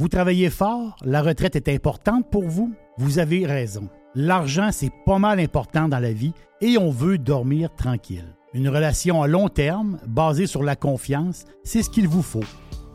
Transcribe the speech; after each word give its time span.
Vous 0.00 0.08
travaillez 0.08 0.48
fort, 0.48 0.96
la 1.04 1.20
retraite 1.20 1.56
est 1.56 1.68
importante 1.68 2.24
pour 2.30 2.48
vous? 2.48 2.72
Vous 2.96 3.18
avez 3.18 3.44
raison. 3.44 3.90
L'argent, 4.14 4.70
c'est 4.72 4.90
pas 5.04 5.18
mal 5.18 5.38
important 5.38 5.90
dans 5.90 5.98
la 5.98 6.14
vie 6.14 6.32
et 6.62 6.78
on 6.78 6.88
veut 6.88 7.18
dormir 7.18 7.68
tranquille. 7.76 8.34
Une 8.54 8.70
relation 8.70 9.22
à 9.22 9.26
long 9.26 9.50
terme, 9.50 9.98
basée 10.06 10.46
sur 10.46 10.62
la 10.62 10.74
confiance, 10.74 11.44
c'est 11.64 11.82
ce 11.82 11.90
qu'il 11.90 12.08
vous 12.08 12.22
faut. 12.22 12.46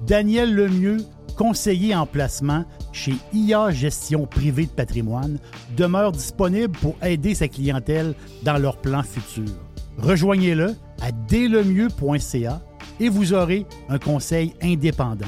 Daniel 0.07 0.55
Lemieux, 0.55 0.97
conseiller 1.37 1.93
en 1.93 2.07
placement 2.07 2.65
chez 2.91 3.13
IA 3.33 3.69
Gestion 3.69 4.25
Privée 4.25 4.65
de 4.65 4.71
Patrimoine, 4.71 5.37
demeure 5.77 6.11
disponible 6.11 6.75
pour 6.79 6.95
aider 7.03 7.35
sa 7.35 7.47
clientèle 7.47 8.15
dans 8.41 8.57
leurs 8.57 8.81
plans 8.81 9.03
futurs. 9.03 9.53
Rejoignez-le 9.99 10.73
à 11.03 11.11
délemieux.ca 11.11 12.63
et 12.99 13.09
vous 13.09 13.33
aurez 13.33 13.67
un 13.89 13.99
conseil 13.99 14.55
indépendant. 14.63 15.27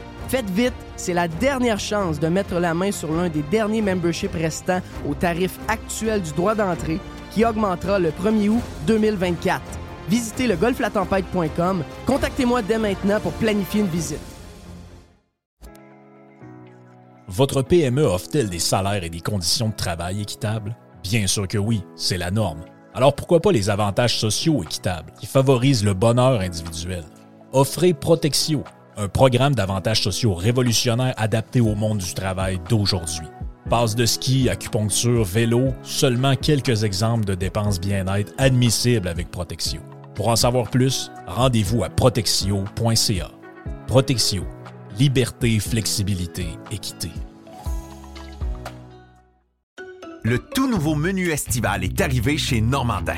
Faites 0.31 0.49
vite, 0.49 0.73
c'est 0.95 1.13
la 1.13 1.27
dernière 1.27 1.77
chance 1.77 2.17
de 2.17 2.29
mettre 2.29 2.57
la 2.57 2.73
main 2.73 2.93
sur 2.93 3.11
l'un 3.11 3.27
des 3.27 3.41
derniers 3.41 3.81
memberships 3.81 4.31
restants 4.31 4.79
au 5.05 5.13
tarif 5.13 5.59
actuel 5.67 6.21
du 6.21 6.31
droit 6.31 6.55
d'entrée 6.55 7.01
qui 7.31 7.43
augmentera 7.43 7.99
le 7.99 8.11
1er 8.11 8.47
août 8.47 8.61
2024. 8.87 9.61
Visitez 10.07 10.47
le 10.47 10.55
golflatempête.com. 10.55 11.83
Contactez-moi 12.05 12.61
dès 12.61 12.77
maintenant 12.77 13.19
pour 13.19 13.33
planifier 13.33 13.81
une 13.81 13.87
visite. 13.87 14.21
Votre 17.27 17.61
PME 17.61 18.03
offre-t-elle 18.03 18.49
des 18.49 18.59
salaires 18.59 19.03
et 19.03 19.09
des 19.09 19.19
conditions 19.19 19.67
de 19.67 19.75
travail 19.75 20.21
équitables? 20.21 20.77
Bien 21.03 21.27
sûr 21.27 21.45
que 21.45 21.57
oui, 21.57 21.83
c'est 21.97 22.17
la 22.17 22.31
norme. 22.31 22.61
Alors 22.93 23.15
pourquoi 23.15 23.41
pas 23.41 23.51
les 23.51 23.69
avantages 23.69 24.17
sociaux 24.17 24.63
équitables 24.63 25.11
qui 25.19 25.25
favorisent 25.25 25.83
le 25.83 25.93
bonheur 25.93 26.39
individuel? 26.39 27.03
Offrez 27.51 27.93
Protexio, 27.93 28.63
un 29.01 29.07
programme 29.07 29.55
d'avantages 29.55 30.01
sociaux 30.01 30.35
révolutionnaire 30.35 31.15
adapté 31.17 31.59
au 31.59 31.73
monde 31.73 31.97
du 31.97 32.13
travail 32.13 32.59
d'aujourd'hui. 32.69 33.25
Passe 33.69 33.95
de 33.95 34.05
ski, 34.05 34.47
acupuncture, 34.49 35.23
vélo, 35.23 35.69
seulement 35.81 36.35
quelques 36.35 36.83
exemples 36.83 37.25
de 37.25 37.33
dépenses 37.33 37.79
bien-être 37.79 38.31
admissibles 38.37 39.07
avec 39.07 39.31
Protexio. 39.31 39.81
Pour 40.13 40.27
en 40.27 40.35
savoir 40.35 40.69
plus, 40.69 41.11
rendez-vous 41.25 41.83
à 41.83 41.89
protexio.ca. 41.89 43.31
Protexio. 43.87 44.43
Liberté, 44.99 45.59
flexibilité, 45.59 46.45
équité. 46.69 47.09
Le 50.23 50.37
tout 50.37 50.69
nouveau 50.69 50.93
menu 50.93 51.29
estival 51.29 51.83
est 51.83 51.99
arrivé 52.01 52.37
chez 52.37 52.61
Normandin. 52.61 53.17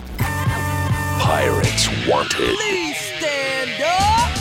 Pirates 1.23 1.87
Wanted. 2.07 2.57
Please 2.57 2.97
stand 2.97 3.69
up! 3.83 4.31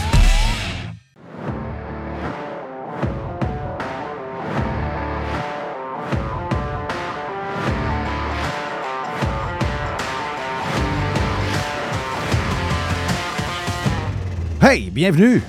Hey, 14.63 14.89
bienvenue! 14.89 15.43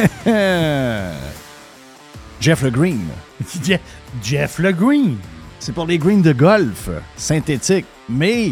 Jeff 2.41 2.61
Le 2.63 2.69
Green. 2.69 3.07
Jeff, 3.63 3.79
Jeff 4.21 4.59
Le 4.59 4.73
Green. 4.73 5.15
C'est 5.59 5.71
pour 5.71 5.87
les 5.87 5.97
greens 5.97 6.21
de 6.21 6.33
golf 6.33 6.89
synthétiques. 7.15 7.85
Mais 8.09 8.51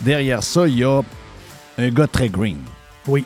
derrière 0.00 0.42
ça, 0.42 0.66
il 0.66 0.78
y 0.78 0.84
a 0.84 1.02
un 1.78 1.90
gars 1.90 2.06
très 2.06 2.28
green. 2.28 2.58
Oui. 3.06 3.24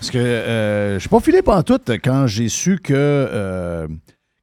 Parce 0.00 0.10
que 0.10 0.18
euh, 0.18 0.94
je 0.94 0.98
suis 1.00 1.08
pas 1.08 1.20
filé 1.20 1.40
tout 1.62 1.80
quand 2.04 2.26
j'ai 2.26 2.48
su 2.48 2.78
que. 2.78 2.92
euh, 2.94 3.88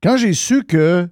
quand 0.01 0.17
j'ai 0.17 0.33
su 0.33 0.63
que. 0.63 1.07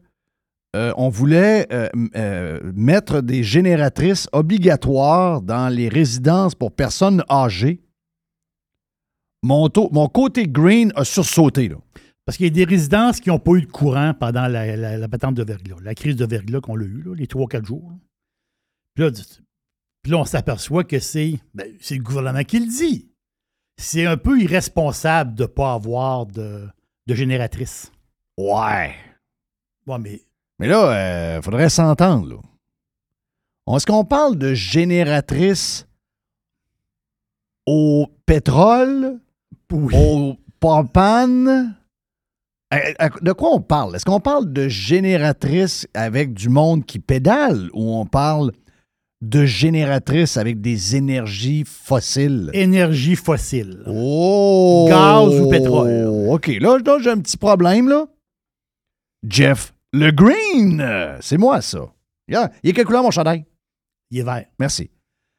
euh, 0.76 0.94
on 0.98 1.10
voulait 1.10 1.68
euh, 2.16 2.60
mettre 2.74 3.22
des 3.22 3.44
génératrices 3.44 4.28
obligatoires 4.32 5.42
dans 5.42 5.70
les 5.70 5.90
résidences 5.90 6.56
pour 6.56 6.72
personnes 6.72 7.24
âgées. 7.30 7.82
Mon, 9.44 9.70
taux- 9.70 9.90
mon 9.92 10.08
côté 10.08 10.48
green 10.48 10.92
a 10.96 11.04
sursauté. 11.04 11.68
Là. 11.70 11.76
Parce 12.26 12.38
qu'il 12.38 12.46
y 12.46 12.50
a 12.50 12.54
des 12.54 12.64
résidences 12.64 13.20
qui 13.20 13.30
n'ont 13.30 13.40
pas 13.40 13.54
eu 13.54 13.62
de 13.62 13.72
courant 13.72 14.14
pendant 14.14 14.48
la, 14.48 14.76
la- 14.76 14.98
la 14.98 15.08
patente 15.10 15.36
de 15.36 15.44
verglas, 15.44 15.78
la 15.84 15.96
crise 15.96 16.16
de 16.16 16.26
verglas 16.26 16.62
qu'on 16.62 16.80
a 16.80 16.84
eue, 16.84 17.02
là, 17.06 17.16
les 17.16 17.26
3-4 17.26 17.66
jours. 17.66 17.90
là. 17.90 17.98
Puis 18.96 19.04
là, 19.04 19.12
puis 20.04 20.12
là, 20.12 20.20
on 20.20 20.26
s'aperçoit 20.26 20.84
que 20.84 21.00
c'est 21.00 21.40
ben, 21.54 21.68
c'est 21.80 21.96
le 21.96 22.04
gouvernement 22.04 22.44
qui 22.44 22.60
le 22.60 22.68
dit. 22.68 23.08
C'est 23.78 24.06
un 24.06 24.18
peu 24.18 24.40
irresponsable 24.40 25.34
de 25.36 25.44
ne 25.44 25.48
pas 25.48 25.74
avoir 25.74 26.26
de, 26.26 26.68
de 27.08 27.16
génératrice. 27.16 27.92
Ouais. 28.38 28.94
Bon, 29.86 29.98
mais 30.00 30.22
Mais 30.60 30.68
là, 30.68 31.38
il 31.38 31.42
faudrait 31.42 31.70
s'entendre. 31.70 32.42
Est-ce 33.76 33.86
qu'on 33.86 34.06
parle 34.06 34.38
de 34.38 34.54
génératrice 34.54 35.88
au 37.66 38.08
pétrole, 38.26 39.20
oui. 39.72 39.94
au 39.96 40.36
propane? 40.60 41.76
Euh, 42.74 42.78
euh, 43.02 43.10
De 43.22 43.32
quoi 43.32 43.50
on 43.54 43.62
parle? 43.62 43.96
Est-ce 43.96 44.06
qu'on 44.06 44.20
parle 44.20 44.52
de 44.52 44.68
génératrice 44.68 45.88
avec 45.94 46.34
du 46.34 46.50
monde 46.50 46.86
qui 46.86 47.00
pédale 47.00 47.70
ou 47.74 47.94
on 47.96 48.06
parle 48.06 48.52
de 49.22 49.46
génératrice 49.46 50.38
avec 50.38 50.62
des 50.62 50.96
énergies 50.96 51.64
fossiles? 51.66 52.50
énergie 52.54 53.16
fossile. 53.16 53.84
Oh! 53.88 54.88
Gaz 54.90 55.40
ou 55.40 55.50
pétrole. 55.50 56.08
OK, 56.30 56.48
là, 56.48 56.78
là, 56.84 56.98
j'ai 57.02 57.10
un 57.10 57.20
petit 57.20 57.38
problème, 57.38 57.88
là. 57.88 58.08
Jeff 59.28 59.74
Le 59.94 60.12
Green! 60.12 60.84
C'est 61.22 61.38
moi, 61.38 61.62
ça. 61.62 61.92
Yeah. 62.28 62.52
Il 62.64 62.70
est 62.70 62.74
quelle 62.74 62.86
couleur, 62.86 63.04
mon 63.04 63.12
chandail? 63.12 63.46
Il 64.10 64.20
est 64.20 64.24
vert. 64.24 64.46
Merci. 64.60 64.90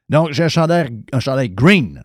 Donc, 0.08 0.32
j'ai 0.32 0.44
un 0.44 0.48
chandail, 0.48 1.04
un 1.12 1.20
chandail 1.20 1.50
green. 1.50 2.02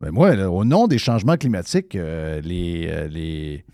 Ben 0.00 0.10
moi, 0.10 0.34
là, 0.34 0.50
au 0.50 0.64
nom 0.64 0.86
des 0.86 0.98
changements 0.98 1.36
climatiques, 1.36 1.94
euh, 1.94 2.40
les, 2.40 2.86
euh, 2.88 3.08
les, 3.08 3.64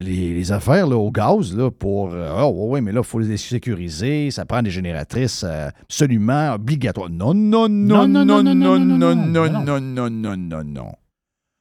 les, 0.00 0.34
les 0.34 0.52
affaires 0.52 0.86
là, 0.86 0.96
au 0.96 1.10
gaz, 1.10 1.56
là, 1.56 1.70
pour. 1.70 2.12
euh, 2.12 2.42
oh, 2.42 2.68
oui, 2.70 2.80
mais 2.80 2.92
là, 2.92 3.00
il 3.02 3.06
faut 3.06 3.18
les 3.18 3.36
sécuriser. 3.36 4.30
Ça 4.30 4.44
prend 4.44 4.62
des 4.62 4.70
génératrices 4.70 5.42
euh, 5.44 5.68
absolument 5.82 6.52
obligatoires. 6.54 7.08
Non, 7.10 7.32
non, 7.34 7.68
non, 7.68 8.06
non, 8.06 8.24
non, 8.24 8.42
non, 8.42 8.54
non, 8.54 8.78
non, 8.78 9.16
non, 9.16 9.50
non, 9.50 9.80
non, 9.80 10.10
non, 10.10 10.36
non, 10.36 10.64
non. 10.64 10.92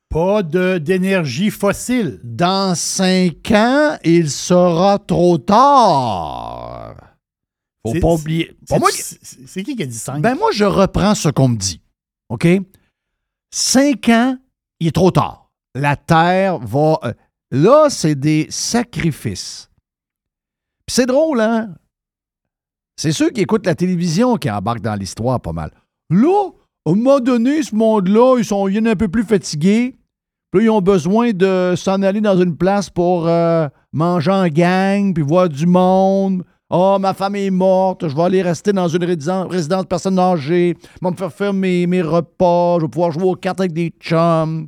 Pas 0.09 0.43
d'énergie 0.43 1.49
fossile. 1.49 2.19
Dans 2.23 2.75
cinq 2.75 3.51
ans, 3.51 3.97
il 4.03 4.29
sera 4.29 4.99
trop 4.99 5.38
tard. 5.38 6.95
Faut 7.85 7.93
pas 7.99 8.13
oublier. 8.13 8.55
C'est 9.45 9.63
qui 9.63 9.75
qui 9.75 9.83
a 9.83 9.85
dit 9.85 9.93
5? 9.97 10.21
Ben 10.21 10.35
moi, 10.35 10.49
je 10.53 10.63
reprends 10.63 11.15
ce 11.15 11.29
qu'on 11.29 11.49
me 11.49 11.57
dit. 11.57 11.81
OK? 12.29 12.47
Cinq 13.51 14.09
ans, 14.09 14.38
il 14.79 14.88
est 14.88 14.91
trop 14.91 15.11
tard. 15.11 15.51
La 15.75 15.95
Terre 15.95 16.59
va... 16.59 16.99
euh, 17.03 17.13
là, 17.51 17.88
c'est 17.89 18.15
des 18.15 18.47
sacrifices. 18.50 19.69
C'est 20.88 21.06
drôle, 21.06 21.42
hein? 21.42 21.69
C'est 22.95 23.12
ceux 23.12 23.30
qui 23.30 23.42
écoutent 23.42 23.65
la 23.65 23.75
télévision 23.75 24.38
qui 24.38 24.50
embarquent 24.50 24.81
dans 24.81 24.95
l'histoire 24.95 25.42
pas 25.42 25.51
mal. 25.51 25.71
Là, 26.09 26.50
à 26.86 26.92
un 26.92 26.95
moment 26.95 27.19
donné, 27.19 27.63
ce 27.63 27.75
monde-là, 27.75 28.38
ils 28.38 28.45
sont 28.45 28.68
un 28.68 28.95
peu 28.95 29.07
plus 29.07 29.24
fatigués. 29.24 29.97
Puis 30.51 30.62
là, 30.62 30.65
ils 30.65 30.69
ont 30.69 30.81
besoin 30.81 31.31
de 31.31 31.74
s'en 31.75 32.01
aller 32.03 32.21
dans 32.21 32.39
une 32.39 32.56
place 32.56 32.89
pour 32.89 33.27
euh, 33.27 33.68
manger 33.91 34.31
en 34.31 34.48
gang, 34.48 35.13
puis 35.13 35.24
voir 35.24 35.50
du 35.50 35.65
monde, 35.65 36.44
Oh, 36.69 36.98
ma 37.00 37.13
femme 37.13 37.36
est 37.36 37.51
morte, 37.51 38.07
je 38.07 38.15
vais 38.15 38.24
aller 38.24 38.41
rester 38.41 38.74
dans 38.74 38.88
une 38.88 39.03
résidence, 39.03 39.51
résidence 39.51 39.86
personne 39.86 40.18
âgée, 40.18 40.75
je 40.81 41.06
vais 41.06 41.12
me 41.12 41.15
faire 41.15 41.31
faire 41.31 41.53
mes, 41.53 41.86
mes 41.86 42.01
repas, 42.01 42.77
je 42.80 42.86
vais 42.86 42.89
pouvoir 42.89 43.12
jouer 43.12 43.25
aux 43.25 43.36
cartes 43.36 43.59
avec 43.59 43.71
des 43.71 43.94
chums. 44.00 44.68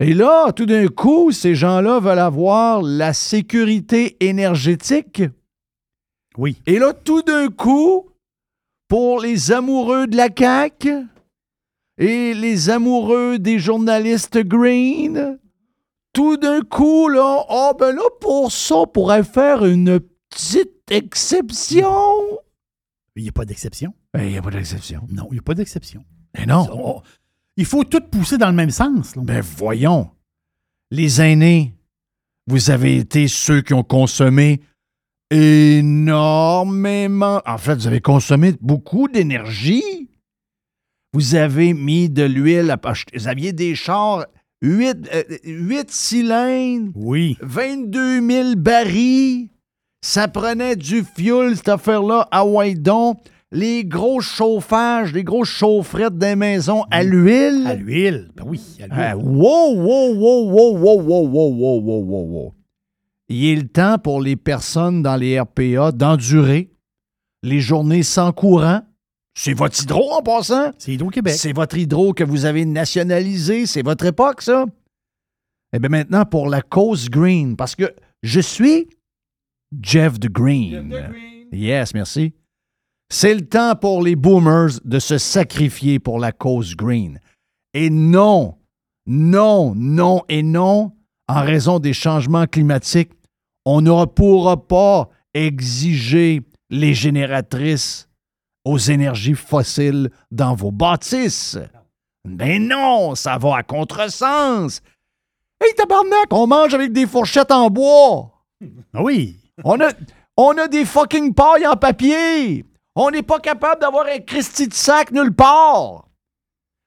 Et 0.00 0.12
là, 0.12 0.52
tout 0.52 0.66
d'un 0.66 0.88
coup, 0.88 1.30
ces 1.30 1.54
gens-là 1.54 2.00
veulent 2.00 2.18
avoir 2.18 2.82
la 2.82 3.12
sécurité 3.12 4.16
énergétique. 4.24 5.22
Oui. 6.36 6.60
Et 6.66 6.78
là, 6.78 6.92
tout 6.92 7.22
d'un 7.22 7.48
coup, 7.48 8.10
pour 8.88 9.20
les 9.20 9.52
amoureux 9.52 10.06
de 10.06 10.16
la 10.16 10.28
CAQ 10.36 11.06
et 11.98 12.34
les 12.34 12.70
amoureux 12.70 13.38
des 13.38 13.58
journalistes 13.60 14.38
green, 14.38 15.38
tout 16.12 16.36
d'un 16.36 16.60
coup, 16.62 17.08
là, 17.08 17.44
oh 17.48 17.72
ben 17.78 17.94
là, 17.94 18.02
pour 18.20 18.50
ça, 18.50 18.76
on 18.78 18.86
pourrait 18.86 19.22
faire 19.24 19.64
une 19.64 20.00
petite 20.28 20.90
exception. 20.90 21.88
Il 23.16 23.22
n'y 23.22 23.28
a 23.28 23.32
pas 23.32 23.44
d'exception. 23.44 23.94
Ben, 24.12 24.24
il 24.24 24.32
n'y 24.32 24.38
a 24.38 24.42
pas 24.42 24.50
d'exception. 24.50 25.06
Non, 25.08 25.28
il 25.30 25.34
n'y 25.34 25.38
a 25.38 25.42
pas 25.42 25.54
d'exception. 25.54 26.04
Mais 26.36 26.46
non. 26.46 26.66
On- 26.72 27.02
Il 27.56 27.66
faut 27.66 27.84
tout 27.84 28.00
pousser 28.00 28.38
dans 28.38 28.48
le 28.48 28.54
même 28.56 28.70
sens. 28.70 29.14
là. 29.16 29.22
Ben 29.24 29.40
voyons. 29.40 30.10
Les 30.90 31.20
aînés, 31.20 31.74
vous 32.46 32.70
avez 32.70 32.96
été 32.98 33.28
ceux 33.28 33.62
qui 33.62 33.74
ont 33.74 33.82
consommé 33.84 34.60
énormément. 35.30 37.40
En 37.46 37.58
fait, 37.58 37.74
vous 37.76 37.86
avez 37.86 38.00
consommé 38.00 38.54
beaucoup 38.60 39.08
d'énergie. 39.08 40.08
Vous 41.12 41.34
avez 41.34 41.74
mis 41.74 42.08
de 42.10 42.24
l'huile. 42.24 42.70
à- 42.70 42.80
Vous 43.14 43.28
aviez 43.28 43.52
des 43.52 43.74
chars 43.74 44.26
8, 44.62 45.90
cylindres, 45.90 46.90
Oui. 46.94 47.36
22 47.40 48.20
000 48.26 48.56
barils. 48.56 49.50
Ça 50.04 50.28
prenait 50.28 50.76
du 50.76 51.02
fuel, 51.04 51.56
cette 51.56 51.68
affaire-là, 51.68 52.28
à 52.30 52.44
Waidon. 52.44 53.16
Les 53.54 53.84
gros 53.84 54.20
chauffages, 54.20 55.12
les 55.12 55.22
gros 55.22 55.44
chaufferettes 55.44 56.18
des 56.18 56.34
maisons 56.34 56.82
à 56.90 57.04
l'huile. 57.04 57.64
À 57.68 57.74
l'huile. 57.76 58.32
Ben 58.34 58.42
oui, 58.44 58.60
à 58.82 58.86
l'huile. 58.88 58.98
Ah, 58.98 59.16
wow, 59.16 59.74
wow, 59.76 60.12
wow, 60.12 60.50
wow, 60.50 60.76
wow, 60.76 61.00
wow, 61.00 61.26
wow, 61.28 61.50
wow, 61.52 61.80
wow, 61.80 62.02
wow, 62.02 62.24
wow. 62.26 62.54
Il 63.28 63.44
est 63.44 63.54
le 63.54 63.68
temps 63.68 63.98
pour 63.98 64.20
les 64.20 64.34
personnes 64.34 65.02
dans 65.02 65.14
les 65.14 65.38
RPA 65.38 65.92
d'endurer 65.92 66.72
les 67.44 67.60
journées 67.60 68.02
sans 68.02 68.32
courant. 68.32 68.80
C'est 69.34 69.54
votre 69.54 69.80
hydro 69.80 70.12
en 70.12 70.22
passant. 70.22 70.72
C'est 70.76 70.92
Hydro-Québec. 70.92 71.34
C'est 71.34 71.52
votre 71.52 71.78
hydro 71.78 72.12
que 72.12 72.24
vous 72.24 72.46
avez 72.46 72.64
nationalisé. 72.64 73.66
C'est 73.66 73.82
votre 73.82 74.04
époque, 74.04 74.42
ça. 74.42 74.64
Eh 75.72 75.78
bien, 75.78 75.90
maintenant, 75.90 76.24
pour 76.24 76.48
la 76.48 76.60
cause 76.60 77.08
green, 77.08 77.54
parce 77.54 77.76
que 77.76 77.94
je 78.24 78.40
suis 78.40 78.88
Jeff 79.80 80.18
the 80.18 80.28
Green. 80.28 80.92
Yes, 81.52 81.94
merci. 81.94 82.32
C'est 83.10 83.34
le 83.34 83.46
temps 83.46 83.76
pour 83.76 84.02
les 84.02 84.16
boomers 84.16 84.80
de 84.84 84.98
se 84.98 85.18
sacrifier 85.18 85.98
pour 85.98 86.18
la 86.18 86.32
cause 86.32 86.74
green. 86.74 87.20
Et 87.72 87.90
non, 87.90 88.58
non, 89.06 89.74
non 89.74 90.22
et 90.28 90.42
non, 90.42 90.92
en 91.28 91.42
raison 91.42 91.78
des 91.78 91.92
changements 91.92 92.46
climatiques, 92.46 93.12
on 93.64 93.80
ne 93.80 94.04
pourra 94.04 94.56
pas 94.66 95.08
exiger 95.32 96.42
les 96.70 96.94
génératrices 96.94 98.08
aux 98.64 98.78
énergies 98.78 99.34
fossiles 99.34 100.10
dans 100.30 100.54
vos 100.54 100.70
bâtisses. 100.70 101.58
Mais 102.26 102.58
non, 102.58 103.14
ça 103.14 103.36
va 103.36 103.56
à 103.56 103.62
contresens. 103.62 104.80
Hey, 105.60 105.74
tabarnak, 105.74 106.32
on 106.32 106.46
mange 106.46 106.74
avec 106.74 106.92
des 106.92 107.06
fourchettes 107.06 107.52
en 107.52 107.68
bois. 107.68 108.32
Ah 108.94 109.02
oui. 109.02 109.38
On 109.62 109.80
a, 109.80 109.90
on 110.36 110.56
a 110.56 110.68
des 110.68 110.84
fucking 110.84 111.34
pailles 111.34 111.66
en 111.66 111.76
papier. 111.76 112.64
On 112.96 113.10
n'est 113.10 113.22
pas 113.22 113.40
capable 113.40 113.80
d'avoir 113.80 114.06
un 114.06 114.20
Christy 114.20 114.68
de 114.68 114.74
sac 114.74 115.10
nulle 115.10 115.34
part. 115.34 116.08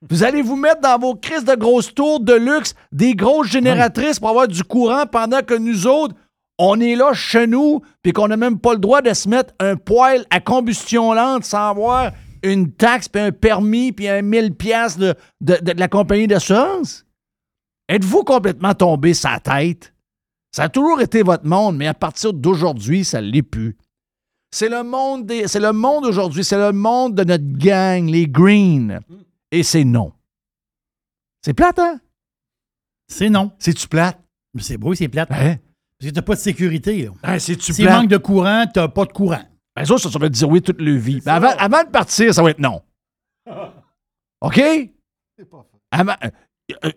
Vous 0.09 0.23
allez 0.23 0.41
vous 0.41 0.55
mettre 0.55 0.81
dans 0.81 0.99
vos 0.99 1.15
crises 1.15 1.43
de 1.43 1.55
grosses 1.55 1.93
tours 1.93 2.19
de 2.19 2.33
luxe 2.33 2.75
des 2.91 3.15
grosses 3.15 3.47
génératrices 3.47 4.19
pour 4.19 4.29
avoir 4.29 4.47
du 4.47 4.63
courant 4.63 5.05
pendant 5.05 5.41
que 5.41 5.55
nous 5.55 5.87
autres, 5.87 6.15
on 6.59 6.79
est 6.79 6.95
là 6.95 7.13
chez 7.13 7.47
nous 7.47 7.81
puis 8.03 8.13
qu'on 8.13 8.27
n'a 8.27 8.37
même 8.37 8.59
pas 8.59 8.73
le 8.73 8.79
droit 8.79 9.01
de 9.01 9.13
se 9.13 9.27
mettre 9.27 9.53
un 9.59 9.75
poêle 9.75 10.25
à 10.29 10.39
combustion 10.39 11.13
lente 11.13 11.43
sans 11.43 11.69
avoir 11.69 12.11
une 12.43 12.71
taxe 12.71 13.09
puis 13.09 13.21
un 13.21 13.31
permis 13.31 13.91
puis 13.91 14.07
un 14.07 14.21
1000 14.21 14.55
pièces 14.55 14.97
de, 14.97 15.15
de, 15.41 15.73
la 15.75 15.87
compagnie 15.87 16.27
d'assurance? 16.27 17.05
Êtes-vous 17.89 18.23
complètement 18.23 18.75
tombé 18.75 19.13
sa 19.13 19.39
tête? 19.39 19.93
Ça 20.51 20.63
a 20.63 20.69
toujours 20.69 21.01
été 21.01 21.23
votre 21.23 21.45
monde, 21.45 21.77
mais 21.77 21.87
à 21.87 21.93
partir 21.93 22.33
d'aujourd'hui, 22.33 23.03
ça 23.03 23.21
ne 23.21 23.27
l'est 23.27 23.43
plus. 23.43 23.77
C'est 24.51 24.69
le 24.69 24.83
monde 24.83 25.25
des, 25.25 25.47
c'est 25.47 25.59
le 25.59 25.73
monde 25.73 26.05
aujourd'hui, 26.05 26.43
c'est 26.43 26.57
le 26.57 26.71
monde 26.71 27.15
de 27.15 27.23
notre 27.23 27.43
gang, 27.57 28.05
les 28.09 28.27
Greens. 28.27 28.99
Et 29.51 29.63
c'est 29.63 29.83
non. 29.83 30.13
C'est 31.43 31.53
plate, 31.53 31.79
hein? 31.79 31.99
C'est 33.07 33.29
non. 33.29 33.51
C'est-tu 33.59 33.87
plate? 33.87 34.19
Mais 34.53 34.61
C'est 34.61 34.77
beau, 34.77 34.93
c'est 34.93 35.07
plate. 35.07 35.29
Hein? 35.31 35.57
Parce 35.99 36.09
que 36.11 36.15
t'as 36.15 36.21
pas 36.21 36.35
de 36.35 36.39
sécurité. 36.39 37.03
là. 37.05 37.11
Hein, 37.23 37.39
c'est-tu 37.39 37.73
S'il 37.73 37.85
plate? 37.85 38.01
manque 38.01 38.09
de 38.09 38.17
courant, 38.17 38.65
t'as 38.73 38.87
pas 38.87 39.05
de 39.05 39.11
courant. 39.13 39.41
Ben, 39.75 39.85
ça, 39.85 39.97
ça, 39.97 40.09
ça 40.09 40.19
va 40.19 40.27
te 40.29 40.33
dire 40.33 40.49
oui 40.49 40.61
toute 40.61 40.81
le 40.81 40.95
vie. 40.95 41.21
Ben, 41.25 41.35
avant, 41.35 41.55
avant 41.57 41.83
de 41.83 41.89
partir, 41.89 42.33
ça 42.33 42.41
va 42.43 42.49
être 42.51 42.59
non. 42.59 42.81
OK? 44.41 44.61
Avant, 45.91 46.13
euh, 46.23 46.27
euh, 46.27 46.29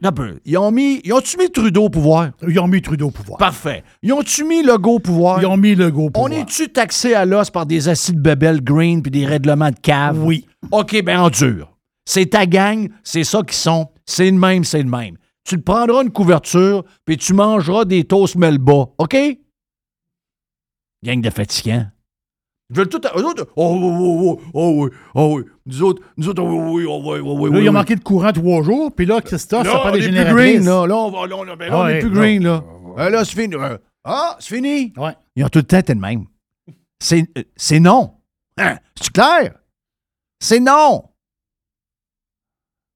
un 0.02 0.12
peu. 0.12 0.40
Ils 0.44 0.58
ont 0.58 0.70
mis. 0.70 1.00
Ils 1.04 1.12
ont-tu 1.12 1.36
mis 1.36 1.50
Trudeau 1.50 1.84
au 1.84 1.90
pouvoir? 1.90 2.30
Ils 2.46 2.58
ont 2.58 2.66
mis 2.66 2.82
Trudeau 2.82 3.08
au 3.08 3.10
pouvoir. 3.10 3.38
Parfait. 3.38 3.84
Ils 4.02 4.12
ont-tu 4.12 4.44
mis 4.44 4.62
Legault 4.62 4.94
au 4.94 4.98
pouvoir? 4.98 5.40
Ils 5.40 5.46
ont 5.46 5.56
mis 5.56 5.74
le 5.74 5.90
go 5.90 6.06
au 6.06 6.10
pouvoir. 6.10 6.30
On 6.30 6.34
est-tu 6.34 6.68
taxé 6.70 7.14
à 7.14 7.24
l'os 7.24 7.50
par 7.50 7.66
des 7.66 7.88
acides 7.88 8.20
bebel 8.20 8.62
green 8.62 9.02
puis 9.02 9.10
des 9.10 9.26
règlements 9.26 9.70
de 9.70 9.78
cave? 9.78 10.22
Oui. 10.24 10.46
OK, 10.72 11.02
ben 11.04 11.20
endure. 11.20 11.76
C'est 12.04 12.26
ta 12.26 12.46
gang, 12.46 12.88
c'est 13.04 13.24
ça 13.24 13.42
qu'ils 13.42 13.54
sont. 13.54 13.88
C'est 14.04 14.30
le 14.30 14.36
même, 14.36 14.64
c'est 14.64 14.82
le 14.82 14.90
même. 14.90 15.16
Tu 15.44 15.56
te 15.56 15.62
prendras 15.62 16.02
une 16.02 16.10
couverture, 16.10 16.84
puis 17.04 17.16
tu 17.16 17.32
mangeras 17.32 17.84
des 17.84 18.04
toasts 18.04 18.36
melba, 18.36 18.88
OK? 18.98 19.16
Gang 21.04 21.20
de 21.20 21.30
fatigants. 21.30 21.86
Ils 22.70 22.76
veulent 22.76 22.88
tout... 22.88 23.00
eux 23.04 23.24
autres, 23.26 23.48
oh, 23.56 23.78
oh, 23.82 23.98
oh, 24.00 24.20
oh, 24.22 24.40
oh, 24.54 24.84
oui, 24.84 24.90
oh, 25.14 25.34
oui. 25.36 25.42
Nous 25.66 25.82
autres, 25.82 26.02
nous 26.16 26.28
autres, 26.28 26.42
oh, 26.42 26.72
oui, 26.72 26.84
oh, 26.88 27.02
oui, 27.04 27.20
oh, 27.22 27.36
oui, 27.38 27.50
Là, 27.50 27.56
oui, 27.56 27.64
ils 27.64 27.68
ont 27.68 27.72
oui. 27.72 27.78
manqué 27.78 27.96
de 27.96 28.02
courant 28.02 28.32
trois 28.32 28.62
jours, 28.62 28.92
puis 28.94 29.06
là, 29.06 29.20
Christophe, 29.20 29.64
Là, 29.66 29.72
ça 29.72 29.78
prend 29.80 29.88
on 29.88 29.92
des 29.92 29.98
est 29.98 30.02
plus 30.02 30.16
génératrices. 30.16 30.54
green, 30.54 30.64
là. 30.64 30.86
Là, 30.86 30.96
on 30.96 31.10
va, 31.10 31.26
là, 31.26 31.36
on, 31.36 31.56
ben 31.56 31.68
là, 31.68 31.78
on 31.78 31.88
est 31.88 31.98
plus 31.98 32.10
non. 32.10 32.14
green, 32.20 32.42
là. 32.44 32.64
Euh, 32.98 33.10
là, 33.10 33.24
c'est 33.24 33.40
fini. 33.40 33.54
Euh, 33.56 33.78
ah, 34.04 34.36
c'est 34.38 34.54
fini. 34.54 34.92
Ouais. 34.96 35.12
Ils 35.36 35.44
ont 35.44 35.48
tout 35.48 35.58
le 35.58 35.64
temps 35.64 35.78
été 35.78 35.94
le 35.94 36.00
même. 36.00 36.24
C'est, 37.00 37.28
euh, 37.36 37.42
c'est 37.56 37.80
non. 37.80 38.14
Hein? 38.56 38.76
C'est 39.00 39.12
clair? 39.12 39.54
C'est 40.38 40.60
non. 40.60 41.04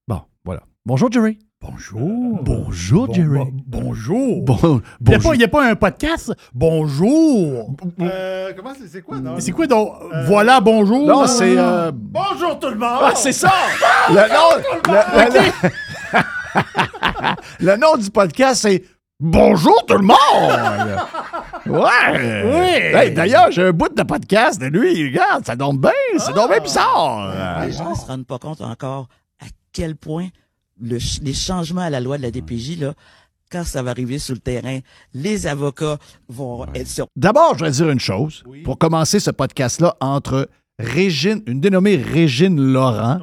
Bon, 0.07 0.21
voilà. 0.45 0.63
Bonjour, 0.87 1.11
Jerry. 1.11 1.39
Bonjour. 1.67 2.39
Bonjour, 2.43 3.07
Bon- 3.07 3.15
Jerry. 3.15 3.29
bon- 3.39 3.53
bonjour. 3.67 4.43
Bon, 4.45 4.57
Il 5.01 5.09
n'y 5.09 5.15
a, 5.15 5.19
bonjour. 5.19 5.23
pas- 5.31 5.35
il 5.35 5.41
y 5.41 5.45
a 5.45 5.49
pas 5.49 5.65
un 5.71 5.75
podcast? 5.75 6.33
Bonjour. 6.53 7.75
Euh, 8.01 8.53
comment 8.57 8.73
c'est, 8.79 8.87
c'est 8.89 9.01
quoi, 9.03 9.19
non? 9.19 9.37
C'est 9.39 9.53
quoi 9.53 9.67
donc? 9.67 9.95
Voilà, 10.27 10.61
bonjour. 10.61 11.07
Non, 11.07 11.27
c'est. 11.27 11.57
euh, 11.57 11.91
Bonjour 11.95 12.59
tout 12.59 12.69
le 12.69 12.77
monde! 12.77 12.99
Ah, 13.01 13.13
c'est 13.15 13.33
ça! 13.33 13.51
Le 14.11 14.15
nom, 14.15 14.51
le, 14.89 15.41
le- 17.61 17.71
le 17.73 17.77
nom 17.77 17.97
du 17.97 18.11
podcast, 18.11 18.61
c'est 18.63 18.83
Bonjour 19.21 19.87
tout 19.87 19.97
le 19.97 20.03
monde! 20.05 20.99
Ouais! 21.67 22.43
Oui. 22.45 22.99
Hey, 22.99 23.13
D'ailleurs, 23.15 23.51
j'ai 23.51 23.63
un 23.69 23.73
bout 23.73 23.89
de 23.95 24.03
podcast 24.03 24.61
de 24.61 24.67
lui. 24.67 25.07
Regarde, 25.09 25.47
ça 25.47 25.57
donne 25.57 25.79
bien. 25.79 25.91
C'est 26.19 26.35
donc 26.35 26.51
bien 26.51 26.61
bizarre. 26.61 27.65
Les 27.65 27.73
gens 27.73 27.91
ne 27.91 27.95
se 27.95 28.05
rendent 28.07 28.27
pas 28.27 28.39
compte 28.39 28.61
encore 28.61 29.09
à 29.41 29.47
quel 29.73 29.97
point 29.97 30.27
le 30.81 30.99
les 31.23 31.33
changements 31.35 31.83
à 31.83 31.91
la 31.91 32.01
loi 32.01 32.17
de 32.19 32.23
la 32.23 32.31
DPJ, 32.31 32.79
là, 32.81 32.95
quand 33.51 33.65
ça 33.65 33.83
va 33.83 33.91
arriver 33.91 34.19
sur 34.19 34.35
le 34.35 34.41
terrain, 34.41 34.79
les 35.13 35.47
avocats 35.47 35.99
vont 36.29 36.67
être 36.75 36.89
sur 36.89 37.07
D'abord, 37.17 37.51
je 37.53 37.59
voudrais 37.59 37.71
dire 37.71 37.91
une 37.91 38.01
chose. 38.01 38.43
Pour 38.65 38.79
commencer 38.79 39.21
ce 39.21 39.31
podcast-là 39.31 39.97
entre 40.01 40.49
Régine, 40.79 41.43
une 41.47 41.61
dénommée 41.61 41.95
Régine 41.97 42.61
Laurent 42.61 43.21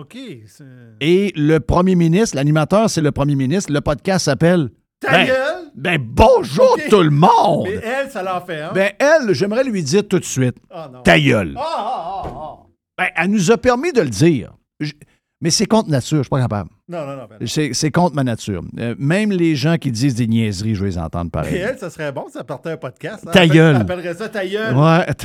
et 1.02 1.34
le 1.36 1.60
premier 1.60 1.96
ministre. 1.96 2.38
L'animateur, 2.38 2.90
c'est 2.90 3.02
le 3.02 3.12
premier 3.12 3.36
ministre. 3.36 3.74
Le 3.74 3.82
podcast 3.82 4.26
s'appelle 4.26 4.70
Ta 5.02 5.12
Ben, 5.12 5.26
gueule! 5.28 5.72
Ben 5.76 5.98
bonjour 6.02 6.78
tout 6.90 7.02
le 7.02 7.10
monde! 7.10 7.66
Mais 7.66 7.82
elle, 7.84 8.10
ça 8.12 8.24
l'en 8.24 8.40
fait, 8.40 8.62
hein? 8.62 8.72
Ben 8.74 8.92
elle, 9.00 9.34
j'aimerais 9.34 9.64
lui 9.66 9.84
dire 9.84 10.08
tout 10.08 10.20
de 10.20 10.24
suite, 10.26 10.56
non. 10.72 11.02
ta 11.02 11.20
gueule. 11.20 11.56
Ah. 11.58 12.58
Ben, 12.98 13.08
elle 13.16 13.32
nous 13.32 13.52
a 13.52 13.58
permis 13.58 13.92
de 13.92 14.02
le 14.02 14.10
dire. 14.10 14.54
Je- 14.80 14.94
mais 15.42 15.50
c'est 15.50 15.66
contre 15.66 15.90
nature, 15.90 16.18
je 16.20 16.24
suis 16.24 16.30
pas 16.30 16.40
capable. 16.42 16.70
Non, 16.88 17.00
non, 17.06 17.16
non. 17.18 17.28
Ben, 17.30 17.38
non. 17.42 17.70
C'est 17.74 17.92
contre 17.92 18.16
ma 18.16 18.24
nature. 18.24 18.62
Euh, 18.80 18.96
même 19.00 19.32
les 19.32 19.56
gens 19.56 19.78
qui 19.78 19.92
disent 19.92 20.16
des 20.16 20.28
niaiseries, 20.28 20.76
je 20.76 20.84
vais 20.84 20.90
les 20.92 20.98
entendre 20.98 21.28
Et 21.28 21.32
pareil. 21.32 21.56
elle, 21.58 21.78
ça 21.78 21.90
serait 21.90 22.12
bon, 22.12 22.26
ça 22.32 22.44
partait 22.44 22.72
un 22.72 22.78
podcast. 22.78 23.24
hein? 23.28 23.32
Ta 23.34 23.48
gueule. 23.48 23.76
elle 23.76 23.82
appellerait 23.82 24.14
ça 24.14 24.30
ta 24.30 24.46
gueule. 24.46 24.76
Ouais. 24.76 25.06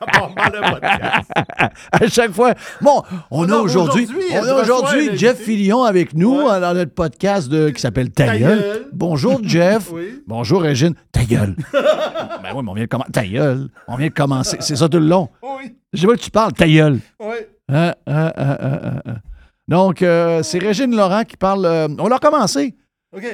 À 1.92 2.06
chaque 2.08 2.30
fois. 2.32 2.54
Bon, 2.80 3.02
on 3.30 3.44
a 3.44 3.46
non, 3.48 3.60
aujourd'hui 3.62 4.04
aujourd'hui, 4.04 4.24
on 4.30 4.42
je 4.44 4.48
a 4.48 4.54
reçois 4.60 4.76
aujourd'hui 4.76 5.10
un 5.10 5.14
Jeff. 5.16 5.38
Filion 5.40 5.82
avec 5.82 6.14
nous 6.14 6.36
Ouais. 6.42 6.52
euh, 6.52 6.60
dans 6.60 6.74
notre 6.74 6.94
podcast 6.94 7.48
de, 7.48 7.70
qui 7.70 7.80
s'appelle 7.80 8.10
Ta 8.10 8.26
Ta 8.26 8.38
gueule. 8.38 8.60
gueule. 8.60 8.86
Bonjour 8.92 9.40
Jeff. 9.42 9.90
Oui. 9.92 10.22
Bonjour 10.26 10.62
Régine. 10.62 10.94
Ta 11.10 11.24
gueule. 11.24 11.56
ben 11.72 12.52
oui, 12.54 12.62
mais 12.62 12.70
on 12.70 12.74
vient 12.74 12.84
de 12.84 12.88
commencer. 12.88 13.10
Ta 13.12 13.26
gueule. 13.26 13.68
On 13.88 13.96
vient 13.96 14.08
de 14.08 14.12
commencer. 14.12 14.56
C'est 14.60 14.76
ça 14.76 14.88
tout 14.88 14.98
le 15.00 15.06
long. 15.06 15.28
Oui. 15.42 15.74
Je 15.92 16.06
pas 16.06 16.14
que 16.14 16.20
tu 16.20 16.30
parles. 16.30 16.52
Ta 16.52 16.68
gueule. 16.68 17.00
Oui. 17.18 17.34
Hein, 17.68 17.94
hein, 18.06 18.32
hein. 18.36 19.16
Donc, 19.68 20.00
euh, 20.02 20.42
c'est 20.42 20.58
Régine 20.58 20.94
Laurent 20.96 21.24
qui 21.24 21.36
parle. 21.36 21.64
euh, 21.66 21.88
on 21.98 22.08
l'a 22.08 22.18
commencé. 22.18 22.74
OK. 23.14 23.24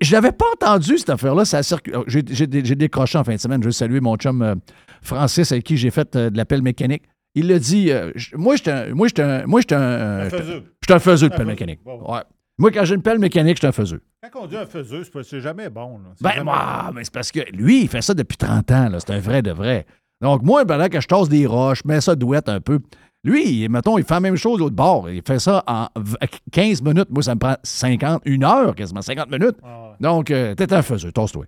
Je 0.00 0.12
l'avais 0.12 0.32
pas 0.32 0.46
entendu, 0.54 0.98
cette 0.98 1.10
affaire-là. 1.10 1.44
Ça 1.44 1.62
circule. 1.62 1.94
J'ai, 2.08 2.22
j'ai 2.28 2.46
dé- 2.46 2.64
j'ai 2.64 2.74
décroché 2.74 3.16
en 3.18 3.24
fin 3.24 3.34
de 3.34 3.40
semaine. 3.40 3.62
Je 3.62 3.66
veux 3.68 3.72
saluer 3.72 4.00
mon 4.00 4.16
chum 4.16 4.42
euh, 4.42 4.54
Francis 5.00 5.52
avec 5.52 5.64
qui 5.64 5.76
j'ai 5.76 5.90
fait 5.90 6.14
euh, 6.16 6.28
de 6.30 6.36
l'appel 6.36 6.60
mécanique. 6.62 7.04
Il 7.36 7.46
l'a 7.48 7.58
dit. 7.58 7.92
euh, 7.92 8.10
je- 8.16 8.36
moi, 8.36 8.56
j'étais 8.56 8.72
un. 8.72 8.94
Moi, 8.94 9.06
j'étais 9.08 9.22
un. 9.22 9.46
Moi, 9.46 9.60
j'étais 9.60 9.74
un. 9.76 9.80
euh, 9.80 10.20
Un 10.20 10.24
j'étais- 10.24 10.38
faiseux. 10.38 10.62
j'étais 10.82 10.94
un 10.94 10.98
faiseux 10.98 11.28
de 11.28 11.36
pelle 11.36 11.46
mécanique. 11.46 11.80
Bon. 11.84 12.12
Ouais. 12.12 12.20
Moi, 12.58 12.70
quand 12.72 12.84
j'ai 12.84 12.94
une 12.96 13.02
pelle 13.02 13.18
mécanique, 13.20 13.56
j'étais 13.58 13.66
un 13.68 13.72
faiseux. 13.72 14.00
Quand 14.32 14.40
on 14.42 14.46
dit 14.46 14.56
un 14.56 14.66
faiseux, 14.66 15.02
c'est 15.22 15.40
jamais 15.40 15.70
bon. 15.70 16.00
Ben, 16.20 16.30
jamais 16.32 16.44
moi, 16.44 16.84
bon. 16.88 16.94
mais 16.94 17.04
c'est 17.04 17.12
parce 17.14 17.30
que 17.30 17.40
lui, 17.52 17.82
il 17.82 17.88
fait 17.88 18.02
ça 18.02 18.12
depuis 18.14 18.36
30 18.38 18.70
ans. 18.72 18.88
C'est 18.98 19.10
un 19.12 19.20
vrai 19.20 19.40
de 19.42 19.52
vrai. 19.52 19.86
Donc, 20.20 20.42
moi, 20.42 20.64
pendant 20.64 20.88
que 20.88 21.00
je 21.00 21.06
tasse 21.06 21.28
des 21.28 21.46
roches, 21.46 21.82
je 21.84 21.88
mets 21.88 22.00
ça 22.00 22.16
douette 22.16 22.48
un 22.48 22.60
peu. 22.60 22.80
Lui, 23.26 23.68
mettons, 23.68 23.98
il 23.98 24.04
fait 24.04 24.14
la 24.14 24.20
même 24.20 24.36
chose 24.36 24.58
l'autre 24.60 24.74
bord. 24.76 25.10
Il 25.10 25.20
fait 25.26 25.38
ça 25.40 25.62
en 25.66 25.88
v- 26.00 26.16
15 26.52 26.80
minutes. 26.82 27.08
Moi, 27.10 27.22
ça 27.22 27.34
me 27.34 27.40
prend 27.40 27.56
50, 27.62 28.22
une 28.24 28.44
heure 28.44 28.74
quasiment, 28.74 29.02
50 29.02 29.30
minutes. 29.30 29.56
Ah, 29.64 29.88
ouais. 29.90 29.96
Donc, 30.00 30.30
euh, 30.30 30.54
t'es 30.54 30.72
un 30.72 30.82
faiseux, 30.82 31.10
tasse-toi. 31.12 31.44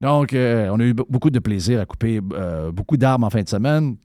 Donc, 0.00 0.32
euh, 0.34 0.68
on 0.70 0.78
a 0.80 0.84
eu 0.84 0.92
be- 0.92 1.06
beaucoup 1.08 1.30
de 1.30 1.38
plaisir 1.38 1.80
à 1.80 1.86
couper 1.86 2.20
euh, 2.34 2.70
beaucoup 2.70 2.96
d'arbres 2.98 3.26
en 3.26 3.30
fin 3.30 3.42
de 3.42 3.48
semaine. 3.48 3.96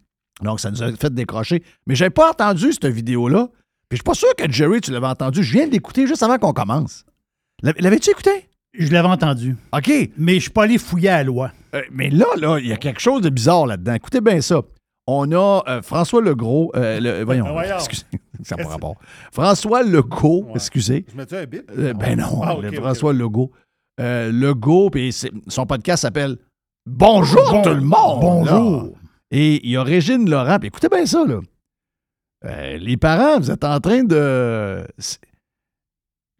Donc, 0.41 0.59
ça 0.61 0.71
nous 0.71 0.81
a 0.81 0.91
fait 0.93 1.13
décrocher. 1.13 1.61
Mais 1.87 1.95
j'avais 1.95 2.09
pas 2.09 2.29
entendu 2.31 2.71
cette 2.71 2.85
vidéo-là. 2.87 3.49
Puis 3.89 3.97
je 3.97 3.97
suis 3.97 4.03
pas 4.03 4.13
sûr 4.13 4.29
que 4.37 4.49
Jerry, 4.49 4.79
tu 4.79 4.91
l'avais 4.91 5.07
entendu. 5.07 5.43
Je 5.43 5.51
viens 5.51 5.67
de 5.67 5.71
l'écouter 5.73 6.07
juste 6.07 6.23
avant 6.23 6.37
qu'on 6.37 6.53
commence. 6.53 7.03
L'av- 7.63 7.75
L'avais-tu 7.79 8.11
écouté? 8.11 8.47
Je 8.73 8.93
l'avais 8.93 9.07
entendu. 9.09 9.57
OK. 9.75 9.91
Mais 10.15 10.35
je 10.35 10.39
suis 10.41 10.49
pas 10.51 10.63
allé 10.63 10.77
fouiller 10.77 11.09
à 11.09 11.17
la 11.17 11.23
loi. 11.23 11.51
Euh, 11.75 11.81
mais 11.91 12.09
là, 12.11 12.27
là, 12.37 12.59
il 12.59 12.67
y 12.67 12.71
a 12.71 12.77
quelque 12.77 13.01
chose 13.01 13.21
de 13.21 13.29
bizarre 13.29 13.65
là-dedans. 13.65 13.93
Écoutez 13.95 14.21
bien 14.21 14.39
ça. 14.39 14.61
On 15.11 15.31
a 15.31 15.63
euh, 15.67 15.81
François 15.81 16.21
Legros. 16.21 16.71
euh, 16.75 16.99
le- 16.99 17.23
voyons, 17.25 17.45
Ah, 17.47 17.51
voyons. 17.53 17.75
excusez, 17.77 18.05
ça 18.43 18.55
n'a 18.55 18.63
pas 18.63 18.69
rapport. 18.69 18.95
François 19.31 19.81
Legault, 19.83 20.43
Ouais. 20.45 20.51
excusez. 20.55 21.05
Je 21.11 21.15
mets-tu 21.17 21.35
un 21.35 21.45
bip? 21.45 21.71
Euh, 21.77 21.93
ben 21.93 22.19
non, 22.19 22.41
Ah, 22.43 22.55
le. 22.61 22.71
François 22.73 23.13
Legault. 23.13 23.51
Legault, 23.97 24.89
puis 24.91 25.11
son 25.47 25.65
podcast 25.65 26.03
s'appelle 26.03 26.37
Bonjour 26.85 27.51
Bon- 27.51 27.61
tout 27.61 27.69
le 27.69 27.81
monde. 27.81 28.21
bonjour. 28.21 28.83
là. 28.83 28.89
Et 29.31 29.65
il 29.65 29.71
y 29.71 29.77
a 29.77 29.83
Régine 29.83 30.29
Laurent. 30.29 30.57
Puis 30.59 30.67
écoutez 30.67 30.87
bien 30.89 31.05
ça, 31.05 31.23
là. 31.25 31.39
Les 32.77 32.95
parents, 32.97 33.39
vous 33.39 33.51
êtes 33.51 33.63
en 33.65 33.79
train 33.79 34.03
de. 34.03 34.85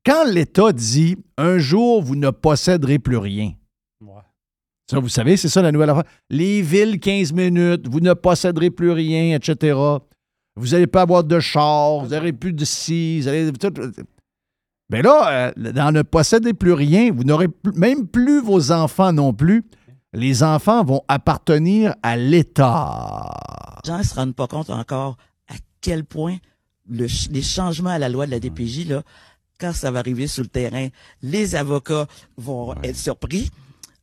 Quand 0.06 0.24
l'État 0.26 0.72
dit 0.72 1.18
un 1.38 1.58
jour, 1.60 2.02
vous 2.02 2.16
ne 2.16 2.30
posséderez 2.30 3.00
plus 3.00 3.18
rien. 3.18 3.52
Ça, 4.90 5.00
vous 5.00 5.10
savez, 5.10 5.38
c'est 5.38 5.50
ça 5.50 5.62
la 5.62 5.72
nouvelle 5.72 5.90
affaire. 5.92 6.04
Les 6.30 6.62
villes, 6.62 7.00
15 7.00 7.32
minutes, 7.34 7.88
vous 7.88 8.00
ne 8.00 8.14
posséderez 8.14 8.72
plus 8.72 8.92
rien, 8.92 9.36
etc. 9.36 9.78
Vous 10.56 10.68
n'allez 10.70 10.88
pas 10.88 11.04
avoir 11.04 11.24
de 11.24 11.40
char, 11.40 12.00
vous 12.00 12.08
n'aurez 12.14 12.34
plus 12.34 12.54
de 12.54 12.66
ci, 12.66 13.22
vous 13.22 13.28
allez. 13.28 13.52
tout- 13.54 13.72
Ben 14.90 15.04
là, 15.04 15.52
euh, 15.58 15.72
dans 15.74 15.92
ne 15.92 16.02
posséder 16.02 16.54
plus 16.54 16.74
rien, 16.74 17.12
vous 17.12 17.24
n'aurez 17.24 17.48
même 17.76 18.08
plus 18.08 18.42
vos 18.42 18.72
enfants 18.72 19.14
non 19.14 19.32
plus. 19.34 19.64
Les 20.14 20.42
enfants 20.42 20.84
vont 20.84 21.02
appartenir 21.08 21.94
à 22.02 22.18
l'État. 22.18 23.30
Les 23.86 23.92
gens 23.92 23.98
ne 24.00 24.04
se 24.04 24.16
rendent 24.16 24.36
pas 24.36 24.48
compte 24.48 24.72
encore 24.72 25.18
à 25.48 25.54
quel 25.82 26.04
point 26.04 26.38
le 26.90 27.06
les 27.32 27.42
changements 27.44 27.92
à 27.92 28.00
la 28.00 28.10
loi 28.10 28.26
de 28.26 28.32
la 28.32 28.40
DPJ, 28.40 28.86
là, 28.88 29.04
quand 29.60 29.72
ça 29.74 29.92
va 29.92 30.00
arriver 30.00 30.26
sur 30.26 30.42
le 30.42 30.50
terrain, 30.50 30.88
les 31.22 31.56
avocats 31.56 32.08
vont 32.38 32.74
être 32.82 32.96
surpris, 32.98 33.52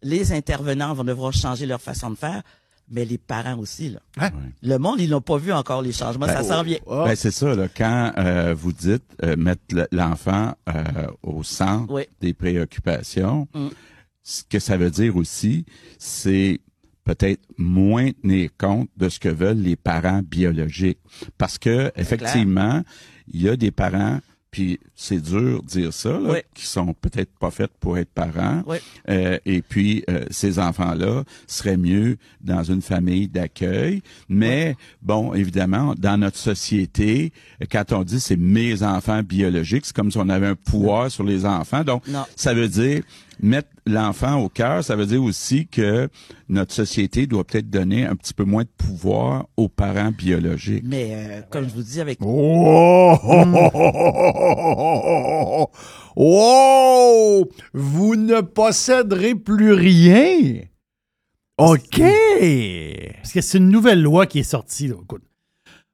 les 0.08 0.32
intervenants 0.32 0.94
vont 0.94 1.04
devoir 1.04 1.32
changer 1.32 1.66
leur 1.66 1.80
façon 1.80 2.10
de 2.10 2.16
faire, 2.16 2.42
mais 2.90 3.04
les 3.04 3.18
parents 3.18 3.58
aussi. 3.58 3.88
Là. 3.90 3.98
Hein? 4.18 4.30
Le 4.62 4.78
monde, 4.78 5.00
ils 5.00 5.10
n'ont 5.10 5.20
pas 5.20 5.38
vu 5.38 5.52
encore 5.52 5.82
les 5.82 5.92
changements, 5.92 6.26
ça 6.26 6.44
s'en 6.44 6.62
vient. 6.62 6.78
Ah. 6.88 7.04
Ben, 7.06 7.16
c'est 7.16 7.32
ça, 7.32 7.54
là, 7.54 7.66
quand 7.68 8.12
euh, 8.16 8.54
vous 8.56 8.72
dites 8.72 9.02
euh, 9.24 9.34
mettre 9.36 9.62
le- 9.72 9.88
l'enfant 9.90 10.54
euh, 10.68 10.82
au 11.22 11.42
centre 11.42 11.92
Oui. 11.92 12.04
des 12.20 12.32
préoccupations, 12.32 13.48
Mm. 13.54 13.68
ce 14.22 14.42
que 14.48 14.58
ça 14.60 14.76
veut 14.76 14.90
dire 14.90 15.16
aussi, 15.16 15.64
c'est 15.98 16.60
peut-être 17.04 17.42
moins 17.56 18.10
tenir 18.12 18.50
compte 18.58 18.88
de 18.96 19.08
ce 19.08 19.18
que 19.18 19.28
veulent 19.28 19.58
les 19.60 19.76
parents 19.76 20.22
biologiques. 20.22 20.98
Parce 21.38 21.58
que, 21.58 21.92
effectivement, 21.96 22.82
il 23.32 23.42
y 23.42 23.48
a 23.48 23.56
des 23.56 23.70
parents, 23.70 24.20
puis 24.50 24.78
c'est 24.94 25.20
dur 25.20 25.62
de 25.62 25.66
dire 25.68 25.92
ça, 25.92 26.12
là, 26.12 26.30
Oui. 26.32 26.38
qui 26.54 26.64
sont 26.66 26.94
peut-être 26.94 27.30
pas 27.38 27.50
faits 27.50 27.70
pour 27.78 27.98
être 27.98 28.08
parents. 28.10 28.62
Oui. 28.66 28.78
Euh, 29.10 29.38
et 29.44 29.60
puis, 29.60 30.02
euh, 30.08 30.24
ces 30.30 30.58
enfants-là 30.58 31.24
seraient 31.46 31.76
mieux 31.76 32.16
dans 32.40 32.62
une 32.62 32.80
famille 32.80 33.28
d'accueil. 33.28 34.02
Mais, 34.28 34.76
bon, 35.02 35.34
évidemment, 35.34 35.94
dans 35.98 36.16
notre 36.18 36.38
société, 36.38 37.32
quand 37.70 37.92
on 37.92 38.02
dit 38.02 38.20
c'est 38.20 38.36
mes 38.36 38.82
enfants 38.82 39.22
biologiques, 39.22 39.84
c'est 39.86 39.94
comme 39.94 40.10
si 40.10 40.18
on 40.18 40.28
avait 40.28 40.46
un 40.46 40.54
pouvoir 40.54 41.10
sur 41.10 41.24
les 41.24 41.44
enfants. 41.44 41.84
Donc, 41.84 42.06
Non. 42.08 42.24
ça 42.36 42.54
veut 42.54 42.68
dire 42.68 43.02
mettre 43.40 43.68
l'enfant 43.86 44.42
au 44.42 44.48
cœur, 44.48 44.82
ça 44.84 44.96
veut 44.96 45.06
dire 45.06 45.22
aussi 45.22 45.66
que 45.66 46.08
notre 46.48 46.74
société 46.74 47.26
doit 47.26 47.44
peut-être 47.44 47.70
donner 47.70 48.04
un 48.06 48.16
petit 48.16 48.34
peu 48.34 48.44
moins 48.44 48.64
de 48.64 48.68
pouvoir 48.76 49.46
aux 49.56 49.68
parents 49.68 50.10
biologiques. 50.10 50.84
Mais 50.86 51.10
euh, 51.12 51.40
comme 51.50 51.68
je 51.68 51.74
vous 51.74 51.82
dis, 51.82 52.00
avec 52.00 52.18
Oh! 52.22 53.16
Oh! 56.18 57.44
Vous 57.74 58.16
ne 58.16 58.40
posséderez 58.40 59.34
plus 59.34 59.72
rien? 59.74 60.62
OK. 61.58 62.00
Parce 62.00 63.32
que 63.32 63.40
c'est 63.40 63.58
une 63.58 63.68
nouvelle 63.68 64.02
loi 64.02 64.26
qui 64.26 64.40
est 64.40 64.42
sortie. 64.42 64.88
là. 64.88 64.94
Écoute, 65.02 65.22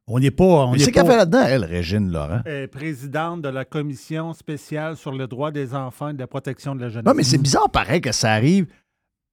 on 0.08 0.18
n'est 0.18 0.30
pas. 0.30 0.44
On 0.44 0.72
Mais 0.72 0.78
c'est 0.78 0.90
qu'elle 0.92 1.06
fait 1.06 1.16
là-dedans, 1.16 1.44
elle, 1.46 1.64
Régine 1.64 2.10
Laurent. 2.10 2.40
Elle 2.44 2.62
est 2.64 2.68
présidente 2.68 3.42
de 3.42 3.48
la 3.48 3.64
Commission 3.64 4.32
spéciale 4.32 4.96
sur 4.96 5.12
le 5.12 5.26
droit 5.26 5.50
des 5.50 5.74
enfants 5.74 6.08
et 6.08 6.14
de 6.14 6.18
la 6.18 6.26
protection 6.26 6.74
de 6.74 6.80
la 6.80 6.88
jeunesse. 6.88 7.06
Non, 7.06 7.14
mais 7.14 7.22
c'est 7.22 7.38
bizarre, 7.38 7.70
pareil, 7.70 8.00
que 8.00 8.12
ça 8.12 8.32
arrive 8.32 8.66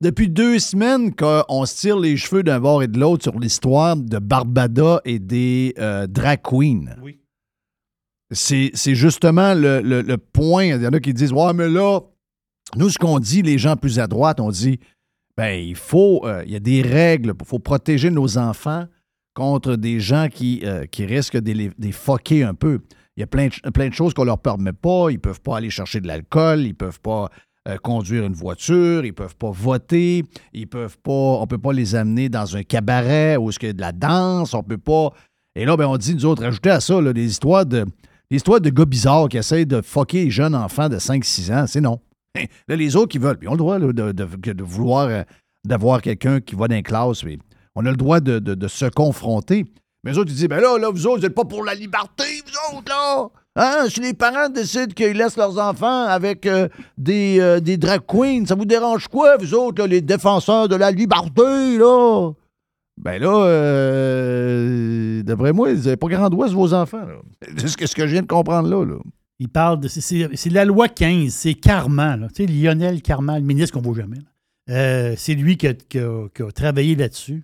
depuis 0.02 0.30
deux 0.30 0.60
semaines 0.60 1.14
qu'on 1.16 1.66
se 1.66 1.76
tire 1.76 2.00
les 2.00 2.16
cheveux 2.18 2.44
d'un 2.44 2.60
bord 2.60 2.82
et 2.84 2.88
de 2.88 3.00
l'autre 3.00 3.24
sur 3.24 3.38
l'histoire 3.40 3.98
de 3.98 4.20
Barbada 4.20 5.02
et 5.06 5.20
des 5.20 5.74
euh, 5.80 6.08
drag 6.08 6.40
queens. 6.42 6.96
Oui. 7.02 7.20
C'est 8.32 8.70
c'est 8.76 8.94
justement 8.96 9.56
le, 9.56 9.82
le- 9.82 10.02
le 10.04 10.18
point. 10.18 10.66
Il 10.66 10.82
y 10.84 10.88
en 10.88 10.94
a 10.94 11.00
qui 11.00 11.14
disent 11.14 11.34
Ouais, 11.34 11.52
mais 11.54 11.68
là, 11.68 12.00
nous, 12.76 12.90
ce 12.90 13.00
qu'on 13.00 13.18
dit, 13.20 13.42
les 13.42 13.58
gens 13.58 13.76
plus 13.76 13.98
à 14.00 14.06
droite, 14.08 14.40
on 14.40 14.52
dit 14.52 14.80
ben, 15.36 15.60
il 15.60 15.76
faut, 15.76 16.22
euh, 16.26 16.44
il 16.46 16.52
y 16.52 16.56
a 16.56 16.60
des 16.60 16.82
règles, 16.82 17.34
il 17.40 17.46
faut 17.46 17.60
protéger 17.60 18.12
nos 18.12 18.38
enfants 18.38 18.86
contre 19.40 19.78
des 19.78 20.02
gens 20.02 20.28
qui, 20.28 20.62
euh, 20.66 20.86
risquent 21.00 21.38
de 21.38 21.54
les, 21.54 21.92
fucker 21.94 22.44
un 22.44 22.54
peu. 22.54 22.82
Il 23.16 23.22
y 23.22 23.24
a 23.24 23.28
plein 23.28 23.48
de, 23.48 23.70
plein 23.70 23.88
de 23.88 23.94
choses 23.94 24.14
qu'on 24.14 24.26
leur 24.26 24.40
permet 24.40 24.74
pas. 24.74 25.08
Ils 25.12 25.20
peuvent 25.20 25.40
pas 25.40 25.58
aller 25.58 25.70
chercher 25.70 26.02
de 26.02 26.08
l'alcool, 26.08 26.60
ils 26.66 26.76
peuvent 26.76 27.00
pas 27.00 27.30
euh, 27.70 27.78
conduire 27.78 28.26
une 28.26 28.34
voiture, 28.34 29.06
ils 29.06 29.14
peuvent 29.14 29.38
pas 29.38 29.50
voter, 29.52 30.26
ils 30.52 30.68
peuvent 30.68 30.98
pas, 30.98 31.40
on 31.40 31.48
peut 31.48 31.58
pas 31.58 31.72
les 31.72 31.96
amener 31.96 32.28
dans 32.28 32.58
un 32.58 32.64
cabaret 32.64 33.38
où 33.38 33.50
il 33.50 33.64
y 33.64 33.70
a 33.70 33.74
de 33.74 33.80
la 33.80 33.94
danse, 33.94 34.54
on 34.54 34.62
peut 34.62 34.78
pas. 34.78 35.12
Et 35.56 35.64
là, 35.64 35.78
ben, 35.78 35.88
on 35.88 35.96
dit, 35.96 36.16
nous 36.16 36.26
autres, 36.26 36.44
rajouter 36.44 36.72
à 36.72 36.82
ça 36.82 37.00
là, 37.00 37.14
des 37.14 37.26
histoires 37.26 37.66
de. 37.66 37.86
des 38.30 38.36
histoires 38.36 38.60
de 38.60 38.70
gars 38.70 38.86
bizarres 38.86 39.30
qui 39.30 39.38
essayent 39.38 39.66
de 39.66 39.82
fucker 39.82 40.26
les 40.26 40.32
jeunes 40.32 40.54
enfants 40.54 40.90
de 40.90 40.98
5-6 40.98 41.54
ans, 41.54 41.66
c'est 41.66 41.82
non. 41.82 42.02
Les 42.68 42.96
autres 42.98 43.08
qui 43.08 43.20
veulent, 43.20 43.40
ils 43.42 43.48
ont 43.48 43.54
le 43.54 43.58
droit 43.58 43.80
de, 43.80 44.64
vouloir 44.64 45.08
euh, 45.08 45.24
d'avoir 45.66 46.02
quelqu'un 46.02 46.42
qui 46.42 46.56
va 46.56 46.68
dans 46.68 46.76
les 46.76 46.84
classes, 46.84 47.24
puis 47.24 47.40
on 47.76 47.86
a 47.86 47.92
le 47.92 47.98
droit 47.98 48.20
de, 48.20 48.68
se 48.68 48.86
confronter. 48.86 49.66
Mais 50.04 50.12
les 50.12 50.18
autres, 50.18 50.32
ils 50.32 50.36
disent, 50.36 50.48
ben 50.48 50.62
là, 50.62 50.78
là, 50.78 50.90
vous 50.90 51.08
autres, 51.08 51.18
vous 51.18 51.24
n'êtes 51.24 51.36
pas 51.36 51.44
pour 51.46 51.64
la 51.64 51.76
liberté, 51.76 52.24
vous 52.46 52.78
autres, 52.78 52.90
là! 52.90 53.28
Hein? 53.56 53.88
Si 53.90 54.00
les 54.00 54.14
parents 54.14 54.48
décident 54.48 54.94
qu'ils 54.94 55.18
laissent 55.18 55.36
leurs 55.36 55.58
enfants 55.58 56.04
avec 56.04 56.46
euh, 56.46 56.70
des, 56.98 57.40
euh, 57.42 57.60
des 57.60 57.76
drag 57.76 58.02
queens, 58.08 58.46
ça 58.46 58.56
vous 58.56 58.64
dérange 58.64 59.10
quoi, 59.10 59.36
vous 59.36 59.54
autres, 59.54 59.86
les 59.86 60.00
défenseurs 60.00 60.70
de 60.70 60.76
la 60.76 60.92
liberté, 60.92 61.78
là? 61.78 62.32
Ben 63.00 63.22
là, 63.22 63.46
euh, 63.46 65.24
d'après 65.24 65.54
moi, 65.54 65.74
vous 65.74 65.84
n'avez 65.84 65.96
pas 65.96 66.08
grand 66.08 66.30
sur 66.30 66.58
vos 66.58 66.74
enfants. 66.74 67.06
C'est 67.58 67.68
ce 67.68 67.96
que, 67.96 68.06
je 68.06 68.12
viens 68.12 68.22
de 68.22 68.28
comprendre 68.28 68.70
là, 68.70 68.86
là. 68.86 68.98
Il 69.40 69.48
parle 69.48 69.80
de. 69.80 69.88
c'est- 69.88 70.50
la 70.50 70.66
loi 70.66 70.90
15, 70.90 71.32
c'est 71.34 71.54
Carman. 71.54 72.20
là. 72.20 72.28
Tu 72.28 72.46
sais, 72.46 72.52
Lionel 72.52 73.02
Carman, 73.02 73.38
le 73.40 73.46
ministre 73.46 73.74
qu'on 73.74 73.80
ne 73.80 73.86
voit 73.94 74.02
jamais. 74.02 74.18
Euh, 74.70 75.14
c'est 75.18 75.34
lui 75.34 75.56
qui 75.56 75.68
a 75.68 76.52
travaillé 76.54 76.96
là-dessus. 76.96 77.44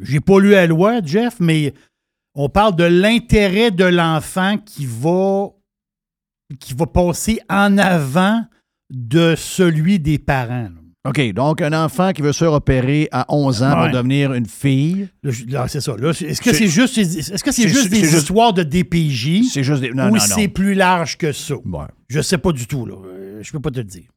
J'ai 0.00 0.20
pas 0.20 0.40
lu 0.40 0.50
la 0.50 0.66
loi, 0.66 1.00
Jeff, 1.04 1.36
mais 1.40 1.74
on 2.34 2.48
parle 2.48 2.76
de 2.76 2.84
l'intérêt 2.84 3.70
de 3.70 3.84
l'enfant 3.84 4.56
qui 4.58 4.86
va, 4.86 5.48
qui 6.58 6.74
va 6.74 6.86
passer 6.86 7.40
en 7.48 7.76
avant 7.78 8.42
de 8.92 9.34
celui 9.36 9.98
des 9.98 10.18
parents. 10.18 10.64
là. 10.64 10.70
OK, 11.08 11.32
donc 11.32 11.62
un 11.62 11.72
enfant 11.72 12.12
qui 12.12 12.20
veut 12.20 12.32
se 12.32 12.40
faire 12.44 12.52
opérer 12.52 13.08
à 13.10 13.24
11 13.30 13.62
ans 13.62 13.70
Ouais. 13.70 13.86
va 13.86 13.88
devenir 13.90 14.34
une 14.34 14.44
fille. 14.44 15.08
C'est 15.24 15.80
ça. 15.80 15.94
Est-ce 15.96 16.42
que 16.42 16.52
C'est- 16.52 16.66
juste, 16.66 16.98
est-ce 16.98 17.42
que 17.42 17.52
c'est 17.52 17.68
juste 17.68 17.88
des 17.88 18.00
juste- 18.00 18.18
histoires 18.18 18.52
de 18.52 18.62
DPJ 18.62 19.44
C'est 19.44 19.62
juste 19.62 19.80
des. 19.80 19.92
Non, 19.92 20.10
ou 20.10 20.18
c'est 20.18 20.48
plus 20.48 20.74
large 20.74 21.16
que 21.16 21.32
ça? 21.32 21.54
Ouais. 21.54 21.86
Je 22.08 22.20
sais 22.20 22.36
pas 22.36 22.52
du 22.52 22.66
tout. 22.66 22.84
Là. 22.84 22.96
Euh, 23.06 23.42
Je 23.42 23.50
peux 23.52 23.60
pas 23.60 23.70
te 23.70 23.78
le 23.78 23.84
dire. 23.84 24.10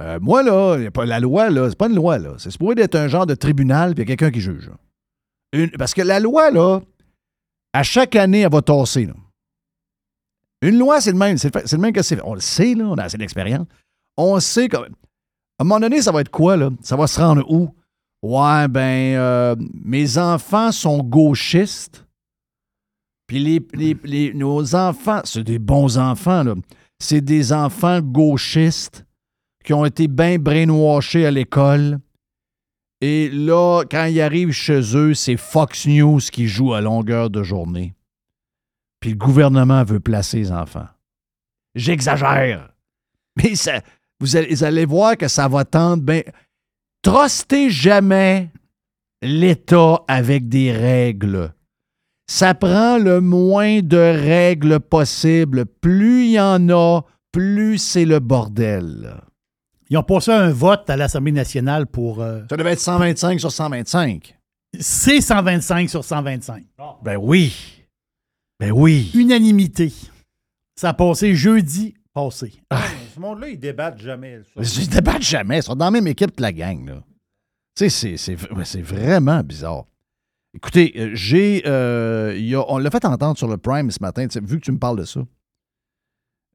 Euh, 0.00 0.20
moi, 0.22 0.44
là, 0.44 0.78
y 0.78 0.86
a 0.86 0.90
pas, 0.92 1.04
la 1.04 1.18
loi, 1.18 1.50
là, 1.50 1.68
c'est 1.68 1.76
pas 1.76 1.88
une 1.88 1.96
loi, 1.96 2.18
là. 2.18 2.34
C'est 2.38 2.50
supposé 2.52 2.80
être 2.82 2.94
un 2.94 3.08
genre 3.08 3.26
de 3.26 3.34
tribunal, 3.34 3.94
puis 3.96 4.04
il 4.04 4.08
y 4.08 4.12
a 4.12 4.16
quelqu'un 4.16 4.30
qui 4.30 4.40
juge. 4.40 4.68
là. 4.68 4.74
Parce 5.78 5.94
que 5.94 6.02
la 6.02 6.20
loi, 6.20 6.50
là, 6.50 6.80
à 7.72 7.82
chaque 7.82 8.16
année, 8.16 8.40
elle 8.40 8.52
va 8.52 8.62
tasser. 8.62 9.08
Une 10.62 10.78
loi, 10.78 11.00
c'est 11.00 11.12
le 11.12 11.18
même. 11.18 11.38
C'est 11.38 11.54
le, 11.54 11.78
même 11.78 11.92
que 11.92 12.02
c'est. 12.02 12.20
On 12.22 12.34
le 12.34 12.40
sait, 12.40 12.74
là, 12.74 12.84
on 12.84 12.94
a 12.94 13.04
assez 13.04 13.18
d'expérience. 13.18 13.66
On 14.16 14.38
sait 14.40 14.68
que. 14.68 14.76
À 14.76 15.62
un 15.62 15.64
moment 15.64 15.80
donné, 15.80 16.00
ça 16.00 16.12
va 16.12 16.20
être 16.20 16.30
quoi, 16.30 16.56
là? 16.56 16.70
Ça 16.82 16.96
va 16.96 17.06
se 17.06 17.20
rendre 17.20 17.44
où? 17.50 17.74
Ouais, 18.22 18.68
ben, 18.68 19.16
euh, 19.16 19.56
mes 19.84 20.18
enfants 20.18 20.72
sont 20.72 20.98
gauchistes. 21.02 22.06
Puis 23.26 23.62
nos 24.34 24.74
enfants, 24.74 25.20
c'est 25.24 25.44
des 25.44 25.58
bons 25.58 25.98
enfants, 25.98 26.42
là. 26.42 26.54
C'est 26.98 27.20
des 27.20 27.52
enfants 27.52 28.00
gauchistes 28.00 29.06
qui 29.64 29.72
ont 29.72 29.84
été 29.84 30.08
bien 30.08 30.38
brainwashés 30.38 31.26
à 31.26 31.30
l'école. 31.30 31.98
Et 33.00 33.30
là, 33.30 33.84
quand 33.90 34.04
ils 34.04 34.20
arrivent 34.20 34.52
chez 34.52 34.80
eux, 34.94 35.14
c'est 35.14 35.38
Fox 35.38 35.86
News 35.86 36.20
qui 36.20 36.46
joue 36.46 36.74
à 36.74 36.80
longueur 36.80 37.30
de 37.30 37.42
journée. 37.42 37.94
Puis 39.00 39.10
le 39.10 39.16
gouvernement 39.16 39.82
veut 39.84 40.00
placer 40.00 40.38
les 40.38 40.52
enfants. 40.52 40.88
J'exagère. 41.74 42.70
Mais 43.36 43.54
ça, 43.54 43.80
vous, 44.20 44.36
allez, 44.36 44.84
voir 44.84 45.16
que 45.16 45.28
ça 45.28 45.48
va 45.48 45.64
tendre. 45.64 46.04
Trustez 47.02 47.70
jamais 47.70 48.50
l'État 49.22 50.02
avec 50.06 50.48
des 50.48 50.72
règles. 50.72 51.54
Ça 52.26 52.54
prend 52.54 52.98
le 52.98 53.20
moins 53.20 53.80
de 53.80 53.96
règles 53.96 54.78
possible. 54.78 55.64
Plus 55.64 56.26
il 56.26 56.32
y 56.32 56.40
en 56.40 56.68
a, 56.68 57.00
plus 57.32 57.78
c'est 57.78 58.04
le 58.04 58.20
bordel. 58.20 59.22
Ils 59.90 59.98
ont 59.98 60.02
passé 60.04 60.30
un 60.30 60.50
vote 60.52 60.88
à 60.88 60.96
l'Assemblée 60.96 61.32
nationale 61.32 61.86
pour. 61.86 62.22
euh, 62.22 62.42
Ça 62.48 62.56
devait 62.56 62.72
être 62.72 62.80
125 62.80 63.40
sur 63.40 63.50
125. 63.52 64.36
c'est 64.78 65.20
125 65.20 65.90
sur 65.90 66.04
125. 66.04 66.64
Ben 67.02 67.16
oui. 67.16 67.52
Ben 68.60 68.70
oui. 68.72 69.10
Unanimité. 69.14 69.92
Ça 70.76 70.90
a 70.90 70.94
passé 70.94 71.34
jeudi 71.34 71.94
passé. 72.14 72.52
Ce 73.14 73.20
monde-là, 73.20 73.48
ils 73.48 73.58
débattent 73.58 73.98
jamais. 74.00 74.40
ça. 74.54 74.62
Ils 74.80 74.88
ne 74.88 74.94
débattent 74.94 75.22
jamais. 75.22 75.58
Ils 75.58 75.62
sont 75.62 75.74
dans 75.74 75.86
la 75.86 75.90
même 75.90 76.06
équipe 76.06 76.36
que 76.36 76.42
la 76.42 76.52
gang. 76.52 76.88
Là. 76.88 77.02
Tu 77.76 77.88
sais, 77.88 78.16
c'est- 78.16 78.16
c'est 78.16 78.52
ouais, 78.52 78.64
c'est 78.64 78.82
vraiment 78.82 79.42
bizarre. 79.42 79.84
Écoutez, 80.54 80.92
euh, 80.96 81.10
j'ai. 81.14 81.62
euh, 81.66 82.62
on 82.68 82.78
l'a 82.78 82.90
fait 82.90 83.04
entendre 83.04 83.36
sur 83.38 83.46
le 83.48 83.56
Prime 83.56 83.90
ce 83.90 83.98
matin, 84.00 84.26
vu 84.42 84.58
que 84.58 84.64
tu 84.64 84.72
me 84.72 84.78
parles 84.78 84.98
de 84.98 85.04
ça. 85.04 85.20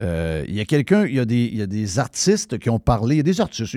Euh, 0.04 0.44
Il 0.48 0.56
y 0.56 0.60
a 0.60 0.66
quelqu'un, 0.66 1.06
il 1.06 1.16
y 1.16 1.20
a, 1.20 1.26
des, 1.26 2.00
artistes 2.00 2.58
qui 2.60 2.70
ont 2.70 2.80
parlé. 2.80 3.16
Il 3.16 3.18
y 3.18 3.22
a 3.22 3.24
des 3.24 3.42
artistes. 3.42 3.76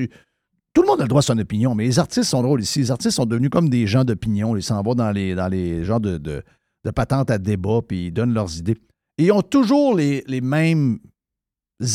Tout 0.75 0.83
le 0.83 0.87
monde 0.87 1.01
a 1.01 1.05
le 1.05 1.09
droit 1.09 1.21
à 1.21 1.23
son 1.23 1.39
opinion, 1.39 1.75
mais 1.75 1.85
les 1.85 1.99
artistes 1.99 2.31
sont 2.31 2.43
drôles 2.43 2.61
ici. 2.61 2.81
Les 2.81 2.91
artistes 2.91 3.17
sont 3.17 3.27
devenus 3.27 3.51
comme 3.51 3.69
des 3.69 3.87
gens 3.87 4.05
d'opinion. 4.05 4.57
Ils 4.57 4.63
s'en 4.63 4.83
vont 4.83 4.95
dans 4.95 5.11
les, 5.11 5.35
dans 5.35 5.51
genres 5.83 6.01
de, 6.01 6.19
de, 6.19 6.43
de 6.85 6.91
patentes 6.91 7.31
à 7.31 7.39
débat, 7.39 7.81
puis 7.87 8.07
ils 8.07 8.11
donnent 8.13 8.35
leurs 8.35 8.59
idées. 8.59 8.77
Et 9.19 9.27
ils 9.27 9.33
ont 9.33 9.43
toujours 9.43 9.97
les, 9.97 10.23
mêmes 10.41 10.99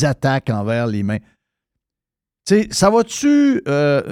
attaques 0.02 0.50
envers 0.50 0.86
les 0.86 1.02
mains. 1.02 1.18
Tu 2.46 2.54
sais, 2.54 2.68
ça 2.70 2.90
va-tu. 2.90 3.62
euh, 3.66 4.02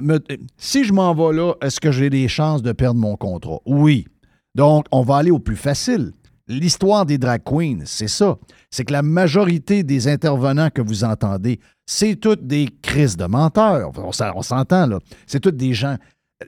si 0.57 0.85
je 0.85 0.93
m'en 0.93 1.15
vais 1.15 1.37
là, 1.37 1.55
est-ce 1.61 1.81
que 1.81 1.93
j'ai 1.93 2.09
des 2.09 2.29
chances 2.29 2.63
de 2.63 2.73
perdre 2.73 2.99
mon 2.99 3.17
contrat? 3.17 3.59
Oui. 3.67 4.07
Donc, 4.55 4.87
on 4.91 5.03
va 5.03 5.17
aller 5.17 5.31
au 5.31 5.39
plus 5.39 5.57
facile. 5.57 6.13
L'histoire 6.49 7.07
des 7.07 7.19
drag 7.19 7.43
queens, 7.45 7.81
c'est 7.85 8.09
ça. 8.09 8.37
C'est 8.71 8.85
que 8.85 8.93
la 8.93 9.03
majorité 9.03 9.83
des 9.85 10.09
intervenants 10.09 10.71
que 10.71 10.83
vous 10.83 11.05
entendez, 11.05 11.61
c'est 11.87 12.17
toutes 12.17 12.47
des 12.47 12.69
crises 12.83 13.17
de 13.17 13.27
menteurs. 13.27 13.93
On, 13.97 14.13
s'en- 14.13 14.33
on 14.37 14.43
s'entend, 14.43 14.87
là. 14.87 14.99
C'est 15.27 15.41
toutes 15.41 15.57
des 15.57 15.73
gens. 15.75 15.97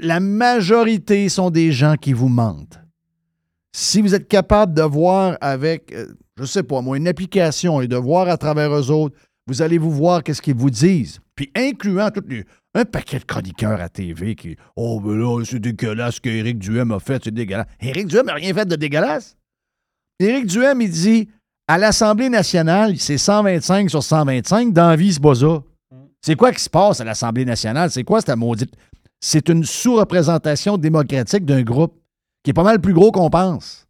La 0.00 0.18
majorité 0.20 1.28
sont 1.28 1.50
des 1.50 1.70
gens 1.72 1.94
qui 1.94 2.12
vous 2.12 2.28
mentent. 2.28 2.80
Si 3.72 4.00
vous 4.02 4.14
êtes 4.14 4.28
capable 4.28 4.74
de 4.74 4.82
voir 4.82 5.36
avec, 5.40 5.92
euh, 5.92 6.06
je 6.38 6.44
sais 6.44 6.62
pas 6.62 6.80
moi, 6.80 6.96
une 6.96 7.08
application 7.08 7.80
et 7.80 7.88
de 7.88 7.96
voir 7.96 8.28
à 8.28 8.36
travers 8.36 8.72
eux 8.74 8.90
autres, 8.90 9.16
vous 9.46 9.62
allez 9.62 9.78
vous 9.78 9.90
voir 9.90 10.22
qu'est-ce 10.22 10.40
qu'ils 10.42 10.54
vous 10.56 10.70
disent. 10.70 11.20
Puis 11.34 11.50
incluant 11.56 12.10
tout 12.10 12.22
un 12.74 12.84
paquet 12.84 13.18
de 13.18 13.24
chroniqueurs 13.24 13.80
à 13.80 13.88
TV 13.88 14.34
qui 14.36 14.56
Oh, 14.76 15.00
ben 15.00 15.16
là, 15.16 15.42
c'est 15.44 15.58
dégueulasse 15.58 16.16
ce 16.16 16.20
qu'Éric 16.20 16.58
Duhem 16.58 16.92
a 16.92 16.98
fait, 17.00 17.22
c'est 17.24 17.34
dégueulasse. 17.34 17.66
Éric 17.80 18.06
Duhem 18.06 18.26
n'a 18.26 18.34
rien 18.34 18.54
fait 18.54 18.64
de 18.66 18.76
dégueulasse. 18.76 19.36
Éric 20.20 20.46
Duhem, 20.46 20.80
il 20.80 20.90
dit 20.90 21.28
à 21.66 21.78
l'Assemblée 21.78 22.28
nationale, 22.28 22.96
c'est 22.98 23.18
125 23.18 23.90
sur 23.90 24.02
125, 24.02 24.72
dans 24.72 24.88
la 24.90 24.96
vie, 24.96 25.12
c'est 25.12 25.22
pas 25.22 25.34
ça. 25.34 25.62
C'est 26.20 26.36
quoi 26.36 26.52
qui 26.52 26.62
se 26.62 26.70
passe 26.70 27.00
à 27.00 27.04
l'Assemblée 27.04 27.44
nationale? 27.44 27.90
C'est 27.90 28.04
quoi 28.04 28.20
cette 28.20 28.36
maudite? 28.36 28.74
C'est 29.20 29.48
une 29.48 29.64
sous-représentation 29.64 30.76
démocratique 30.78 31.44
d'un 31.44 31.62
groupe 31.62 32.00
qui 32.42 32.50
est 32.50 32.54
pas 32.54 32.62
mal 32.62 32.80
plus 32.80 32.92
gros 32.92 33.10
qu'on 33.12 33.30
pense. 33.30 33.86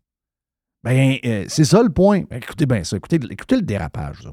Ben, 0.83 1.17
euh, 1.25 1.45
c'est 1.49 1.65
ça 1.65 1.83
le 1.83 1.89
point. 1.91 2.23
Ben, 2.31 2.37
écoutez 2.37 2.67
bien 2.67 2.85
ça. 2.85 2.97
Écoutez, 2.97 3.19
écoutez 3.31 3.57
le 3.57 3.63
dérapage. 3.63 4.19
ça. 4.23 4.31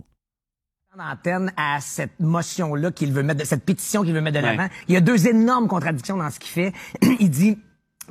antenne 1.12 1.52
à 1.58 1.80
cette 1.80 2.20
motion-là 2.20 2.92
qu'il 2.92 3.14
veut 3.14 3.24
mettre, 3.24 3.40
de- 3.40 3.46
cette 3.46 3.64
pétition 3.66 4.04
qu'il 4.04 4.14
veut 4.14 4.22
mettre 4.22 4.38
de 4.40 4.44
l'avant. 4.46 4.68
Il 4.88 4.94
y 4.94 4.98
a 4.98 5.02
deux 5.02 5.28
énormes 5.28 5.68
contradictions 5.68 6.18
dans 6.18 6.30
ce 6.30 6.40
qu'il 6.40 6.52
fait. 6.52 6.74
il 7.20 7.30
dit 7.30 7.58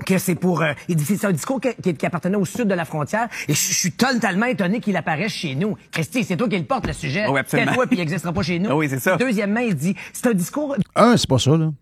que 0.04 0.18
c'est 0.18 0.34
pour, 0.34 0.62
euh, 0.62 0.72
il 0.88 0.96
dit 0.96 1.04
c'est 1.04 1.24
un 1.26 1.32
discours 1.32 1.60
qui, 1.60 1.94
qui 1.94 2.06
appartenait 2.06 2.36
au 2.36 2.44
sud 2.44 2.66
de 2.68 2.74
la 2.74 2.84
frontière 2.84 3.28
et 3.48 3.54
je 3.54 3.58
je 3.70 3.74
suis 3.74 3.92
totalement 3.92 4.46
étonné 4.46 4.80
qu'il 4.80 4.96
apparaisse 4.96 5.32
chez 5.32 5.54
nous. 5.54 5.76
Christy, 5.92 6.24
c'est 6.24 6.36
toi 6.36 6.48
qui 6.48 6.58
le 6.58 6.64
porte 6.64 6.86
le 6.86 6.92
sujet. 6.92 7.26
Oui, 7.28 7.38
absolument. 7.40 7.70
Tais-toi 7.70 7.86
puis 7.86 7.96
il 7.96 8.00
n'existera 8.00 8.32
pas 8.32 8.42
chez 8.42 8.58
nous. 8.58 8.70
Oui, 8.76 8.88
c'est 8.88 8.98
ça. 9.00 9.16
Deuxièmement, 9.16 9.60
il 9.60 9.74
dit 9.74 9.94
c'est 10.12 10.26
un 10.26 10.34
discours 10.34 10.76
Un, 10.96 11.16
c'est 11.16 11.28
pas 11.28 11.38
ça, 11.38 11.56
là. 11.56 11.72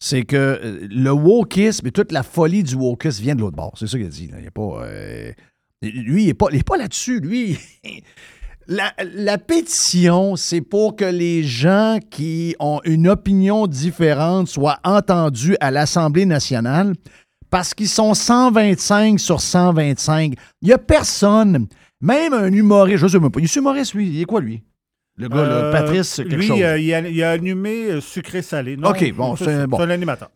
C'est 0.00 0.22
que 0.24 0.36
euh, 0.36 0.86
le 0.90 1.10
wokisme 1.12 1.86
et 1.86 1.90
toute 1.92 2.12
la 2.12 2.22
folie 2.22 2.62
du 2.62 2.74
wokisme 2.74 3.22
vient 3.22 3.34
de 3.34 3.40
l'autre 3.40 3.56
bord. 3.56 3.74
C'est 3.78 3.86
ça 3.86 3.96
qu'il 3.96 4.06
a 4.06 4.10
dit. 4.10 4.28
là. 4.28 4.36
Il 4.40 4.46
est 4.46 4.50
pas. 4.50 4.82
euh, 4.84 5.32
lui, 5.82 6.22
il 6.24 6.26
n'est 6.26 6.34
pas, 6.34 6.46
il 6.52 6.58
est 6.58 6.66
pas 6.66 6.76
là-dessus. 6.76 7.20
Lui, 7.20 7.58
la, 8.66 8.92
la 9.14 9.38
pétition, 9.38 10.36
c'est 10.36 10.60
pour 10.62 10.96
que 10.96 11.04
les 11.04 11.42
gens 11.42 11.98
qui 12.10 12.54
ont 12.58 12.80
une 12.84 13.08
opinion 13.08 13.66
différente 13.66 14.48
soient 14.48 14.78
entendus 14.84 15.56
à 15.60 15.70
l'Assemblée 15.70 16.26
nationale 16.26 16.94
parce 17.54 17.72
qu'ils 17.72 17.88
sont 17.88 18.14
125 18.14 19.20
sur 19.20 19.40
125. 19.40 20.34
Il 20.60 20.66
n'y 20.66 20.72
a 20.72 20.78
personne, 20.78 21.68
même 22.00 22.32
un 22.32 22.52
humoriste, 22.52 22.98
je 22.98 23.06
sais 23.06 23.20
même 23.20 23.30
pas. 23.30 23.38
Il 23.38 23.44
est 23.44 23.54
humoriste, 23.54 23.94
lui. 23.94 24.08
Il 24.08 24.20
est 24.20 24.24
quoi, 24.24 24.40
lui? 24.40 24.64
Le 25.16 25.28
gars, 25.28 25.36
là, 25.36 25.42
Euh, 25.42 25.70
Patrice, 25.72 26.16
quelque 26.16 26.34
lui, 26.34 26.48
chose. 26.48 26.58
euh, 26.60 26.80
il, 26.80 26.92
a, 26.92 26.98
il 27.08 27.22
a 27.22 27.30
allumé 27.30 27.92
euh, 27.92 28.00
sucré-salé. 28.00 28.76
OK, 28.84 29.12
bon, 29.12 29.36
c'est 29.36 29.68
bon. 29.68 29.78
un 29.78 29.90
animateur. 29.90 30.30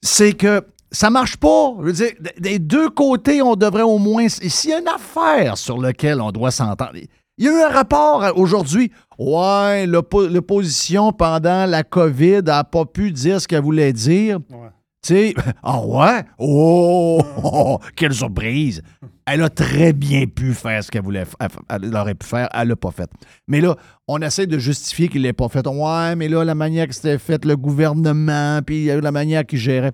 c'est 0.00 0.32
que 0.32 0.62
ça 0.90 1.10
marche 1.10 1.36
pas. 1.36 1.74
Je 1.80 1.84
veux 1.84 1.92
dire, 1.92 2.12
des 2.38 2.58
deux 2.58 2.88
côtés, 2.88 3.42
on 3.42 3.54
devrait 3.54 3.82
au 3.82 3.98
moins. 3.98 4.26
S'il 4.30 4.70
y 4.70 4.72
a 4.72 4.78
une 4.80 4.88
affaire 4.88 5.58
sur 5.58 5.78
laquelle 5.78 6.18
on 6.22 6.32
doit 6.32 6.50
s'entendre. 6.50 6.92
Il 7.36 7.44
y 7.44 7.48
a 7.48 7.52
eu 7.52 7.62
un 7.62 7.68
rapport 7.68 8.24
aujourd'hui. 8.36 8.90
Ouais, 9.18 9.86
l'oppo- 9.86 10.26
l'opposition 10.28 11.12
pendant 11.12 11.66
la 11.66 11.82
COVID 11.82 12.40
n'a 12.42 12.64
pas 12.64 12.86
pu 12.86 13.12
dire 13.12 13.38
ce 13.38 13.46
qu'elle 13.46 13.60
voulait 13.62 13.92
dire. 13.92 14.38
Ouais. 14.48 14.70
Tu 15.00 15.14
sais, 15.14 15.34
ah 15.62 15.80
ouais? 15.80 16.24
Oh, 16.38 17.20
oh, 17.36 17.40
oh, 17.44 17.78
quelle 17.94 18.12
surprise! 18.12 18.82
Elle 19.26 19.42
a 19.42 19.48
très 19.48 19.92
bien 19.92 20.26
pu 20.26 20.54
faire 20.54 20.82
ce 20.82 20.90
qu'elle 20.90 21.02
voulait 21.02 21.24
faire. 21.24 21.48
Elle 21.68 21.94
aurait 21.94 22.14
pu 22.14 22.26
faire, 22.26 22.48
elle 22.52 22.68
l'a 22.68 22.76
pas 22.76 22.90
fait. 22.90 23.10
Mais 23.46 23.60
là, 23.60 23.76
on 24.08 24.20
essaie 24.20 24.46
de 24.46 24.58
justifier 24.58 25.08
qu'il 25.08 25.22
l'ait 25.22 25.32
pas 25.32 25.48
fait. 25.48 25.66
Ouais, 25.66 26.16
mais 26.16 26.28
là, 26.28 26.44
la 26.44 26.54
manière 26.54 26.88
que 26.88 26.94
c'était 26.94 27.18
fait, 27.18 27.44
le 27.44 27.56
gouvernement, 27.56 28.60
puis 28.66 28.86
la 28.86 29.12
manière 29.12 29.46
qu'il 29.46 29.58
gérait. 29.58 29.92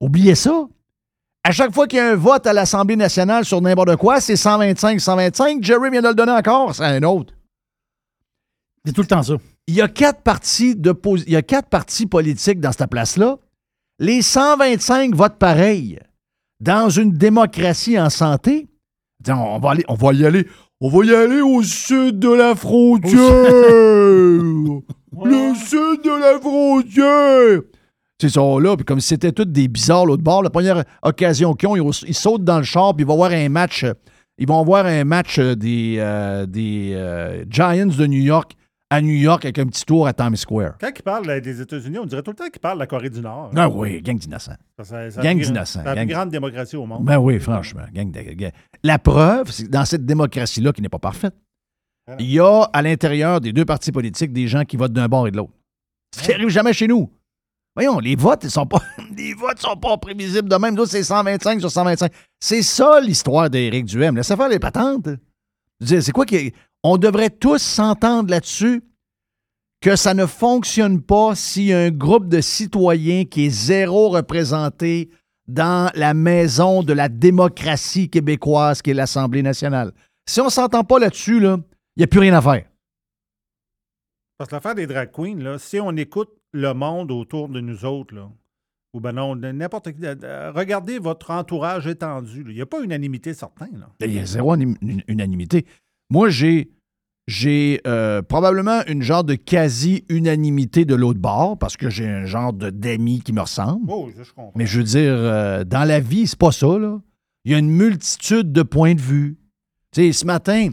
Oubliez 0.00 0.34
ça. 0.34 0.66
À 1.42 1.52
chaque 1.52 1.72
fois 1.72 1.86
qu'il 1.86 1.98
y 1.98 2.02
a 2.02 2.10
un 2.10 2.16
vote 2.16 2.46
à 2.46 2.52
l'Assemblée 2.52 2.96
nationale 2.96 3.44
sur 3.44 3.60
n'importe 3.60 3.96
quoi, 3.96 4.20
c'est 4.20 4.34
125-125. 4.34 5.62
Jerry 5.62 5.90
vient 5.90 6.02
de 6.02 6.08
le 6.08 6.14
donner 6.14 6.32
encore, 6.32 6.74
c'est 6.74 6.84
un 6.84 7.02
autre. 7.04 7.32
C'est 8.84 8.92
tout 8.92 9.02
le 9.02 9.06
temps 9.06 9.22
ça. 9.22 9.34
Il 9.66 9.74
y 9.74 9.80
a 9.80 9.88
quatre 9.88 10.22
partis 10.22 10.76
de 10.76 10.94
il 11.26 11.32
y 11.32 11.36
a 11.36 11.42
quatre 11.42 11.68
partis 11.68 12.06
politiques 12.06 12.60
dans 12.60 12.72
cette 12.72 12.90
place-là. 12.90 13.38
Les 13.98 14.20
125 14.20 15.14
votent 15.14 15.38
pareil. 15.38 15.98
Dans 16.60 16.90
une 16.90 17.12
démocratie 17.12 17.98
en 17.98 18.10
santé, 18.10 18.68
on 19.28 19.58
va 19.58 19.70
aller, 19.70 19.84
on 19.88 19.94
va 19.94 20.12
y 20.12 20.26
aller, 20.26 20.46
on 20.80 20.88
va 20.90 21.04
y 21.04 21.14
aller 21.14 21.40
au 21.40 21.62
sud 21.62 22.18
de 22.18 22.28
la 22.28 22.54
frontière. 22.54 23.20
Le 25.24 25.54
sud 25.54 26.02
de 26.04 26.20
la 26.20 26.38
frontière. 26.38 27.62
Ils 28.22 28.30
sont 28.30 28.58
là, 28.58 28.76
puis 28.76 28.84
comme 28.84 29.00
si 29.00 29.08
c'était 29.08 29.32
tous 29.32 29.46
des 29.46 29.68
bizarres 29.68 30.04
l'autre 30.04 30.22
bord, 30.22 30.42
la 30.42 30.50
première 30.50 30.84
occasion 31.02 31.54
qu'ils 31.54 31.68
ont, 31.68 31.76
ils, 31.76 32.08
ils 32.08 32.14
sautent 32.14 32.44
dans 32.44 32.58
le 32.58 32.64
char, 32.64 32.94
puis 32.94 33.04
ils 33.04 33.06
vont 33.06 33.16
voir 33.16 33.30
un 33.30 33.48
match. 33.48 33.86
Ils 34.38 34.46
vont 34.46 34.62
voir 34.62 34.84
un 34.84 35.04
match 35.04 35.38
euh, 35.38 35.54
des, 35.54 35.96
euh, 35.98 36.44
des 36.44 36.92
euh, 36.94 37.44
Giants 37.48 37.86
de 37.86 38.06
New 38.06 38.20
York 38.20 38.52
à 38.90 39.00
New 39.02 39.14
York 39.14 39.44
avec 39.44 39.58
un 39.58 39.66
petit 39.66 39.84
tour 39.84 40.06
à 40.06 40.12
Times 40.12 40.36
Square. 40.36 40.74
Quand 40.80 40.90
il 40.94 41.02
parle 41.02 41.28
euh, 41.28 41.40
des 41.40 41.60
États-Unis, 41.60 41.98
on 41.98 42.06
dirait 42.06 42.22
tout 42.22 42.30
le 42.30 42.36
temps 42.36 42.48
qu'il 42.48 42.60
parle 42.60 42.76
de 42.78 42.80
la 42.80 42.86
Corée 42.86 43.10
du 43.10 43.20
Nord. 43.20 43.50
Ah 43.56 43.68
oui, 43.68 44.00
gang 44.00 44.16
d'innocents. 44.18 44.56
Gang 45.22 45.40
d'innocents, 45.40 45.82
la 45.82 45.94
plus 45.96 46.06
grande 46.06 46.30
démocratie 46.30 46.76
au 46.76 46.86
monde. 46.86 47.04
Ben 47.04 47.18
oui, 47.18 47.40
franchement. 47.40 47.82
gang 47.92 48.10
de- 48.10 48.20
gang- 48.20 48.52
La 48.84 48.98
preuve, 48.98 49.50
c'est 49.50 49.64
que 49.64 49.70
dans 49.70 49.84
cette 49.84 50.04
démocratie-là 50.06 50.72
qui 50.72 50.82
n'est 50.82 50.88
pas 50.88 50.98
parfaite, 51.00 51.34
il 52.20 52.30
y 52.30 52.38
a 52.38 52.62
à 52.72 52.82
l'intérieur 52.82 53.40
des 53.40 53.52
deux 53.52 53.64
partis 53.64 53.90
politiques 53.90 54.32
des 54.32 54.46
gens 54.46 54.64
qui 54.64 54.76
votent 54.76 54.92
d'un 54.92 55.08
bord 55.08 55.26
et 55.26 55.32
de 55.32 55.36
l'autre. 55.38 55.52
Ce 56.14 56.22
qui 56.22 56.30
n'arrive 56.30 56.48
jamais 56.50 56.72
chez 56.72 56.86
nous. 56.86 57.10
Voyons, 57.74 57.98
les 57.98 58.14
votes, 58.14 58.44
ils 58.44 58.50
sont 58.50 58.64
pas. 58.66 58.78
les 59.16 59.34
votes 59.34 59.58
sont 59.58 59.76
pas 59.76 59.98
prévisibles 59.98 60.48
de 60.48 60.56
même. 60.56 60.76
Nous, 60.76 60.86
c'est 60.86 61.02
125 61.02 61.58
sur 61.60 61.70
125. 61.70 62.12
C'est 62.38 62.62
ça 62.62 63.00
l'histoire 63.00 63.50
d'Éric 63.50 63.84
Duhem. 63.86 64.16
Laissez 64.16 64.36
faire 64.36 64.48
les 64.48 64.60
patentes. 64.60 65.08
C'est 65.84 66.12
quoi 66.12 66.24
qui. 66.24 66.54
On 66.88 66.98
devrait 66.98 67.30
tous 67.30 67.58
s'entendre 67.58 68.30
là-dessus 68.30 68.80
que 69.80 69.96
ça 69.96 70.14
ne 70.14 70.24
fonctionne 70.24 71.02
pas 71.02 71.34
s'il 71.34 71.64
y 71.64 71.72
a 71.72 71.80
un 71.80 71.90
groupe 71.90 72.28
de 72.28 72.40
citoyens 72.40 73.24
qui 73.24 73.46
est 73.46 73.50
zéro 73.50 74.10
représenté 74.10 75.10
dans 75.48 75.90
la 75.96 76.14
maison 76.14 76.84
de 76.84 76.92
la 76.92 77.08
démocratie 77.08 78.08
québécoise 78.08 78.82
qui 78.82 78.90
est 78.90 78.94
l'Assemblée 78.94 79.42
nationale. 79.42 79.90
Si 80.28 80.40
on 80.40 80.44
ne 80.44 80.50
s'entend 80.50 80.84
pas 80.84 81.00
là-dessus, 81.00 81.40
là, 81.40 81.58
il 81.96 82.00
n'y 82.00 82.04
a 82.04 82.06
plus 82.06 82.20
rien 82.20 82.34
à 82.34 82.40
faire. 82.40 82.70
Parce 84.38 84.48
que 84.48 84.54
l'affaire 84.54 84.76
des 84.76 84.86
drag 84.86 85.10
queens, 85.10 85.38
là, 85.38 85.58
si 85.58 85.80
on 85.80 85.90
écoute 85.96 86.30
le 86.52 86.72
monde 86.72 87.10
autour 87.10 87.48
de 87.48 87.60
nous 87.60 87.84
autres, 87.84 88.14
là, 88.14 88.30
ou 88.94 89.00
ben 89.00 89.10
non, 89.10 89.34
n'importe 89.34 89.90
qui, 89.92 90.06
regardez 90.06 91.00
votre 91.00 91.32
entourage 91.32 91.88
étendu. 91.88 92.44
là. 92.44 92.50
Il 92.50 92.54
n'y 92.54 92.62
a 92.62 92.66
pas 92.66 92.80
unanimité 92.80 93.34
certain. 93.34 93.70
Là. 93.72 93.88
Il 93.98 94.14
y 94.14 94.20
a 94.20 94.24
zéro 94.24 94.54
unanimité. 94.54 95.66
Moi, 96.10 96.28
j'ai 96.28 96.70
j'ai 97.26 97.80
euh, 97.86 98.22
probablement 98.22 98.84
une 98.86 99.02
genre 99.02 99.24
de 99.24 99.34
quasi-unanimité 99.34 100.84
de 100.84 100.94
l'autre 100.94 101.18
bord 101.18 101.58
parce 101.58 101.76
que 101.76 101.90
j'ai 101.90 102.06
un 102.08 102.24
genre 102.24 102.52
de 102.52 102.70
d'amis 102.70 103.20
qui 103.20 103.32
me 103.32 103.40
ressemble. 103.40 103.86
Oh, 103.88 104.08
je, 104.16 104.22
comprends. 104.32 104.52
Mais 104.54 104.66
je 104.66 104.78
veux 104.78 104.84
dire, 104.84 105.12
euh, 105.12 105.64
dans 105.64 105.84
la 105.84 106.00
vie, 106.00 106.26
c'est 106.26 106.38
pas 106.38 106.52
ça, 106.52 106.78
là. 106.78 107.00
Il 107.44 107.52
y 107.52 107.54
a 107.54 107.58
une 107.58 107.70
multitude 107.70 108.52
de 108.52 108.62
points 108.62 108.94
de 108.94 109.00
vue. 109.00 109.38
Tu 109.92 110.02
sais, 110.02 110.12
ce 110.12 110.24
matin, 110.24 110.70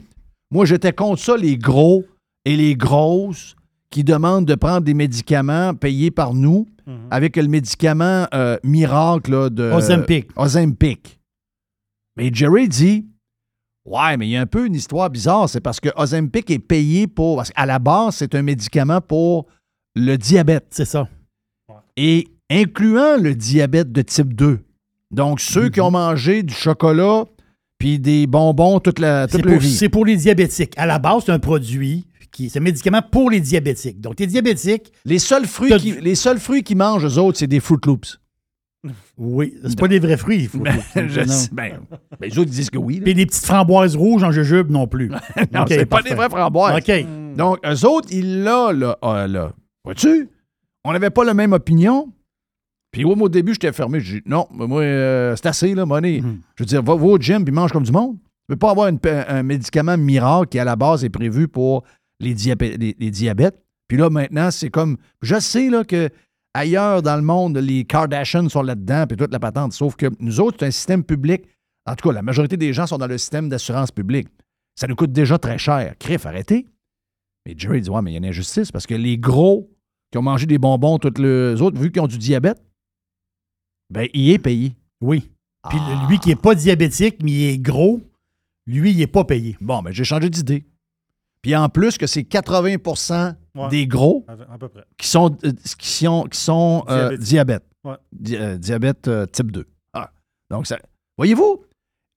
moi, 0.52 0.66
j'étais 0.66 0.94
contre 0.94 1.22
ça, 1.22 1.38
les 1.38 1.58
gros 1.58 2.04
et 2.46 2.56
les 2.56 2.76
grosses 2.76 3.56
qui 3.90 4.04
demandent 4.04 4.46
de 4.46 4.56
prendre 4.56 4.82
des 4.82 4.96
médicaments 4.96 5.74
payés 5.76 6.12
par 6.12 6.34
nous 6.34 6.68
Mhm. 6.86 7.08
avec 7.12 7.38
le 7.38 7.48
médicament 7.48 8.28
euh, 8.34 8.58
miracle 8.64 9.32
là, 9.32 9.50
de... 9.50 9.72
Ozempic. 9.72 10.30
Ozempic. 10.36 11.20
Mais 12.18 12.30
Jerry 12.34 12.68
dit, 12.68 13.08
ouais, 13.86 14.18
mais 14.18 14.28
il 14.28 14.32
y 14.32 14.38
a 14.38 14.42
un 14.42 14.46
peu 14.46 14.66
une 14.66 14.76
histoire 14.76 15.10
bizarre. 15.10 15.50
C'est 15.50 15.62
parce 15.62 15.80
que 15.80 15.90
Ozempic 15.96 16.50
est 16.52 16.60
payé 16.60 17.08
pour... 17.08 17.38
Parce 17.38 17.52
qu'à 17.52 17.66
la 17.66 17.80
base, 17.80 18.16
c'est 18.16 18.36
un 18.36 18.42
médicament 18.42 19.02
pour 19.02 19.48
le 19.96 20.18
diabète. 20.18 20.68
C'est 20.72 20.86
ça. 20.86 21.08
Et 21.98 22.28
incluant 22.50 23.18
le 23.18 23.36
diabète 23.36 23.92
de 23.92 24.02
type 24.02 24.34
2. 24.34 24.60
Donc, 25.12 25.40
ceux 25.40 25.70
qui 25.70 25.80
ont 25.80 25.92
mangé 25.92 26.44
du 26.44 26.54
chocolat 26.54 27.26
puis 27.78 28.00
des 28.00 28.28
bonbons 28.28 28.80
toute 28.80 29.00
la 29.00 29.28
toute 29.28 29.44
pour, 29.44 29.58
vie. 29.58 29.74
c'est 29.74 29.90
pour 29.90 30.06
les 30.06 30.16
diabétiques. 30.16 30.74
À 30.78 30.86
la 30.86 31.00
base, 31.00 31.24
c'est 31.26 31.32
un 31.32 31.40
produit 31.40 32.06
qui 32.32 32.50
c'est 32.50 32.60
un 32.60 32.64
médicament 32.64 33.02
pour 33.12 33.30
les 33.30 33.40
diabétiques. 33.40 34.02
Donc, 34.02 34.16
t'es 34.16 34.26
diabétique. 34.26 34.92
Les 35.06 35.20
seuls 35.20 35.46
fruits 35.46 35.78
qui, 35.78 35.92
les 35.92 36.16
seuls 36.16 36.40
fruits 36.40 36.64
qu'ils 36.64 36.78
mangent, 36.78 37.06
eux 37.06 37.20
autres, 37.20 37.38
c'est 37.38 37.48
des 37.48 37.60
Fruit 37.60 37.78
Loops. 37.86 38.20
Oui, 39.18 39.54
c'est 39.66 39.80
pas 39.80 39.88
des 39.88 40.00
vrais 40.00 40.18
fruits. 40.18 40.46
faut- 40.48 40.64
Je 40.96 41.20
non. 41.22 41.28
sais, 41.28 41.50
ben, 41.52 41.80
ben, 42.20 42.30
les 42.30 42.38
autres 42.38 42.50
disent 42.52 42.70
que 42.70 42.78
oui. 42.78 42.98
là. 42.98 43.04
Puis 43.06 43.14
des 43.16 43.26
petites 43.26 43.46
framboises 43.46 43.96
rouges 43.96 44.24
en 44.24 44.32
jujube 44.32 44.70
non 44.70 44.88
plus. 44.88 45.10
Non, 45.54 45.62
OK, 45.62 45.68
c'est 45.70 45.86
pas 45.86 46.02
des 46.02 46.14
vrais 46.16 46.30
framboises. 46.30 46.78
OK. 46.78 47.06
Donc, 47.38 47.60
eux 47.66 47.86
autres, 47.88 48.10
ils 48.12 48.44
l'ont, 48.44 48.72
là. 48.72 48.98
ah, 49.02 49.28
là. 49.28 49.54
Vois-tu? 49.86 50.30
On 50.84 50.92
n'avait 50.94 51.10
pas 51.10 51.24
la 51.24 51.34
même 51.34 51.54
opinion. 51.54 52.12
Puis 52.92 53.06
moi, 53.06 53.16
au 53.20 53.30
début, 53.30 53.54
j'étais 53.54 53.72
fermé. 53.72 54.00
J'ai 54.02 54.18
dit, 54.18 54.24
non, 54.26 54.48
moi, 54.52 54.82
euh, 54.82 55.36
c'est 55.36 55.48
assez, 55.48 55.74
là, 55.74 55.86
money. 55.86 56.22
Mhm. 56.22 56.42
Je 56.56 56.64
veux 56.64 56.68
dire, 56.68 56.84
va, 56.84 56.96
va 56.96 57.06
au 57.06 57.18
gym 57.18 57.44
puis 57.44 57.54
mange 57.54 57.72
comme 57.72 57.84
du 57.84 57.92
monde. 57.92 58.18
Tu 58.18 58.48
peux 58.50 58.56
pas 58.58 58.72
avoir 58.72 58.88
une 58.90 59.00
un 59.30 59.42
médicament 59.44 59.98
miracle 59.98 60.50
qui, 60.50 60.60
à 60.60 60.66
la 60.66 60.76
base, 60.76 61.04
est 61.06 61.10
prévu 61.10 61.48
pour 61.48 61.84
les, 62.20 62.36
diabè- 62.36 62.78
les- 62.78 62.96
les 63.00 63.10
diabètes. 63.12 63.58
Puis 63.88 63.98
là, 63.98 64.10
maintenant, 64.10 64.52
c'est 64.52 64.70
comme... 64.70 64.98
Je 65.22 65.40
sais, 65.40 65.70
là, 65.70 65.84
que 65.84 66.10
ailleurs 66.54 67.02
dans 67.02 67.16
le 67.16 67.22
monde, 67.22 67.58
les 67.58 67.86
Kardashians 67.86 68.50
sont 68.50 68.62
là-dedans, 68.62 69.06
puis 69.08 69.18
toute 69.18 69.32
la 69.32 69.40
patente. 69.40 69.74
Sauf 69.74 69.96
que 69.96 70.08
nous 70.20 70.40
autres, 70.40 70.58
c'est 70.60 70.66
un 70.68 70.72
système 70.72 71.04
public. 71.04 71.44
En 71.86 71.96
tout 71.96 72.08
cas, 72.10 72.14
la 72.14 72.22
majorité 72.22 72.58
des 72.58 72.74
gens 72.74 72.88
sont 72.88 72.98
dans 72.98 73.08
le 73.08 73.18
système 73.18 73.50
d'assurance 73.50 73.92
publique. 73.92 74.28
Ça 74.76 74.88
nous 74.88 74.96
coûte 74.96 75.12
déjà 75.12 75.38
très 75.38 75.58
cher. 75.58 75.96
Criff, 76.00 76.26
arrêtez. 76.26 76.66
Mais 77.46 77.56
Jerry 77.58 77.82
dit, 77.82 77.90
ouais, 77.90 78.02
mais 78.02 78.12
il 78.12 78.14
y 78.14 78.18
a 78.18 78.20
une 78.20 78.26
injustice 78.26 78.72
parce 78.72 78.88
que 78.88 78.96
les 78.96 79.18
gros 79.18 79.70
qui 80.12 80.18
ont 80.18 80.22
mangé 80.22 80.46
des 80.46 80.58
bonbons, 80.58 80.98
tous 81.00 81.20
les 81.22 81.62
autres, 81.62 81.78
vu 81.80 81.92
qu'ils 81.92 82.02
ont 82.02 82.08
du 82.08 82.18
diabète, 82.18 82.62
ben, 83.90 84.08
il 84.14 84.30
est 84.32 84.40
payé. 84.40 84.76
Oui. 85.02 85.30
Puis 85.70 85.78
Ah. 85.82 86.08
lui 86.10 86.20
qui 86.20 86.32
est 86.32 86.42
pas 86.42 86.56
diabétique, 86.56 87.18
mais 87.24 87.32
il 87.32 87.44
est 87.50 87.58
gros, 87.58 88.02
lui, 88.66 88.92
il 88.92 89.02
est 89.02 89.08
pas 89.08 89.24
payé. 89.24 89.58
Bon, 89.62 89.82
ben, 89.82 89.92
j'ai 89.92 90.04
changé 90.04 90.30
d'idée. 90.30 90.66
Puis 91.44 91.56
en 91.56 91.70
plus 91.70 91.98
que 92.00 92.08
c'est 92.08 92.24
80 92.24 93.36
Ouais. 93.56 93.70
des 93.70 93.86
gros 93.86 94.26
À, 94.28 94.32
à 94.56 94.58
peu 94.58 94.68
près. 94.68 94.84
qui 94.98 95.08
sont, 95.08 95.38
euh, 95.46 95.52
qui 95.78 95.88
sont, 95.88 96.24
qui 96.24 96.40
sont 96.40 96.84
euh, 96.90 97.10
Diabétiques. 97.10 97.28
diabète. 97.28 97.64
Ouais. 97.84 97.96
Di- 98.12 98.36
euh, 98.36 98.58
diabète 98.58 99.08
euh, 99.08 99.26
type 99.28 99.52
2. 99.52 99.68
Ah. 99.94 100.10
Donc, 100.50 100.66
ça, 100.66 100.80
voyez-vous, 101.20 101.64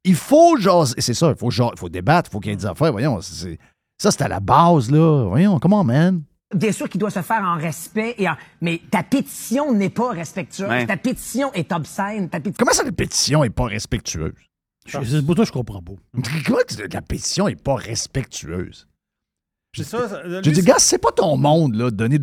il 0.04 0.14
faut 0.14 0.56
jaser. 0.56 0.94
C'est 0.98 1.12
ça, 1.12 1.28
il 1.28 1.36
faut, 1.36 1.50
ja- 1.50 1.68
il 1.74 1.78
faut 1.78 1.90
débattre, 1.90 2.30
il 2.30 2.32
faut 2.32 2.40
qu'il 2.40 2.52
y 2.52 2.54
ait 2.54 2.56
des 2.56 2.64
affaires. 2.64 2.90
Voyons, 2.90 3.20
ça, 3.20 4.10
c'est 4.10 4.22
à 4.22 4.28
la 4.28 4.40
base, 4.40 4.90
là. 4.90 5.26
Voyons, 5.28 5.58
comment, 5.58 5.84
man? 5.84 6.22
Bien 6.54 6.72
sûr 6.72 6.88
qu'il 6.88 7.00
doit 7.00 7.10
se 7.10 7.20
faire 7.20 7.42
en 7.42 7.56
respect, 7.58 8.14
et 8.16 8.26
en- 8.30 8.36
mais 8.62 8.80
ta 8.90 9.02
pétition 9.02 9.74
n'est 9.74 9.90
pas 9.90 10.12
respectueuse. 10.12 10.68
Ouais. 10.70 10.86
Ta 10.86 10.96
pétition 10.96 11.52
est 11.52 11.70
obscène. 11.72 12.30
Ta 12.30 12.38
pétition... 12.40 12.64
Comment 12.64 12.72
ça, 12.72 12.84
la 12.84 12.92
pétition 12.92 13.42
n'est 13.42 13.50
pas 13.50 13.64
respectueuse? 13.66 14.32
Je- 14.86 15.20
pour 15.20 15.36
ça 15.36 15.42
que 15.42 15.48
je 15.48 15.52
comprends 15.52 15.82
pas. 15.82 15.92
Comment 16.46 16.58
que 16.66 16.94
la 16.94 17.02
pétition 17.02 17.46
n'est 17.48 17.56
pas 17.56 17.74
respectueuse? 17.74 18.86
Dis, 19.82 20.50
c'est- 20.62 20.66
gars, 20.66 20.78
c'est 20.78 20.98
pas 20.98 21.12
ton 21.12 21.36
monde, 21.36 21.74
là, 21.74 21.90
de 21.90 21.96
donner 21.96 22.18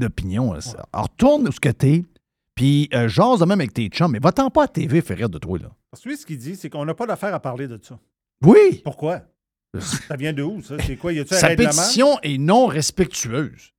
là. 0.54 0.60
Alors, 0.94 1.06
retourne 1.08 1.48
où 1.48 1.52
ce 1.52 1.60
que 1.60 1.70
t'es, 1.70 2.04
puis 2.56 2.90
euh, 2.94 3.08
jase 3.08 3.40
de 3.40 3.46
même 3.46 3.60
avec 3.60 3.74
tes 3.74 3.88
chums, 3.88 4.12
mais 4.12 4.20
va-t'en 4.20 4.50
pas 4.50 4.64
à 4.64 4.68
TV 4.68 5.02
faire 5.02 5.18
rire 5.18 5.30
de 5.30 5.38
toi, 5.40 5.58
là. 5.60 5.70
Parce 5.92 6.04
que 6.04 6.10
lui, 6.10 6.18
ce 6.18 6.26
qu'il 6.26 6.38
dit, 6.38 6.56
c'est 6.56 6.70
qu'on 6.70 6.86
n'a 6.86 6.94
pas 6.94 7.06
d'affaire 7.06 7.34
à 7.34 7.40
parler 7.40 7.68
de 7.68 7.80
ça. 7.82 8.00
Oui! 8.44 8.82
Pourquoi? 8.84 9.22
Ça 10.08 10.16
vient 10.16 10.34
de 10.34 10.44
où, 10.44 10.62
ça? 10.62 10.76
C'est 10.86 10.98
quoi? 10.98 11.14
Y 11.14 11.20
un 11.22 11.26
Sa 11.26 11.48
pétition 11.56 12.20
est 12.22 12.38
non 12.38 12.68
respectueuse. 12.68 13.72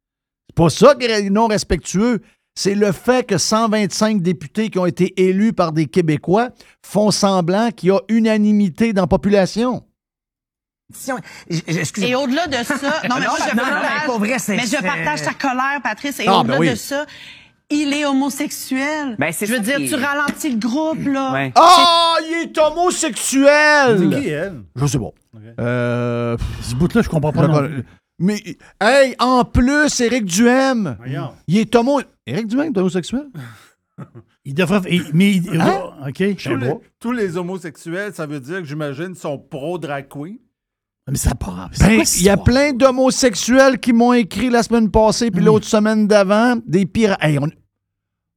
C'est 0.48 0.56
pas 0.56 0.68
ça 0.70 0.94
qui 0.94 1.06
est 1.06 1.30
non 1.30 1.46
respectueux. 1.46 2.20
C'est 2.56 2.74
le 2.76 2.92
fait 2.92 3.26
que 3.26 3.36
125 3.38 4.22
députés 4.22 4.70
qui 4.70 4.78
ont 4.78 4.86
été 4.86 5.20
élus 5.24 5.52
par 5.52 5.72
des 5.72 5.86
Québécois 5.86 6.50
font 6.86 7.10
semblant 7.10 7.70
qu'il 7.72 7.88
y 7.88 7.92
a 7.92 8.00
unanimité 8.08 8.92
dans 8.92 9.02
la 9.02 9.06
population. 9.08 9.76
pétition- 9.76 9.82
je- 9.82 9.82
je- 9.82 9.82
excusez- 9.82 10.83
Et 12.02 12.14
au-delà 12.14 12.46
de 12.46 12.64
ça, 12.64 12.74
non, 13.08 13.16
mais 13.18 13.26
Non, 13.26 13.30
moi, 13.30 13.36
je 13.50 13.56
non, 13.56 13.62
non, 13.64 13.70
partage, 13.70 13.90
mais 14.00 14.06
pour 14.06 14.18
vrai, 14.18 14.38
c'est- 14.38 14.56
mais 14.56 14.62
je 14.62 14.66
c'est- 14.68 14.82
partage 14.82 15.22
ta 15.22 15.34
colère, 15.34 15.80
Patrice. 15.82 16.20
Et 16.20 16.24
Ah, 16.26 16.38
au-delà 16.40 16.54
ben 16.54 16.60
oui. 16.60 16.70
de 16.70 16.74
ça, 16.74 17.06
il 17.70 17.92
est 17.92 18.04
homosexuel. 18.04 19.16
Ben, 19.18 19.32
c'est 19.32 19.46
je 19.46 19.52
veux 19.54 19.60
dire, 19.60 19.78
tu 19.78 19.94
ralentis 19.94 20.50
le 20.50 20.58
groupe, 20.58 21.04
là. 21.06 21.32
Ouais. 21.32 21.52
Ah, 21.56 22.16
il 22.28 22.42
est 22.44 22.58
homosexuel! 22.58 23.98
C'est 24.12 24.20
qui, 24.20 24.28
elle? 24.28 24.62
Je 24.76 24.86
sais 24.86 24.98
pas. 24.98 25.10
Euh, 25.60 26.36
Ce 26.62 26.74
bout-là, 26.74 27.02
je 27.02 27.08
comprends 27.08 27.32
pas. 27.32 27.42
je- 27.42 27.46
non 27.48 27.58
plus. 27.66 27.84
mais, 28.18 28.42
hey, 28.80 29.14
en 29.18 29.44
plus, 29.44 30.00
Éric 30.00 30.24
Duhem, 30.26 30.96
Voyons. 30.98 31.32
il 31.48 31.58
est 31.58 31.74
homo... 31.74 32.00
Éric 32.26 32.46
Duhem 32.46 32.72
est 32.74 32.78
homosexuel? 32.78 33.26
Il 34.46 34.54
devrait. 34.54 34.80
il- 34.90 35.06
mais 35.14 35.32
il- 35.36 35.58
Hein? 35.60 35.82
OK, 36.06 36.16
je 36.18 36.32
Tous 36.34 36.40
sais 36.42 36.56
les, 36.56 36.68
pas. 36.68 36.78
tous 37.00 37.12
les 37.12 37.36
homosexuels, 37.38 38.12
ça 38.12 38.26
veut 38.26 38.40
dire 38.40 38.58
que 38.58 38.64
j'imagine 38.64 39.14
sont 39.14 39.38
pro-drag 39.38 40.06
queen. 40.08 40.36
Mais 41.10 41.18
ça 41.18 41.34
part. 41.34 41.70
Ben, 41.80 42.02
il 42.16 42.22
y 42.22 42.30
a 42.30 42.36
plein 42.36 42.72
d'homosexuels 42.72 43.78
qui 43.78 43.92
m'ont 43.92 44.14
écrit 44.14 44.48
la 44.48 44.62
semaine 44.62 44.90
passée 44.90 45.30
puis 45.30 45.44
l'autre 45.44 45.66
semaine 45.66 46.06
d'avant, 46.06 46.56
des 46.66 46.86
pirates. 46.86 47.22
Hey, 47.22 47.38
on... 47.38 47.48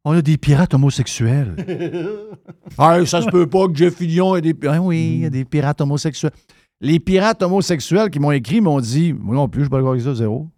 on 0.03 0.11
a 0.11 0.21
des 0.21 0.37
pirates 0.37 0.73
homosexuels. 0.73 1.55
hey, 2.79 3.07
ça 3.07 3.21
se 3.21 3.29
peut 3.29 3.47
pas 3.47 3.67
que 3.67 3.75
Jeff 3.75 3.95
Fillion 3.95 4.35
ait 4.35 4.41
des... 4.41 4.53
Ah 4.67 4.81
oui, 4.81 5.11
il 5.15 5.19
y 5.21 5.25
a 5.25 5.29
des 5.29 5.45
pirates 5.45 5.79
homosexuels. 5.79 6.33
Les 6.81 6.99
pirates 6.99 7.41
homosexuels 7.41 8.09
qui 8.09 8.19
m'ont 8.19 8.31
écrit 8.31 8.59
m'ont 8.59 8.81
dit, 8.81 9.13
moi 9.13 9.35
non 9.35 9.47
plus, 9.47 9.61
je 9.61 9.65
suis 9.65 9.69
pas 9.69 9.77
d'accord 9.77 9.91
avec 9.91 10.03
ça, 10.03 10.13
zéro. 10.13 10.49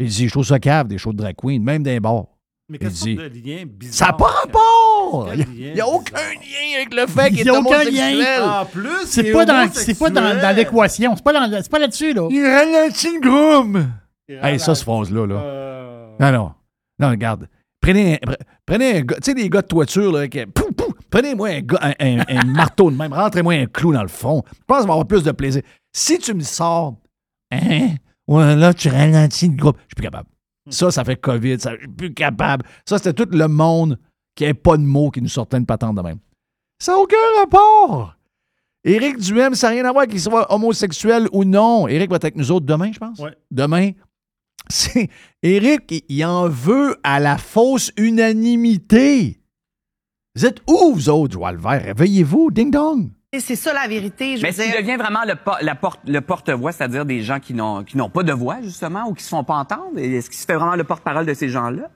Ils 0.00 0.08
disent, 0.08 0.26
je 0.26 0.30
trouve 0.30 0.44
ça 0.44 0.58
cave, 0.58 0.88
des 0.88 0.98
shows 0.98 1.12
de 1.12 1.18
drag 1.18 1.36
queen, 1.36 1.62
même 1.62 1.84
d'un 1.84 1.98
bar. 1.98 2.26
Mais 2.72 2.78
Il 2.80 2.88
dit, 2.88 3.14
de 3.16 3.22
lien 3.22 3.64
bizarre? 3.66 3.94
Ça 3.94 4.06
n'a 4.06 4.12
pas 4.14 4.24
rapport! 4.26 5.28
Il 5.34 5.72
n'y 5.74 5.80
a 5.80 5.86
aucun 5.86 6.12
bizarre. 6.12 6.32
lien 6.34 6.76
avec 6.76 6.94
le 6.94 7.06
fait 7.06 7.28
Il 7.28 7.36
qu'il 7.36 7.46
y 7.46 7.48
est 7.48 7.50
a 7.50 7.58
aucun 7.60 7.66
homosexuel. 7.76 8.18
lien. 8.18 8.60
En 8.60 8.64
plus, 8.64 8.88
C'est 9.06 9.26
est 9.26 9.32
pas, 9.32 9.44
dans, 9.44 9.68
c'est 9.72 9.98
pas 9.98 10.08
dans, 10.10 10.20
dans 10.20 10.26
homosexuel. 10.30 10.56
l'équation. 10.56 11.16
C'est 11.16 11.24
pas, 11.70 11.78
là-dessus, 11.78 12.12
là. 12.14 12.28
Il 12.30 12.44
ralentit 12.44 13.08
le 13.14 13.20
groupe. 13.20 13.78
Hey, 14.28 14.58
ça, 14.58 14.74
cette 14.74 14.84
phrase-là, 14.84 15.26
là. 15.26 15.34
Euh, 15.34 16.06
Non, 16.18 16.32
non. 16.32 16.52
Non, 16.98 17.10
regarde. 17.10 17.48
Prenez, 17.80 18.14
un- 18.14 18.30
pre- 18.30 18.36
prenez 18.64 18.98
un 18.98 19.00
gars, 19.02 19.16
tu 19.16 19.22
sais, 19.24 19.34
des 19.34 19.50
gars 19.50 19.60
de 19.62 19.66
toiture, 19.66 20.12
là, 20.12 20.28
qui. 20.28 20.46
Pouf, 20.46 20.70
pouf, 20.76 20.94
prenez-moi 21.10 21.48
un, 21.48 21.60
gars- 21.60 21.80
un, 21.82 21.92
un- 22.20 22.24
un 22.28 22.44
marteau 22.46 22.90
de 22.90 22.96
même, 22.96 23.12
rentrez-moi 23.12 23.54
un 23.54 23.66
clou 23.66 23.92
dans 23.92 24.02
le 24.02 24.08
front. 24.08 24.42
Je 24.52 24.58
pense 24.66 24.76
que 24.78 24.82
ça 24.82 24.86
va 24.86 24.92
avoir 24.94 25.06
plus 25.06 25.24
de 25.24 25.32
plaisir. 25.32 25.62
Si 25.92 26.18
tu 26.18 26.32
me 26.32 26.42
sors, 26.42 26.94
hein, 27.50 27.88
Ouais, 28.28 28.54
là, 28.54 28.72
tu 28.72 28.88
ralentis 28.88 29.48
le 29.48 29.56
groupe. 29.56 29.76
Je 29.78 29.82
suis 29.88 29.94
plus 29.96 30.04
capable. 30.04 30.28
Ça, 30.70 30.90
ça 30.90 31.04
fait 31.04 31.16
COVID. 31.16 31.58
Ça, 31.60 31.74
je 31.74 31.80
suis 31.80 31.88
plus 31.88 32.14
capable. 32.14 32.64
Ça, 32.86 32.98
c'était 32.98 33.12
tout 33.12 33.28
le 33.30 33.48
monde 33.48 33.98
qui 34.34 34.44
n'avait 34.44 34.54
pas 34.54 34.76
de 34.76 34.82
mots 34.82 35.10
qui 35.10 35.20
nous 35.20 35.28
sortait 35.28 35.58
une 35.58 35.66
patente 35.66 35.96
de 35.96 36.02
même. 36.02 36.18
Ça 36.80 36.92
n'a 36.92 36.98
aucun 36.98 37.16
rapport. 37.40 38.16
Éric 38.84 39.18
Duhem, 39.18 39.54
ça 39.54 39.68
n'a 39.68 39.74
rien 39.74 39.84
à 39.84 39.92
voir 39.92 40.06
qu'il 40.06 40.20
soit 40.20 40.52
homosexuel 40.52 41.28
ou 41.32 41.44
non. 41.44 41.86
Éric 41.88 42.10
va 42.10 42.16
être 42.16 42.24
avec 42.24 42.36
nous 42.36 42.50
autres 42.50 42.66
demain, 42.66 42.90
je 42.92 42.98
pense. 42.98 43.18
Ouais. 43.18 43.36
Demain. 43.50 43.90
Éric, 45.42 46.04
il- 46.08 46.24
en 46.24 46.48
veut 46.48 46.96
à 47.02 47.20
la 47.20 47.38
fausse 47.38 47.92
unanimité. 47.96 49.40
Vous 50.34 50.46
êtes 50.46 50.60
où, 50.68 50.92
vous 50.94 51.08
autres, 51.08 51.38
Vert? 51.38 51.82
Réveillez-vous, 51.82 52.50
ding-dong. 52.50 53.10
C'est 53.38 53.56
ça 53.56 53.72
la 53.72 53.88
vérité. 53.88 54.36
Je 54.36 54.42
Mais 54.42 54.50
veux 54.50 54.62
s'il 54.62 54.70
dire, 54.72 54.80
devient 54.82 54.96
vraiment 54.96 55.24
le, 55.26 55.36
po- 55.36 55.52
la 55.62 55.74
porte, 55.74 56.00
le 56.06 56.20
porte-voix, 56.20 56.70
c'est-à-dire 56.72 57.06
des 57.06 57.22
gens 57.22 57.40
qui 57.40 57.54
n'ont, 57.54 57.82
qui 57.82 57.96
n'ont 57.96 58.10
pas 58.10 58.22
de 58.22 58.32
voix, 58.32 58.58
justement, 58.62 59.08
ou 59.08 59.14
qui 59.14 59.22
se 59.24 59.30
font 59.30 59.42
pas 59.42 59.54
entendre, 59.54 59.98
est-ce 59.98 60.28
qu'il 60.28 60.38
se 60.38 60.44
fait 60.44 60.54
vraiment 60.54 60.76
le 60.76 60.84
porte-parole 60.84 61.24
de 61.24 61.32
ces 61.32 61.48
gens-là? 61.48 61.88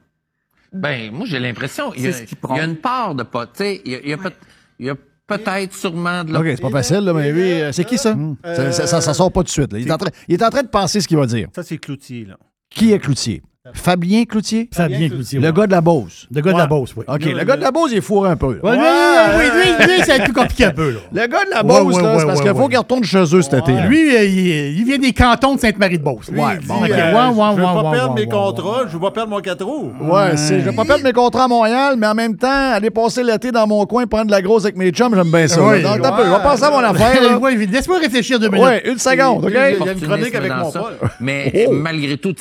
Ben, 0.72 1.12
moi, 1.12 1.26
j'ai 1.26 1.38
l'impression, 1.38 1.92
il 1.94 2.04
y, 2.04 2.06
a, 2.08 2.10
il 2.10 2.56
y 2.56 2.64
une 2.64 2.76
part 2.76 3.14
de 3.14 3.22
pas, 3.22 3.46
tu 3.46 3.52
sais, 3.56 3.82
il 3.84 3.92
y 3.92 3.94
a, 3.96 3.98
il 4.02 4.08
y 4.08 4.12
a 4.14 4.16
peut- 4.18 4.32
il 4.78 4.86
y 4.86 4.90
a 4.90 4.94
peut-être 5.26 5.74
sûrement 5.74 6.24
de 6.24 6.32
la... 6.32 6.40
OK, 6.40 6.46
c'est 6.48 6.60
pas 6.62 6.70
facile, 6.70 6.98
là, 7.00 7.12
mais 7.12 7.30
oui, 7.32 7.60
euh, 7.60 7.72
c'est 7.72 7.84
qui 7.84 7.98
ça? 7.98 8.14
Ça, 8.44 8.72
ça, 8.72 8.86
ça- 8.86 9.00
ça 9.02 9.14
sort 9.14 9.30
pas 9.30 9.40
tout 9.40 9.44
de 9.46 9.50
suite. 9.50 9.72
là. 9.72 9.78
Il, 9.78 9.86
est 9.88 9.92
en 9.92 9.98
train, 9.98 10.10
il 10.28 10.34
est 10.34 10.42
en 10.42 10.50
train 10.50 10.62
de 10.62 10.68
penser 10.68 11.00
ce 11.02 11.08
qu'il 11.08 11.16
va 11.18 11.26
dire. 11.26 11.48
Ça, 11.54 11.62
c'est 11.62 11.78
Cloutier, 11.78 12.24
là. 12.24 12.36
Qui 12.70 12.92
est 12.92 12.98
Cloutier? 12.98 13.42
Fabien 13.74 14.24
Cloutier? 14.24 14.68
Fabien 14.72 15.08
Cloutier. 15.08 15.38
Le 15.38 15.46
ouais. 15.48 15.52
gars 15.52 15.66
de 15.66 15.72
la 15.72 15.80
Beauce. 15.80 16.26
Le 16.32 16.40
gars 16.40 16.52
de 16.52 16.58
la 16.58 16.66
Beauce, 16.66 16.94
oui. 16.96 17.04
OK, 17.08 17.24
le 17.24 17.44
gars 17.44 17.56
de 17.56 17.62
la 17.62 17.70
Beauce, 17.70 17.90
il 17.92 17.98
est 17.98 18.00
fourré 18.00 18.30
un 18.30 18.36
peu. 18.36 18.58
là. 18.62 18.70
Ouais, 18.70 18.76
lui, 18.76 19.44
lui, 19.50 19.86
lui, 19.86 19.96
lui, 19.96 20.00
ça 20.00 20.06
va 20.12 20.14
être 20.16 20.24
plus 20.24 20.32
compliqué 20.32 20.64
un 20.66 20.70
peu. 20.70 20.90
Là. 20.90 20.98
Le 21.12 21.26
gars 21.28 21.44
de 21.44 21.50
la 21.50 21.62
Ouais, 21.64 21.80
Beauce, 21.84 21.96
ouais, 21.96 22.02
là, 22.02 22.12
ouais, 22.12 22.18
c'est 22.20 22.26
parce 22.26 22.38
ouais, 22.40 22.44
qu'il 22.46 22.54
faut 22.54 22.62
ouais. 22.62 22.68
qu'il 22.68 22.78
retourne 22.78 23.04
chez 23.04 23.22
eux 23.36 23.42
cet 23.42 23.54
été. 23.54 23.72
là. 23.72 23.86
Lui, 23.86 24.16
euh, 24.16 24.24
il, 24.24 24.78
il 24.78 24.84
vient 24.84 24.98
des 24.98 25.12
cantons 25.12 25.54
de 25.56 25.60
Sainte-Marie-de-Beauce. 25.60 26.26
Il 26.28 26.34
dit, 26.34 26.40
bon, 26.66 26.74
ok. 26.76 26.90
euh, 26.90 27.12
Ouais, 27.16 27.28
ouais, 27.28 27.50
je 27.56 27.60
veux 27.60 27.66
ouais, 27.66 27.72
pas 27.74 27.82
ouais, 27.82 27.90
perdre 27.96 28.14
ouais, 28.14 28.20
mes 28.20 28.26
ouais, 28.26 28.28
contrats, 28.28 28.80
je 28.88 28.92
veux 28.92 29.00
pas 29.00 29.10
perdre 29.10 29.30
mon 29.30 29.40
4 29.40 29.64
roues. 29.64 29.92
Ouais, 30.00 30.36
c'est, 30.36 30.60
je 30.60 30.64
vais 30.70 30.76
pas 30.76 30.84
perdre 30.84 31.04
mes 31.04 31.12
contrats 31.12 31.44
à 31.44 31.48
Montréal, 31.48 31.94
mais 31.98 32.06
en 32.06 32.14
même 32.14 32.36
temps, 32.36 32.72
aller 32.72 32.90
passer 32.90 33.22
l'été 33.24 33.50
dans 33.52 33.66
mon 33.66 33.84
coin, 33.86 34.06
prendre 34.06 34.26
de 34.26 34.30
la 34.30 34.42
grosse 34.42 34.64
avec 34.64 34.76
mes 34.76 34.90
chums, 34.90 35.14
j'aime 35.14 35.30
bien 35.30 35.48
ça. 35.48 35.60
Oui. 35.62 35.82
Donc, 35.82 35.96
ouais. 36.00 36.06
un 36.06 36.12
peu, 36.12 36.24
je 36.24 36.30
vais 36.30 36.42
passer 36.42 36.64
à 36.64 36.70
mon 36.70 36.78
affaire. 36.78 37.40
Ouais, 37.40 37.54
Laisse-moi 37.66 37.98
réfléchir 37.98 38.38
deux 38.38 38.48
minutes. 38.48 38.64
Ouais, 38.64 38.82
une 38.88 38.98
seconde, 38.98 39.44
OK? 39.44 39.50
Il 39.50 39.54
y 39.54 39.58
a 39.58 39.70
une 39.92 40.00
chronique 40.00 40.34
avec 40.34 40.52
mon. 40.56 40.70
Paul. 40.70 40.92
Mais 41.20 41.66
Oh. 41.68 41.72
malgré 41.72 42.16
tout, 42.16 42.34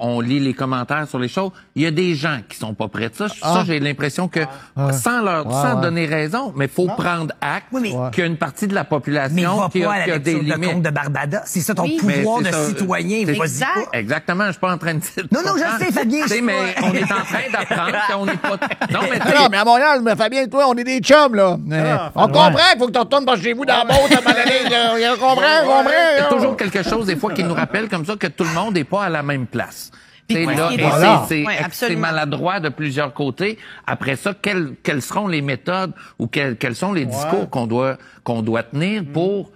on 0.00 0.20
lit 0.20 0.40
les 0.40 0.52
commentaires 0.54 0.69
sur 1.08 1.18
les 1.18 1.28
choses. 1.28 1.50
Il 1.74 1.82
y 1.82 1.86
a 1.86 1.90
des 1.90 2.14
gens 2.14 2.38
qui 2.48 2.56
sont 2.56 2.74
pas 2.74 2.88
prêts 2.88 3.08
de 3.08 3.14
ça. 3.14 3.28
Ça, 3.28 3.34
Ah. 3.42 3.62
j'ai 3.66 3.80
l'impression 3.80 4.28
que, 4.28 4.40
Ouais. 4.40 4.92
sans 4.92 5.22
leur, 5.22 5.46
Ouais, 5.46 5.52
sans 5.52 5.76
ouais. 5.76 5.82
donner 5.82 6.06
raison, 6.06 6.52
mais 6.56 6.68
faut 6.68 6.86
prendre 6.86 7.32
acte 7.40 7.66
Oui, 7.72 7.80
mais- 7.82 8.10
qu'il 8.12 8.20
y 8.20 8.22
a 8.22 8.26
une 8.26 8.36
partie 8.36 8.66
de 8.66 8.74
la 8.74 8.82
Mais 8.82 8.88
population 8.88 9.56
va 9.56 9.68
qui 9.68 9.80
pas 9.82 9.90
a, 9.90 9.94
à 9.94 9.98
la 9.98 10.04
qui 10.04 10.10
a 10.12 10.18
des 10.18 10.34
de 10.34 10.38
limites. 10.40 10.70
compte 10.72 10.82
de 10.82 10.90
Barbada. 10.90 11.42
C'est 11.46 11.60
ça 11.60 11.74
ton 11.74 11.82
Oui. 11.84 11.98
Pouvoir 12.00 12.40
de 12.40 12.46
ça, 12.50 12.66
citoyen. 12.66 13.26
Exact. 13.28 13.66
pas. 13.90 13.98
Exactement, 13.98 14.46
je 14.46 14.50
suis 14.52 14.60
pas 14.60 14.72
en 14.72 14.78
train 14.78 14.94
de 14.94 15.00
dire. 15.00 15.24
Non, 15.30 15.40
non, 15.44 15.52
je 15.56 15.84
sais, 15.84 15.92
Fabien, 15.92 16.22
Tu 16.22 16.28
sais, 16.28 16.38
je- 16.38 16.42
mais 16.44 16.74
on 16.82 16.92
est 16.94 17.02
en 17.04 17.06
train 17.06 17.50
d'apprendre 17.52 17.98
qu'on 18.12 18.26
n'est 18.26 18.36
pas. 18.36 18.48
Non, 18.90 19.00
mais 19.10 19.18
tu 19.20 19.26
sais, 19.28 19.34
Non, 19.34 19.48
mais 19.50 19.56
à 19.58 19.64
Montréal, 19.64 20.00
mais 20.02 20.16
Fabien, 20.16 20.46
toi, 20.46 20.64
on 20.68 20.74
est 20.74 20.84
des 20.84 21.00
chums, 21.00 21.34
là. 21.34 21.56
Euh, 21.72 21.96
on 22.14 22.26
comprend 22.26 22.50
qu'il 22.70 22.78
faut 22.78 22.86
que 22.86 22.92
tu 22.92 22.98
retournes 22.98 23.24
par 23.24 23.36
chez 23.36 23.52
vous 23.52 23.64
dans 23.64 23.76
la 23.78 23.84
botte 23.84 24.12
à. 24.12 24.20
On 24.20 25.16
comprend, 25.18 25.36
on 25.64 25.66
comprend. 25.66 25.90
Il 26.16 26.18
y 26.18 26.20
a 26.20 26.24
toujours 26.28 26.56
quelque 26.56 26.82
chose, 26.82 27.06
des 27.06 27.16
fois, 27.16 27.32
qui 27.32 27.44
nous 27.44 27.54
rappelle 27.54 27.88
comme 27.88 28.04
ça 28.04 28.16
que 28.16 28.26
tout 28.26 28.44
le 28.44 28.50
monde 28.54 28.74
n'est 28.74 28.84
pas 28.84 29.04
à 29.04 29.08
la 29.08 29.22
même 29.22 29.46
place. 29.46 29.90
C'est 30.30 30.44
Voilà. 30.44 31.26
Ouais, 31.44 31.96
maladroit 31.96 32.60
de 32.60 32.68
plusieurs 32.68 33.12
côtés. 33.12 33.58
Après 33.86 34.16
ça, 34.16 34.34
quelles, 34.40 34.74
quelles 34.82 35.02
seront 35.02 35.28
les 35.28 35.42
méthodes 35.42 35.92
ou 36.18 36.26
quels, 36.26 36.56
quels 36.56 36.74
sont 36.76 36.92
les 36.92 37.06
discours 37.06 37.48
qu'on 37.50 37.66
doit, 37.66 37.96
qu'on 38.24 38.42
doit 38.42 38.62
tenir 38.62 39.04
pour, 39.12 39.50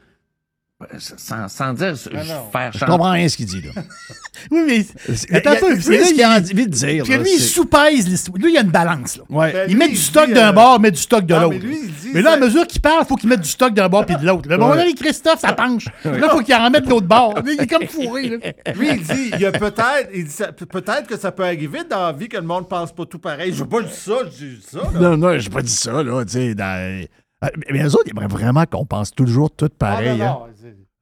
sans, 0.99 1.49
sans 1.49 1.73
dire 1.73 1.97
faire 1.97 2.73
Je 2.73 2.79
changer. 2.79 2.91
comprends 2.93 3.11
rien 3.13 3.29
ce 3.29 3.37
qu'il 3.37 3.47
dit, 3.47 3.63
là. 3.63 3.71
Oui, 4.51 4.63
mais. 4.67 4.87
Il 5.31 5.37
Attends 5.37 5.53
un 5.53 5.57
peu. 5.57 5.75
là, 5.75 5.81
ce 5.81 6.13
qu'il 6.13 6.23
a 6.23 6.39
il- 6.39 6.43
envie 6.43 6.67
de 6.67 6.71
dire, 6.71 7.05
que 7.05 7.11
là, 7.13 7.17
lui, 7.19 7.31
il 7.35 7.39
c'est- 7.41 7.55
sous-pèse 7.55 8.07
l'histoire. 8.09 8.37
Lui, 8.39 8.51
il 8.51 8.55
y 8.55 8.59
a 8.59 8.63
une 8.63 8.71
balance. 8.71 9.17
Là. 9.17 9.23
Ouais. 9.31 9.53
Ben, 9.53 9.65
Il 9.69 9.73
lui, 9.75 9.79
met 9.79 9.89
du 9.89 9.97
stock 9.97 10.27
dit, 10.27 10.35
d'un 10.35 10.49
euh, 10.49 10.53
bord, 10.53 10.81
met 10.81 10.91
du 10.91 11.01
stock 11.01 11.25
de 11.25 11.35
l'autre. 11.35 11.57
mais 11.63 11.79
il 11.85 12.13
dit, 12.13 12.23
là, 12.23 12.33
à 12.33 12.37
mesure 12.37 12.67
qu'il 12.67 12.81
parle, 12.81 13.03
il 13.03 13.07
faut 13.07 13.17
qu'il 13.17 13.29
mette 13.29 13.41
du 13.41 13.49
stock 13.49 13.73
d'un 13.73 13.89
bord 13.89 14.05
puis 14.05 14.17
de 14.17 14.27
l'autre. 14.27 14.49
Le 14.49 14.57
moment 14.59 14.75
donné, 14.75 14.93
Christophe, 14.95 15.41
ça 15.41 15.53
penche. 15.53 15.87
Là, 16.05 16.13
il 16.25 16.29
faut 16.31 16.41
qu'il 16.41 16.55
en 16.55 16.65
remette 16.65 16.85
de 16.85 16.91
l'autre 16.91 17.07
bord. 17.07 17.35
Il 17.47 17.61
est 17.61 17.67
comme 17.67 17.87
fourré. 17.87 18.29
Là. 18.29 18.37
Lui, 18.75 18.89
il 18.91 19.03
dit, 19.03 19.31
il 19.35 19.41
y 19.41 19.47
a 19.47 19.53
peut-être, 19.53 20.09
il 20.13 20.25
dit 20.25 20.35
peut-être 20.71 21.07
que 21.07 21.17
ça 21.17 21.31
peut 21.33 21.45
arriver 21.45 21.81
dans 21.89 22.07
la 22.07 22.13
vie 22.13 22.29
que 22.29 22.37
le 22.37 22.43
monde 22.43 22.69
pense 22.69 22.93
pas 22.93 23.07
tout 23.07 23.19
pareil. 23.19 23.53
Je 23.55 23.63
pas 23.65 23.81
dire 23.83 23.93
ça, 23.93 24.13
je 24.25 24.45
dis 24.47 24.63
ça. 24.69 24.79
là. 24.79 25.01
Non, 25.01 25.17
non, 25.17 25.39
j'ai 25.39 25.51
pas 25.51 25.63
dit 25.63 25.73
ça, 25.73 26.03
là, 26.03 26.25
tu 26.25 26.33
sais. 26.33 26.55
dans- 26.55 27.05
Ah, 27.41 27.51
Mais 27.71 27.83
eux 27.85 27.89
autres, 27.95 28.05
ils 28.07 28.11
aimeraient 28.11 28.27
vraiment 28.27 28.65
qu'on 28.65 28.87
pense 28.87 29.11
toujours 29.13 29.51
tout 29.51 29.69
pareil. 29.79 30.09
Ah, 30.13 30.17
non, 30.17 30.25
hein. 30.25 30.29
non, 30.41 30.47
c'est- 30.54 30.54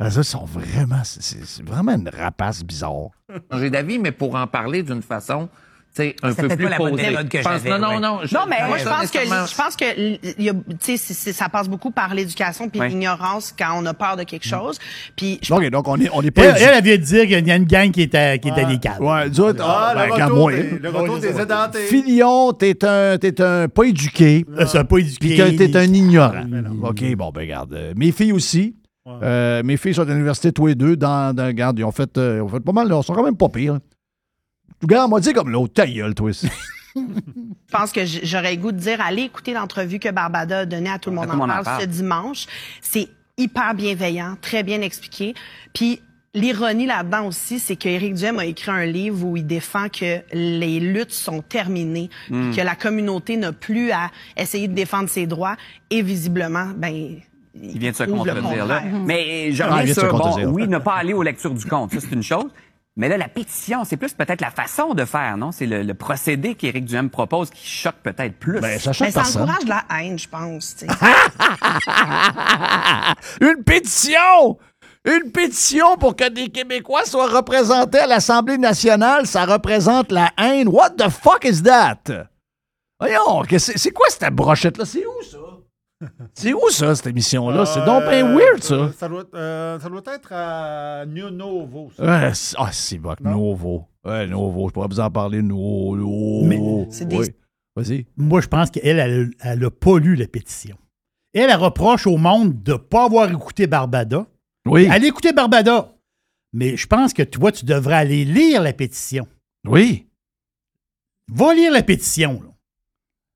Ah, 0.04 0.10
ça, 0.10 0.20
ils 0.20 0.24
sont 0.24 0.44
vraiment... 0.44 1.00
C'est 1.04 1.22
c'est- 1.22 1.44
c'est 1.44 1.64
vraiment 1.66 1.92
une 1.92 2.08
rapace 2.08 2.64
bizarre. 2.64 3.10
changer 3.52 3.70
d'avis, 3.70 3.98
mais 3.98 4.12
pour 4.12 4.34
en 4.34 4.46
parler 4.46 4.82
d'une 4.82 5.02
façon, 5.02 5.48
tu 5.94 6.02
sais, 6.04 6.16
un 6.22 6.32
C'est 6.32 6.48
peu 6.48 6.56
plus 6.56 6.64
pas 6.64 6.70
la 6.70 6.76
que 7.24 7.42
pense- 7.42 7.62
j'avais, 7.62 7.68
Non, 7.70 7.78
non, 7.78 8.00
non. 8.00 8.20
Non, 8.32 8.40
mais 8.48 8.66
moi, 8.66 8.78
je 8.78 8.84
pense 8.84 9.10
que, 9.10 9.18
je 9.20 9.54
pense 9.54 9.76
que, 9.76 10.40
y 10.42 10.48
a- 10.48 10.54
tu 10.54 10.58
sais, 10.80 10.96
c'est- 10.96 11.12
c'est- 11.12 11.32
ça 11.34 11.50
passe 11.50 11.68
beaucoup 11.68 11.90
par 11.90 12.14
l'éducation 12.14 12.70
puis 12.70 12.80
Ouais. 12.80 12.88
l'ignorance 12.88 13.54
quand 13.56 13.78
on 13.78 13.84
a 13.84 13.92
peur 13.92 14.16
de 14.16 14.22
quelque 14.22 14.46
chose. 14.46 14.78
Puis, 15.16 15.38
je 15.42 15.52
OK, 15.52 15.68
donc 15.68 15.86
on 15.88 16.00
est, 16.00 16.08
on 16.14 16.22
est 16.22 16.30
pas... 16.30 16.44
Elle, 16.44 16.56
elle, 16.62 16.74
elle 16.78 16.84
vient 16.84 16.96
de 16.96 17.02
dire 17.02 17.22
qu'il 17.26 17.46
y 17.46 17.50
a 17.50 17.56
une 17.56 17.64
gang 17.64 17.90
qui 17.90 18.00
était, 18.02 18.38
qui 18.38 18.48
était 18.48 18.64
des 18.64 18.78
cadres. 18.78 19.02
Ouais, 19.04 19.28
nous 19.28 19.40
autres, 19.40 19.62
Ah, 19.62 19.88
ah, 19.90 19.94
ben, 19.94 20.06
le 20.06 20.08
quand 20.16 20.24
retour, 20.24 20.38
moi, 20.38 20.52
des, 20.52 20.78
le 20.78 20.88
retour 20.88 21.18
des 21.18 21.40
édentés. 21.40 21.84
Filion, 21.86 22.52
t'es 22.54 22.84
un, 22.86 23.18
t'es 23.18 23.40
un 23.42 23.68
pas 23.68 23.82
éduqué, 23.84 24.46
Euh, 24.58 24.64
C'est 24.66 24.84
pas 24.84 24.96
éduqué. 24.98 25.36
puis 25.44 25.56
t'es 25.56 25.76
un 25.76 25.92
ignorant. 25.92 26.42
Ben. 26.46 26.72
OK, 26.82 27.14
bon, 27.16 27.30
ben 27.32 27.40
regarde. 27.42 27.92
mes 27.96 28.12
filles 28.12 28.32
aussi. 28.32 28.76
Euh, 29.06 29.62
mes 29.64 29.76
filles 29.76 29.94
sont 29.94 30.02
à 30.02 30.12
l'université, 30.12 30.52
tous 30.52 30.66
les 30.66 30.74
deux. 30.74 30.96
Dans, 30.96 31.34
dans, 31.34 31.46
regarde, 31.46 31.78
ils 31.78 31.84
ont 31.84 31.92
fait, 31.92 32.16
euh, 32.18 32.36
ils 32.36 32.40
ont 32.42 32.48
fait 32.48 32.60
pas 32.60 32.72
mal. 32.72 32.86
Ils 32.86 33.02
sont 33.02 33.14
quand 33.14 33.24
même 33.24 33.36
pas 33.36 33.48
pires. 33.48 33.78
Regarde, 34.80 35.10
moi, 35.10 35.20
dis 35.20 35.32
comme 35.32 35.50
l'autre. 35.50 35.74
Ta 35.74 35.86
gueule, 35.86 36.14
toi 36.14 36.30
aussi. 36.30 36.48
pense 37.70 37.92
que 37.92 38.04
j'aurais 38.04 38.54
le 38.54 38.60
goût 38.60 38.72
de 38.72 38.78
dire, 38.78 39.00
allez 39.00 39.22
écouter 39.22 39.54
l'entrevue 39.54 39.98
que 39.98 40.10
Barbada 40.10 40.60
a 40.60 40.66
donnée 40.66 40.90
à 40.90 40.98
Tout 40.98 41.10
le 41.10 41.16
monde 41.16 41.26
tout 41.26 41.32
en 41.32 41.36
monde 41.36 41.50
en 41.50 41.62
parle 41.62 41.82
ce 41.82 41.86
dimanche. 41.86 42.46
C'est 42.80 43.08
hyper 43.38 43.74
bienveillant, 43.74 44.36
très 44.40 44.62
bien 44.62 44.82
expliqué. 44.82 45.34
Puis 45.74 46.00
l'ironie 46.34 46.86
là-dedans 46.86 47.26
aussi, 47.26 47.58
c'est 47.58 47.76
que 47.76 47.88
Éric 47.88 48.14
Duhem 48.14 48.38
a 48.38 48.44
écrit 48.44 48.70
un 48.70 48.84
livre 48.84 49.24
où 49.24 49.36
il 49.36 49.46
défend 49.46 49.88
que 49.88 50.20
les 50.32 50.80
luttes 50.80 51.12
sont 51.12 51.40
terminées, 51.42 52.10
Hmm. 52.28 52.54
que 52.54 52.60
la 52.60 52.74
communauté 52.74 53.36
n'a 53.36 53.52
plus 53.52 53.90
à 53.90 54.10
essayer 54.36 54.68
de 54.68 54.74
défendre 54.74 55.08
ses 55.08 55.26
droits. 55.26 55.56
Et 55.90 56.02
visiblement, 56.02 56.68
ben 56.76 57.16
Il 57.54 57.78
vient 57.78 57.90
de 57.90 57.96
se 57.96 58.04
contredire, 58.04 58.66
là. 58.66 58.82
Mais 59.04 59.52
je 59.52 59.62
Ah, 59.62 59.68
il 59.68 59.72
reviens 59.80 59.94
se 59.94 60.00
sur, 60.00 60.16
bon, 60.16 60.44
oui, 60.52 60.68
ne 60.68 60.78
pas 60.78 60.94
aller 60.94 61.12
aux 61.12 61.22
lectures 61.22 61.52
du 61.54 61.66
compte, 61.66 61.92
ça, 61.92 62.00
c'est 62.00 62.12
une 62.12 62.22
chose. 62.22 62.50
Mais 62.96 63.08
là, 63.08 63.16
la 63.16 63.28
pétition, 63.28 63.84
c'est 63.84 63.96
plus 63.96 64.12
peut-être 64.12 64.42
la 64.42 64.50
façon 64.50 64.92
de 64.92 65.06
faire, 65.06 65.38
non? 65.38 65.50
C'est 65.50 65.64
le, 65.64 65.82
le 65.82 65.94
procédé 65.94 66.54
qu'Éric 66.54 66.84
Duhem 66.84 67.08
propose 67.08 67.48
qui 67.48 67.66
choque 67.66 67.94
peut-être 68.02 68.38
plus. 68.38 68.60
Ben, 68.60 68.78
ça 68.78 68.90
Mais 68.90 68.94
choque 68.94 69.08
ça 69.08 69.20
personne. 69.20 69.42
encourage 69.48 69.66
la 69.66 69.84
haine, 69.98 70.18
je 70.18 70.28
pense. 70.28 70.76
Une 73.40 73.62
pétition! 73.64 74.58
Une 75.04 75.32
pétition 75.32 75.96
pour 75.96 76.14
que 76.14 76.28
des 76.28 76.48
Québécois 76.48 77.04
soient 77.04 77.26
représentés 77.28 77.98
à 77.98 78.06
l'Assemblée 78.06 78.58
nationale, 78.58 79.26
ça 79.26 79.46
représente 79.46 80.12
la 80.12 80.30
haine. 80.38 80.68
What 80.68 80.90
the 80.90 81.08
fuck 81.08 81.44
is 81.44 81.62
that? 81.62 81.98
Voyons, 83.00 83.42
c'est 83.58 83.90
quoi 83.90 84.06
cette 84.10 84.32
brochette-là? 84.32 84.84
C'est 84.84 85.04
où 85.04 85.22
ça? 85.28 85.38
C'est 86.34 86.52
où 86.52 86.68
ça, 86.70 86.94
cette 86.94 87.06
émission-là? 87.06 87.64
C'est 87.66 87.84
donc 87.84 88.02
bien 88.08 88.26
Euh, 88.26 88.36
weird, 88.36 88.62
ça. 88.62 88.92
Ça 88.98 89.08
doit, 89.08 89.24
euh, 89.34 89.78
ça 89.78 89.88
doit 89.88 90.02
être 90.06 90.32
à 90.32 91.04
New 91.06 91.30
Novo. 91.30 91.90
ça. 91.96 92.04
Ouais, 92.04 92.34
c'est- 92.34 92.56
ah, 92.58 92.70
c'est 92.72 92.98
bon, 92.98 93.14
Novo. 93.20 93.86
Ouais, 94.04 94.26
Novo, 94.26 94.68
je 94.68 94.72
pourrais 94.74 94.88
vous 94.88 95.00
en 95.00 95.10
parler. 95.10 95.42
Novo. 95.42 96.42
Mais 96.44 96.58
c'est 96.90 97.06
des- 97.06 97.16
Oui. 97.18 97.26
Vas-y. 97.76 98.06
Moi, 98.16 98.40
je 98.42 98.48
pense 98.48 98.70
qu'elle, 98.70 98.98
elle, 98.98 99.30
elle 99.40 99.64
a 99.64 99.70
pas 99.70 99.98
lu 99.98 100.14
la 100.16 100.26
pétition. 100.26 100.76
Elle, 101.32 101.48
elle 101.48 101.56
reproche 101.56 102.06
au 102.06 102.18
monde 102.18 102.62
de 102.62 102.72
ne 102.72 102.76
pas 102.76 103.04
avoir 103.06 103.30
écouté 103.30 103.66
Barbada. 103.66 104.26
Oui. 104.66 104.86
Allez 104.90 105.06
écouter 105.06 105.32
Barbada. 105.32 105.94
Mais 106.52 106.76
je 106.76 106.86
pense 106.86 107.14
que 107.14 107.22
toi, 107.22 107.50
tu 107.50 107.64
devrais 107.64 107.94
aller 107.94 108.26
lire 108.26 108.60
la 108.60 108.74
pétition. 108.74 109.26
Oui. 109.66 110.06
Va 111.32 111.54
lire 111.54 111.72
la 111.72 111.82
pétition. 111.82 112.42
là. 112.42 112.48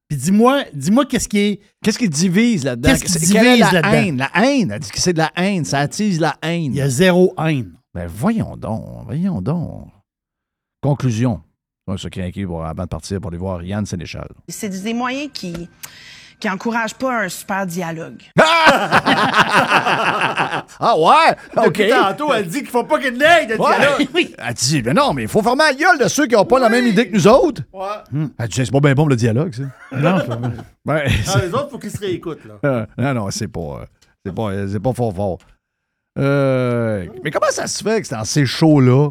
Puis 0.09 0.19
dis-moi, 0.19 0.65
dis-moi 0.73 1.05
qu'est-ce 1.07 1.29
qui 1.29 1.39
est. 1.39 1.61
Qu'est-ce 1.83 1.99
qui 1.99 2.09
divise 2.09 2.65
là-dedans? 2.65 2.91
Qu'est-ce 2.91 3.19
qui 3.19 3.27
divise 3.27 3.61
la 3.61 3.73
là-dedans? 3.73 3.93
haine? 3.93 4.17
La 4.19 4.31
haine. 4.35 4.71
Elle 4.71 4.81
dit 4.81 4.91
que 4.91 5.01
c'est 5.01 5.13
de 5.13 5.19
la 5.19 5.33
haine. 5.37 5.65
Ça 5.65 5.81
attise 5.81 6.21
la 6.21 6.37
haine. 6.43 6.73
Il 6.73 6.77
y 6.77 6.81
a 6.81 6.89
zéro 6.89 7.35
haine. 7.39 7.73
Ben 7.93 8.07
voyons 8.07 8.57
donc, 8.57 9.05
voyons 9.07 9.41
donc. 9.41 9.89
Conclusion. 10.83 11.41
On 11.87 11.93
va 11.93 11.99
se 11.99 12.09
craquer 12.09 12.45
pour, 12.45 12.65
avant 12.65 12.83
de 12.83 12.89
partir 12.89 13.21
pour 13.21 13.31
aller 13.31 13.39
voir 13.39 13.63
Yann 13.63 13.87
Sénéchal. 13.87 14.29
C'est 14.49 14.69
des 14.69 14.95
moyens 14.95 15.31
qui 15.33 15.69
qui 16.41 16.49
encouragent 16.51 16.95
pas 16.95 17.23
un 17.25 17.29
super 17.29 17.67
dialogue. 17.67 18.23
Ah 20.79 20.95
ouais? 20.99 21.37
OK. 21.57 21.65
Depuis 21.79 21.89
tantôt, 21.91 22.33
elle 22.33 22.47
dit 22.47 22.59
qu'il 22.61 22.69
faut 22.71 22.85
pas 22.85 22.99
qu'il 22.99 23.17
n'aille 23.17 23.47
de 23.47 23.55
Ouais. 23.55 23.77
dialogue. 23.79 24.07
Elle 24.39 24.55
dit, 24.55 24.83
mais 24.85 24.93
non, 24.95 25.13
mais 25.15 25.23
il 25.23 25.29
faut 25.29 25.43
fermer 25.43 25.65
la 25.65 25.75
gueule 25.75 25.99
de 25.99 26.09
ceux 26.09 26.27
qui 26.27 26.35
n'ont 26.35 26.45
pas 26.45 26.59
la 26.59 26.69
même 26.69 26.87
idée 26.87 27.09
que 27.09 27.15
nous 27.15 27.27
autres. 27.29 27.63
Ouais. 27.73 27.87
Elle 28.39 28.49
dit, 28.49 28.65
c'est 28.67 28.71
pas 28.73 28.81
bien 28.81 28.95
bon 28.95 29.07
le 29.07 29.17
dialogue, 29.17 29.55
ça. 29.55 29.63
Non, 29.97 30.19
Ah, 30.89 30.99
c'est- 31.25 31.47
les 31.47 31.55
autres, 31.55 31.71
faut 31.71 31.79
qu'ils 31.79 31.91
se 31.91 31.99
réécoutent. 31.99 32.45
Là. 32.45 32.55
Euh, 32.65 32.87
non, 32.99 33.15
non, 33.15 33.31
c'est 33.31 33.49
pas, 33.49 33.61
euh, 33.61 33.85
c'est 34.25 34.35
pas, 34.35 34.51
euh, 34.51 34.69
c'est 34.71 34.81
pas 34.81 34.93
fort 34.93 35.15
fort. 35.15 35.39
Euh, 36.19 37.07
mais 37.25 37.31
comment 37.31 37.51
ça 37.51 37.67
se 37.67 37.83
fait 37.83 38.01
que 38.01 38.07
c'est 38.07 38.15
dans 38.15 38.25
ces 38.25 38.47
shows-là, 38.47 39.11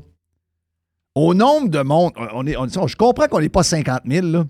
au 1.16 1.34
nombre 1.34 1.70
de 1.70 1.82
monde, 1.82 2.12
on 2.34 2.46
est, 2.46 2.58
on- 2.58 2.68
je 2.88 2.96
comprends 2.96 3.28
qu'on 3.28 3.40
n'est 3.42 3.50
pas 3.50 3.64
50 3.64 4.02
000, 4.06 4.28
là. 4.28 4.44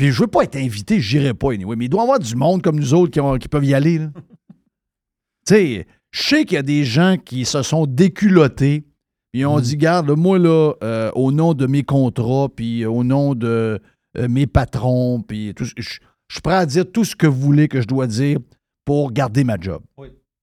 Puis 0.00 0.12
je 0.12 0.20
veux 0.22 0.28
pas 0.28 0.44
être 0.44 0.56
invité, 0.56 0.98
je 0.98 1.18
n'irai 1.18 1.34
pas 1.34 1.52
anyway, 1.52 1.76
mais 1.76 1.84
il 1.84 1.88
doit 1.90 2.00
y 2.00 2.04
avoir 2.04 2.18
du 2.18 2.34
monde 2.34 2.62
comme 2.62 2.76
nous 2.80 2.94
autres 2.94 3.10
qui, 3.12 3.20
ont- 3.20 3.36
qui 3.36 3.48
peuvent 3.48 3.66
y 3.66 3.74
aller. 3.74 3.98
tu 5.46 5.54
sais, 5.54 5.86
je 6.10 6.22
sais 6.22 6.44
qu'il 6.46 6.54
y 6.54 6.58
a 6.58 6.62
des 6.62 6.84
gens 6.84 7.16
qui 7.22 7.44
se 7.44 7.62
sont 7.62 7.84
déculottés, 7.84 8.86
ils 9.34 9.44
ont 9.44 9.60
dit, 9.60 9.76
garde, 9.76 10.10
moi, 10.10 10.38
là, 10.38 10.72
euh, 10.82 11.10
au 11.14 11.32
nom 11.32 11.52
de 11.52 11.66
mes 11.66 11.82
contrats, 11.82 12.48
puis 12.48 12.86
au 12.86 13.04
nom 13.04 13.34
de 13.34 13.78
euh, 14.16 14.28
mes 14.28 14.46
patrons, 14.46 15.20
puis 15.20 15.52
tout, 15.54 15.64
je 15.76 15.82
suis 15.82 16.40
prêt 16.42 16.54
à 16.54 16.64
dire 16.64 16.90
tout 16.90 17.04
ce 17.04 17.14
que 17.14 17.26
vous 17.26 17.38
voulez 17.38 17.68
que 17.68 17.82
je 17.82 17.86
dois 17.86 18.06
dire 18.06 18.38
pour 18.86 19.12
garder 19.12 19.44
ma 19.44 19.58
job. 19.60 19.82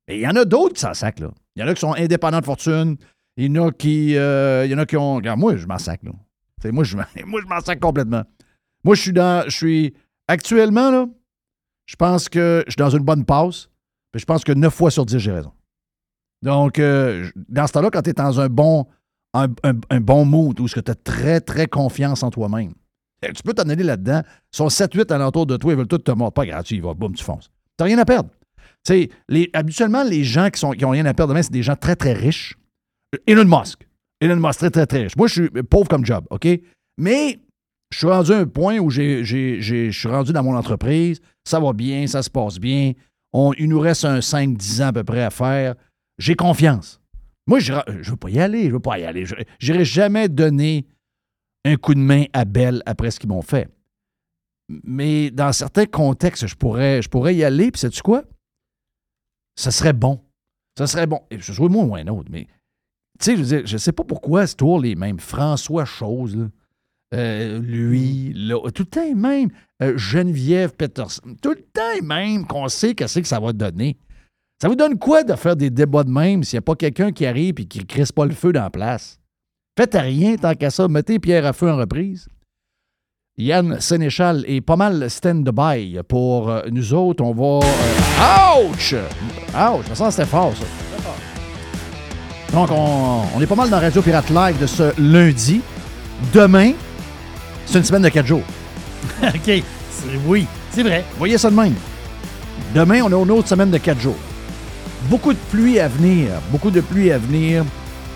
Et 0.08 0.18
il 0.18 0.22
y 0.22 0.28
en 0.28 0.36
a 0.36 0.46
d'autres 0.46 0.76
qui 0.76 0.82
s'en 0.82 0.92
là. 0.92 1.32
Il 1.56 1.62
y 1.62 1.64
en 1.64 1.68
a 1.68 1.74
qui 1.74 1.82
sont 1.82 1.94
indépendants 1.96 2.40
de 2.42 2.46
fortune. 2.46 2.96
Il 3.38 3.46
y 3.56 3.60
en 3.60 3.68
a 3.68 3.72
qui, 3.72 4.16
euh, 4.16 4.66
il 4.66 4.72
y 4.72 4.76
en 4.76 4.78
a 4.78 4.86
qui 4.86 4.96
ont. 4.98 5.16
Regarde, 5.16 5.40
moi, 5.40 5.58
je 5.58 5.66
m'en 5.66 5.80
sac, 5.80 6.02
là. 6.04 6.12
Moi, 6.72 6.84
je, 6.84 6.96
m'en- 6.96 7.04
moi, 7.26 7.42
je 7.44 7.48
m'en 7.48 7.60
sac 7.60 7.80
complètement. 7.80 8.24
Moi, 8.88 8.96
je 8.96 9.02
suis 9.02 9.14
dans. 9.14 9.44
Je 9.46 9.56
suis. 9.56 9.94
Actuellement, 10.28 10.90
là, 10.92 11.06
je 11.86 11.96
pense 11.96 12.28
que 12.30 12.64
je 12.68 12.72
suis 12.72 12.78
dans 12.78 12.90
une 12.90 13.04
bonne 13.04 13.24
passe. 13.26 13.70
Puis 14.12 14.22
je 14.22 14.26
pense 14.26 14.44
que 14.44 14.52
9 14.52 14.74
fois 14.74 14.90
sur 14.92 15.06
10, 15.06 15.20
j'ai 15.20 15.32
raison. 15.32 15.52
Donc, 16.42 16.80
euh, 16.80 17.30
dans 17.50 17.68
ce 17.68 17.74
temps-là, 17.74 17.90
quand 17.92 18.02
tu 18.02 18.10
es 18.12 18.14
dans 18.14 18.40
un 18.40 18.48
bon, 18.50 18.88
un, 19.34 19.48
un- 19.64 19.80
un 19.90 20.00
bon 20.00 20.24
mood 20.26 20.56
tu 20.56 20.80
as 20.92 20.96
très, 20.96 21.42
très 21.42 21.68
confiance 21.68 22.24
en 22.24 22.30
toi-même, 22.30 22.74
eh, 23.22 23.34
tu 23.34 23.44
peux 23.44 23.54
t'en 23.54 23.68
aller 23.70 23.84
là-dedans. 23.84 24.22
Ils 24.54 24.58
sont 24.58 24.70
7-8 24.70 25.12
alentour 25.12 25.46
de 25.46 25.58
toi, 25.58 25.74
ils 25.74 25.78
veulent 25.78 25.88
tout 25.88 25.98
te 25.98 26.12
mordre. 26.12 26.34
Pas 26.34 26.64
tu 26.64 26.76
y 26.76 26.80
vas, 26.80 26.94
boum, 26.94 27.14
tu 27.14 27.24
fonces. 27.24 27.50
Tu 27.78 27.84
rien 27.84 27.98
à 28.00 28.06
perdre. 28.06 28.30
Les- 29.28 29.50
habituellement, 29.54 30.04
les 30.04 30.24
gens 30.24 30.50
qui, 30.50 30.60
sont, 30.60 30.72
qui 30.72 30.86
ont 30.86 30.92
rien 30.92 31.06
à 31.06 31.14
perdre 31.14 31.34
demain, 31.34 31.44
c'est 31.44 31.52
des 31.52 31.64
gens 31.64 31.76
très, 31.76 31.96
très 31.96 32.14
riches. 32.14 32.56
Elon 33.26 33.46
Musk. 33.46 33.86
Elon 34.22 34.38
Musk, 34.38 34.60
très, 34.60 34.70
très, 34.70 34.86
très 34.88 35.04
riche. 35.04 35.16
Moi, 35.18 35.28
je 35.28 35.34
suis 35.34 35.50
pauvre 35.64 35.88
comme 35.90 36.06
job, 36.06 36.26
OK? 36.30 36.48
Mais 36.98 37.40
je 37.92 37.98
suis 38.00 38.08
rendu 38.08 38.32
à 38.34 38.38
un 38.40 38.46
point 38.48 38.80
où 38.80 38.90
je 38.90 39.90
suis 39.92 40.08
rendu 40.08 40.34
dans 40.34 40.44
mon 40.44 40.56
entreprise. 40.56 41.20
Ça 41.46 41.60
va 41.60 41.74
bien, 41.74 42.08
ça 42.08 42.22
se 42.22 42.30
passe 42.30 42.60
bien. 42.60 42.94
On- 43.34 43.54
il 43.54 43.70
nous 43.70 43.80
reste 43.80 44.06
un 44.06 44.20
5-10 44.22 44.82
ans 44.82 44.88
à 44.88 44.94
peu 44.94 45.04
près 45.04 45.24
à 45.24 45.30
faire. 45.30 45.76
J'ai 46.18 46.36
confiance. 46.36 47.00
Moi, 47.48 47.60
je 47.60 47.74
ne 47.74 48.04
veux 48.04 48.16
pas 48.18 48.30
y 48.30 48.40
aller. 48.40 48.66
Je 48.68 48.72
veux 48.72 48.80
pas 48.80 49.00
y 49.00 49.04
aller. 49.06 49.26
Je 49.26 49.36
n'irai 49.72 49.86
jamais 49.86 50.28
donner 50.28 50.86
un 51.64 51.76
coup 51.78 51.94
de 51.94 52.00
main 52.00 52.26
à 52.34 52.46
Bell 52.46 52.82
après 52.86 53.12
ce 53.12 53.20
qu'ils 53.20 53.30
m'ont 53.30 53.42
fait. 53.42 53.70
Mais 54.84 55.32
dans 55.32 55.54
certains 55.54 55.86
contextes, 55.86 56.48
je 56.48 56.56
pourrais, 56.56 57.02
je 57.02 57.08
y 57.32 57.44
aller. 57.44 57.72
Puis, 57.72 57.80
sais-tu 57.80 58.02
quoi? 58.02 58.24
Ça 59.56 59.72
serait 59.72 59.94
bon. 59.94 60.22
Ça 60.78 60.88
serait 60.88 61.08
bon. 61.08 61.22
Et 61.32 61.40
ce 61.40 61.54
soit 61.54 61.70
moi 61.70 61.86
ou 61.86 61.96
un 61.96 62.08
autre, 62.08 62.30
mais 62.32 62.48
tu 63.20 63.38
sais, 63.38 63.38
je 63.38 63.66
je 63.66 63.78
sais 63.78 63.92
pas 63.92 64.04
pourquoi 64.04 64.46
c'est 64.46 64.56
toujours 64.56 64.80
les 64.80 64.96
mêmes. 64.96 65.20
François 65.20 65.86
Chose. 65.86 66.50
Euh, 67.14 67.60
lui, 67.60 68.34
là, 68.36 68.60
tout 68.72 68.84
le 68.84 68.90
temps 68.90 69.06
les 69.06 69.16
mêmes. 69.16 69.50
Euh, 69.82 69.98
Geneviève 69.98 70.74
Peterson, 70.74 71.22
tout 71.42 71.52
le 71.52 71.62
temps 71.72 71.94
les 71.96 72.02
mêmes 72.02 72.46
qu'on 72.46 72.68
sait 72.68 72.96
qu'est-ce 72.96 73.20
que 73.20 73.28
ça 73.28 73.40
va 73.40 73.54
donner. 73.54 73.98
Ça 74.62 74.68
vous 74.68 74.76
donne 74.76 74.98
quoi 74.98 75.24
de 75.24 75.36
faire 75.36 75.56
des 75.56 75.70
débats 75.70 76.04
de 76.04 76.10
même 76.10 76.44
s'il 76.44 76.58
n'y 76.58 76.60
a 76.60 76.64
pas 76.64 76.76
quelqu'un 76.76 77.12
qui 77.12 77.26
arrive 77.28 77.60
et 77.60 77.66
qui 77.66 77.80
ne 77.80 77.84
crisse 77.86 78.12
pas 78.12 78.26
le 78.26 78.34
feu 78.34 78.52
dans 78.52 78.64
la 78.64 78.70
place? 78.72 79.20
Faites 79.78 79.94
rien 79.94 80.36
tant 80.36 80.56
qu'à 80.56 80.72
ça. 80.72 80.88
Mettez 80.88 81.20
Pierre 81.20 81.46
à 81.46 81.54
feu 81.54 81.72
en 81.72 81.78
reprise. 81.78 82.28
Yann 83.38 83.80
Sénéchal 83.80 84.44
est 84.48 84.62
pas 84.62 84.76
mal 84.76 85.10
stand-by 85.12 86.00
pour 86.08 86.50
euh, 86.50 86.62
nous 86.72 86.94
autres. 86.96 87.24
On 87.24 87.34
va. 87.34 87.68
euh, 87.68 88.72
ouch! 88.72 88.96
Ouch! 88.96 89.86
Je 89.86 89.90
me 89.92 89.96
sens 89.96 90.08
que 90.08 90.12
c'était 90.24 90.26
fort, 90.28 90.54
ça. 90.58 90.66
Donc, 92.52 92.70
on, 92.72 93.22
on 93.36 93.42
est 93.42 93.46
pas 93.46 93.56
mal 93.56 93.70
dans 93.70 93.80
Radio 93.80 94.02
Pirate 94.02 94.30
Live 94.32 94.60
de 94.60 94.66
ce 94.66 95.00
lundi. 95.00 95.62
Demain, 96.34 96.72
c'est 97.68 97.78
une 97.78 97.84
semaine 97.84 98.02
de 98.02 98.10
quatre 98.10 98.26
jours. 98.26 98.44
OK. 99.24 99.64
Oui, 100.26 100.48
c'est 100.72 100.84
vrai. 100.84 101.04
Voyez 101.18 101.38
ça 101.38 101.50
de 101.50 101.56
même. 101.56 101.74
Demain, 102.74 103.02
on 103.04 103.08
a 103.08 103.24
une 103.24 103.32
autre 103.32 103.48
semaine 103.48 103.72
de 103.72 103.78
quatre 103.78 104.00
jours. 104.00 104.18
Beaucoup 105.10 105.34
de 105.34 105.40
pluie 105.52 105.80
à 105.80 105.88
venir. 105.88 106.30
Beaucoup 106.52 106.72
de 106.72 106.82
pluie 106.82 107.12
à 107.12 107.18
venir. 107.18 107.64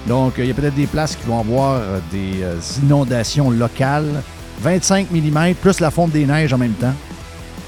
Donc, 0.07 0.39
euh, 0.39 0.43
il 0.43 0.47
y 0.47 0.51
a 0.51 0.53
peut-être 0.53 0.75
des 0.75 0.87
places 0.87 1.15
qui 1.15 1.27
vont 1.27 1.39
avoir 1.39 1.75
euh, 1.75 1.99
des 2.11 2.41
euh, 2.41 2.55
inondations 2.83 3.51
locales. 3.51 4.23
25 4.61 5.07
mm 5.11 5.53
plus 5.55 5.79
la 5.79 5.91
fonte 5.91 6.11
des 6.11 6.25
neiges 6.25 6.53
en 6.53 6.57
même 6.57 6.73
temps. 6.73 6.93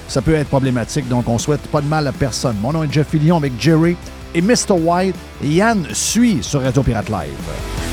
Ça 0.08 0.22
peut 0.22 0.36
être 0.36 0.50
problématique, 0.50 1.08
donc 1.08 1.28
on 1.28 1.38
souhaite 1.38 1.62
pas 1.68 1.82
de 1.82 1.88
mal 1.88 2.06
à 2.08 2.12
personne. 2.12 2.58
Mon 2.62 2.74
nom 2.74 2.84
est 2.84 2.92
Jeff 2.92 3.08
Fillion 3.10 3.38
avec 3.38 3.54
Jerry 3.60 3.96
et 4.36 4.42
Mr. 4.42 4.74
White. 4.74 5.16
Et 5.44 5.48
Yann 5.48 5.86
suit 5.94 6.40
sur 6.42 6.62
Radio 6.62 6.84
Pirate 6.84 7.10
Live. 7.10 7.93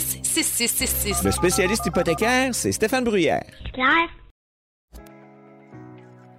266-6666. 0.01 1.23
Le 1.23 1.31
spécialiste 1.31 1.85
hypothécaire, 1.85 2.53
c'est 2.53 2.71
Stéphane 2.71 3.03
Bruyère. 3.03 3.43
Claire? 3.73 4.09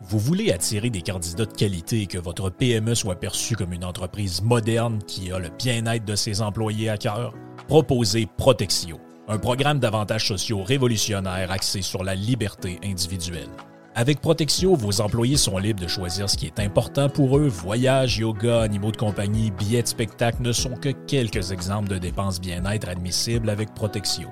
Vous 0.03 0.19
voulez 0.19 0.53
attirer 0.53 0.91
des 0.91 1.01
candidats 1.01 1.47
de 1.47 1.53
qualité 1.53 2.03
et 2.03 2.07
que 2.07 2.19
votre 2.19 2.51
PME 2.51 2.95
soit 2.95 3.19
perçue 3.19 3.57
comme 3.57 3.73
une 3.73 3.85
entreprise 3.85 4.43
moderne 4.43 4.99
qui 5.07 5.33
a 5.33 5.39
le 5.39 5.49
bien-être 5.49 6.05
de 6.05 6.17
ses 6.17 6.43
employés 6.43 6.91
à 6.91 6.99
cœur? 6.99 7.33
Proposez 7.69 8.27
Protexio, 8.37 9.01
un 9.29 9.39
programme 9.39 9.79
d'avantages 9.79 10.27
sociaux 10.27 10.63
révolutionnaire 10.63 11.51
axé 11.51 11.83
sur 11.83 12.05
la 12.05 12.15
liberté 12.15 12.79
individuelle. 12.85 13.49
Avec 13.95 14.23
Protexio, 14.23 14.75
vos 14.75 15.03
employés 15.03 15.37
sont 15.37 15.59
libres 15.59 15.83
de 15.83 15.87
choisir 15.87 16.31
ce 16.31 16.39
qui 16.39 16.47
est 16.47 16.61
important 16.61 17.11
pour 17.11 17.37
eux. 17.37 17.47
Voyages, 17.47 18.17
yoga, 18.17 18.63
animaux 18.63 18.91
de 18.91 18.97
compagnie, 18.97 19.51
billets 19.51 19.83
de 19.83 19.87
spectacle 19.87 20.41
ne 20.41 20.53
sont 20.53 20.77
que 20.77 20.89
quelques 20.89 21.53
exemples 21.53 21.91
de 21.91 21.99
dépenses 21.99 22.41
bien-être 22.41 22.89
admissibles 22.89 23.51
avec 23.51 23.75
Protexio. 23.75 24.29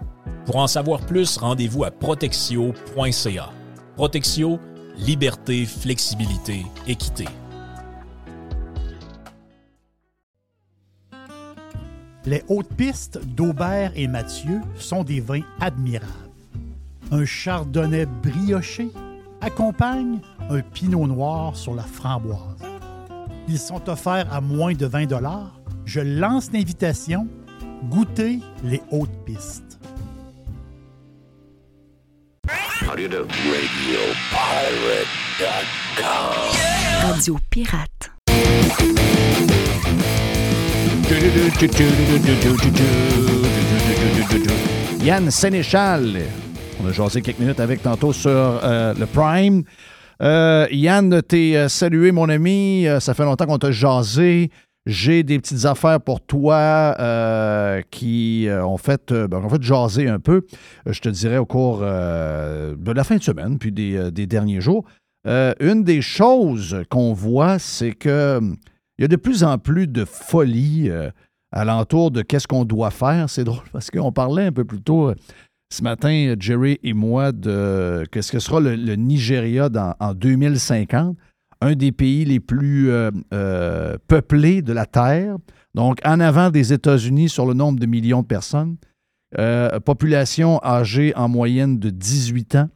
Pour 0.46 0.56
en 0.56 0.66
savoir 0.66 1.00
plus, 1.00 1.36
rendez-vous 1.36 1.84
à 1.84 1.90
protexio.ca. 1.90 3.50
Protexio, 3.96 4.58
liberté, 4.96 5.66
flexibilité, 5.66 6.64
équité. 6.86 7.26
Les 12.24 12.42
hautes 12.48 12.72
pistes 12.78 13.20
d'Aubert 13.26 13.92
et 13.94 14.06
Mathieu 14.06 14.62
sont 14.78 15.04
des 15.04 15.20
vins 15.20 15.44
admirables. 15.60 16.10
Un 17.10 17.26
chardonnay 17.26 18.06
brioché 18.06 18.90
accompagne 19.40 20.20
un 20.48 20.60
pinot 20.60 21.06
noir 21.06 21.56
sur 21.56 21.74
la 21.74 21.82
framboise. 21.82 22.38
Ils 23.48 23.58
sont 23.58 23.88
offerts 23.88 24.32
à 24.32 24.40
moins 24.40 24.74
de 24.74 24.86
20 24.86 25.06
Je 25.84 26.00
lance 26.00 26.52
l'invitation. 26.52 27.26
Goûtez 27.88 28.40
les 28.62 28.82
hautes 28.90 29.24
pistes. 29.24 29.80
Do? 33.08 33.26
RadioPirate.com. 33.26 33.70
Radio 37.02 37.38
Pirate. 37.48 38.10
Yann 45.02 45.30
Sénéchal. 45.30 46.18
On 46.82 46.86
a 46.86 46.92
jasé 46.92 47.20
quelques 47.20 47.38
minutes 47.38 47.60
avec 47.60 47.82
tantôt 47.82 48.12
sur 48.12 48.30
euh, 48.30 48.94
le 48.94 49.04
Prime. 49.04 49.64
Euh, 50.22 50.66
Yann, 50.70 51.20
t'es 51.22 51.54
euh, 51.56 51.68
salué, 51.68 52.10
mon 52.10 52.28
ami. 52.30 52.86
Ça 53.00 53.12
fait 53.12 53.24
longtemps 53.24 53.44
qu'on 53.44 53.58
t'a 53.58 53.70
jasé. 53.70 54.50
J'ai 54.86 55.22
des 55.22 55.38
petites 55.38 55.66
affaires 55.66 56.00
pour 56.00 56.22
toi 56.22 56.96
qui 57.90 58.48
ont 58.48 58.78
fait, 58.78 59.12
ben, 59.12 59.44
ont 59.44 59.48
fait 59.50 59.62
jaser 59.62 60.08
un 60.08 60.18
peu, 60.18 60.46
je 60.86 61.00
te 61.00 61.10
dirais, 61.10 61.36
au 61.36 61.44
cours 61.44 61.80
de 61.80 62.92
la 62.92 63.04
fin 63.04 63.16
de 63.16 63.22
semaine, 63.22 63.58
puis 63.58 63.72
des, 63.72 64.26
derniers 64.26 64.62
jours. 64.62 64.84
Une 65.26 65.84
des 65.84 66.00
choses 66.00 66.82
qu'on 66.88 67.12
voit, 67.12 67.58
c'est 67.58 67.92
que 67.92 68.38
hum, 68.38 68.56
il 68.98 69.02
y 69.02 69.04
a 69.04 69.08
de 69.08 69.16
plus 69.16 69.44
en 69.44 69.58
plus 69.58 69.86
de 69.86 70.06
folie 70.06 70.90
alentour 71.52 72.10
de 72.10 72.22
qu'est-ce 72.22 72.48
qu'on 72.48 72.64
doit 72.64 72.90
faire. 72.90 73.28
C'est 73.28 73.44
drôle 73.44 73.68
parce 73.70 73.90
qu'on 73.90 74.12
parlait 74.12 74.46
un 74.46 74.52
peu 74.52 74.64
plus 74.64 74.80
tôt 74.80 75.12
ce 75.72 75.82
matin, 75.82 76.34
Jerry 76.38 76.78
et 76.82 76.92
moi, 76.94 77.32
de 77.32 78.04
qu'est-ce 78.10 78.32
que 78.32 78.38
sera 78.40 78.60
le, 78.60 78.74
Nigeria 78.96 79.68
dans- 79.68 79.94
en 80.00 80.14
2050, 80.14 81.16
un 81.60 81.74
des 81.74 81.92
pays 81.92 82.24
les 82.24 82.40
plus 82.40 82.90
euh, 82.90 83.10
euh, 83.32 83.96
peuplés 84.08 84.62
de 84.62 84.72
la 84.72 84.86
Terre, 84.86 85.36
donc 85.74 85.98
en 86.04 86.18
avant 86.20 86.50
des 86.50 86.72
États-Unis 86.72 87.28
sur 87.28 87.46
le 87.46 87.54
nombre 87.54 87.78
de 87.78 87.86
millions 87.86 88.22
de 88.22 88.26
personnes, 88.26 88.76
Euh, 89.38 89.78
population 89.78 90.58
âgée 90.64 91.12
en 91.14 91.28
moyenne 91.28 91.78
de 91.78 91.90
18 91.90 92.56
ans, 92.56 92.68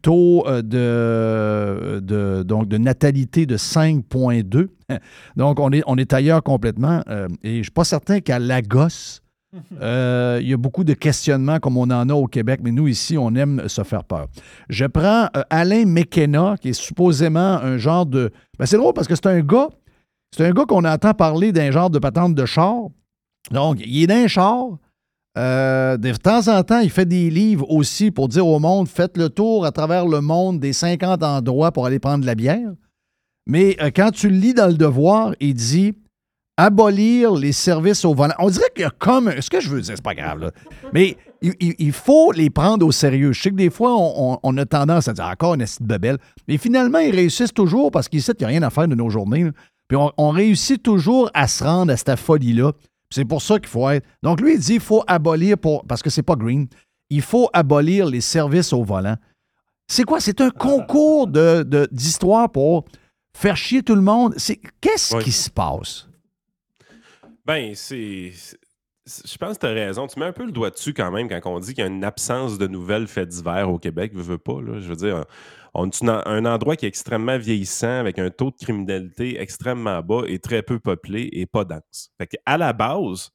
taux 0.00 0.46
de, 0.62 2.42
donc 2.42 2.68
de 2.68 2.78
natalité 2.78 3.44
de 3.44 3.58
5,2. 3.58 4.68
Donc, 5.36 5.60
on 5.60 5.70
est, 5.72 5.82
on 5.86 5.98
est 5.98 6.14
ailleurs 6.14 6.42
complètement. 6.42 7.02
et 7.44 7.50
je 7.52 7.58
ne 7.58 7.62
suis 7.64 7.70
pas 7.70 7.84
certain 7.84 8.20
qu'à 8.20 8.38
Lagos, 8.38 9.20
euh, 9.80 10.38
il 10.42 10.48
y 10.48 10.52
a 10.52 10.56
beaucoup 10.56 10.84
de 10.84 10.94
questionnements 10.94 11.58
comme 11.58 11.76
on 11.76 11.90
en 11.90 12.08
a 12.08 12.14
au 12.14 12.26
Québec, 12.26 12.60
mais 12.62 12.70
nous, 12.70 12.88
ici, 12.88 13.16
on 13.16 13.34
aime 13.34 13.68
se 13.68 13.82
faire 13.82 14.04
peur. 14.04 14.26
Je 14.68 14.84
prends 14.84 15.28
euh, 15.36 15.42
Alain 15.50 15.86
McKenna, 15.86 16.56
qui 16.60 16.70
est 16.70 16.72
supposément 16.80 17.58
un 17.58 17.78
genre 17.78 18.06
de... 18.06 18.30
Ben, 18.58 18.66
c'est 18.66 18.76
drôle 18.76 18.92
parce 18.92 19.08
que 19.08 19.14
c'est 19.14 19.26
un 19.26 19.40
gars, 19.40 19.68
c'est 20.36 20.46
un 20.46 20.52
gars 20.52 20.64
qu'on 20.66 20.84
entend 20.84 21.14
parler 21.14 21.52
d'un 21.52 21.70
genre 21.70 21.90
de 21.90 21.98
patente 21.98 22.34
de 22.34 22.44
char. 22.44 22.88
Donc, 23.50 23.78
il 23.84 24.02
est 24.02 24.06
dans 24.06 24.14
un 24.16 24.26
char. 24.26 24.64
Euh, 25.38 25.96
de 25.96 26.12
temps 26.14 26.48
en 26.48 26.62
temps, 26.62 26.80
il 26.80 26.90
fait 26.90 27.06
des 27.06 27.30
livres 27.30 27.70
aussi 27.70 28.10
pour 28.10 28.28
dire 28.28 28.46
au 28.46 28.58
monde 28.58 28.88
faites 28.88 29.16
le 29.16 29.28
tour 29.28 29.64
à 29.64 29.72
travers 29.72 30.06
le 30.06 30.20
monde 30.20 30.58
des 30.58 30.72
50 30.72 31.22
endroits 31.22 31.70
pour 31.70 31.86
aller 31.86 32.00
prendre 32.00 32.22
de 32.22 32.26
la 32.26 32.34
bière. 32.34 32.70
Mais 33.46 33.76
quand 33.94 34.10
tu 34.10 34.28
le 34.28 34.36
lis 34.36 34.52
dans 34.52 34.66
le 34.66 34.74
devoir, 34.74 35.34
il 35.40 35.54
dit 35.54 35.94
abolir 36.58 37.32
les 37.34 37.52
services 37.52 38.04
au 38.04 38.12
volant. 38.14 38.34
On 38.38 38.50
dirait 38.50 38.68
qu'il 38.74 38.82
y 38.82 38.86
a 38.86 38.90
comme. 38.90 39.32
Ce 39.40 39.48
que 39.48 39.60
je 39.60 39.70
veux 39.70 39.80
dire, 39.80 39.94
c'est 39.96 40.02
pas 40.04 40.14
grave, 40.14 40.40
là. 40.40 40.50
Mais 40.92 41.16
il, 41.40 41.54
il- 41.60 41.74
il 41.78 41.92
faut 41.92 42.32
les 42.32 42.50
prendre 42.50 42.84
au 42.84 42.92
sérieux. 42.92 43.32
Je 43.32 43.40
sais 43.40 43.50
que 43.50 43.54
des 43.54 43.70
fois, 43.70 43.94
on, 43.96 44.32
on- 44.34 44.38
on 44.42 44.56
a 44.58 44.66
tendance 44.66 45.08
à 45.08 45.12
dire 45.14 45.24
encore 45.24 45.54
une 45.54 45.60
petite 45.64 45.82
bebelle. 45.82 46.18
Mais 46.48 46.58
finalement, 46.58 46.98
ils 46.98 47.14
réussissent 47.14 47.54
toujours 47.54 47.90
parce 47.90 48.08
qu'ils 48.08 48.22
savent 48.22 48.34
qu'il 48.34 48.46
n'y 48.46 48.52
a 48.54 48.58
rien 48.58 48.62
à 48.62 48.70
faire 48.70 48.88
de 48.88 48.94
nos 48.94 49.08
journées. 49.08 49.44
là. 49.44 49.50
Puis 49.88 49.96
on, 49.96 50.12
on 50.18 50.28
réussit 50.30 50.82
toujours 50.82 51.30
à 51.32 51.46
se 51.48 51.64
rendre 51.64 51.92
à 51.92 51.96
cette 51.96 52.16
folie-là. 52.16 52.72
C'est 53.10 53.24
pour 53.24 53.40
ça 53.40 53.58
qu'il 53.58 53.68
faut 53.68 53.88
être. 53.88 54.04
Donc 54.22 54.40
lui, 54.42 54.52
il 54.54 54.58
dit 54.58 54.72
qu'il 54.72 54.80
faut 54.80 55.02
abolir 55.06 55.56
pour. 55.56 55.86
Parce 55.86 56.02
que 56.02 56.10
c'est 56.10 56.22
pas 56.22 56.34
green. 56.36 56.66
Il 57.08 57.22
faut 57.22 57.48
abolir 57.54 58.04
les 58.06 58.20
services 58.20 58.72
au 58.74 58.82
volant. 58.84 59.16
C'est 59.90 60.04
quoi? 60.04 60.20
C'est 60.20 60.42
un 60.42 60.50
concours 60.50 61.26
de- 61.28 61.62
de- 61.62 61.88
d'histoire 61.90 62.50
pour 62.50 62.84
faire 63.34 63.56
chier 63.56 63.82
tout 63.82 63.94
le 63.94 64.02
monde. 64.02 64.34
Qu'est-ce 64.82 65.16
Oui. 65.16 65.24
qui 65.24 65.32
se 65.32 65.48
passe? 65.48 66.07
Ben, 67.48 67.74
c'est. 67.74 68.30
Je 69.06 69.38
pense 69.38 69.56
que 69.56 69.60
tu 69.60 69.66
as 69.66 69.70
raison. 69.70 70.06
Tu 70.06 70.20
mets 70.20 70.26
un 70.26 70.34
peu 70.34 70.44
le 70.44 70.52
doigt 70.52 70.68
dessus 70.68 70.92
quand 70.92 71.10
même 71.10 71.30
quand 71.30 71.40
on 71.50 71.60
dit 71.60 71.72
qu'il 71.72 71.82
y 71.82 71.86
a 71.86 71.90
une 71.90 72.04
absence 72.04 72.58
de 72.58 72.66
nouvelles 72.66 73.06
faits 73.06 73.30
divers 73.30 73.70
au 73.70 73.78
Québec. 73.78 74.12
Veux, 74.14 74.22
veux 74.22 74.38
pas. 74.38 74.58
Je 74.66 74.86
veux 74.86 74.96
dire, 74.96 75.24
on 75.72 75.88
est 75.88 76.04
un 76.04 76.44
endroit 76.44 76.76
qui 76.76 76.84
est 76.84 76.88
extrêmement 76.88 77.38
vieillissant, 77.38 78.00
avec 78.00 78.18
un 78.18 78.28
taux 78.28 78.50
de 78.50 78.56
criminalité 78.56 79.40
extrêmement 79.40 80.02
bas 80.02 80.24
et 80.26 80.38
très 80.38 80.62
peu 80.62 80.78
peuplé 80.78 81.30
et 81.32 81.46
pas 81.46 81.64
dense. 81.64 82.10
Fait 82.18 82.28
à 82.44 82.58
la 82.58 82.74
base, 82.74 83.30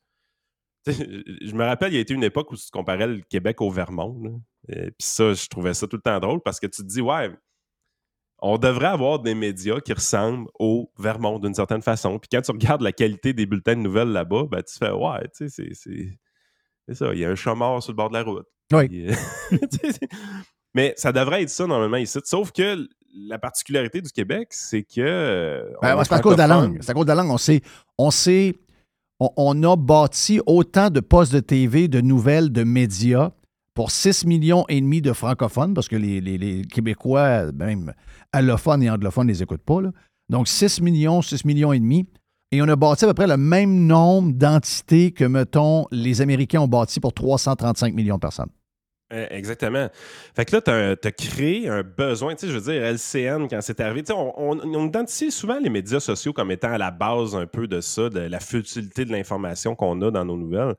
je 0.86 1.56
me 1.56 1.64
rappelle, 1.64 1.92
il 1.94 1.96
y 1.96 1.98
a 1.98 2.02
été 2.02 2.14
une 2.14 2.24
époque 2.24 2.52
où 2.52 2.56
tu 2.56 2.70
comparais 2.72 3.08
le 3.08 3.22
Québec 3.28 3.62
au 3.62 3.72
Vermont. 3.72 4.44
Puis 4.68 4.94
ça, 5.00 5.34
je 5.34 5.48
trouvais 5.48 5.74
ça 5.74 5.88
tout 5.88 5.96
le 5.96 6.04
temps 6.04 6.20
drôle 6.20 6.42
parce 6.42 6.60
que 6.60 6.68
tu 6.68 6.84
te 6.84 6.88
dis, 6.88 7.02
ouais, 7.02 7.32
on 8.46 8.58
devrait 8.58 8.88
avoir 8.88 9.20
des 9.20 9.34
médias 9.36 9.80
qui 9.80 9.94
ressemblent 9.94 10.48
au 10.60 10.92
Vermont 11.00 11.40
d'une 11.40 11.54
certaine 11.54 11.82
façon. 11.82 12.20
Puis 12.20 12.28
quand 12.32 12.42
tu 12.42 12.52
regardes 12.52 12.82
la 12.82 12.92
qualité 12.92 13.32
des 13.34 13.46
bulletins 13.46 13.76
de 13.76 13.82
nouvelles 13.82 14.10
là-bas, 14.12 14.44
ben, 14.52 14.62
tu 14.62 14.78
fais 14.78 14.92
Ouais, 14.92 15.22
tu 15.36 15.50
sais, 15.50 15.70
c'est- 15.74 16.94
ça, 16.94 17.14
il 17.14 17.20
y 17.20 17.26
a 17.26 17.30
un 17.46 17.56
mort 17.56 17.82
sur 17.82 17.94
le 17.94 17.96
bord 17.96 18.10
de 18.10 18.16
la 18.16 18.24
route. 18.24 18.46
Oui. 18.74 19.08
Euh, 19.10 19.14
Mais 20.76 20.94
ça 20.98 21.12
devrait 21.12 21.44
être 21.44 21.50
ça 21.50 21.68
normalement 21.68 21.98
ici. 21.98 22.20
Sauf 22.26 22.52
que 22.52 22.88
la 23.16 23.38
particularité 23.38 24.02
du 24.02 24.10
Québec, 24.12 24.48
c'est 24.52 24.84
que. 24.84 25.00
euh, 25.02 25.64
Ben, 25.82 26.04
c'est 26.04 26.14
à 26.14 26.20
cause 26.20 26.34
de 26.34 26.40
la 26.40 26.48
langue. 26.48 26.80
C'est 26.82 26.90
à 26.92 26.94
cause 26.94 27.06
de 27.06 27.10
la 27.12 27.16
langue. 27.16 27.30
On 27.32 27.38
sait, 27.38 27.62
on 27.98 28.10
sait, 28.12 28.56
on, 29.20 29.30
on 29.38 29.64
a 29.64 29.76
bâti 29.76 30.42
autant 30.48 30.90
de 30.90 31.00
postes 31.00 31.32
de 31.34 31.40
TV, 31.40 31.88
de 31.88 32.02
nouvelles, 32.02 32.52
de 32.52 32.64
médias 32.64 33.32
pour 33.76 33.92
6 33.92 34.26
millions 34.26 34.66
et 34.68 34.82
demi 34.82 35.02
de 35.02 35.14
francophones, 35.14 35.74
parce 35.74 35.88
que 35.88 35.96
les, 35.96 36.22
les- 36.22 36.38
les 36.38 36.64
Québécois, 36.64 37.52
même 37.54 37.94
allophones 38.34 38.84
et 38.84 38.90
anglophones, 38.90 39.28
ne 39.28 39.32
les 39.32 39.44
écoutent 39.44 39.64
pas. 39.64 39.82
là. 39.82 39.92
Donc 40.30 40.48
6 40.48 40.82
millions, 40.82 41.22
6 41.22 41.46
millions 41.46 41.74
et 41.74 41.80
demi. 41.80 42.08
Et 42.52 42.62
on 42.62 42.68
a 42.68 42.76
bâti 42.76 43.06
à 43.06 43.08
peu 43.08 43.14
près 43.14 43.28
le 43.28 43.38
même 43.38 43.88
nombre 43.88 44.32
d'entités 44.34 45.12
que, 45.12 45.24
mettons, 45.24 45.86
les 45.92 46.22
Américains 46.22 46.62
ont 46.62 46.68
bâti 46.68 47.00
pour 47.00 47.14
335 47.14 47.94
millions 47.94 48.16
de 48.16 48.20
personnes. 48.20 48.50
Euh, 49.12 49.28
Exactement. 49.32 49.90
Fait 50.36 50.46
que 50.46 50.56
là, 50.56 50.62
tu 50.62 51.08
as, 51.08 51.12
créé 51.12 51.68
un 51.68 51.84
besoin. 51.84 52.36
Tu 52.36 52.42
sais, 52.42 52.52
je 52.52 52.58
veux 52.58 52.72
dire, 52.72 52.84
LCN, 52.84 53.48
quand 53.48 53.62
c'est 53.62 53.80
arrivé, 53.80 54.04
on 54.16 54.88
identifie 54.88 55.32
souvent 55.32 55.60
les 55.60 55.70
médias 55.70 56.00
sociaux 56.00 56.34
comme 56.34 56.52
étant 56.52 56.72
à 56.72 56.78
la 56.78 56.92
base 56.92 57.36
un 57.36 57.48
peu 57.48 57.68
de 57.68 57.82
ça, 57.82 58.10
de 58.10 58.20
la 58.20 58.40
futilité 58.40 59.06
de 59.06 59.12
l'information 59.12 59.76
qu'on 59.76 60.02
a 60.02 60.12
dans 60.12 60.26
nos 60.26 60.38
nouvelles. 60.38 60.76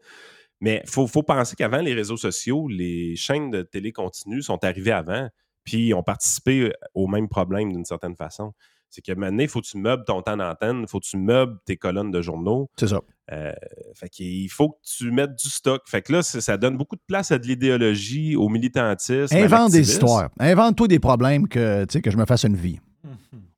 Mais 0.61 0.81
il 0.85 0.91
faut, 0.91 1.07
faut 1.07 1.23
penser 1.23 1.57
qu'avant 1.57 1.81
les 1.81 1.95
réseaux 1.95 2.17
sociaux, 2.17 2.69
les 2.69 3.17
chaînes 3.17 3.51
de 3.51 3.63
télé 3.63 3.93
continue 3.93 4.43
sont 4.43 4.63
arrivées 4.65 4.93
avant, 4.93 5.29
puis 5.65 5.95
ont 5.95 6.03
participé 6.03 6.73
au 6.95 7.07
même 7.07 7.29
problème 7.29 7.73
d'une 7.73 7.85
certaine 7.85 8.15
façon. 8.17 8.53
C'est 8.91 9.03
que 9.03 9.11
maintenant, 9.13 9.43
il 9.43 9.49
faut 9.49 9.61
que 9.61 9.67
tu 9.67 9.77
meubles 9.79 10.05
ton 10.05 10.23
temps 10.23 10.37
d'antenne, 10.37 10.83
il 10.83 10.89
faut 10.89 11.01
que 11.01 11.07
tu 11.07 11.17
meubles 11.17 11.59
tes 11.65 11.77
colonnes 11.77 12.13
de 12.13 12.23
journaux. 12.23 12.71
C'est 12.77 12.87
ça. 12.89 13.01
Euh, 13.33 13.53
fait 13.95 14.09
qu'il 14.09 14.49
faut 14.51 14.69
que 14.69 14.77
tu 14.85 15.11
mettes 15.11 15.35
du 15.35 15.49
stock. 15.49 15.83
Fait 15.87 16.01
que 16.03 16.13
là, 16.13 16.23
ça 16.23 16.57
donne 16.57 16.77
beaucoup 16.77 16.95
de 16.95 17.03
place 17.07 17.33
à 17.33 17.39
de 17.39 17.47
l'idéologie, 17.47 18.37
au 18.37 18.49
militantisme. 18.49 19.35
Invente 19.35 19.73
des 19.73 19.91
histoires. 19.91 20.31
Invente-toi 20.39 20.87
des 20.87 21.01
problèmes 21.01 21.49
que, 21.49 21.85
tu 21.87 21.95
sais, 21.95 22.03
que 22.03 22.11
je 22.13 22.17
me 22.17 22.25
fasse 22.25 22.45
une 22.45 22.55
vie. 22.57 22.79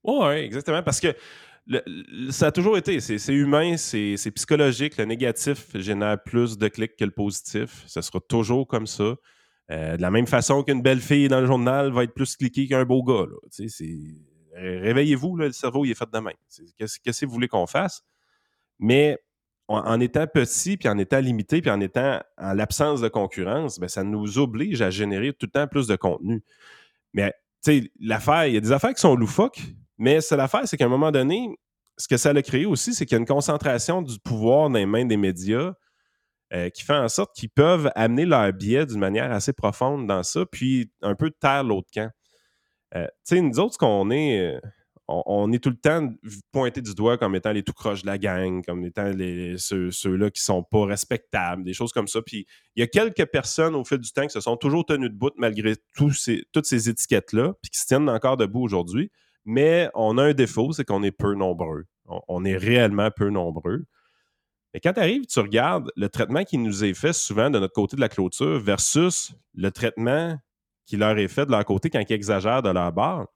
Oui, 0.05 0.35
exactement. 0.37 0.83
Parce 0.83 1.01
que 1.01 1.09
le- 1.67 1.83
le- 1.87 2.31
ça 2.31 2.47
a 2.47 2.53
toujours 2.53 2.79
été. 2.79 3.01
C'est 3.01 3.35
humain, 3.35 3.77
c'est 3.77 4.17
c'est 4.17 4.31
psychologique. 4.31 4.97
Le 4.97 5.05
négatif 5.05 5.67
génère 5.75 6.23
plus 6.23 6.57
de 6.57 6.69
clics 6.69 6.97
que 6.97 7.05
le 7.05 7.11
positif. 7.11 7.83
Ce 7.87 8.01
sera 8.01 8.21
toujours 8.21 8.67
comme 8.67 8.87
ça. 8.87 9.17
Euh, 9.71 9.97
de 9.97 10.03
la 10.03 10.11
même 10.11 10.27
façon 10.27 10.63
qu'une 10.63 10.81
belle 10.81 11.01
fille 11.01 11.29
dans 11.29 11.41
le 11.41 11.47
journal 11.47 11.91
va 11.91 12.05
être 12.05 12.15
plus 12.15 12.37
cliquée 12.37 12.69
qu'un 12.69 12.85
beau 12.85 13.03
gars. 13.03 13.27
Réveillez-vous, 14.55 15.37
le 15.37 15.53
cerveau 15.53 15.85
il 15.85 15.91
est 15.91 15.95
fait 15.95 16.11
de 16.11 16.19
même. 16.19 16.35
Qu'est-ce 16.79 16.99
que 17.21 17.27
vous 17.27 17.33
voulez 17.33 17.49
qu'on 17.49 17.67
fasse? 17.67 18.05
Mais 18.79 19.19
en, 19.69 20.01
étant 20.01 20.27
petit, 20.29 20.77
puis 20.77 20.89
en 20.89 20.97
étant 20.99 21.19
limité, 21.19 21.61
puis 21.61 21.71
en 21.71 21.81
étant 21.81 22.21
en 22.39 22.53
l'absence 22.53 23.01
de 23.01 23.09
concurrence, 23.09 23.81
ben, 23.81 23.89
ça 23.89 24.05
nous 24.05 24.39
oblige 24.39 24.81
à 24.81 24.91
générer 24.91 25.33
tout 25.33 25.47
le 25.47 25.51
temps 25.51 25.67
plus 25.67 25.89
de 25.89 25.97
contenu. 25.97 26.43
Mais 27.13 27.33
l'affaire, 28.01 28.47
il 28.47 28.55
y 28.55 28.57
a 28.57 28.61
des 28.61 28.71
affaires 28.71 28.95
qui 28.95 29.01
sont 29.01 29.17
loufoques, 29.17 29.61
mais 29.99 30.21
c'est 30.21 30.37
l'affaire, 30.37 30.69
c'est 30.69 30.77
qu'à 30.77 30.85
un 30.85 30.91
moment 30.91 31.11
donné, 31.11 31.59
ce 31.97 32.07
que 32.07 32.17
ça 32.17 32.31
a 32.31 32.43
créé 32.43 32.67
aussi, 32.67 32.95
c'est 32.95 33.07
qu'il 33.07 33.17
y 33.17 33.19
a 33.19 33.21
une 33.21 33.27
concentration 33.27 34.03
du 34.03 34.19
pouvoir 34.21 34.69
dans 34.69 34.79
les 34.79 34.87
mains 34.87 35.05
des 35.05 35.17
médias 35.17 35.73
euh, 36.53 36.71
qui 36.71 36.85
fait 36.85 36.95
en 36.95 37.09
sorte 37.09 37.35
qu'ils 37.35 37.51
peuvent 37.51 37.91
amener 37.97 38.25
leur 38.25 38.53
biais 38.53 38.87
d'une 38.87 39.01
manière 39.01 39.33
assez 39.33 39.53
profonde 39.53 40.07
dans 40.07 40.23
ça, 40.23 40.47
puis 40.47 40.93
un 41.03 41.17
peu 41.17 41.31
taire 41.31 41.65
l'autre 41.65 41.89
camp. 41.93 42.11
Euh, 42.95 43.07
tu 43.27 43.37
sais, 43.37 43.41
nous 43.41 43.59
autres, 43.59 43.77
qu'on 43.79 44.11
est, 44.13 44.55
euh, 44.55 44.61
on, 45.09 45.53
est 45.53 45.59
tout 45.59 45.71
le 45.71 45.77
temps 45.77 46.09
pointé 46.53 46.81
du 46.83 46.95
doigt 46.95 47.19
comme 47.19 47.35
étant 47.35 47.51
les 47.51 47.65
tout 47.65 47.73
croches 47.73 48.03
de 48.03 48.07
la 48.07 48.19
gang, 48.19 48.65
comme 48.65 48.85
étant 48.85 49.13
ceux, 49.57 49.91
ceux-là 49.91 50.31
qui 50.31 50.41
sont 50.41 50.63
pas 50.63 50.85
respectables, 50.85 51.65
des 51.65 51.73
choses 51.73 51.93
comme 51.93 52.07
ça. 52.07 52.23
Puis 52.23 52.47
il 52.77 52.81
y 52.81 52.83
a 52.83 52.87
quelques 52.87 53.27
personnes 53.27 53.75
au 53.75 53.85
fil 53.85 53.99
du 53.99 54.13
temps 54.13 54.23
qui 54.23 54.33
se 54.33 54.41
sont 54.41 54.57
toujours 54.57 54.87
tenues 54.87 55.11
debout 55.11 55.31
malgré 55.37 55.75
ces, 56.13 56.45
toutes 56.53 56.67
ces 56.67 56.89
étiquettes-là, 56.89 57.55
puis 57.61 57.71
qui 57.71 57.79
se 57.81 57.87
tiennent 57.87 58.09
encore 58.09 58.37
debout 58.37 58.63
aujourd'hui. 58.63 59.11
Mais 59.45 59.89
on 59.95 60.17
a 60.19 60.25
un 60.25 60.33
défaut, 60.33 60.73
c'est 60.73 60.85
qu'on 60.85 61.03
est 61.03 61.13
peu 61.13 61.35
nombreux. 61.35 61.87
On 62.29 62.45
est 62.45 62.57
réellement 62.57 63.11
peu 63.11 63.31
nombreux. 63.31 63.85
Mais 64.77 64.81
quand 64.81 64.93
tu 64.93 65.01
arrives, 65.01 65.25
tu 65.25 65.41
regardes 65.41 65.91
le 65.97 66.11
traitement 66.11 66.45
qui 66.45 66.59
nous 66.59 66.85
est 66.85 66.93
fait 66.93 67.15
souvent 67.15 67.49
de 67.49 67.59
notre 67.59 67.73
côté 67.73 67.97
de 67.97 68.01
la 68.03 68.11
clôture 68.11 68.61
versus 68.61 69.33
le 69.55 69.71
traitement 69.71 70.37
qui 70.85 70.99
leur 70.99 71.17
est 71.17 71.29
fait 71.29 71.47
de 71.47 71.51
leur 71.51 71.65
côté 71.65 71.89
quand 71.89 72.03
ils 72.07 72.13
exagèrent 72.13 72.61
de 72.61 72.69
leur 72.69 72.93
part, 72.93 73.27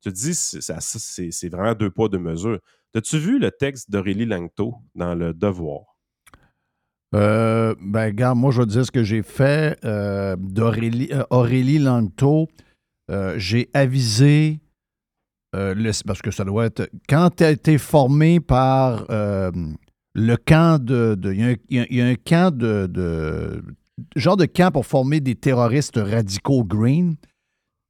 tu 0.00 0.10
te 0.10 0.14
dis, 0.14 0.34
c'est 0.34 1.48
vraiment 1.48 1.74
deux 1.74 1.90
poids, 1.90 2.08
deux 2.08 2.20
mesures. 2.20 2.60
As-tu 2.94 3.18
vu 3.18 3.40
le 3.40 3.50
texte 3.50 3.90
d'Aurélie 3.90 4.24
Langto 4.24 4.76
dans 4.94 5.16
Le 5.16 5.34
Devoir? 5.34 5.96
Euh, 7.12 7.74
ben, 7.80 8.04
regarde, 8.04 8.38
moi, 8.38 8.52
je 8.52 8.60
vais 8.60 8.66
te 8.66 8.70
dire 8.70 8.86
ce 8.86 8.92
que 8.92 9.02
j'ai 9.02 9.24
fait. 9.24 9.76
Euh, 9.84 10.36
d'Aurélie 10.38 11.08
euh, 11.10 11.24
Aurélie 11.30 11.80
Langto, 11.80 12.46
euh, 13.10 13.34
j'ai 13.36 13.68
avisé, 13.74 14.60
parce 15.50 16.22
que 16.22 16.30
ça 16.30 16.44
doit 16.44 16.66
être. 16.66 16.88
Quand 17.08 17.30
tu 17.30 17.42
as 17.42 17.50
été 17.50 17.78
formé 17.78 18.38
par 18.38 19.06
le 20.14 20.36
camp 20.36 20.82
de. 20.82 21.18
Il 21.34 21.58
y, 21.70 22.00
a 22.00 22.06
un- 22.06 22.14
camp 22.14 22.56
de, 22.56 22.86
de- 22.86 23.62
Genre 24.16 24.36
de 24.36 24.46
camp 24.46 24.72
pour 24.72 24.86
former 24.86 25.20
des 25.20 25.36
terroristes 25.36 26.00
radicaux 26.02 26.64
green. 26.64 27.14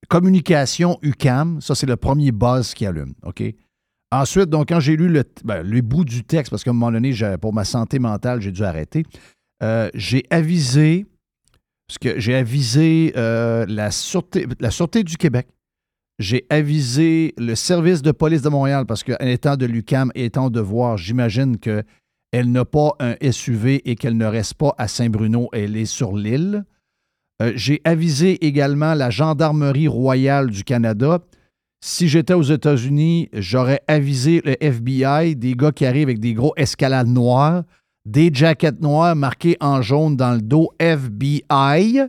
Communication 0.09 0.99
UCAM, 1.01 1.63
ça, 1.63 1.75
c'est 1.75 1.87
le 1.87 1.97
premier 1.97 2.31
buzz 2.31 2.75
qui 2.75 2.85
allume. 2.85 3.15
Ensuite, 4.13 4.51
donc, 4.51 4.69
quand 4.69 4.81
j'ai 4.81 4.97
lu 4.97 5.09
le, 5.09 5.25
ben, 5.45 5.63
le 5.63 5.81
bout 5.81 6.05
du 6.05 6.23
texte, 6.23 6.51
parce 6.51 6.63
qu'à 6.63 6.71
un 6.71 6.75
moment 6.75 6.93
donné, 6.93 7.13
pour 7.41 7.55
ma 7.55 7.65
santé 7.65 7.99
mentale, 7.99 8.41
j'ai 8.41 8.53
dû 8.53 8.63
arrêter, 8.65 9.05
euh, 9.63 9.89
j'ai 9.95 10.25
avisé, 10.31 11.07
parce 11.89 11.99
que 11.99 12.21
j'ai 12.21 12.35
avisé 12.35 13.13
euh, 13.17 13.65
la, 13.67 13.91
sûreté, 13.91 14.47
du 15.05 15.17
Québec, 15.17 15.49
j'ai 16.19 16.47
avisé 16.51 17.35
le 17.39 17.55
service 17.55 18.03
de 18.03 18.13
police 18.13 18.43
de 18.43 18.51
Montréal, 18.51 18.85
parce 18.87 19.03
qu'en 19.03 19.17
étant 19.21 19.57
de 19.57 19.67
l'UCAM 19.67 20.13
étant 20.15 20.51
de 20.51 20.61
voir, 20.61 20.97
j'imagine 20.99 21.57
qu'elle 22.35 22.51
n'a 22.51 22.65
pas 22.65 22.97
un 22.99 23.15
SUV 23.31 23.89
et 23.89 23.95
qu'elle 23.95 24.17
ne 24.17 24.27
reste 24.27 24.55
pas 24.55 24.75
à 24.77 24.89
Saint-Bruno, 24.89 25.49
elle 25.53 25.77
est 25.77 25.85
sur 25.85 26.17
l'île. 26.17 26.65
Euh, 27.41 27.53
j'ai 27.55 27.81
avisé 27.85 28.45
également 28.45 28.95
la 28.95 29.09
Gendarmerie 29.09 29.87
royale 29.87 30.51
du 30.51 30.65
Canada. 30.65 31.21
Si 31.81 32.09
j'étais 32.09 32.35
aux 32.35 32.43
États-Unis, 32.43 33.29
j'aurais 33.35 33.83
avisé 33.87 34.43
le 34.45 34.57
FBI, 34.61 35.37
des 35.37 35.55
gars 35.55 35.71
qui 35.71 35.87
arrivent 35.87 36.09
avec 36.09 36.19
des 36.19 36.35
gros 36.35 36.53
escalades 36.57 37.07
noires, 37.07 37.63
des 38.05 38.31
jackets 38.35 38.81
noires 38.81 39.15
marquées 39.15 39.57
en 39.61 39.81
jaune 39.81 40.17
dans 40.17 40.33
le 40.33 40.43
dos 40.43 40.73
FBI. 40.81 42.01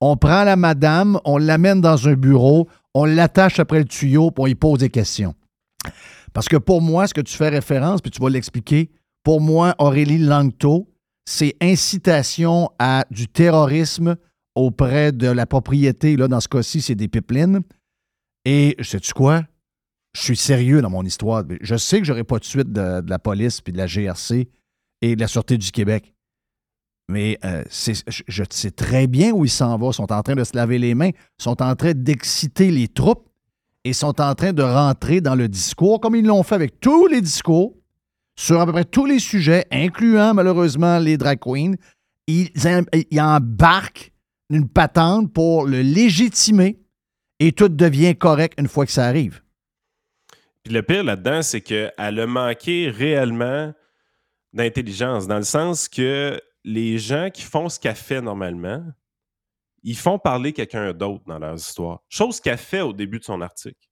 On 0.00 0.16
prend 0.16 0.44
la 0.44 0.56
madame, 0.56 1.20
on 1.26 1.36
l'amène 1.36 1.82
dans 1.82 2.08
un 2.08 2.14
bureau, 2.14 2.66
on 2.94 3.04
l'attache 3.04 3.60
après 3.60 3.80
le 3.80 3.84
tuyau, 3.84 4.32
on 4.38 4.46
y 4.46 4.54
pose 4.54 4.78
des 4.78 4.88
questions. 4.88 5.34
Parce 6.32 6.48
que 6.48 6.56
pour 6.56 6.80
moi, 6.80 7.06
ce 7.06 7.12
que 7.12 7.20
tu 7.20 7.36
fais 7.36 7.50
référence, 7.50 8.00
puis 8.00 8.10
tu 8.10 8.22
vas 8.22 8.30
l'expliquer, 8.30 8.88
pour 9.26 9.40
moi, 9.40 9.74
Aurélie 9.80 10.18
Langto, 10.18 10.86
c'est 11.24 11.56
incitation 11.60 12.70
à 12.78 13.04
du 13.10 13.26
terrorisme 13.26 14.14
auprès 14.54 15.10
de 15.10 15.26
la 15.26 15.46
propriété. 15.46 16.16
Là, 16.16 16.28
dans 16.28 16.38
ce 16.38 16.46
cas-ci, 16.46 16.80
c'est 16.80 16.94
des 16.94 17.08
pipelines. 17.08 17.62
Et 18.44 18.76
sais-tu 18.80 19.12
quoi? 19.14 19.42
Je 20.16 20.22
suis 20.22 20.36
sérieux 20.36 20.80
dans 20.80 20.90
mon 20.90 21.02
histoire. 21.02 21.42
Je 21.60 21.74
sais 21.74 21.98
que 21.98 22.04
j'aurai 22.04 22.22
pas 22.22 22.38
de 22.38 22.44
suite 22.44 22.70
de, 22.70 23.02
la 23.04 23.18
police, 23.18 23.60
puis 23.60 23.72
de 23.72 23.78
la 23.78 23.88
GRC 23.88 24.48
et 25.02 25.16
de 25.16 25.20
la 25.20 25.26
Sûreté 25.26 25.58
du 25.58 25.72
Québec. 25.72 26.14
Mais 27.08 27.36
euh, 27.44 27.64
je 28.28 28.44
sais 28.48 28.70
très 28.70 29.08
bien 29.08 29.32
où 29.32 29.44
ils 29.44 29.50
s'en 29.50 29.76
vont. 29.76 29.90
Ils 29.90 29.94
sont 29.94 30.12
en 30.12 30.22
train 30.22 30.36
de 30.36 30.44
se 30.44 30.54
laver 30.54 30.78
les 30.78 30.94
mains, 30.94 31.10
ils 31.10 31.42
sont 31.42 31.60
en 31.64 31.74
train 31.74 31.94
d'exciter 31.94 32.70
les 32.70 32.86
troupes 32.86 33.28
et 33.82 33.92
sont 33.92 34.20
en 34.20 34.36
train 34.36 34.52
de 34.52 34.62
rentrer 34.62 35.20
dans 35.20 35.34
le 35.34 35.48
discours, 35.48 36.00
comme 36.00 36.14
ils 36.14 36.24
l'ont 36.24 36.44
fait 36.44 36.54
avec 36.54 36.78
tous 36.78 37.08
les 37.08 37.20
discours, 37.20 37.74
sur 38.36 38.60
à 38.60 38.66
peu 38.66 38.72
près 38.72 38.84
tous 38.84 39.06
les 39.06 39.18
sujets, 39.18 39.66
incluant 39.70 40.34
malheureusement 40.34 40.98
les 40.98 41.16
drag 41.16 41.38
queens. 41.38 41.74
Ils, 42.26 42.50
ils 43.10 43.20
embarquent 43.20 44.12
une 44.50 44.68
patente 44.68 45.32
pour 45.32 45.66
le 45.66 45.82
légitimer 45.82 46.78
et 47.40 47.52
tout 47.52 47.68
devient 47.68 48.16
correct 48.16 48.58
une 48.58 48.68
fois 48.68 48.86
que 48.86 48.92
ça 48.92 49.06
arrive. 49.06 49.42
Puis 50.62 50.72
le 50.72 50.82
pire 50.82 51.04
là-dedans, 51.04 51.42
c'est 51.42 51.60
qu'elle 51.60 51.92
a 51.96 52.26
manqué 52.26 52.90
réellement 52.90 53.72
d'intelligence, 54.52 55.26
dans 55.26 55.36
le 55.36 55.44
sens 55.44 55.88
que 55.88 56.40
les 56.64 56.98
gens 56.98 57.30
qui 57.30 57.42
font 57.42 57.68
ce 57.68 57.78
qu'elle 57.78 57.94
fait 57.94 58.20
normalement, 58.20 58.84
ils 59.82 59.96
font 59.96 60.18
parler 60.18 60.52
quelqu'un 60.52 60.92
d'autre 60.92 61.22
dans 61.26 61.38
leurs 61.38 61.56
histoires. 61.56 62.00
Chose 62.08 62.40
qu'elle 62.40 62.58
fait 62.58 62.80
au 62.80 62.92
début 62.92 63.20
de 63.20 63.24
son 63.24 63.40
article. 63.40 63.88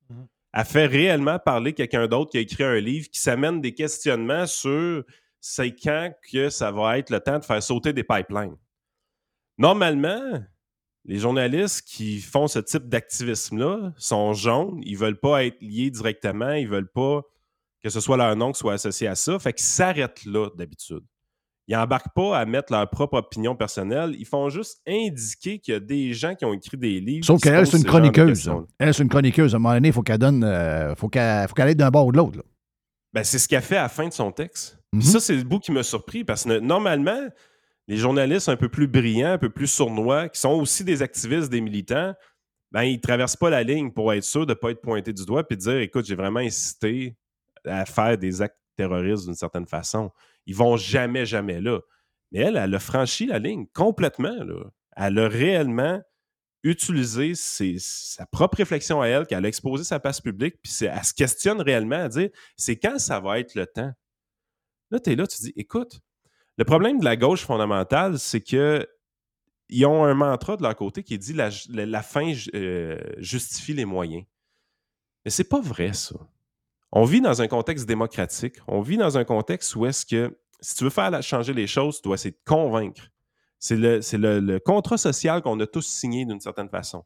Elle 0.57 0.65
fait 0.65 0.87
réellement 0.87 1.41
parler 1.41 1.73
quelqu'un 1.73 2.07
d'autre 2.07 2.31
qui 2.31 2.39
a 2.39 2.41
écrit 2.41 2.63
un 2.63 2.79
livre 2.79 3.09
qui 3.11 3.19
s'amène 3.19 3.61
des 3.61 3.75
questionnements 3.75 4.47
sur 4.47 5.03
c'est 5.41 5.75
quand 5.75 6.13
que 6.31 6.49
ça 6.49 6.71
va 6.71 6.97
être 6.97 7.11
le 7.11 7.19
temps 7.19 7.41
de 7.41 7.45
faire 7.45 7.63
sauter 7.63 7.93
des 7.93 8.05
pipelines. 8.05 8.57
Normalement, 9.59 10.41
les 11.05 11.19
journalistes 11.19 11.83
qui 11.83 12.21
font 12.21 12.47
ce 12.47 12.61
type 12.61 12.89
d'activisme-là 12.89 13.93
sont 13.97 14.33
jaunes, 14.33 14.81
ils 14.85 14.97
veulent 14.97 15.19
pas 15.19 15.45
être 15.45 15.61
liés 15.61 15.91
directement, 15.91 16.53
ils 16.53 16.69
veulent 16.69 16.91
pas 16.91 17.23
que 17.83 17.91
ce 17.91 18.01
soit 18.01 18.17
leur 18.17 18.35
nom 18.37 18.53
qui 18.53 18.61
soit 18.61 18.75
associé 18.75 19.09
à 19.09 19.17
ça. 19.17 19.39
Fait 19.41 19.53
qu'ils 19.53 19.67
s'arrêtent 19.67 20.25
là 20.25 20.49
d'habitude. 20.57 21.05
Ils 21.67 21.77
n'embarquent 21.77 22.15
pas 22.15 22.39
à 22.39 22.45
mettre 22.45 22.73
leur 22.73 22.89
propre 22.91 23.19
opinion 23.19 23.57
personnelle. 23.57 24.15
Ils 24.19 24.27
font 24.27 24.51
juste 24.51 24.83
indiquer 24.87 25.59
qu'il 25.59 25.73
y 25.73 25.77
a 25.77 25.81
des 25.81 26.13
gens 26.13 26.35
qui 26.35 26.45
ont 26.45 26.53
écrit 26.53 26.77
des 26.77 27.01
livres. 27.01 27.25
Sauf 27.25 27.41
qu'elle, 27.41 27.67
c'est 27.67 27.79
une 27.79 27.85
chroniqueuse. 27.85 28.51
Elle, 28.79 28.93
c'est 28.93 29.03
une 29.03 29.09
chroniqueuse. 29.09 29.55
À 29.55 29.57
un 29.57 29.61
moment 29.61 29.75
donné, 29.75 29.89
il 29.89 29.95
faut 29.95 30.03
qu'elle 30.03 30.19
donne. 30.19 30.45
euh, 30.45 30.95
faut 30.95 31.09
qu'elle 31.09 31.49
aille 31.57 31.77
d'un 31.77 31.91
bord 31.91 32.07
ou 32.07 32.13
de 32.13 32.19
l'autre. 32.19 32.43
Ben, 33.15 33.25
c'est 33.25 33.39
ce 33.39 33.49
qu'elle 33.49 33.63
fait 33.63 33.77
à 33.77 33.85
la 33.85 33.89
fin 33.89 34.07
de 34.09 34.13
son 34.13 34.31
texte. 34.31 34.79
Mhm. 34.93 35.01
Ça, 35.01 35.21
c'est 35.21 35.37
le 35.37 35.45
bout 35.45 35.59
qui 35.61 35.73
m'a 35.73 35.83
surpris 35.83 36.25
parce 36.25 36.45
que 36.45 36.59
normalement, 36.59 37.29
les 37.89 37.97
journalistes 37.97 38.49
un 38.49 38.57
peu 38.57 38.69
plus 38.69 38.87
brillants, 38.87 39.33
un 39.33 39.39
peu 39.39 39.51
plus 39.51 39.67
sournois, 39.67 40.29
qui 40.29 40.41
sont 40.41 40.51
aussi 40.53 40.85
des 40.85 41.01
activistes, 41.01 41.51
des 41.51 41.61
militants, 41.61 42.15
ben, 42.73 42.83
ils 42.83 42.97
ne 42.97 43.01
traversent 43.01 43.37
pas 43.37 43.51
la 43.51 43.63
ligne 43.63 43.91
pour 43.91 44.13
être 44.13 44.25
sûr 44.25 44.47
de 44.47 44.53
ne 44.53 44.55
pas 44.55 44.71
être 44.71 44.83
pointé 44.83 45.13
du 45.13 45.25
doigt 45.25 45.45
et 45.49 45.55
de 45.55 45.61
dire 45.61 45.79
écoute, 45.79 46.05
j'ai 46.07 46.17
vraiment 46.17 46.41
incité 46.41 47.17
à 47.65 47.87
faire 47.87 48.19
des 48.19 48.43
actes 48.43 48.59
terroristes 48.77 49.27
d'une 49.27 49.35
certaine 49.35 49.67
façon. 49.67 50.11
Ils 50.47 50.57
vont 50.57 50.77
jamais, 50.77 51.27
jamais 51.27 51.61
là. 51.61 51.81
Mais 52.33 52.41
elle, 52.41 52.57
elle 52.57 52.75
a 52.75 52.79
franchi 52.79 53.27
la 53.27 53.39
ligne 53.39 53.67
complètement. 53.73 54.35
Elle 54.97 55.19
a 55.19 55.29
réellement 55.29 56.03
utilisé 56.65 57.35
sa 57.35 58.27
propre 58.27 58.57
réflexion 58.57 59.03
à 59.03 59.07
elle, 59.07 59.27
qu'elle 59.27 59.45
a 59.45 59.49
exposé 59.49 59.85
sa 59.85 60.01
place 60.01 60.21
publique, 60.21 60.57
puis 60.63 60.73
elle 60.81 61.05
se 61.05 61.13
questionne 61.13 61.61
réellement 61.61 62.05
à 62.05 62.09
dire 62.09 62.31
c'est 62.57 62.77
quand 62.77 62.99
ça 62.99 63.21
va 63.21 63.39
être 63.39 63.55
le 63.55 63.67
temps? 63.67 63.93
Là, 64.91 64.99
tu 64.99 65.11
es 65.11 65.17
là, 65.17 65.27
tu 65.27 65.43
dis 65.43 65.53
écoute, 65.57 66.01
le 66.57 66.65
problème 66.65 66.99
de 66.99 67.05
la 67.05 67.17
gauche 67.17 67.45
fondamentale, 67.45 68.19
c'est 68.19 68.41
que 68.41 68.89
ils 69.69 69.85
ont 69.87 70.05
un 70.05 70.15
mantra 70.15 70.57
de 70.57 70.63
leur 70.63 70.77
côté 70.77 71.03
qui 71.03 71.19
dit 71.19 71.33
la 71.33 72.03
fin 72.03 72.33
euh, 72.55 73.01
justifie 73.19 73.75
les 73.75 73.85
moyens. 73.85 74.25
Mais 75.25 75.31
c'est 75.31 75.49
pas 75.49 75.61
vrai, 75.61 75.93
ça. 75.93 76.17
On 76.97 77.03
vit 77.03 77.21
dans 77.21 77.43
un 77.43 77.49
contexte 77.49 77.87
démocratique. 77.87 78.55
On 78.69 78.81
vit 78.81 78.97
dans 78.97 79.19
un 79.19 79.25
contexte 79.25 79.75
où 79.75 79.85
est-ce 79.85 80.07
que 80.07 80.39
si 80.61 80.77
tu 80.77 80.85
veux 80.85 80.91
faire 80.91 81.21
changer 81.25 81.53
les 81.53 81.67
choses, 81.67 81.97
tu 81.97 82.03
dois 82.03 82.15
essayer 82.15 82.31
de 82.31 82.41
convaincre. 82.47 83.11
C'est 83.59 83.77
le 83.77 84.59
contrat 84.59 84.97
social 84.97 85.43
qu'on 85.43 85.59
a 85.59 85.67
tous 85.67 85.85
signé 85.85 86.25
d'une 86.25 86.39
certaine 86.39 86.69
façon. 86.69 87.05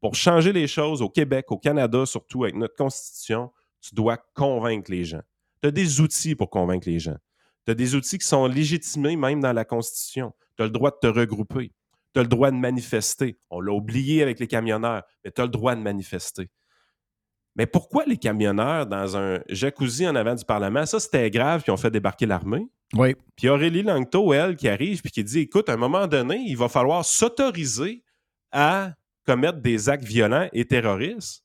Pour 0.00 0.16
changer 0.16 0.52
les 0.52 0.66
choses 0.66 1.02
au 1.02 1.08
Québec, 1.08 1.52
au 1.52 1.56
Canada, 1.56 2.04
surtout 2.04 2.42
avec 2.42 2.56
notre 2.56 2.74
constitution, 2.74 3.52
tu 3.80 3.94
dois 3.94 4.16
convaincre 4.34 4.90
les 4.90 5.04
gens. 5.04 5.22
Tu 5.62 5.68
as 5.68 5.70
des 5.70 6.00
outils 6.00 6.34
pour 6.34 6.50
convaincre 6.50 6.88
les 6.88 6.98
gens. 6.98 7.16
Tu 7.64 7.70
as 7.70 7.74
des 7.76 7.94
outils 7.94 8.18
qui 8.18 8.26
sont 8.26 8.46
légitimés 8.46 9.14
même 9.14 9.40
dans 9.40 9.52
la 9.52 9.64
Constitution. 9.64 10.32
Tu 10.56 10.64
as 10.64 10.66
le 10.66 10.72
droit 10.72 10.90
de 10.90 10.98
te 11.00 11.06
regrouper. 11.06 11.72
Tu 12.12 12.18
as 12.18 12.22
le 12.24 12.28
droit 12.28 12.50
de 12.50 12.56
manifester. 12.56 13.38
On 13.50 13.60
l'a 13.60 13.72
oublié 13.72 14.20
avec 14.20 14.40
les 14.40 14.48
camionneurs, 14.48 15.04
mais 15.24 15.30
tu 15.30 15.40
as 15.40 15.44
le 15.44 15.50
droit 15.50 15.76
de 15.76 15.80
manifester. 15.80 16.50
Mais 17.58 17.66
pourquoi 17.66 18.04
les 18.06 18.16
camionneurs 18.16 18.86
dans 18.86 19.16
un 19.16 19.40
jacuzzi 19.48 20.06
en 20.08 20.14
avant 20.14 20.34
du 20.36 20.44
Parlement, 20.44 20.86
ça 20.86 21.00
c'était 21.00 21.28
grave, 21.30 21.62
puis 21.62 21.70
ont 21.72 21.76
fait 21.76 21.90
débarquer 21.90 22.24
l'armée? 22.24 22.66
Oui. 22.94 23.14
Puis 23.36 23.48
Aurélie 23.48 23.82
Langto, 23.82 24.32
elle, 24.32 24.56
qui 24.56 24.68
arrive 24.68 25.02
puis 25.02 25.10
qui 25.10 25.24
dit 25.24 25.40
écoute, 25.40 25.68
à 25.68 25.72
un 25.72 25.76
moment 25.76 26.06
donné, 26.06 26.36
il 26.46 26.56
va 26.56 26.68
falloir 26.68 27.04
s'autoriser 27.04 28.02
à 28.52 28.92
commettre 29.26 29.58
des 29.60 29.88
actes 29.88 30.04
violents 30.04 30.48
et 30.52 30.64
terroristes. 30.64 31.44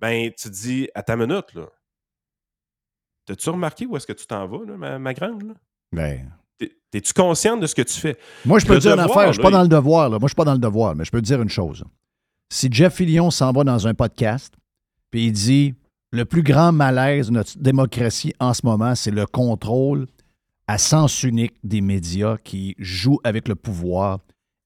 Ben, 0.00 0.30
tu 0.36 0.50
dis 0.50 0.88
à 0.94 1.02
ta 1.02 1.16
minute, 1.16 1.54
là. 1.54 1.68
T'as-tu 3.24 3.50
remarqué 3.50 3.86
où 3.86 3.96
est-ce 3.96 4.06
que 4.06 4.12
tu 4.12 4.26
t'en 4.26 4.46
vas, 4.48 4.64
là, 4.66 4.76
ma, 4.76 4.98
ma 4.98 5.14
grande? 5.14 5.44
Là? 5.44 5.54
Ben, 5.92 6.32
T'es- 6.58 6.76
T'es-tu 6.90 7.12
consciente 7.12 7.60
de 7.60 7.66
ce 7.68 7.74
que 7.74 7.82
tu 7.82 7.98
fais? 7.98 8.18
Moi, 8.44 8.58
je 8.58 8.66
peux 8.66 8.74
Le 8.74 8.78
te 8.80 8.82
dire 8.82 8.94
une 8.94 9.00
affaire. 9.00 9.28
Je 9.28 9.34
suis 9.34 9.42
pas 9.42 9.50
dans 9.50 9.62
le 9.62 9.68
devoir. 9.68 10.10
Là. 10.10 10.18
Moi, 10.18 10.26
je 10.26 10.30
suis 10.30 10.36
pas 10.36 10.44
dans 10.44 10.52
le 10.52 10.58
devoir, 10.58 10.94
mais 10.96 11.04
je 11.04 11.10
peux 11.12 11.20
te 11.20 11.26
dire 11.26 11.40
une 11.40 11.48
chose. 11.48 11.84
Si 12.52 12.68
Jeff 12.70 12.94
Fillion 12.96 13.30
s'en 13.30 13.52
va 13.52 13.62
dans 13.64 13.86
un 13.86 13.94
podcast, 13.94 14.52
puis 15.12 15.26
il 15.26 15.32
dit 15.32 15.74
le 16.10 16.24
plus 16.24 16.42
grand 16.42 16.72
malaise 16.72 17.28
de 17.28 17.32
notre 17.32 17.56
démocratie 17.58 18.34
en 18.40 18.52
ce 18.52 18.66
moment, 18.66 18.96
c'est 18.96 19.12
le 19.12 19.26
contrôle 19.26 20.06
à 20.66 20.78
sens 20.78 21.22
unique 21.22 21.54
des 21.62 21.80
médias 21.80 22.36
qui 22.38 22.74
jouent 22.78 23.20
avec 23.22 23.46
le 23.46 23.54
pouvoir 23.54 24.18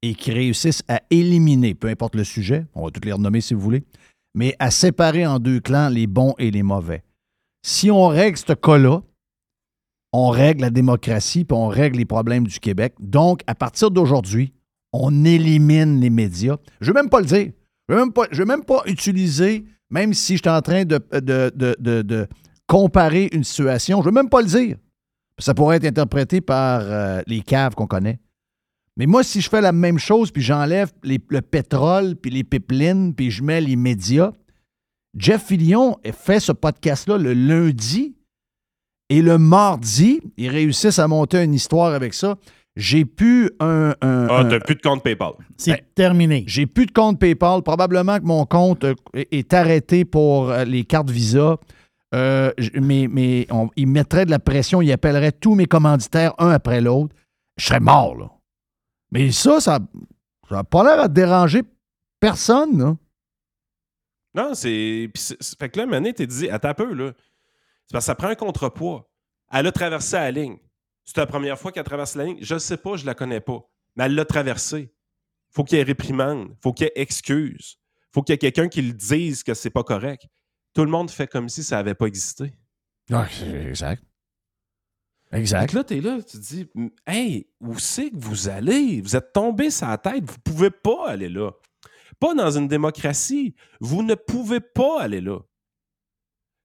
et 0.03 0.14
qui 0.14 0.32
réussissent 0.32 0.82
à 0.88 1.03
éliminer, 1.11 1.74
peu 1.74 1.88
importe 1.88 2.14
le 2.14 2.24
sujet, 2.24 2.66
on 2.74 2.84
va 2.84 2.90
tous 2.90 3.05
les 3.05 3.12
renommer 3.12 3.40
si 3.40 3.55
vous 3.55 3.61
voulez, 3.61 3.82
mais 4.34 4.55
à 4.59 4.70
séparer 4.70 5.26
en 5.26 5.38
deux 5.38 5.61
clans 5.61 5.88
les 5.88 6.07
bons 6.07 6.34
et 6.38 6.51
les 6.51 6.62
mauvais. 6.62 7.03
Si 7.62 7.90
on 7.90 8.07
règle 8.07 8.38
ce 8.38 8.53
cas-là, 8.53 9.03
on 10.12 10.28
règle 10.28 10.62
la 10.62 10.70
démocratie, 10.70 11.44
puis 11.44 11.57
on 11.57 11.68
règle 11.68 11.99
les 11.99 12.05
problèmes 12.05 12.47
du 12.47 12.61
Québec. 12.61 12.94
Donc, 13.01 13.40
à 13.47 13.55
partir 13.55 13.90
d'aujourd'hui, 13.90 14.53
on 14.92 15.24
élimine 15.24 16.01
les 16.01 16.11
médias. 16.11 16.57
Je 16.80 16.90
ne 16.90 16.94
veux 16.94 17.03
même 17.03 17.11
pas 17.11 17.20
le 17.20 17.26
dire. 17.26 17.53
Je 17.88 17.94
ne 17.94 18.01
veux, 18.01 18.12
veux 18.32 18.44
même 18.44 18.64
pas 18.64 18.82
utiliser, 18.86 19.64
même 19.91 20.14
si 20.14 20.37
je 20.37 20.43
suis 20.43 20.51
en 20.51 20.61
train 20.61 20.84
de, 20.84 22.28
comparer 22.66 23.28
une 23.32 23.45
situation, 23.45 23.99
je 23.99 24.09
ne 24.09 24.11
veux 24.11 24.14
même 24.14 24.28
pas 24.28 24.41
le 24.41 24.49
dire. 24.49 24.76
Ça 25.39 25.55
pourrait 25.55 25.76
être 25.76 25.84
interprété 25.84 26.41
par 26.41 26.80
euh, 26.82 27.20
les 27.26 27.43
caves 27.43 27.74
qu'on 27.74 27.87
connaît. 27.87 28.18
Mais 28.97 29.07
moi, 29.07 29.22
si 29.22 29.41
je 29.41 29.51
fais 29.51 29.61
la 29.61 29.72
même 29.72 29.99
chose, 29.99 30.30
puis 30.30 30.43
j'enlève 30.43 30.91
le 31.05 31.41
pétrole, 31.41 32.16
puis 32.16 32.30
les 32.30 32.43
pipelines, 32.43 33.14
puis 33.14 33.30
je 33.30 33.43
mets 33.43 33.61
les 33.61 33.76
médias, 33.76 34.32
Jeff 35.16 35.47
Fillion 35.47 35.97
fait 36.12 36.41
ce 36.41 36.53
podcast-là 36.53 37.18
le 37.18 37.34
lundi 37.34 38.16
et 39.09 39.22
le 39.22 39.39
mardi, 39.39 40.20
ils 40.37 40.49
réussissent 40.49 40.99
à 40.99 41.09
monter 41.09 41.43
une 41.43 41.55
histoire 41.55 41.95
avec 41.95 42.12
ça. 42.12 42.37
J'ai 42.76 43.04
plus 43.06 43.50
un. 43.58 43.94
un- 44.02 44.26
Ah, 44.28 44.44
t'as 44.48 44.60
plus 44.60 44.74
de 44.74 44.82
compte 44.82 45.02
PayPal. 45.02 45.32
C'est 45.56 45.94
terminé. 45.94 46.44
J'ai 46.46 46.66
plus 46.66 46.84
de 46.86 46.92
compte 46.92 47.18
PayPal. 47.18 47.62
Probablement 47.62 48.18
que 48.18 48.24
mon 48.24 48.44
compte 48.44 48.84
euh, 48.84 48.94
est 49.14 49.54
arrêté 49.54 50.04
pour 50.04 50.50
euh, 50.50 50.64
les 50.64 50.84
cartes 50.84 51.08
Visa. 51.10 51.56
Euh, 52.14 52.52
mais 52.74 53.08
mais 53.10 53.46
on- 53.50 53.70
il 53.76 53.86
mettrait 53.88 54.26
de 54.26 54.30
la 54.30 54.38
pression, 54.38 54.80
il 54.82 54.92
appellerait 54.92 55.32
tous 55.32 55.54
mes 55.54 55.64
commanditaires 55.66 56.34
un 56.38 56.50
après 56.50 56.80
l'autre. 56.82 57.14
Je 57.56 57.64
serais 57.66 57.80
mort, 57.80 58.14
là. 58.16 58.30
Mais 59.10 59.32
ça, 59.32 59.60
ça 59.60 59.78
n'a 60.50 60.62
pas 60.64 60.82
l'air 60.84 61.00
à 61.04 61.08
déranger 61.08 61.62
personne, 62.20 62.78
là. 62.78 62.96
Non, 64.34 64.54
c'est. 64.54 65.08
puis 65.14 65.22
c'est- 65.22 65.36
c'est- 65.40 65.58
Fait 65.58 65.68
que 65.70 65.78
là, 65.78 65.86
Mané, 65.86 66.12
t'es 66.12 66.26
dit, 66.26 66.48
attends 66.50 66.68
un 66.68 66.74
peu, 66.74 66.92
là. 66.92 67.12
C'est 67.86 67.92
parce 67.92 68.04
que 68.04 68.06
ça 68.06 68.14
prend 68.14 68.28
un 68.28 68.34
contrepoids. 68.34 69.08
Elle 69.50 69.66
a 69.66 69.72
traversé 69.72 70.16
la 70.16 70.30
ligne. 70.30 70.56
C'est 71.07 71.16
la 71.16 71.26
première 71.26 71.59
fois 71.59 71.72
qu'elle 71.72 71.84
traverse 71.84 72.14
la 72.16 72.24
ligne. 72.24 72.38
Je 72.42 72.54
ne 72.54 72.59
sais 72.59 72.76
pas, 72.76 72.96
je 72.96 73.07
la 73.07 73.14
connais 73.14 73.40
pas. 73.40 73.61
Mais 73.94 74.04
elle 74.04 74.14
l'a 74.14 74.24
traversée. 74.26 74.92
faut 75.50 75.64
qu'il 75.64 75.78
y 75.78 75.80
ait 75.80 75.84
réprimande. 75.84 76.54
faut 76.62 76.72
qu'il 76.74 76.84
y 76.86 76.88
ait 76.88 76.92
excuse. 77.00 77.78
faut 78.12 78.22
qu'il 78.22 78.32
y 78.32 78.34
ait 78.34 78.38
quelqu'un 78.38 78.68
qui 78.68 78.82
le 78.82 78.92
dise 78.92 79.42
que 79.42 79.54
c'est 79.54 79.70
pas 79.70 79.84
correct. 79.84 80.26
Tout 80.74 80.84
le 80.84 80.90
monde 80.90 81.11
fait 81.11 81.26
comme 81.26 81.48
si 81.48 81.62
ça 81.62 81.76
n'avait 81.76 81.94
pas 81.94 82.07
existé. 82.07 82.52
exact. 83.11 84.02
Fait 85.30 85.38
Exact. 85.40 85.70
que 85.70 85.76
là, 85.76 85.84
t'es 85.84 86.00
là, 86.00 86.18
tu 86.22 86.38
te 86.38 86.42
dis, 86.42 86.68
hey, 87.07 87.48
où 87.61 87.78
c'est 87.78 88.11
que 88.11 88.16
vous 88.16 88.48
allez? 88.48 89.00
Vous 89.00 89.16
êtes 89.16 89.32
tombé 89.32 89.70
sur 89.70 89.86
la 89.88 89.98
tête, 89.98 90.24
vous 90.24 90.38
pouvez 90.44 90.70
pas 90.70 91.09
aller 91.09 91.28
là. 91.28 91.52
Pas 92.20 92.34
dans 92.34 92.50
une 92.50 92.68
démocratie. 92.68 93.54
Vous 93.80 94.02
ne 94.02 94.14
pouvez 94.14 94.61
pas 94.61 95.02
aller 95.02 95.20
là. 95.20 95.38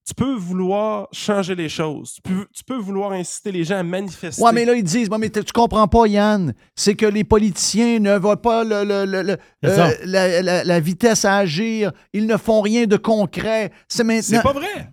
Tu 0.08 0.16
peux 0.16 0.34
vouloir 0.34 1.08
changer 1.12 1.54
les 1.56 1.70
choses. 1.70 2.14
Tu 2.16 2.22
peux, 2.24 2.48
tu 2.54 2.64
peux 2.64 2.78
vouloir 2.78 3.12
inciter 3.12 3.52
les 3.52 3.64
gens 3.64 3.78
à 3.78 3.84
manifester. 3.84 4.42
Ouais, 4.42 4.52
mais 4.52 4.66
là, 4.66 4.74
ils 4.74 4.84
disent, 4.84 5.10
mais 5.20 5.30
tu 5.30 5.44
comprends 5.54 5.88
pas, 5.88 6.08
Yann. 6.08 6.54
C'est 6.76 6.96
que 6.96 7.06
les 7.06 7.24
politiciens 7.24 8.00
ne 8.00 8.18
voient 8.18 8.42
pas 8.42 8.64
le- 8.64 8.84
le- 8.84 9.06
le- 9.06 9.38
euh, 9.64 9.94
la, 10.04 10.42
la- 10.42 10.64
la 10.64 10.80
vitesse 10.80 11.24
à 11.24 11.38
agir. 11.38 11.92
Ils 12.14 12.26
ne 12.26 12.36
font 12.38 12.62
rien 12.62 12.88
de 12.88 12.98
concret. 12.98 13.72
C'est 13.88 14.04
maintenant. 14.04 14.22
C'est 14.24 14.42
pas 14.44 14.54
vrai. 14.54 14.92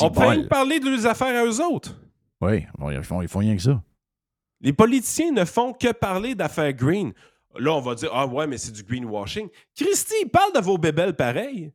On 0.00 0.10
peut 0.10 0.20
même 0.20 0.48
parler 0.48 0.80
de 0.80 0.88
leurs 0.90 1.06
affaires 1.06 1.42
à 1.42 1.46
eux 1.46 1.60
autres. 1.62 1.98
Oui, 2.40 2.64
bon, 2.78 2.90
ils, 2.90 3.02
font, 3.02 3.22
ils 3.22 3.28
font 3.28 3.38
rien 3.40 3.56
que 3.56 3.62
ça. 3.62 3.82
Les 4.60 4.72
politiciens 4.72 5.32
ne 5.32 5.44
font 5.44 5.72
que 5.72 5.92
parler 5.92 6.34
d'affaires 6.34 6.72
green. 6.74 7.12
Là, 7.58 7.72
on 7.74 7.80
va 7.80 7.94
dire 7.94 8.10
Ah 8.12 8.26
ouais, 8.26 8.46
mais 8.46 8.58
c'est 8.58 8.72
du 8.72 8.82
greenwashing. 8.82 9.48
Christy, 9.74 10.14
il 10.22 10.28
parle 10.28 10.52
de 10.54 10.60
vos 10.60 10.76
bébelles 10.78 11.14
pareil. 11.16 11.72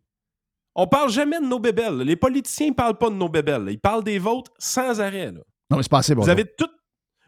On 0.82 0.88
parle 0.88 1.10
jamais 1.10 1.40
de 1.40 1.46
nos 1.46 1.60
bébelles. 1.60 1.98
Les 2.00 2.16
politiciens 2.16 2.70
ne 2.70 2.74
parlent 2.74 2.98
pas 2.98 3.10
de 3.10 3.16
nos 3.16 3.30
bébelles. 3.30 3.68
Ils 3.70 3.80
parlent 3.80 4.04
des 4.04 4.18
vôtres 4.20 4.52
sans 4.58 5.02
arrêt. 5.02 5.32
là. 5.32 5.42
Non, 5.70 5.78
mais 5.78 5.84
c'est 5.84 5.90
pas 5.90 6.00
assez 6.00 6.16
bon. 6.16 6.22
Vous 6.24 6.30
avez, 6.30 6.46
tout- 6.46 6.70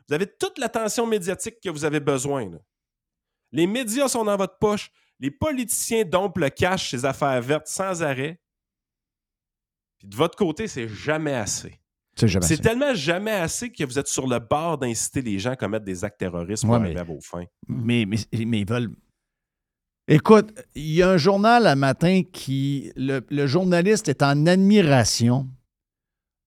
vous 0.08 0.14
avez 0.14 0.26
toute 0.28 0.58
l'attention 0.58 1.06
médiatique 1.06 1.56
que 1.64 1.70
vous 1.70 1.84
avez 1.86 2.00
besoin. 2.00 2.50
là. 2.50 2.58
Les 3.52 3.68
médias 3.68 4.08
sont 4.08 4.24
dans 4.24 4.38
votre 4.38 4.58
poche. 4.58 4.90
Les 5.20 5.30
politiciens 5.32 6.04
dompent 6.06 6.38
le 6.38 6.50
cash, 6.50 6.92
ces 6.92 7.06
affaires 7.06 7.42
vertes 7.42 7.68
sans 7.68 8.02
arrêt. 8.04 8.40
Puis 10.00 10.08
de 10.08 10.16
votre 10.16 10.38
côté, 10.38 10.68
c'est 10.68 10.88
jamais 10.88 11.34
assez. 11.36 11.80
C'est 12.16 12.28
jamais 12.28 12.46
C'est 12.46 12.54
assez. 12.56 12.64
tellement 12.64 12.94
jamais 12.94 13.32
assez 13.32 13.72
que 13.72 13.84
vous 13.84 14.00
êtes 14.00 14.08
sur 14.08 14.28
le 14.28 14.40
bord 14.40 14.78
d'inciter 14.78 15.22
les 15.22 15.40
gens 15.40 15.52
à 15.52 15.56
commettre 15.56 15.86
des 15.86 16.04
actes 16.04 16.20
terroristes 16.20 16.64
pour 16.64 16.72
Ouais, 16.72 16.78
arriver 16.80 16.96
mais- 16.96 17.00
à 17.02 17.04
vos 17.04 17.20
fins. 17.22 17.46
Mais, 17.68 18.06
mais, 18.08 18.18
mais 18.46 18.62
ils 18.62 18.68
veulent. 18.68 18.92
Écoute, 20.08 20.54
il 20.76 20.92
y 20.94 21.02
a 21.04 21.10
un 21.12 21.18
journal 21.18 21.68
un 21.68 21.76
matin 21.76 22.22
qui. 22.32 22.92
Le, 22.96 23.22
le 23.30 23.48
journaliste 23.48 24.10
est 24.10 24.24
en 24.24 24.46
admiration 24.46 25.48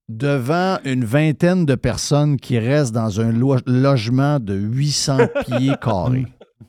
devant 0.09 0.79
une 0.85 1.05
vingtaine 1.05 1.65
de 1.65 1.75
personnes 1.75 2.37
qui 2.39 2.59
restent 2.59 2.93
dans 2.95 3.21
un 3.21 3.33
lo- 3.33 3.57
logement 3.67 4.39
de 4.39 4.55
800 4.55 5.19
pieds 5.47 5.75
carrés. 5.81 6.27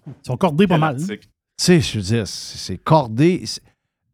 Ils 0.08 0.14
sont 0.26 0.38
cordés 0.38 0.68
pas 0.68 0.78
mal. 0.78 0.98
Tu 0.98 1.20
sais, 1.58 1.82
je 1.82 1.98
veux 1.98 2.04
dire, 2.04 2.28
c'est 2.28 2.78
cordé. 2.78 3.44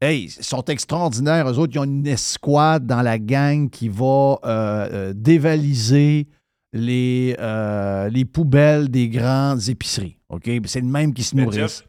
Hey, 0.01 0.23
ils 0.23 0.43
sont 0.43 0.63
extraordinaires. 0.65 1.47
Eux 1.51 1.59
autres, 1.59 1.73
ils 1.75 1.79
ont 1.79 1.83
une 1.83 2.07
escouade 2.07 2.87
dans 2.87 3.03
la 3.03 3.19
gang 3.19 3.69
qui 3.69 3.89
va 3.89 4.05
euh, 4.05 4.39
euh, 4.45 5.13
dévaliser 5.15 6.27
les, 6.73 7.35
euh, 7.39 8.09
les 8.09 8.25
poubelles 8.25 8.89
des 8.89 9.09
grandes 9.09 9.67
épiceries. 9.69 10.17
OK? 10.29 10.49
C'est 10.65 10.81
le 10.81 10.87
même 10.87 11.13
qui 11.13 11.21
se 11.21 11.35
nourrissent. 11.43 11.83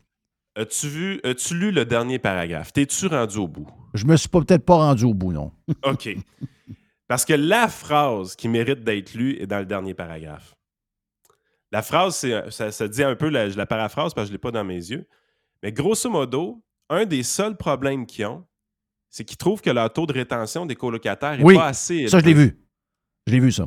As-tu 0.55 0.89
vu, 0.89 1.21
as-tu 1.25 1.55
lu 1.55 1.71
le 1.73 1.85
dernier 1.85 2.19
paragraphe? 2.19 2.73
T'es-tu 2.73 3.07
rendu 3.07 3.39
au 3.39 3.49
bout? 3.49 3.67
Je 3.95 4.05
me 4.05 4.17
suis 4.17 4.29
pas- 4.29 4.41
peut-être 4.41 4.65
pas 4.65 4.77
rendu 4.77 5.05
au 5.05 5.15
bout, 5.15 5.33
non. 5.33 5.53
OK. 5.85 6.11
Parce 7.09 7.25
que 7.25 7.33
la 7.33 7.69
phrase 7.69 8.37
qui 8.37 8.49
mérite 8.49 8.85
d'être 8.85 9.15
lue 9.15 9.37
est 9.41 9.47
dans 9.47 9.59
le 9.59 9.67
dernier 9.67 9.95
paragraphe. 9.95 10.55
La 11.71 11.81
phrase, 11.83 12.17
c'est, 12.17 12.51
ça, 12.51 12.71
ça 12.71 12.87
dit 12.89 13.03
un 13.03 13.15
peu, 13.17 13.29
la, 13.31 13.49
je 13.49 13.57
la 13.57 13.65
paraphrase 13.67 14.13
parce 14.13 14.27
que 14.27 14.29
je 14.29 14.33
ne 14.33 14.35
l'ai 14.35 14.41
pas 14.41 14.51
dans 14.51 14.65
mes 14.65 14.75
yeux. 14.77 15.07
Mais 15.63 15.73
grosso 15.73 16.11
modo, 16.11 16.63
un 16.91 17.07
des 17.07 17.23
seuls 17.23 17.57
problèmes 17.57 18.05
qu'ils 18.07 18.27
ont, 18.27 18.45
c'est 19.09 19.25
qu'ils 19.25 19.39
trouvent 19.39 19.63
que 19.63 19.71
leur 19.71 19.91
taux 19.93 20.05
de 20.07 20.13
rétention 20.13 20.67
des 20.67 20.75
colocataires 20.77 21.39
n'est 21.39 21.45
Oui, 21.45 21.55
pas 21.55 21.67
assez 21.69 22.09
ça, 22.09 22.19
je 22.19 22.25
l'ai 22.25 22.31
élevé. 22.33 22.45
vu. 22.47 22.61
Je 23.27 23.33
l'ai 23.33 23.41
vu, 23.41 23.53
ça. 23.53 23.65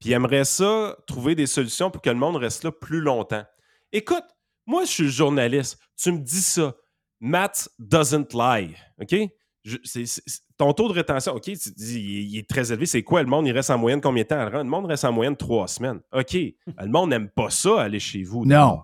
Puis 0.00 0.10
ils 0.10 0.12
aimeraient 0.12 0.44
ça, 0.44 0.96
trouver 1.06 1.34
des 1.36 1.46
solutions 1.46 1.90
pour 1.90 2.02
que 2.02 2.10
le 2.10 2.16
monde 2.16 2.36
reste 2.36 2.64
là 2.64 2.72
plus 2.72 3.00
longtemps. 3.00 3.44
Écoute, 3.92 4.24
moi, 4.70 4.84
je 4.84 4.90
suis 4.90 5.10
journaliste. 5.10 5.78
Tu 5.96 6.12
me 6.12 6.18
dis 6.18 6.42
ça. 6.42 6.74
Matt 7.20 7.68
doesn't 7.78 8.28
lie. 8.32 8.74
OK? 9.00 9.14
Je- 9.64 9.76
ton 10.56 10.72
taux 10.72 10.88
de 10.88 10.94
rétention, 10.94 11.32
OK, 11.34 11.42
tu 11.42 11.70
dis, 11.76 12.00
il, 12.00 12.18
est- 12.18 12.24
il 12.24 12.38
est 12.38 12.48
très 12.48 12.70
élevé. 12.72 12.86
C'est 12.86 13.02
quoi? 13.02 13.22
Le 13.22 13.28
monde, 13.28 13.46
il 13.46 13.52
reste 13.52 13.68
en 13.70 13.76
moyenne 13.78 14.00
combien 14.00 14.22
de 14.22 14.28
temps? 14.28 14.48
Le 14.48 14.64
monde 14.64 14.86
reste 14.86 15.04
en 15.04 15.12
moyenne 15.12 15.36
trois 15.36 15.68
semaines. 15.68 16.00
OK. 16.12 16.32
Le 16.34 16.88
monde 16.88 17.10
n'aime 17.10 17.28
pas 17.28 17.50
ça, 17.50 17.82
aller 17.82 18.00
chez 18.00 18.22
vous. 18.22 18.46
Non. 18.46 18.80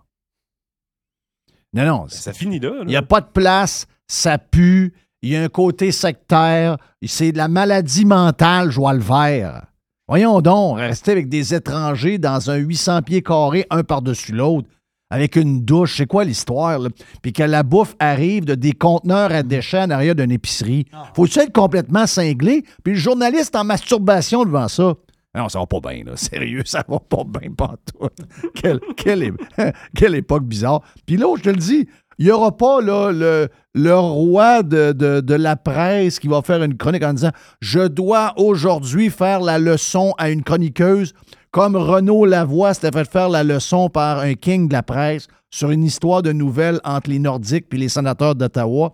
Non, 1.73 1.85
non. 1.87 2.09
Ça 2.09 2.33
finit 2.33 2.59
là. 2.59 2.71
là. 2.71 2.81
Il 2.83 2.89
n'y 2.89 2.97
a 2.97 3.03
pas 3.03 3.21
de 3.21 3.29
place, 3.31 3.87
ça 4.07 4.39
pue, 4.39 4.95
il 5.23 5.31
y 5.31 5.37
a 5.37 5.43
un 5.43 5.49
côté 5.49 5.93
sectaire, 5.93 6.77
c'est 7.07 7.33
de 7.33 7.37
la 7.39 7.49
maladie 7.49 8.05
mentale, 8.05 8.71
je 8.71 8.77
vois 8.77 8.93
le 8.95 9.01
vert. 9.03 9.67
Voyons 10.09 10.41
donc, 10.41 10.79
rester 10.79 11.13
avec 11.13 11.29
des 11.29 11.53
étrangers 11.55 12.19
dans 12.19 12.51
un 12.51 12.57
800 12.57 13.03
pieds 13.03 13.23
carrés, 13.23 13.67
un 13.71 13.83
par-dessus 13.83 14.33
l'autre, 14.33 14.69
avec 15.11 15.37
une 15.37 15.65
douche, 15.65 15.97
c'est 15.99 16.07
quoi 16.07 16.25
l'histoire? 16.25 16.79
là? 16.79 16.89
Puis 17.23 17.33
que 17.33 17.43
la 17.43 17.63
bouffe 17.63 17.95
arrive 17.99 18.45
de 18.45 18.55
des 18.55 18.73
conteneurs 18.73 19.31
à 19.33 19.43
déchets 19.43 19.83
en 19.83 19.91
arrière 19.91 20.15
d'une 20.15 20.33
épicerie. 20.33 20.87
Faut-tu 21.15 21.39
être 21.41 21.53
complètement 21.53 22.07
cinglé? 22.07 22.65
Puis 22.83 22.95
le 22.95 22.99
journaliste 22.99 23.55
en 23.57 23.65
masturbation 23.65 24.45
devant 24.45 24.69
ça. 24.69 24.95
Non, 25.37 25.49
ça 25.51 25.59
va 25.59 25.67
pas 25.67 25.81
bien, 25.81 26.03
là. 26.05 26.17
Sérieux, 26.17 26.63
ça 26.65 26.83
va 26.89 26.99
pas 26.99 27.23
bien, 27.25 27.51
pas 27.53 27.75
tout. 27.87 28.09
quelle, 28.55 28.81
quelle, 28.97 29.33
quelle 29.95 30.15
époque 30.15 30.45
bizarre. 30.45 30.81
Puis 31.07 31.17
là, 31.19 31.27
je 31.37 31.43
te 31.43 31.51
le 31.51 31.57
dis, 31.57 31.87
il 32.19 32.25
n'y 32.25 32.31
aura 32.33 32.57
pas 32.57 32.81
là, 32.81 33.13
le, 33.13 33.49
le 33.75 33.95
roi 33.95 34.63
de, 34.63 34.93
de- 34.93 35.21
de 35.21 35.35
la 35.35 35.55
presse 35.57 36.19
qui 36.19 36.29
va 36.29 36.41
faire 36.41 36.63
une 36.63 36.75
chronique 36.79 37.05
en 37.05 37.13
disant 37.13 37.33
Je 37.61 37.87
dois 37.87 38.33
aujourd'hui 38.39 39.11
faire 39.11 39.41
la 39.41 39.59
leçon 39.59 40.15
à 40.17 40.31
une 40.31 40.43
chroniqueuse, 40.43 41.13
comme 41.57 41.75
Renaud 41.75 42.27
Lavoie 42.27 42.75
s'était 42.75 42.93
fait 42.93 43.11
faire 43.11 43.31
la 43.31 43.43
leçon 43.43 43.89
par 43.89 44.19
un 44.19 44.35
king 44.35 44.69
de 44.69 44.75
la 44.75 44.83
presse 44.83 45.27
sur 45.49 45.71
une 45.71 45.85
histoire 45.85 46.21
de 46.21 46.31
nouvelles 46.31 46.81
entre 46.85 47.09
les 47.09 47.19
Nordiques 47.19 47.65
et 47.73 47.79
les 47.79 47.89
sénateurs 47.89 48.35
d'Ottawa. 48.35 48.93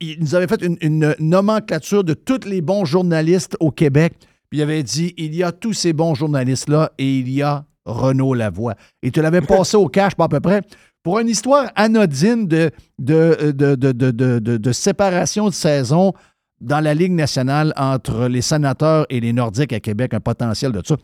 Il 0.00 0.16
nous 0.18 0.34
avait 0.34 0.46
fait 0.46 0.62
une, 0.80 1.14
nomenclature 1.18 2.04
de 2.04 2.14
tous 2.14 2.46
les 2.46 2.62
bons 2.62 2.86
journalistes 2.86 3.54
au 3.60 3.70
Québec. 3.70 4.14
Puis 4.48 4.60
il 4.60 4.62
avait 4.62 4.82
dit 4.82 5.12
il 5.18 5.34
y 5.34 5.42
a 5.42 5.52
tous 5.52 5.74
ces 5.74 5.92
bons 5.92 6.14
journalistes-là 6.14 6.92
et 6.96 7.18
il 7.18 7.28
y 7.28 7.42
a 7.42 7.66
Renaud 7.84 8.32
Lavoie. 8.32 8.74
Et 9.02 9.10
tu 9.10 9.20
l'avais 9.20 9.42
passé 9.42 9.76
au 9.76 9.88
cash, 9.88 10.14
pas 10.14 10.24
à 10.24 10.28
peu 10.28 10.40
près, 10.40 10.62
pour 11.02 11.18
une 11.18 11.28
histoire 11.28 11.70
anodine 11.76 12.48
de- 12.48 12.70
de 12.98 14.72
séparation 14.72 15.50
de 15.50 15.54
saison 15.54 16.14
dans 16.62 16.80
la 16.80 16.94
Ligue 16.94 17.12
nationale 17.12 17.74
entre 17.76 18.26
les 18.26 18.40
sénateurs 18.40 19.04
et 19.10 19.20
les 19.20 19.34
Nordiques 19.34 19.74
à 19.74 19.80
Québec, 19.80 20.14
un 20.14 20.20
potentiel 20.20 20.72
de 20.72 20.80
ça. 20.82 20.96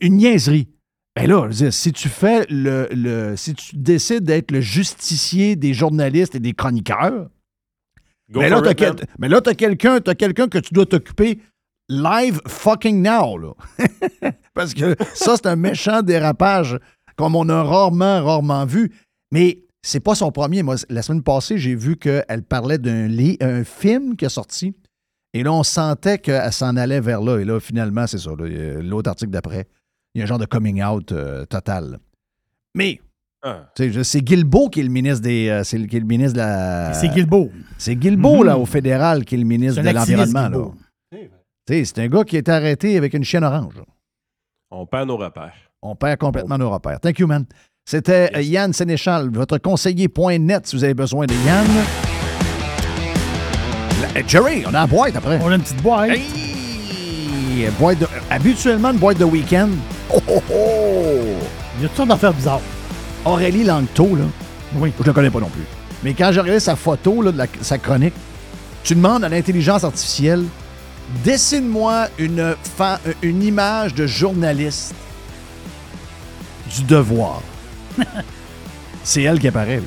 Une 0.00 0.16
niaiserie. 0.16 0.68
Ben 1.14 1.26
là, 1.28 1.42
je 1.44 1.46
veux 1.48 1.54
dire, 1.54 1.72
si 1.72 1.92
tu 1.92 2.08
fais 2.08 2.44
le, 2.50 2.88
le- 2.90 3.36
si 3.36 3.54
tu 3.54 3.76
décides 3.76 4.24
d'être 4.24 4.50
le 4.50 4.60
justicier 4.60 5.56
des 5.56 5.72
journalistes 5.72 6.34
et 6.34 6.40
des 6.40 6.52
chroniqueurs, 6.52 7.28
Go 8.30 8.40
mais 8.40 8.48
là, 8.50 8.56
for 8.56 8.64
t'as 8.64 8.70
it, 8.72 8.76
quel- 8.78 8.96
mais 9.18 9.28
là, 9.28 9.40
t'as 9.40 9.54
quelqu'un, 9.54 10.00
t'as 10.00 10.14
quelqu'un 10.14 10.48
que 10.48 10.58
tu 10.58 10.74
dois 10.74 10.84
t'occuper 10.84 11.38
live 11.88 12.40
fucking 12.48 13.00
now, 13.00 13.38
là. 13.38 13.52
Parce 14.54 14.74
que 14.74 14.96
ça, 15.14 15.36
c'est 15.36 15.46
un 15.46 15.56
méchant 15.56 16.02
dérapage 16.02 16.76
comme 17.16 17.34
on 17.36 17.48
a 17.48 17.62
rarement, 17.62 18.22
rarement 18.24 18.66
vu. 18.66 18.92
Mais 19.32 19.62
c'est 19.82 20.00
pas 20.00 20.14
son 20.16 20.32
premier. 20.32 20.62
Moi, 20.62 20.74
la 20.90 21.00
semaine 21.02 21.22
passée, 21.22 21.56
j'ai 21.58 21.74
vu 21.76 21.96
qu'elle 21.96 22.42
parlait 22.42 22.78
d'un 22.78 23.08
un 23.40 23.64
film 23.64 24.16
qui 24.16 24.24
est 24.24 24.28
sorti 24.30 24.74
Et 25.32 25.42
là, 25.44 25.52
on 25.52 25.62
sentait 25.62 26.18
qu'elle 26.18 26.52
s'en 26.52 26.76
allait 26.76 27.00
vers 27.00 27.22
là. 27.22 27.38
Et 27.38 27.44
là, 27.44 27.60
finalement, 27.60 28.06
c'est 28.06 28.18
ça. 28.18 28.30
là, 28.36 28.44
a 28.44 28.82
L'autre 28.82 29.08
article 29.08 29.30
d'après, 29.30 29.66
il 30.16 30.20
y 30.20 30.22
a 30.22 30.24
un 30.24 30.26
genre 30.26 30.38
de 30.38 30.46
coming 30.46 30.82
out 30.82 31.12
euh, 31.12 31.44
total. 31.44 31.98
Mais, 32.74 33.00
Ah. 33.42 33.68
c'est 34.02 34.22
Guilbeault 34.22 34.70
qui 34.70 34.80
est 34.80 34.82
le 34.82 34.88
ministre 34.88 35.20
des. 35.22 35.48
euh, 35.48 35.62
c'est 35.62 35.78
le, 35.78 35.86
qui 35.86 35.96
est 35.96 36.00
le 36.00 36.06
ministre 36.06 36.32
de 36.34 36.38
la. 36.38 36.94
C'est 36.94 37.08
Guilbeault. 37.08 37.50
C'est 37.78 37.94
Guilbeault, 37.96 38.38
Mhm. 38.40 38.44
là, 38.46 38.58
au 38.58 38.64
fédéral, 38.66 39.24
qui 39.24 39.34
est 39.34 39.38
le 39.38 39.44
ministre 39.44 39.82
de 39.82 39.88
l'Environnement. 39.90 40.48
là. 40.48 40.48
Guilbeault. 40.48 40.74
Tu 41.12 41.74
sais, 41.74 41.84
C'est 41.84 41.98
un 42.00 42.08
gars 42.08 42.24
qui 42.24 42.36
a 42.36 42.38
été 42.38 42.50
arrêté 42.50 42.96
avec 42.96 43.12
une 43.14 43.24
chienne 43.24 43.44
orange. 43.44 43.74
là. 43.76 43.82
On 44.70 44.86
perd 44.86 45.06
nos 45.08 45.16
repères. 45.16 45.52
On 45.82 45.94
perd 45.94 46.18
complètement 46.18 46.58
nos 46.58 46.70
repères. 46.70 46.98
Thank 47.00 47.18
you, 47.18 47.26
man. 47.26 47.44
C'était 47.84 48.30
euh, 48.34 48.40
Yann 48.40 48.72
Sénéchal, 48.72 49.30
votre 49.32 49.58
conseiller.net 49.58 50.66
si 50.66 50.74
vous 50.76 50.82
avez 50.84 50.94
besoin 50.94 51.26
de 51.26 51.34
Yann. 51.46 51.66
La- 54.14 54.26
Jerry, 54.26 54.64
on 54.66 54.70
a 54.70 54.72
la 54.72 54.86
boîte 54.86 55.14
après. 55.16 55.38
On 55.42 55.48
a 55.50 55.54
une 55.54 55.62
petite 55.62 55.82
boîte. 55.82 56.10
Hey, 56.10 57.68
boîte 57.78 57.98
de- 58.00 58.06
habituellement, 58.30 58.90
une 58.90 58.98
boîte 58.98 59.18
de 59.18 59.24
week-end. 59.24 59.68
Oh, 60.12 60.20
oh, 60.28 60.42
oh! 60.52 60.54
Il 61.78 61.82
y 61.82 61.84
a 61.84 61.88
toutes 61.88 61.96
sortes 61.96 62.08
d'affaires 62.08 62.32
bizarres. 62.34 62.60
Aurélie 63.24 63.64
Langto, 63.64 64.14
là. 64.16 64.24
Oui. 64.76 64.92
Je 64.98 65.02
ne 65.02 65.06
le 65.08 65.12
connais 65.12 65.30
pas 65.30 65.40
non 65.40 65.48
plus. 65.48 65.64
Mais 66.02 66.14
quand 66.14 66.30
j'ai 66.32 66.40
regardé 66.40 66.60
sa 66.60 66.76
photo, 66.76 67.22
là, 67.22 67.32
de 67.32 67.38
la- 67.38 67.46
sa 67.62 67.78
chronique, 67.78 68.14
tu 68.84 68.94
demandes 68.94 69.24
à 69.24 69.28
l'intelligence 69.28 69.82
artificielle, 69.84 70.44
dessine-moi 71.24 72.08
une, 72.18 72.54
fa- 72.76 73.00
une 73.22 73.42
image 73.42 73.94
de 73.94 74.06
journaliste 74.06 74.94
du 76.76 76.84
devoir. 76.84 77.40
C'est 79.04 79.22
elle 79.22 79.38
qui 79.38 79.48
apparaît. 79.48 79.76
là. 79.76 79.82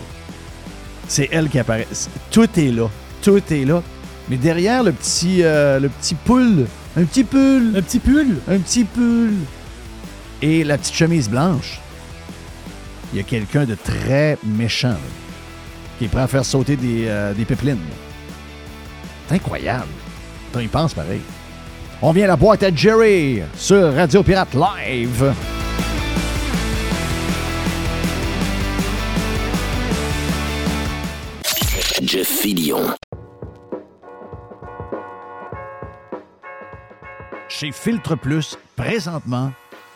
C'est 1.08 1.30
elle 1.32 1.50
qui 1.50 1.60
apparaît. 1.60 1.88
Tout 2.32 2.48
est 2.58 2.72
là. 2.72 2.88
Tout 3.22 3.42
est 3.52 3.66
là. 3.66 3.82
Mais 4.30 4.38
derrière 4.38 4.84
le 4.84 4.92
petit, 4.92 5.40
euh, 5.44 5.80
le 5.80 5.90
petit 5.90 6.16
pull, 6.16 6.66
un 6.98 7.04
petit 7.04 7.24
pull. 7.24 7.74
Un 7.76 7.82
petit 7.82 8.00
pull. 8.00 8.38
Un 8.48 8.58
petit 8.60 8.84
pull. 8.84 9.34
Et 10.42 10.64
la 10.64 10.78
petite 10.78 10.96
chemise 10.96 11.30
blanche. 11.30 11.80
Il 13.12 13.18
y 13.18 13.20
a 13.20 13.24
quelqu'un 13.24 13.66
de 13.66 13.76
très 13.76 14.38
méchant 14.44 14.90
là, 14.90 14.98
qui 15.98 16.06
est 16.06 16.08
prêt 16.08 16.22
à 16.22 16.28
faire 16.28 16.46
sauter 16.46 16.76
des, 16.76 17.06
euh, 17.08 17.34
des 17.34 17.44
pipelines. 17.46 17.80
C'est 19.28 19.36
incroyable. 19.36 19.88
Attends, 20.50 20.60
il 20.60 20.70
pense 20.70 20.94
pareil. 20.94 21.22
On 22.02 22.12
vient 22.12 22.26
à 22.26 22.28
la 22.30 22.36
boîte 22.36 22.64
à 22.64 22.74
Jerry 22.74 23.42
sur 23.56 23.94
Radio 23.94 24.24
Pirate 24.24 24.54
Live. 24.54 25.34
Jeff 32.02 32.28
Fillion. 32.28 32.96
Chez 37.50 37.72
Filtre 37.74 38.16
Plus, 38.16 38.58
présentement, 38.78 39.52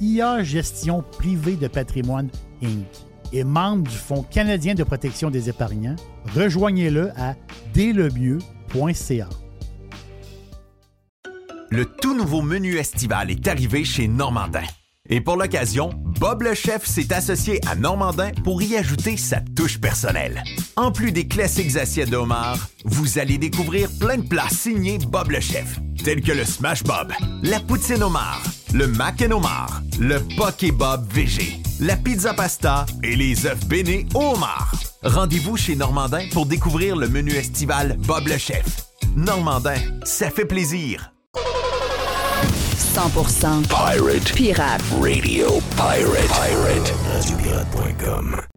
IA 0.00 0.42
Gestion 0.42 1.04
Privée 1.18 1.56
de 1.56 1.68
Patrimoine 1.68 2.30
Inc. 2.62 2.86
est 3.32 3.44
membre 3.44 3.90
du 3.90 3.96
Fonds 3.96 4.22
canadien 4.22 4.74
de 4.74 4.82
protection 4.82 5.30
des 5.30 5.48
épargnants. 5.48 5.96
Rejoignez-le 6.34 7.10
à 7.18 7.36
dlemieux.ca. 7.74 9.28
Le 11.70 11.84
tout 11.84 12.16
nouveau 12.16 12.42
menu 12.42 12.76
estival 12.76 13.30
est 13.30 13.46
arrivé 13.46 13.84
chez 13.84 14.08
Normandin. 14.08 14.64
Et 15.08 15.20
pour 15.20 15.36
l'occasion, 15.36 15.90
Bob 16.20 16.42
le 16.42 16.54
chef 16.54 16.86
s'est 16.86 17.12
associé 17.12 17.60
à 17.66 17.74
Normandin 17.74 18.30
pour 18.44 18.62
y 18.62 18.76
ajouter 18.76 19.16
sa 19.16 19.40
touche 19.40 19.80
personnelle. 19.80 20.42
En 20.76 20.92
plus 20.92 21.12
des 21.12 21.26
classiques 21.26 21.76
assiettes 21.76 22.10
de 22.10 22.16
homard, 22.16 22.68
vous 22.84 23.18
allez 23.18 23.36
découvrir 23.36 23.88
plein 23.98 24.18
de 24.18 24.26
plats 24.26 24.48
signés 24.50 24.98
Bob 24.98 25.30
le 25.30 25.40
chef, 25.40 25.80
tels 26.04 26.22
que 26.22 26.32
le 26.32 26.44
Smash 26.44 26.84
Bob, 26.84 27.12
la 27.42 27.60
poutine 27.60 28.02
homard, 28.02 28.42
le 28.72 28.86
mac 28.86 29.22
and 29.22 29.32
homard, 29.32 29.82
le 29.98 30.18
poké 30.36 30.70
Bob 30.70 31.06
VG, 31.12 31.60
la 31.80 31.96
pizza 31.96 32.34
pasta 32.34 32.86
et 33.02 33.16
les 33.16 33.46
œufs 33.46 33.66
bénis 33.66 34.06
au 34.14 34.34
homard. 34.34 34.72
Rendez-vous 35.02 35.56
chez 35.56 35.76
Normandin 35.76 36.26
pour 36.32 36.46
découvrir 36.46 36.96
le 36.96 37.08
menu 37.08 37.32
estival 37.32 37.96
Bob 38.06 38.28
le 38.28 38.38
chef. 38.38 38.84
Normandin, 39.16 39.76
ça 40.04 40.30
fait 40.30 40.44
plaisir. 40.44 41.12
100% 42.94 43.68
Pirate. 43.68 44.32
Pirate. 44.34 44.82
Radio 45.00 45.60
Pirate. 45.76 46.28
Pirate. 46.28 46.92
Radiopirate.com. 47.12 48.49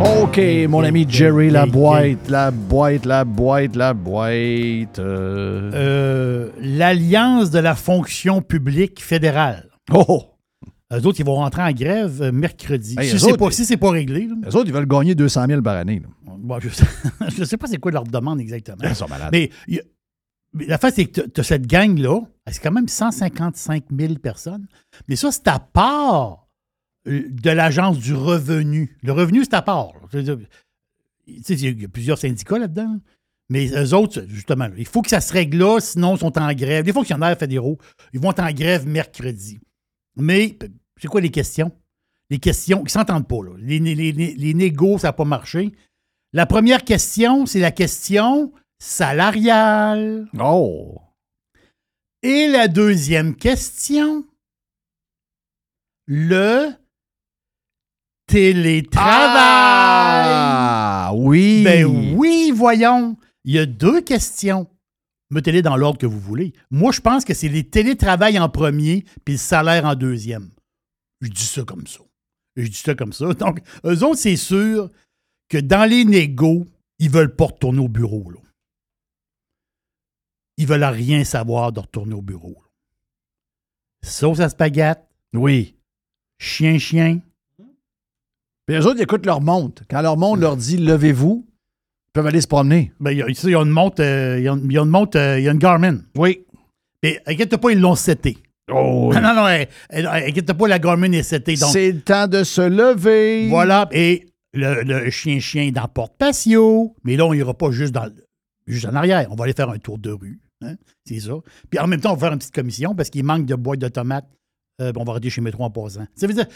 OK, 0.00 0.40
mon 0.68 0.82
ami 0.82 1.04
Jerry, 1.06 1.50
la 1.50 1.66
boîte, 1.66 2.28
la 2.30 2.50
boîte, 2.50 3.04
la 3.04 3.24
boîte, 3.24 3.76
la 3.76 3.92
boîte. 3.92 4.98
euh. 4.98 5.70
Euh, 5.74 6.48
L'Alliance 6.58 7.50
de 7.50 7.58
la 7.58 7.74
fonction 7.74 8.40
publique 8.40 9.02
fédérale. 9.02 9.68
Oh! 9.92 10.24
Eux 10.92 11.06
autres, 11.06 11.20
ils 11.20 11.26
vont 11.26 11.34
rentrer 11.34 11.62
en 11.62 11.72
grève 11.72 12.22
euh, 12.22 12.32
mercredi. 12.32 12.96
Hey, 12.98 13.08
si 13.10 13.16
eux 13.16 13.18
c'est 13.18 13.36
pas, 13.36 13.50
si 13.50 13.64
c'est 13.66 13.76
pas 13.76 13.90
réglé. 13.90 14.26
là. 14.26 14.34
Les 14.46 14.56
autres, 14.56 14.68
ils 14.68 14.72
veulent 14.72 14.86
gagner 14.88 15.14
200 15.14 15.46
000 15.48 15.62
par 15.62 15.76
année. 15.76 16.00
Bon, 16.24 16.58
je 16.60 16.70
sais, 16.70 16.86
je 17.36 17.44
sais 17.44 17.58
pas 17.58 17.66
c'est 17.66 17.76
quoi 17.76 17.92
leur 17.92 18.04
demande 18.04 18.40
exactement. 18.40 18.78
Ils 18.82 18.94
sont 18.94 19.06
malades. 19.08 19.28
Mais, 19.32 19.50
y 19.68 19.80
la 20.66 20.78
face, 20.78 20.94
c'est 20.94 21.04
que 21.04 21.20
tu 21.20 21.40
as 21.40 21.44
cette 21.44 21.66
gang-là, 21.66 22.20
c'est 22.50 22.60
quand 22.60 22.72
même 22.72 22.88
155 22.88 23.84
000 23.96 24.14
personnes. 24.14 24.66
Mais 25.08 25.14
ça, 25.14 25.30
c'est 25.30 25.46
à 25.46 25.60
part 25.60 26.48
de 27.06 27.50
l'Agence 27.50 27.98
du 27.98 28.14
revenu. 28.14 28.96
Le 29.02 29.12
revenu, 29.12 29.44
c'est 29.44 29.54
à 29.54 29.62
part. 29.62 29.92
Il 31.26 31.80
y 31.80 31.84
a 31.84 31.88
plusieurs 31.88 32.18
syndicats 32.18 32.58
là-dedans. 32.58 32.98
Mais 33.48 33.68
eux 33.70 33.94
autres, 33.94 34.24
justement, 34.28 34.68
là, 34.68 34.74
il 34.76 34.86
faut 34.86 35.02
que 35.02 35.10
ça 35.10 35.20
se 35.20 35.32
règle 35.32 35.58
là, 35.58 35.80
sinon 35.80 36.14
ils 36.14 36.20
sont 36.20 36.38
en 36.38 36.52
grève. 36.52 36.86
Les 36.86 36.92
fonctionnaires 36.92 37.36
fédéraux, 37.36 37.78
ils 38.12 38.20
vont 38.20 38.30
être 38.30 38.42
en 38.42 38.52
grève 38.52 38.86
mercredi. 38.86 39.58
Mais 40.16 40.56
c'est 41.00 41.08
quoi 41.08 41.20
les 41.20 41.30
questions? 41.30 41.72
Les 42.28 42.38
questions 42.38 42.78
qui 42.78 42.84
ne 42.84 42.90
s'entendent 42.90 43.26
pas. 43.26 43.42
Là. 43.42 43.56
Les, 43.58 43.80
les, 43.80 43.94
les, 43.94 44.12
les 44.12 44.54
négos, 44.54 44.98
ça 44.98 45.08
n'a 45.08 45.12
pas 45.12 45.24
marché. 45.24 45.72
La 46.32 46.46
première 46.46 46.84
question, 46.84 47.44
c'est 47.44 47.58
la 47.58 47.72
question 47.72 48.52
salariale. 48.78 50.28
Oh! 50.38 51.00
Et 52.22 52.46
la 52.46 52.68
deuxième 52.68 53.34
question, 53.34 54.24
le 56.06 56.68
télétravail. 58.30 60.30
Ah, 60.32 61.12
oui! 61.14 61.62
Ben 61.64 61.84
oui, 61.84 62.52
voyons. 62.54 63.16
Il 63.44 63.54
y 63.54 63.58
a 63.58 63.66
deux 63.66 64.00
questions. 64.00 64.68
Mettez-les 65.30 65.62
dans 65.62 65.76
l'ordre 65.76 65.98
que 65.98 66.06
vous 66.06 66.20
voulez. 66.20 66.52
Moi, 66.70 66.92
je 66.92 67.00
pense 67.00 67.24
que 67.24 67.34
c'est 67.34 67.48
les 67.48 67.64
télétravail 67.64 68.38
en 68.38 68.48
premier 68.48 69.04
puis 69.24 69.34
le 69.34 69.38
salaire 69.38 69.84
en 69.84 69.94
deuxième. 69.94 70.50
Je 71.20 71.28
dis 71.28 71.44
ça 71.44 71.62
comme 71.64 71.86
ça. 71.86 72.00
Je 72.56 72.66
dis 72.66 72.78
ça 72.78 72.94
comme 72.94 73.12
ça. 73.12 73.32
Donc, 73.34 73.60
eux 73.84 74.04
autres, 74.04 74.18
c'est 74.18 74.36
sûr 74.36 74.90
que 75.48 75.58
dans 75.58 75.88
les 75.88 76.04
négos, 76.04 76.66
ils 76.98 77.10
veulent 77.10 77.34
pas 77.34 77.46
retourner 77.46 77.80
au 77.80 77.88
bureau. 77.88 78.30
Là. 78.30 78.40
Ils 80.56 80.66
veulent 80.66 80.84
rien 80.84 81.24
savoir 81.24 81.72
de 81.72 81.80
retourner 81.80 82.14
au 82.14 82.22
bureau. 82.22 82.56
là. 82.62 84.08
Sauce 84.08 84.40
à 84.40 84.48
spaghette. 84.48 85.02
Oui. 85.32 85.76
Chien, 86.38 86.78
chien. 86.78 87.20
Puis 88.70 88.78
les 88.78 88.86
autres, 88.86 88.98
ils 88.98 89.02
écoutent 89.02 89.26
leur 89.26 89.40
montre. 89.40 89.82
Quand 89.90 90.00
leur 90.00 90.16
montre 90.16 90.40
leur 90.40 90.56
dit 90.56 90.76
levez-vous, 90.76 91.44
ils 91.48 92.12
peuvent 92.12 92.26
aller 92.26 92.40
se 92.40 92.46
promener. 92.46 92.92
Ben, 93.00 93.10
il 93.10 93.18
y 93.18 93.22
a, 93.22 93.26
il 93.28 93.50
y 93.50 93.54
a 93.54 93.60
une 93.60 93.68
montre, 93.70 94.00
euh, 94.02 94.38
il 94.38 94.44
y 94.44 94.48
a 94.48 94.52
une- 94.52 94.64
il 94.66 94.72
y 94.72 94.78
a 94.78 94.82
une 94.82 94.88
montre, 94.88 95.18
euh, 95.18 95.38
il 95.40 95.44
y 95.44 95.48
a 95.48 95.52
une 95.52 95.58
Garmin. 95.58 95.98
Oui. 96.16 96.44
Mais 97.02 97.20
inquiète 97.26 97.56
pas, 97.56 97.70
ils 97.72 97.80
l'ont 97.80 97.94
seté. 97.96 98.38
Oh, 98.72 99.10
oui. 99.12 99.16
Non, 99.20 99.34
non, 99.34 99.46
euh, 99.46 99.64
inquiète 99.90 100.52
pas, 100.52 100.68
la 100.68 100.78
Garmin 100.78 101.10
est 101.12 101.24
setée. 101.24 101.56
Donc, 101.56 101.70
C'est 101.72 101.90
le 101.90 102.00
temps 102.00 102.28
de 102.28 102.44
se 102.44 102.60
lever. 102.62 103.48
voilà. 103.48 103.88
Et 103.90 104.26
le, 104.54 104.82
le 104.82 105.10
chien-chien 105.10 105.72
dans 105.72 105.88
Porte 105.88 106.14
Patio. 106.16 106.94
Mais 107.02 107.16
là, 107.16 107.26
on 107.26 107.34
n'ira 107.34 107.54
pas 107.54 107.70
juste, 107.72 107.92
dans, 107.92 108.04
le- 108.04 108.24
juste 108.68 108.86
en 108.86 108.94
arrière. 108.94 109.26
On 109.30 109.34
va 109.34 109.44
aller 109.44 109.52
faire 109.52 109.70
un 109.70 109.78
tour 109.78 109.98
de 109.98 110.10
rue. 110.12 110.40
hein. 110.62 110.74
C'est 111.04 111.18
ça. 111.20 111.32
Puis 111.70 111.80
en 111.80 111.86
même 111.88 112.00
temps, 112.00 112.12
on 112.12 112.14
va 112.14 112.20
faire 112.26 112.32
une 112.32 112.38
petite 112.38 112.54
commission 112.54 112.94
parce 112.94 113.10
qu'il 113.10 113.24
manque 113.24 113.46
de 113.46 113.54
boîtes 113.56 113.80
de 113.80 113.88
tomates. 113.88 114.28
Euh, 114.80 114.92
on 114.96 115.04
va 115.04 115.12
arrêter 115.12 115.30
chez 115.30 115.40
Métro 115.40 115.64
en 115.64 115.70
passant. 115.70 116.06
Ça 116.14 116.26
veut 116.26 116.34
dire, 116.34 116.46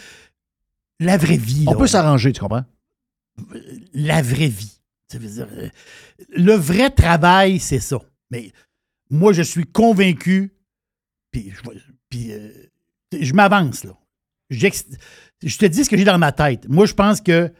la 0.99 1.17
vraie 1.17 1.37
vie. 1.37 1.65
On 1.67 1.71
là, 1.71 1.77
peut 1.77 1.87
s'arranger, 1.87 2.31
tu 2.33 2.41
comprends? 2.41 2.65
la 3.93 4.21
vraie 4.21 4.47
vie. 4.47 4.79
Ça 5.11 5.17
veut 5.17 5.27
dire, 5.27 5.47
euh, 5.51 5.69
le 6.29 6.53
vrai 6.53 6.89
travail, 6.89 7.59
c'est 7.59 7.79
ça. 7.79 7.99
Mais 8.31 8.51
moi, 9.09 9.33
je 9.33 9.41
suis 9.41 9.65
convaincu, 9.65 10.53
puis 11.31 11.51
je, 11.51 11.69
puis, 12.09 12.31
euh, 12.31 12.49
je 13.19 13.33
m'avance, 13.33 13.83
là. 13.83 13.97
Je 14.49 15.57
te 15.57 15.65
dis 15.65 15.83
ce 15.83 15.89
que 15.89 15.97
j'ai 15.97 16.05
dans 16.05 16.17
ma 16.17 16.31
tête. 16.31 16.67
Moi, 16.69 16.85
je 16.85 16.93
pense 16.93 17.19
que 17.21 17.51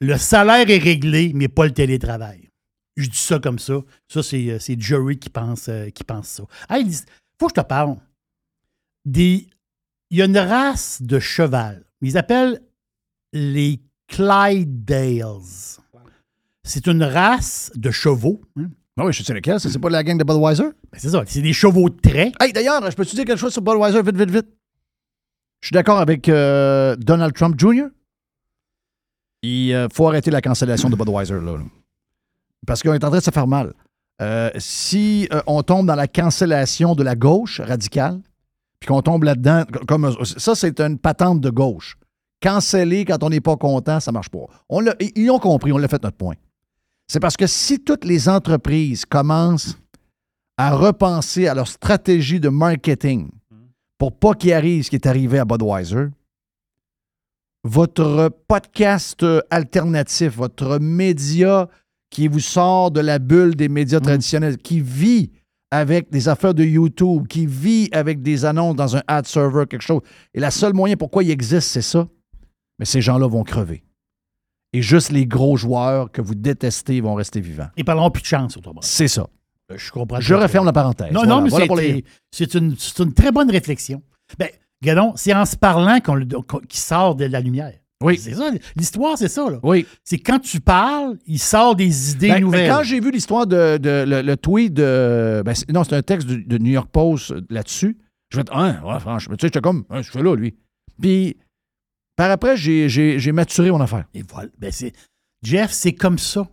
le 0.00 0.16
salaire 0.16 0.68
est 0.70 0.78
réglé, 0.78 1.32
mais 1.34 1.48
pas 1.48 1.64
le 1.66 1.72
télétravail. 1.72 2.50
Je 2.96 3.08
dis 3.08 3.18
ça 3.18 3.38
comme 3.38 3.58
ça. 3.58 3.80
Ça, 4.08 4.22
c'est 4.22 4.50
euh, 4.50 4.58
c'est 4.58 4.80
Jerry 4.80 5.18
qui 5.18 5.28
pense, 5.28 5.68
euh, 5.68 5.90
qui 5.90 6.04
pense 6.04 6.28
ça. 6.28 6.44
Dis- 6.82 7.04
faut 7.38 7.48
que 7.48 7.54
je 7.56 7.62
te 7.62 7.66
parle. 7.66 7.96
Des, 9.04 9.48
il 10.10 10.18
y 10.18 10.22
a 10.22 10.26
une 10.26 10.38
race 10.38 11.02
de 11.02 11.18
cheval. 11.18 11.84
Ils 12.00 12.16
appellent 12.16 12.60
les 13.36 13.80
Clydales. 14.08 15.40
C'est 16.64 16.86
une 16.86 17.02
race 17.02 17.70
de 17.74 17.90
chevaux. 17.90 18.40
hein. 18.58 18.68
Ah 18.98 19.04
oui, 19.04 19.12
je 19.12 19.22
sais 19.22 19.34
lequel. 19.34 19.60
Ça, 19.60 19.68
c'est 19.68 19.78
pas 19.78 19.90
la 19.90 20.02
gang 20.02 20.16
de 20.16 20.24
Budweiser? 20.24 20.64
Ben, 20.90 20.98
c'est 20.98 21.10
ça. 21.10 21.22
C'est 21.26 21.42
des 21.42 21.52
chevaux 21.52 21.90
de 21.90 22.00
trait. 22.00 22.32
Hey, 22.40 22.52
d'ailleurs, 22.52 22.90
je 22.90 22.96
peux 22.96 23.04
te 23.04 23.14
dire 23.14 23.24
quelque 23.26 23.38
chose 23.38 23.52
sur 23.52 23.60
Budweiser, 23.60 24.02
vite, 24.02 24.16
vite, 24.16 24.30
vite? 24.30 24.46
Je 25.60 25.68
suis 25.68 25.74
d'accord 25.74 25.98
avec 25.98 26.28
euh, 26.28 26.96
Donald 26.96 27.34
Trump 27.34 27.58
Jr. 27.58 27.88
Il 29.42 29.72
euh, 29.74 29.88
faut 29.92 30.08
arrêter 30.08 30.30
la 30.30 30.40
cancellation 30.40 30.88
de 30.88 30.96
Budweiser, 30.96 31.34
là. 31.34 31.58
là. 31.58 31.64
Parce 32.66 32.82
qu'on 32.82 32.94
est 32.94 33.04
en 33.04 33.08
train 33.08 33.18
de 33.18 33.22
se 33.22 33.30
faire 33.30 33.46
mal. 33.46 33.74
Euh, 34.22 34.50
si 34.56 35.28
euh, 35.32 35.42
on 35.46 35.62
tombe 35.62 35.86
dans 35.86 35.94
la 35.94 36.08
cancellation 36.08 36.94
de 36.94 37.02
la 37.02 37.14
gauche 37.14 37.60
radicale, 37.60 38.20
puis 38.80 38.88
qu'on 38.88 39.02
tombe 39.02 39.24
là-dedans, 39.24 39.64
comme 39.86 40.14
ça, 40.24 40.54
c'est 40.54 40.80
une 40.80 40.98
patente 40.98 41.42
de 41.42 41.50
gauche. 41.50 41.98
Canceller 42.40 43.04
quand 43.04 43.22
on 43.22 43.30
n'est 43.30 43.40
pas 43.40 43.56
content, 43.56 43.98
ça 44.00 44.12
marche 44.12 44.28
pas. 44.28 44.46
On 44.68 44.80
l'a- 44.80 44.94
ils 45.00 45.30
ont 45.30 45.38
compris, 45.38 45.72
on 45.72 45.78
l'a 45.78 45.88
fait 45.88 46.02
notre 46.02 46.16
point. 46.16 46.34
C'est 47.08 47.20
parce 47.20 47.36
que 47.36 47.46
si 47.46 47.78
toutes 47.80 48.04
les 48.04 48.28
entreprises 48.28 49.04
commencent 49.04 49.78
à 50.58 50.74
repenser 50.74 51.46
à 51.46 51.54
leur 51.54 51.68
stratégie 51.68 52.40
de 52.40 52.48
marketing 52.48 53.28
pour 53.98 54.12
pas 54.12 54.34
qu'il 54.34 54.52
arrive 54.52 54.84
ce 54.84 54.90
qui 54.90 54.96
est 54.96 55.06
arrivé 55.06 55.38
à 55.38 55.44
Budweiser, 55.44 56.06
votre 57.64 58.30
podcast 58.46 59.24
alternatif, 59.50 60.36
votre 60.36 60.78
média 60.78 61.68
qui 62.10 62.28
vous 62.28 62.40
sort 62.40 62.90
de 62.90 63.00
la 63.00 63.18
bulle 63.18 63.56
des 63.56 63.68
médias 63.68 64.00
traditionnels, 64.00 64.56
qui 64.58 64.80
vit 64.80 65.32
avec 65.72 66.10
des 66.10 66.28
affaires 66.28 66.54
de 66.54 66.62
YouTube, 66.64 67.26
qui 67.26 67.44
vit 67.46 67.88
avec 67.92 68.22
des 68.22 68.44
annonces 68.44 68.76
dans 68.76 68.96
un 68.96 69.02
ad 69.08 69.26
server, 69.26 69.64
quelque 69.68 69.82
chose. 69.82 70.00
Et 70.32 70.38
la 70.40 70.52
seule 70.52 70.72
moyen 70.72 70.96
pourquoi 70.96 71.24
il 71.24 71.30
existe, 71.30 71.68
c'est 71.68 71.82
ça. 71.82 72.06
Mais 72.78 72.84
ces 72.84 73.00
gens-là 73.00 73.26
vont 73.28 73.42
crever. 73.44 73.82
Et 74.72 74.82
juste 74.82 75.10
les 75.10 75.26
gros 75.26 75.56
joueurs 75.56 76.10
que 76.12 76.20
vous 76.20 76.34
détestez 76.34 77.00
vont 77.00 77.14
rester 77.14 77.40
vivants. 77.40 77.68
Ils 77.76 77.84
parleront 77.84 78.10
plus 78.10 78.22
de 78.22 78.26
chance, 78.26 78.56
autrement. 78.56 78.80
C'est 78.82 79.08
ça. 79.08 79.26
Euh, 79.70 79.76
Je 79.78 79.90
comprends. 79.90 80.20
Je 80.20 80.34
referme 80.34 80.66
la 80.66 80.72
parenthèse. 80.72 81.12
Non, 81.12 81.20
Voilà, 81.20 81.34
non, 81.36 81.40
mais 81.42 81.48
voilà 81.50 81.66
c'est- 82.32 82.44
les- 82.50 82.58
une, 83.02 83.12
très 83.14 83.32
bonne 83.32 83.50
réflexion. 83.50 84.02
Ben, 84.38 84.48
Gadon, 84.82 85.12
c'est 85.16 85.32
en 85.34 85.44
se 85.46 85.56
parlant 85.56 86.00
qu'on 86.00 86.20
qu'il 86.68 86.78
sort 86.80 87.14
de 87.16 87.24
la 87.24 87.40
lumière. 87.40 87.72
Oui. 88.02 88.18
C'est 88.18 88.34
ça. 88.34 88.50
L'histoire, 88.76 89.16
c'est 89.16 89.28
ça. 89.28 89.48
Là. 89.50 89.58
Oui. 89.62 89.86
C'est 90.04 90.18
quand 90.18 90.38
tu 90.38 90.60
parles, 90.60 91.16
il 91.26 91.38
sort 91.38 91.74
des 91.74 92.10
idées 92.12 92.28
Ben, 92.28 92.34
ben, 92.34 92.40
nouvelles. 92.42 92.70
quand 92.70 92.82
j'ai 92.82 93.00
vu 93.00 93.10
l'histoire 93.10 93.46
de, 93.46 93.78
de- 93.78 94.04
le, 94.06 94.20
le 94.20 94.36
tweet 94.36 94.74
de. 94.74 95.42
ben, 95.44 95.54
non, 95.72 95.82
c'est 95.84 95.94
un 95.96 96.02
texte 96.02 96.26
de 96.28 96.58
New 96.58 96.72
York 96.72 96.90
Post 96.92 97.30
euh, 97.30 97.40
là-dessus. 97.48 97.96
Je 98.28 98.36
vais 98.36 98.42
être, 98.42 98.54
hein, 98.54 98.80
ouais, 98.84 99.00
franchement, 99.00 99.34
tu 99.36 99.42
sais, 99.42 99.46
j'étais 99.48 99.60
comme, 99.62 99.84
hein, 99.88 100.02
je 100.02 100.10
fais 100.10 100.22
là, 100.22 100.34
lui. 100.36 100.54
Puis, 101.00 101.36
par 102.16 102.30
après, 102.30 102.56
j'ai- 102.56 103.32
maturé 103.32 103.70
mon 103.70 103.80
affaire. 103.80 104.06
Et 104.14 104.22
voilà. 104.22 104.48
Ben, 104.58 104.72
Jeff, 105.42 105.70
c'est 105.70 105.92
comme 105.94 106.18
ça. 106.18 106.48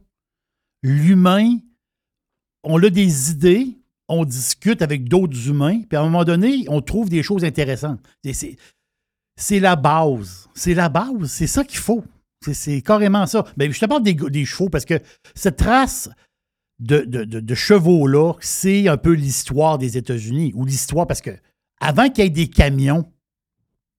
L'humain, 0.82 1.58
on 2.64 2.82
a 2.84 2.90
des 2.90 3.32
idées, 3.32 3.78
on 4.10 4.26
discute 4.26 4.82
avec 4.82 5.08
d'autres 5.08 5.48
humains, 5.48 5.82
puis 5.88 5.98
à 5.98 6.02
un 6.02 6.04
moment 6.06 6.26
donné, 6.26 6.66
on 6.68 6.82
trouve 6.82 7.10
des 7.10 7.24
choses 7.24 7.44
intéressantes. 7.46 8.02
C'est- 8.34 9.60
la 9.60 9.76
base. 9.76 10.50
C'est 10.54 10.74
la 10.74 10.90
base. 10.90 11.28
C'est 11.32 11.48
ça 11.48 11.64
qu'il 11.64 11.80
faut. 11.80 12.04
C'est- 12.52 12.82
carrément 12.82 13.26
ça. 13.26 13.46
Ben, 13.56 13.72
je 13.72 13.80
te 13.80 13.86
parle 13.86 14.04
des, 14.04 14.14
des 14.14 14.46
chevaux 14.46 14.70
parce 14.70 14.86
que 14.86 15.00
cette 15.34 15.62
race 15.62 16.10
de, 16.80 17.00
de- 17.00 17.24
de- 17.24 17.40
de 17.40 17.56
chevaux-là, 17.56 18.34
c'est 18.42 18.90
un 18.90 18.98
peu 18.98 19.14
l'histoire 19.14 19.78
des 19.78 19.98
États-Unis 19.98 20.52
ou 20.56 20.66
l'histoire 20.66 21.08
parce 21.08 21.22
que 21.22 21.32
avant 21.80 22.10
qu'il 22.10 22.26
y 22.26 22.28
ait 22.28 22.30
des 22.30 22.50
camions, 22.50 23.10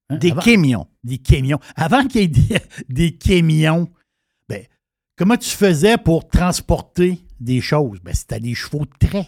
hein, 0.09 0.17
Des 0.17 0.31
avant- 0.31 0.41
camions. 0.41 0.87
des 1.03 1.17
camions. 1.17 1.59
Avant 1.75 2.05
qu'il 2.05 2.21
y 2.21 2.23
ait 2.25 2.27
des, 2.27 2.57
des 2.89 3.11
camions, 3.17 3.89
ben, 4.49 4.63
comment 5.17 5.37
tu 5.37 5.49
faisais 5.49 5.97
pour 5.97 6.27
transporter 6.27 7.19
des 7.39 7.61
choses? 7.61 7.99
Ben, 8.03 8.13
c'était 8.13 8.39
des 8.39 8.53
chevaux 8.55 8.85
de 8.85 9.07
trait. 9.07 9.27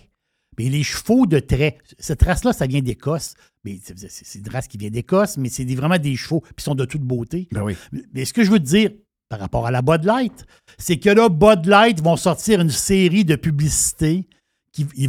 Mais 0.58 0.70
les 0.70 0.82
chevaux 0.84 1.28
de 1.28 1.40
trait, 1.40 1.78
cette 2.00 2.24
race-là, 2.24 2.52
ça 2.52 2.66
vient 2.66 2.82
d'Écosse. 2.82 3.36
Mais 3.64 3.80
c'est 3.84 4.40
une 4.40 4.50
race 4.50 4.68
qui 4.68 4.78
vient 4.78 4.90
d'Écosse, 4.90 5.38
mais 5.38 5.50
c'est 5.50 5.66
vraiment 5.76 6.00
des 6.00 6.16
chevaux, 6.16 6.44
ils 6.58 6.64
sont 6.64 6.74
de 6.74 6.86
toute 6.86 7.02
beauté. 7.04 7.48
Ben 7.52 7.62
oui. 7.64 7.76
Mais 8.14 8.26
ce 8.26 8.34
que 8.34 8.44
je 8.44 8.50
veux 8.50 8.60
te 8.60 8.64
dire 8.66 8.90
par 9.30 9.40
rapport 9.40 9.68
à 9.68 9.72
la 9.72 9.82
Bud 9.82 10.04
Light, 10.06 10.46
c'est 10.78 10.98
que 10.98 11.10
là, 11.10 11.28
Bud 11.30 11.66
Light 11.66 12.02
vont 12.02 12.16
sortir 12.16 12.62
une 12.62 12.70
série 12.72 13.26
de 13.26 13.36
publicités 13.36 14.28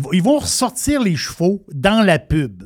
vont- 0.00 0.12
ils 0.12 0.22
vont 0.22 0.38
ressortir 0.38 1.00
les 1.02 1.14
chevaux 1.16 1.64
dans 1.72 2.02
la 2.04 2.18
pub. 2.18 2.64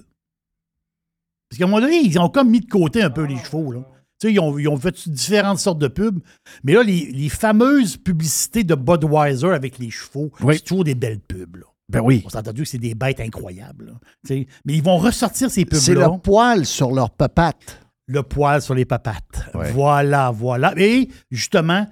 Parce 1.53 1.59
qu'à 1.59 1.65
un 1.65 1.69
moment 1.69 1.83
donné, 1.83 1.99
ils 1.99 2.19
ont 2.19 2.31
comme 2.31 2.49
mis 2.49 2.61
de 2.61 2.67
côté 2.69 3.03
un 3.03 3.11
peu 3.11 3.25
les 3.25 3.37
chevaux. 3.37 3.73
Là. 3.73 3.81
Tu 4.19 4.29
sais, 4.29 4.33
ils, 4.33 4.41
ont, 4.41 4.57
ils 4.59 4.69
ont 4.69 4.79
fait 4.79 5.07
différentes 5.11 5.59
sortes 5.59 5.79
de 5.79 5.89
pubs. 5.89 6.19
Mais 6.65 6.73
là, 6.73 6.83
les, 6.83 7.13
les 7.13 7.29
fameuses 7.29 7.99
publicités 7.99 8.65
de 8.65 8.75
Budweiser 8.75 9.51
avec 9.51 9.79
les 9.79 9.91
chevaux, 9.91 10.31
c'est 10.55 10.65
toujours 10.65 10.85
des 10.85 10.95
belles 10.95 11.21
pubs. 11.21 11.57
Là. 11.57 11.65
Ben 11.91 12.01
oui. 12.01 12.23
On 12.25 12.31
s'est 12.31 12.39
entendu 12.39 12.63
que 12.63 12.69
c'est 12.69 12.79
des 12.79 12.95
bêtes 12.95 13.21
incroyables. 13.21 13.87
là. 13.87 13.93
Tu 14.27 14.35
sais, 14.35 14.47
Mais 14.65 14.73
ils 14.75 14.83
vont 14.83 14.97
ressortir 14.97 15.51
ces 15.51 15.67
pubs-là. 15.67 15.81
C'est 15.81 15.95
le 15.95 16.19
poil 16.23 16.65
sur 16.65 16.91
leur 16.93 17.11
papate. 17.11 17.81
Le 18.07 18.23
poil 18.23 18.63
sur 18.63 18.75
les 18.75 18.87
papates. 18.87 19.51
Voilà, 19.75 20.31
voilà. 20.31 20.73
Et 20.79 21.09
justement, 21.31 21.87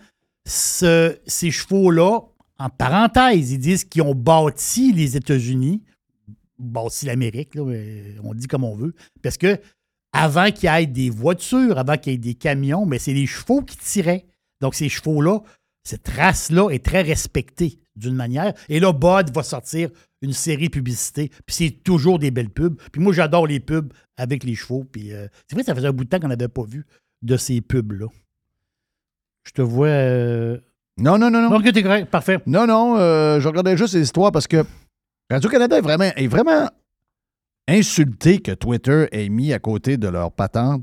ce- 0.47 1.17
ces 1.27 1.51
chevaux-là, 1.51 2.21
en 2.59 2.69
parenthèse, 2.71 3.53
ils 3.53 3.59
disent 3.59 3.85
qu'ils 3.85 4.03
ont 4.03 4.15
bâti 4.15 4.93
les 4.93 5.17
États-Unis, 5.17 5.83
bâti 6.61 7.07
l'Amérique, 7.07 7.55
là, 7.55 7.65
mais 7.65 8.15
on 8.23 8.35
dit 8.35 8.47
comme 8.47 8.65
on 8.65 8.75
veut, 8.77 8.95
parce 9.23 9.37
que 9.37 9.59
avant 10.13 10.51
qu'il 10.51 10.69
y 10.69 10.73
ait 10.83 10.87
des 10.87 11.11
voitures, 11.11 11.79
avant 11.79 11.97
qu'il 11.97 12.13
y 12.13 12.15
ait 12.17 12.19
des 12.19 12.35
camions, 12.35 12.85
mais 12.87 12.99
c'est 12.99 13.13
les 13.13 13.27
chevaux 13.27 13.63
qui 13.63 13.77
tiraient. 13.77 14.27
Donc, 14.61 14.75
ces 14.75 14.89
chevaux-là, 14.89 15.41
cette 15.85 16.09
race-là 16.09 16.69
est 16.71 16.85
très 16.85 17.03
respectée 17.03 17.79
d'une 17.97 18.15
manière. 18.15 18.53
Et 18.69 18.81
là, 18.81 18.93
Bud 18.93 19.33
va 19.35 19.43
sortir 19.43 19.89
une 20.21 20.33
série 20.33 20.67
de 20.67 20.73
publicités, 20.73 21.31
puis 21.47 21.55
c'est 21.55 21.71
toujours 21.71 22.19
des 22.19 22.31
belles 22.31 22.51
pubs. 22.51 22.77
Puis 22.93 23.01
moi, 23.01 23.13
j'adore 23.13 23.47
les 23.47 23.61
pubs 23.61 23.93
avec 24.17 24.45
les 24.45 24.55
chevaux. 24.55 24.85
Puis 24.85 25.13
euh, 25.13 25.27
c'est 25.49 25.55
vrai, 25.55 25.65
ça 25.65 25.75
faisait 25.75 25.87
un 25.89 25.93
bout 25.93 26.05
de 26.05 26.09
temps 26.11 26.21
qu'on 26.21 26.29
n'avait 26.29 26.49
pas 26.49 26.65
vu 26.65 26.85
de 27.23 27.37
ces 27.37 27.61
pubs-là. 27.61 28.07
Je 29.47 29.53
te 29.53 29.63
vois. 29.63 29.87
euh, 29.87 30.59
Non, 30.99 31.19
non, 31.19 31.31
non, 31.31 31.49
non. 31.49 31.57
Ok, 31.57 31.73
t'es 31.73 31.83
correct, 31.83 32.11
parfait. 32.11 32.39
Non, 32.47 32.67
non, 32.67 32.97
euh, 32.99 33.41
je 33.41 33.49
regardais 33.49 33.77
juste 33.77 33.95
les 33.95 34.03
histoires 34.03 34.33
parce 34.33 34.47
que 34.47 34.65
Radio-Canada 35.31 35.78
est 35.78 35.83
vraiment, 35.83 36.11
est 36.16 36.26
vraiment 36.26 36.68
insulté 37.68 38.41
que 38.41 38.53
Twitter 38.53 39.07
ait 39.12 39.28
mis 39.28 39.53
à 39.53 39.59
côté 39.59 39.97
de 39.97 40.09
leur 40.09 40.33
patente 40.33 40.83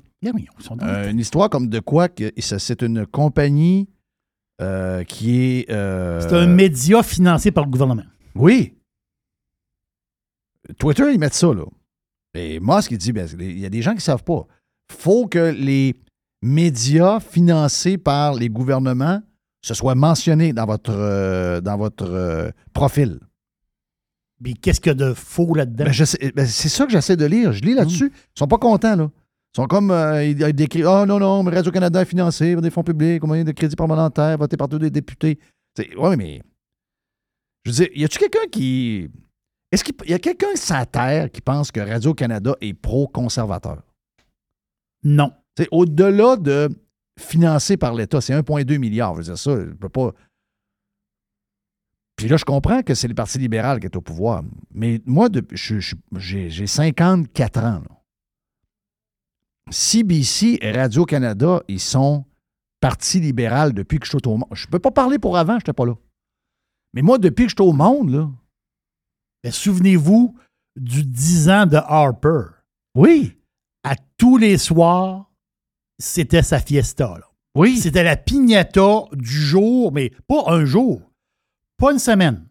dans 0.79 0.87
euh, 0.87 1.09
une 1.11 1.19
histoire 1.19 1.49
comme 1.49 1.67
de 1.67 1.79
quoi 1.79 2.07
que 2.09 2.31
ça- 2.39 2.59
c'est 2.59 2.81
une 2.81 3.05
compagnie 3.05 3.89
euh, 4.61 5.03
qui 5.03 5.41
est. 5.41 5.69
euh, 5.71 6.19
C'est 6.21 6.33
un 6.33 6.47
média 6.47 7.03
financé 7.03 7.51
par 7.51 7.65
le 7.65 7.69
gouvernement. 7.69 8.03
Oui. 8.35 8.73
Twitter, 10.79 11.11
ils 11.13 11.19
mettent 11.19 11.33
ça, 11.33 11.53
là. 11.53 11.63
Et 12.33 12.59
Musk, 12.59 12.91
il 12.91 12.97
dit, 12.97 13.11
ben, 13.13 13.27
il 13.39 13.59
y 13.59 13.65
a 13.65 13.69
des 13.69 13.81
gens 13.81 13.91
qui 13.91 13.97
ne 13.97 14.01
savent 14.01 14.23
pas. 14.23 14.45
faut 14.91 15.27
que 15.27 15.51
les 15.51 15.95
médias 16.41 17.19
financés 17.19 17.97
par 17.97 18.33
les 18.35 18.47
gouvernements 18.49 19.21
se 19.61 19.73
soient 19.73 19.95
mentionnés 19.95 20.53
dans 20.53 20.65
votre, 20.65 20.91
euh, 20.93 21.61
dans 21.61 21.77
votre 21.77 22.51
profil. 22.73 23.19
Puis 24.43 24.53
qu'est-ce 24.53 24.79
qu'il 24.79 24.89
y 24.89 24.91
a 24.91 24.93
de 24.95 25.13
faux 25.13 25.53
là-dedans? 25.55 25.85
Ben, 25.85 25.93
sais- 25.93 26.31
ben, 26.35 26.45
c'est 26.45 26.69
ça 26.69 26.85
que 26.85 26.91
j'essaie 26.91 27.15
de 27.17 27.25
lire. 27.25 27.53
Je 27.53 27.61
lis 27.61 27.73
là-dessus. 27.73 28.11
Ils 28.13 28.39
sont 28.39 28.47
pas 28.47 28.57
contents, 28.57 28.95
là. 28.95 29.09
Ils 29.53 29.55
sont 29.61 29.65
comme. 29.65 29.89
euh, 29.91 30.23
ils, 30.23 30.39
ils 30.39 30.53
décrivent 30.53 30.87
Oh 30.87 31.05
non, 31.07 31.19
non, 31.19 31.41
mais 31.43 31.51
Radio-Canada 31.51 32.01
est 32.01 32.05
financé 32.05 32.53
par 32.53 32.61
des 32.61 32.69
fonds 32.69 32.83
publics, 32.83 33.23
au 33.23 33.27
moyen 33.27 33.43
de 33.43 33.51
crédits 33.51 33.75
parlementaires, 33.75 34.37
voté 34.37 34.55
par 34.57 34.69
tous 34.69 34.77
les 34.77 34.91
députés. 34.91 35.39
Oui, 35.97 36.15
mais. 36.17 36.41
Je 37.65 37.71
veux 37.71 37.75
dire, 37.77 37.87
y 37.95 38.05
a-tu 38.05 38.19
quelqu'un 38.19 38.47
qui. 38.51 39.09
Est-ce 39.71 39.83
qu'il 39.83 39.95
y 40.07 40.13
a 40.13 40.19
quelqu'un 40.19 40.55
sur 40.55 40.75
la 40.75 40.85
Terre 40.85 41.31
qui 41.31 41.41
pense 41.41 41.71
que 41.71 41.79
Radio-Canada 41.79 42.55
est 42.61 42.73
pro-conservateur? 42.73 43.81
Non. 45.03 45.31
C'est 45.57 45.67
au-delà 45.71 46.35
de 46.37 46.69
financé 47.19 47.77
par 47.77 47.93
l'État, 47.95 48.21
c'est 48.21 48.33
1,2 48.33 48.77
milliard. 48.77 49.13
Je 49.13 49.17
veux 49.17 49.23
dire, 49.23 49.37
ça, 49.37 49.55
je 49.59 49.71
peux 49.73 49.89
pas. 49.89 50.13
Puis 52.17 52.27
là, 52.27 52.35
je 52.37 52.45
comprends 52.45 52.81
que 52.81 52.95
c'est 52.95 53.07
le 53.07 53.13
Parti 53.13 53.37
libéral 53.37 53.79
qui 53.79 53.85
est 53.85 53.95
au 53.95 54.01
pouvoir. 54.01 54.43
Mais 54.73 55.01
moi, 55.05 55.29
j'ai 55.51 55.79
j'ai 56.49 56.67
54 56.67 57.57
ans. 57.59 57.83
là. 57.87 57.97
CBC 59.69 60.59
et 60.61 60.71
Radio-Canada, 60.71 61.61
ils 61.67 61.79
sont 61.79 62.25
Parti 62.79 63.19
libéral 63.19 63.73
depuis 63.73 63.99
que 63.99 64.05
je 64.05 64.11
suis 64.11 64.27
au 64.27 64.37
monde. 64.37 64.49
Je 64.53 64.67
peux 64.67 64.79
pas 64.79 64.91
parler 64.91 65.19
pour 65.19 65.37
avant, 65.37 65.53
je 65.53 65.57
n'étais 65.57 65.73
pas 65.73 65.85
là. 65.85 65.95
Mais 66.93 67.01
moi, 67.01 67.17
depuis 67.17 67.45
que 67.45 67.49
je 67.51 67.55
suis 67.59 67.69
au 67.69 67.73
monde, 67.73 68.09
là. 68.11 68.29
Ben, 69.43 69.51
Souvenez-vous 69.51 70.35
du 70.75 71.03
10 71.03 71.49
ans 71.49 71.65
de 71.65 71.77
Harper. 71.77 72.43
Oui. 72.95 73.35
À 73.83 73.95
tous 74.17 74.37
les 74.37 74.57
soirs, 74.57 75.31
c'était 75.99 76.43
sa 76.43 76.59
fiesta. 76.59 77.17
là. 77.17 77.25
Oui. 77.55 77.77
C'était 77.77 78.03
la 78.03 78.15
piñata 78.15 79.05
du 79.13 79.25
jour, 79.27 79.91
mais 79.91 80.11
pas 80.27 80.43
un 80.47 80.65
jour, 80.65 81.01
pas 81.77 81.91
une 81.91 81.99
semaine, 81.99 82.43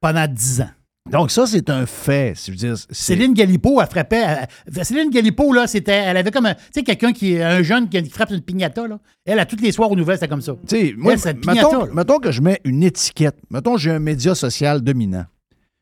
pendant 0.00 0.26
10 0.26 0.60
ans. 0.62 0.70
Donc, 1.10 1.30
ça, 1.30 1.46
c'est 1.46 1.68
un 1.70 1.86
fait. 1.86 2.34
Si 2.36 2.46
je 2.46 2.50
veux 2.52 2.56
dire, 2.56 2.76
c'est- 2.78 2.94
Céline 2.94 3.32
Galipo, 3.34 3.80
elle 3.80 3.88
frappait. 3.88 4.46
elle- 4.66 4.84
Céline 4.84 5.10
Galipo, 5.10 5.52
là, 5.52 5.66
c'était. 5.66 5.92
Elle 5.92 6.16
avait 6.18 6.30
comme. 6.30 6.46
Tu 6.46 6.54
sais, 6.74 6.82
quelqu'un 6.82 7.12
qui 7.12 7.32
est 7.32 7.42
un 7.42 7.62
jeune 7.62 7.88
qui 7.88 8.04
frappe 8.10 8.30
une 8.30 8.42
piñata, 8.42 8.86
là. 8.86 9.00
Elle, 9.24 9.38
à 9.40 9.46
tous 9.46 9.56
les 9.56 9.72
soirs 9.72 9.90
aux 9.90 9.96
nouvelles, 9.96 10.16
c'était 10.18 10.28
comme 10.28 10.42
ça. 10.42 10.52
Tu 10.68 10.76
sais, 10.76 10.94
moi, 10.96 11.14
Elle, 11.14 11.40
piñata, 11.40 11.68
mettons, 11.78 11.94
mettons 11.94 12.18
que 12.18 12.30
je 12.30 12.42
mets 12.42 12.60
une 12.64 12.82
étiquette. 12.84 13.36
Mettons 13.50 13.74
que 13.74 13.80
j'ai 13.80 13.90
un 13.90 13.98
média 13.98 14.34
social 14.34 14.82
dominant. 14.82 15.24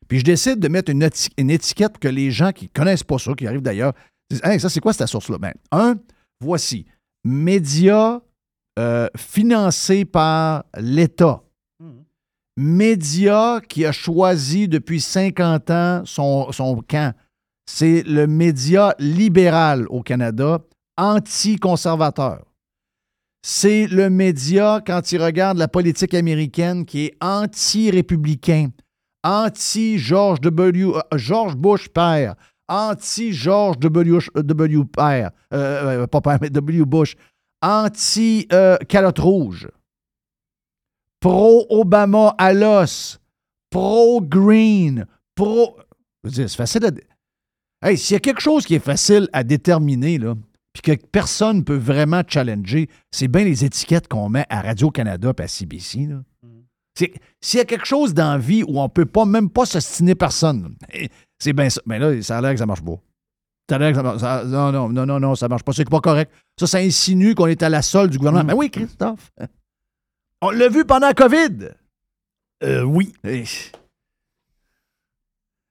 Puis 0.07 0.19
je 0.19 0.23
décide 0.23 0.59
de 0.59 0.67
mettre 0.69 0.89
une, 0.89 1.03
éti- 1.03 1.29
une 1.37 1.51
étiquette 1.51 1.91
pour 1.93 1.99
que 1.99 2.07
les 2.07 2.31
gens 2.31 2.51
qui 2.51 2.65
ne 2.65 2.69
connaissent 2.73 3.03
pas 3.03 3.19
ça, 3.19 3.33
qui 3.33 3.45
arrivent 3.45 3.61
d'ailleurs, 3.61 3.93
disent 4.31 4.41
Hey, 4.43 4.59
ça, 4.59 4.69
c'est 4.69 4.79
quoi 4.79 4.93
cette 4.93 5.07
source-là? 5.09 5.37
Ben, 5.37 5.53
un, 5.71 5.95
voici. 6.41 6.85
Média 7.23 8.21
euh, 8.79 9.07
financé 9.17 10.05
par 10.05 10.63
l'État. 10.79 11.41
Média 12.61 13.61
qui 13.67 13.85
a 13.85 13.91
choisi 13.91 14.67
depuis 14.67 14.99
50 14.99 15.69
ans 15.69 16.01
son, 16.05 16.83
camp. 16.87 17.13
C'est 17.65 18.03
le 18.03 18.27
média 18.27 18.95
libéral 18.99 19.85
au 19.89 20.01
Canada, 20.01 20.59
anti-conservateur 20.97 22.49
c'est 23.41 23.87
le 23.87 24.09
média, 24.09 24.81
quand 24.85 25.11
il 25.11 25.23
regarde 25.23 25.57
la 25.57 25.67
politique 25.67 26.13
américaine, 26.13 26.85
qui 26.85 27.05
est 27.05 27.17
anti-républicain, 27.21 28.69
anti-George 29.23 30.41
W. 30.41 30.83
euh, 30.83 31.17
George 31.17 31.55
Bush 31.55 31.87
père, 31.89 32.35
anti-George 32.67 33.79
W. 33.79 34.19
W. 34.35 34.83
père, 34.85 35.31
euh, 35.53 36.01
euh, 36.03 36.07
pas 36.07 36.21
père, 36.21 36.37
mais 36.41 36.49
W. 36.49 36.85
Bush, 36.85 37.15
anti-calotte 37.61 39.19
rouge, 39.19 39.69
pro-Obama 41.19 42.35
à 42.37 42.53
l'os, 42.53 43.19
pro-green, 43.69 45.05
pro... 45.35 45.77
Je 46.23 46.29
veux 46.29 46.33
dire, 46.35 46.49
C'est 46.49 46.57
facile 46.57 46.85
à... 46.85 47.87
Hey, 47.87 47.97
s'il 47.97 48.13
y 48.15 48.17
a 48.17 48.19
quelque 48.19 48.41
chose 48.41 48.65
qui 48.65 48.75
est 48.75 48.79
facile 48.83 49.29
à 49.31 49.43
déterminer, 49.43 50.17
là, 50.17 50.35
puis 50.73 50.81
que 50.81 51.05
personne 51.07 51.57
ne 51.57 51.61
peut 51.61 51.77
vraiment 51.77 52.21
challenger, 52.27 52.89
c'est 53.11 53.27
bien 53.29 53.43
les 53.45 53.63
étiquettes 53.63 54.07
qu'on 54.07 54.27
met 54.29 54.45
à 54.49 54.61
Radio-Canada 54.61 55.31
et 55.37 55.41
à 55.41 55.47
CBC. 55.47 56.07
là. 56.07 56.21
C'est- 56.97 57.13
S'il 57.41 57.59
y 57.59 57.61
a 57.61 57.65
quelque 57.65 57.85
chose 57.85 58.13
dans 58.13 58.31
la 58.33 58.37
vie 58.37 58.63
où 58.63 58.79
on 58.79 58.83
ne 58.83 58.87
peut 58.89 59.05
pas, 59.05 59.23
même 59.23 59.49
pas 59.49 59.65
s'ostiner 59.65 60.15
personne, 60.15 60.75
eh, 60.93 61.07
c'est 61.41 61.53
bien 61.53 61.69
ça. 61.69 61.81
Mais 61.85 61.97
là, 61.99 62.21
ça 62.21 62.37
a 62.37 62.41
l'air 62.41 62.51
que 62.51 62.57
ça 62.59 62.65
marche 62.65 62.81
pas. 62.83 62.95
Ça 63.69 63.75
a 63.77 63.79
l'air 63.79 63.91
que 63.91 63.95
ça 63.95 64.03
marche. 64.03 64.19
ça- 64.19 64.43
non, 64.43 64.71
non, 64.73 64.89
non, 64.89 65.05
non, 65.05 65.19
non, 65.19 65.35
ça 65.35 65.47
marche 65.47 65.63
pas. 65.63 65.71
C'est 65.71 65.89
pas 65.89 66.01
correct. 66.01 66.31
Ça, 66.59 66.67
ça 66.67 66.79
insinue 66.79 67.33
qu'on 67.35 67.47
est 67.47 67.63
à 67.63 67.69
la 67.69 67.81
solde 67.81 68.11
du 68.11 68.17
gouvernement. 68.17 68.43
Mais 68.43 68.53
oui, 68.53 68.69
Christophe. 68.69 69.31
On 70.41 70.51
l'a 70.51 70.69
vu 70.69 70.85
pendant 70.85 71.07
la 71.07 71.13
COVID? 71.13 71.69
Euh, 72.63 72.83
oui. 72.83 73.13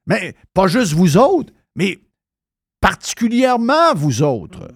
Mais 0.07 0.35
pas 0.55 0.67
juste 0.69 0.93
vous 0.95 1.17
autres, 1.17 1.53
mais 1.77 1.99
particulièrement 2.81 3.95
vous 3.95 4.23
autres. 4.23 4.69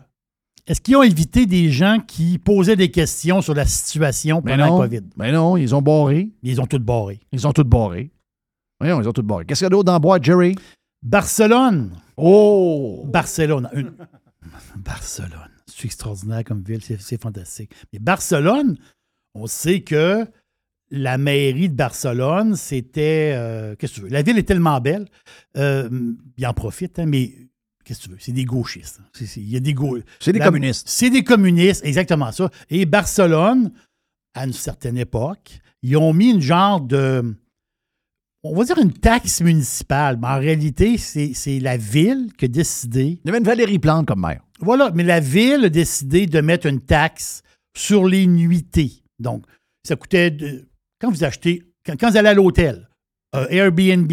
Est-ce 0.67 0.81
qu'ils 0.81 0.97
ont 0.97 1.03
évité 1.03 1.47
des 1.47 1.71
gens 1.71 1.99
qui 2.07 2.39
posaient 2.39 2.77
des 2.77 2.91
questions 2.91 3.41
sur 3.43 3.55
la 3.55 3.67
situation 3.67 4.41
Mais 4.45 4.53
pendant 4.53 4.67
non, 4.77 4.81
la 4.83 4.89
COVID? 4.89 5.03
mais 5.17 5.33
non, 5.33 5.57
ils 5.57 5.75
ont 5.75 5.83
barré. 5.83 6.31
Ils 6.43 6.61
ont 6.61 6.67
tout 6.67 6.79
barré. 6.79 7.21
Ils 7.33 7.47
ont 7.47 7.53
tout 7.53 7.65
barré. 7.65 8.13
Voyons, 8.79 9.01
ils 9.01 9.09
ont 9.09 9.13
tout 9.13 9.23
barré. 9.23 9.45
Qu'est-ce 9.45 9.61
qu'il 9.61 9.65
y 9.65 9.67
a 9.67 9.71
d'autre 9.71 9.85
dans 9.85 9.93
la 9.95 9.99
boîte, 9.99 10.23
Jerry? 10.25 10.55
Barcelone. 11.03 11.97
Oh! 12.17 13.05
Barcelone. 13.07 13.69
Une- 13.73 13.93
Barcelone. 14.77 15.51
C'est 15.67 15.87
extraordinaire 15.87 16.45
comme 16.45 16.63
ville. 16.63 16.81
C'est 17.01 17.21
fantastique. 17.21 17.73
Mais 17.93 17.99
Barcelone, 17.99 18.77
on 19.35 19.47
sait 19.47 19.81
que 19.81 20.27
la 20.91 21.17
mairie 21.19 21.69
de 21.69 21.75
Barcelone, 21.75 22.55
c'était. 22.57 23.33
euh, 23.35 23.75
Qu'est-ce 23.79 23.93
que 23.95 23.97
tu 24.01 24.03
veux? 24.05 24.09
La 24.11 24.23
ville 24.23 24.39
est 24.39 24.43
tellement 24.43 24.81
belle. 24.81 25.07
Euh, 25.57 25.89
ils 26.37 26.47
en 26.47 26.53
profitent, 26.53 26.99
hein, 26.99 27.07
mais 27.07 27.33
qu'est-ce 27.85 28.01
que 28.01 28.05
tu 28.05 28.11
veux? 28.11 28.17
C'est 28.21 28.33
des 28.33 28.45
gauchistes. 28.45 29.01
hein. 29.03 29.07
C'est- 29.15 29.41
Il 29.41 29.49
y 29.49 29.57
a 29.57 29.61
des 29.61 29.75
C'est 30.21 30.33
des 30.33 30.39
La- 30.39 30.45
communistes. 30.47 30.87
C'est 30.89 31.09
des 31.11 31.25
communistes, 31.25 31.85
exactement 31.85 32.31
ça. 32.33 32.51
Et 32.69 32.85
Barcelone, 32.85 33.73
à 34.35 34.45
une 34.47 34.53
certaine 34.53 34.99
époque, 34.99 35.61
ils 35.83 35.97
ont 35.97 36.13
mis 36.13 36.31
une 36.31 36.41
genre 36.43 36.81
de. 36.81 37.35
On 38.45 38.57
va 38.57 38.65
dire 38.65 38.79
une 38.79 38.93
taxe 38.93 39.41
municipale, 39.41 40.19
mais 40.21 40.27
en 40.27 40.39
réalité, 40.41 40.99
c'est 40.99 41.33
c'est 41.33 41.61
la 41.61 41.77
ville 41.77 42.33
qui 42.37 42.47
a 42.47 42.49
décidé. 42.49 43.21
Il 43.23 43.27
y 43.27 43.29
avait 43.29 43.39
une 43.39 43.45
Valérie 43.45 43.79
Plante 43.79 44.07
comme 44.07 44.21
maire. 44.21 44.43
Voilà, 44.61 44.91
mais 44.95 45.05
la 45.05 45.21
ville 45.21 45.65
a 45.65 45.69
décidé 45.69 46.27
de 46.27 46.41
mettre 46.41 46.67
une 46.67 46.81
taxe 46.81 47.43
sur 47.77 48.05
les 48.07 48.27
nuitées. 48.27 49.02
Donc, 49.23 49.45
ça 49.87 49.97
coûtait. 49.97 50.31
de- 50.31 50.69
quand 51.01 51.11
vous 51.11 51.25
achetez. 51.25 51.63
Quand, 51.85 51.95
quand 51.99 52.11
vous 52.11 52.17
allez 52.17 52.29
à 52.29 52.35
l'hôtel, 52.35 52.89
euh, 53.35 53.47
Airbnb, 53.49 54.13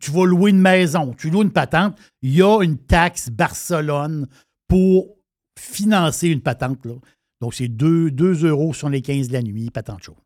tu 0.00 0.10
vas 0.10 0.24
louer 0.24 0.50
une 0.50 0.60
maison, 0.60 1.12
tu 1.14 1.30
loues 1.30 1.42
une 1.42 1.52
patente, 1.52 1.98
il 2.22 2.34
y 2.34 2.42
a 2.42 2.62
une 2.62 2.78
taxe 2.78 3.28
Barcelone 3.30 4.26
pour 4.68 5.16
financer 5.58 6.28
une 6.28 6.40
patente. 6.40 6.84
Là. 6.86 6.94
Donc, 7.40 7.54
c'est 7.54 7.68
2, 7.68 8.10
euros 8.46 8.72
sur 8.72 8.88
les 8.88 9.02
15 9.02 9.28
de 9.28 9.32
la 9.34 9.42
nuit, 9.42 9.70
patente 9.70 10.02
chaud. 10.02 10.16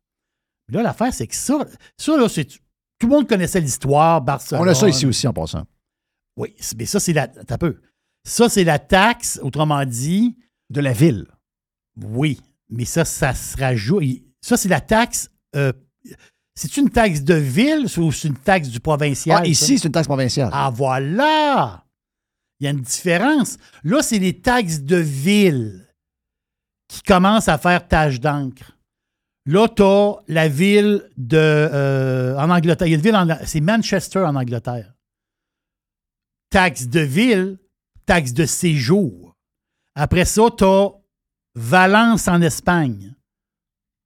Mais 0.69 0.77
là, 0.77 0.83
l'affaire, 0.83 1.13
c'est 1.13 1.27
que 1.27 1.35
ça, 1.35 1.65
ça 1.97 2.17
là, 2.17 2.29
c'est. 2.29 2.45
Tout 2.45 3.07
le 3.07 3.09
monde 3.15 3.27
connaissait 3.29 3.61
l'histoire, 3.61 4.21
Barcelone. 4.21 4.61
On 4.63 4.67
a 4.67 4.75
ça 4.75 4.87
ici 4.89 5.05
aussi 5.05 5.27
en 5.27 5.33
passant. 5.33 5.65
Oui, 6.37 6.53
mais 6.77 6.85
ça, 6.85 6.99
c'est 6.99 7.13
la. 7.13 7.27
T'as 7.27 7.57
peu. 7.57 7.79
Ça, 8.27 8.49
c'est 8.49 8.63
la 8.63 8.79
taxe, 8.79 9.39
autrement 9.41 9.83
dit. 9.85 10.37
De 10.69 10.81
la 10.81 10.93
ville. 10.93 11.25
Oui, 11.99 12.39
mais 12.69 12.85
ça, 12.85 13.05
ça 13.05 13.33
se 13.33 13.57
rajoute. 13.57 14.03
Ça, 14.41 14.57
c'est 14.57 14.69
la 14.69 14.81
taxe. 14.81 15.29
Euh, 15.55 15.73
c'est 16.55 16.77
une 16.77 16.89
taxe 16.89 17.21
de 17.21 17.35
ville 17.35 17.87
ou 17.97 18.11
c'est 18.11 18.27
une 18.27 18.35
taxe 18.37 18.67
du 18.69 18.79
provincial? 18.79 19.41
Ah, 19.43 19.47
ici, 19.47 19.77
c'est 19.79 19.87
une 19.87 19.93
taxe 19.93 20.07
provinciale. 20.07 20.49
Ah, 20.51 20.69
voilà! 20.73 21.85
Il 22.59 22.65
y 22.65 22.67
a 22.67 22.71
une 22.71 22.81
différence. 22.81 23.57
Là, 23.83 24.01
c'est 24.01 24.19
les 24.19 24.39
taxes 24.41 24.81
de 24.81 24.97
ville 24.97 25.87
qui 26.89 27.01
commencent 27.03 27.47
à 27.47 27.57
faire 27.57 27.87
tâche 27.87 28.19
d'encre. 28.19 28.75
Là, 29.45 29.67
tu 29.69 29.81
as 29.83 30.15
la 30.27 30.47
ville 30.49 31.09
de. 31.15 31.37
euh, 31.37 32.37
en 32.37 32.49
Angleterre. 32.49 32.87
Il 32.87 32.91
y 32.91 32.93
a 32.93 32.97
une 32.97 33.01
ville 33.03 33.15
en. 33.15 33.27
C'est 33.45 33.61
Manchester 33.61 34.19
en 34.19 34.35
Angleterre. 34.35 34.93
Taxe 36.49 36.87
de 36.87 36.99
ville, 36.99 37.57
taxe 38.05 38.33
de 38.33 38.45
séjour. 38.45 39.35
Après 39.95 40.25
ça, 40.25 40.43
tu 40.57 40.63
as 40.65 40.89
Valence 41.59 42.29
en 42.29 42.41
Espagne. 42.41 43.13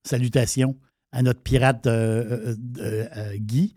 Salutations 0.08 0.76
à 1.12 1.22
notre 1.22 1.42
pirate 1.42 1.86
euh, 1.86 2.56
euh, 2.80 3.08
euh, 3.16 3.36
Guy. 3.38 3.76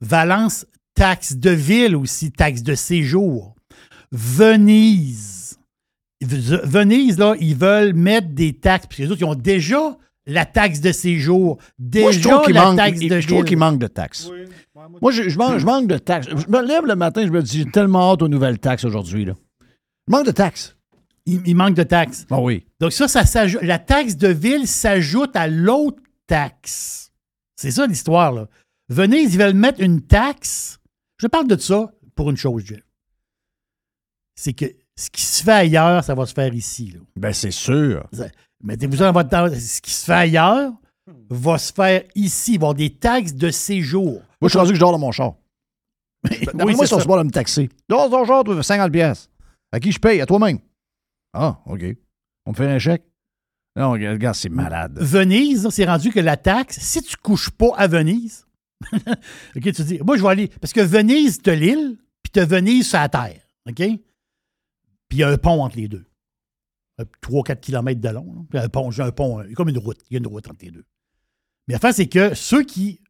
Valence, 0.00 0.64
taxe 0.94 1.34
de 1.34 1.50
ville 1.50 1.96
aussi, 1.96 2.30
taxe 2.30 2.62
de 2.62 2.76
séjour. 2.76 3.56
Venise. 4.12 5.58
Venise, 6.20 7.18
là, 7.18 7.34
ils 7.40 7.56
veulent 7.56 7.94
mettre 7.94 8.28
des 8.28 8.52
taxes, 8.52 8.86
parce 8.86 8.98
que 8.98 9.02
les 9.02 9.10
autres, 9.10 9.22
ils 9.22 9.24
ont 9.24 9.34
déjà 9.34 9.98
la 10.26 10.46
taxe 10.46 10.80
de 10.80 10.92
séjour, 10.92 11.58
déjà 11.80 12.04
Moi, 12.04 12.12
je 12.12 12.20
trouve 12.20 12.42
qu'il 12.44 12.54
la 12.54 12.64
manque, 12.64 12.76
taxe 12.76 13.00
de 13.00 13.20
je 13.20 13.26
trouve 13.26 13.38
ville. 13.38 13.48
qu'il 13.48 13.58
manque 13.58 13.78
de 13.80 13.86
taxes. 13.88 14.30
Moi, 15.02 15.10
je, 15.10 15.28
je 15.28 15.36
manque, 15.36 15.58
je 15.58 15.66
manque 15.66 15.88
de 15.88 15.98
taxes. 15.98 16.28
Je 16.28 16.46
me 16.48 16.62
lève 16.64 16.86
le 16.86 16.94
matin, 16.94 17.26
je 17.26 17.32
me 17.32 17.42
dis, 17.42 17.58
j'ai 17.58 17.70
tellement 17.70 18.12
hâte 18.12 18.22
aux 18.22 18.28
nouvelles 18.28 18.60
taxes 18.60 18.84
aujourd'hui. 18.84 19.24
là. 19.24 19.34
Je 20.06 20.12
manque 20.12 20.26
de 20.26 20.30
taxes. 20.30 20.76
Il, 21.28 21.42
il 21.46 21.54
manque 21.54 21.74
de 21.74 21.82
taxes. 21.82 22.26
Ah 22.30 22.40
oui. 22.40 22.64
Donc 22.80 22.92
ça, 22.92 23.06
ça 23.06 23.24
s'ajoute. 23.26 23.62
La 23.62 23.78
taxe 23.78 24.16
de 24.16 24.28
ville 24.28 24.66
s'ajoute 24.66 25.36
à 25.36 25.46
l'autre 25.46 26.02
taxe. 26.26 27.12
C'est 27.54 27.70
ça 27.70 27.86
l'histoire, 27.86 28.32
là. 28.32 28.48
Venise, 28.88 29.34
ils 29.34 29.38
veulent 29.38 29.54
mettre 29.54 29.80
une 29.82 30.00
taxe. 30.00 30.78
Je 31.18 31.26
parle 31.26 31.46
de 31.46 31.56
ça 31.58 31.92
pour 32.14 32.30
une 32.30 32.36
chose, 32.36 32.64
Jeff. 32.64 32.80
C'est 34.34 34.54
que 34.54 34.64
ce 34.96 35.10
qui 35.10 35.22
se 35.22 35.42
fait 35.44 35.52
ailleurs, 35.52 36.02
ça 36.02 36.14
va 36.14 36.24
se 36.24 36.32
faire 36.32 36.54
ici. 36.54 36.92
Là. 36.92 37.00
Ben, 37.16 37.32
c'est 37.32 37.50
sûr. 37.50 38.08
Mettez-vous 38.62 38.96
ça 38.96 39.06
dans 39.06 39.12
votre 39.12 39.28
temps. 39.28 39.48
Ce 39.48 39.80
qui 39.80 39.90
se 39.90 40.04
fait 40.04 40.12
ailleurs 40.12 40.72
va 41.28 41.58
se 41.58 41.72
faire 41.72 42.04
ici. 42.14 42.54
Il 42.54 42.60
va 42.60 42.66
y 42.66 42.66
avoir 42.66 42.74
des 42.74 42.94
taxes 42.94 43.34
de 43.34 43.50
séjour. 43.50 44.22
Moi, 44.40 44.44
je 44.44 44.48
suis 44.48 44.58
rendu 44.58 44.70
que 44.70 44.76
je 44.76 44.80
dors 44.80 44.92
dans 44.92 44.98
mon 44.98 45.12
char. 45.12 45.34
Oui, 46.30 46.74
moi, 46.74 46.84
ils 46.84 46.88
sont 46.88 46.98
supposés 47.00 47.20
de 47.20 47.26
me 47.26 47.30
taxer. 47.30 47.68
Dors 47.88 48.08
dans 48.08 48.20
ton 48.20 48.26
char, 48.26 48.44
tu 48.44 48.62
50 48.62 48.90
pièces. 48.90 49.28
À 49.70 49.78
qui 49.78 49.92
je 49.92 50.00
paye? 50.00 50.20
À 50.20 50.26
toi-même. 50.26 50.58
Ah, 51.32 51.60
OK. 51.66 51.84
On 52.46 52.50
me 52.50 52.56
fait 52.56 52.66
un 52.66 52.78
chèque? 52.78 53.04
Non, 53.76 53.92
regarde, 53.92 54.34
c'est 54.34 54.48
malade. 54.48 54.98
Venise, 55.00 55.68
c'est 55.70 55.84
rendu 55.84 56.10
que 56.10 56.20
la 56.20 56.36
taxe, 56.36 56.78
si 56.80 57.02
tu 57.02 57.16
couches 57.16 57.50
pas 57.50 57.72
à 57.76 57.86
Venise, 57.86 58.46
OK, 59.56 59.72
tu 59.72 59.84
dis, 59.84 60.00
moi, 60.04 60.16
je 60.16 60.22
vais 60.22 60.28
aller. 60.28 60.48
Parce 60.60 60.72
que 60.72 60.80
Venise, 60.80 61.40
tu 61.40 61.54
l'île, 61.54 61.96
puis 62.22 62.30
tu 62.32 62.40
Venise 62.40 62.88
sur 62.88 62.98
la 62.98 63.08
terre. 63.08 63.40
OK? 63.68 63.76
Puis 63.76 63.98
il 65.12 65.18
y 65.18 65.22
a 65.22 65.28
un 65.28 65.38
pont 65.38 65.62
entre 65.62 65.76
les 65.76 65.88
deux. 65.88 66.04
3-4 67.22 67.60
km 67.60 68.00
de 68.00 68.08
long. 68.08 68.46
Puis 68.50 68.58
un 68.58 68.68
pont, 68.68 68.90
j'ai 68.90 69.02
un 69.02 69.12
pont, 69.12 69.42
comme 69.54 69.68
une 69.68 69.78
route. 69.78 69.98
Il 70.10 70.14
y 70.14 70.16
a 70.16 70.18
une 70.18 70.26
route 70.26 70.48
entre 70.48 70.64
les 70.64 70.70
deux. 70.70 70.84
Mais 71.66 71.74
la 71.74 71.80
fin, 71.80 71.92
c'est 71.92 72.08
que 72.08 72.34
ceux 72.34 72.64
qui. 72.64 73.00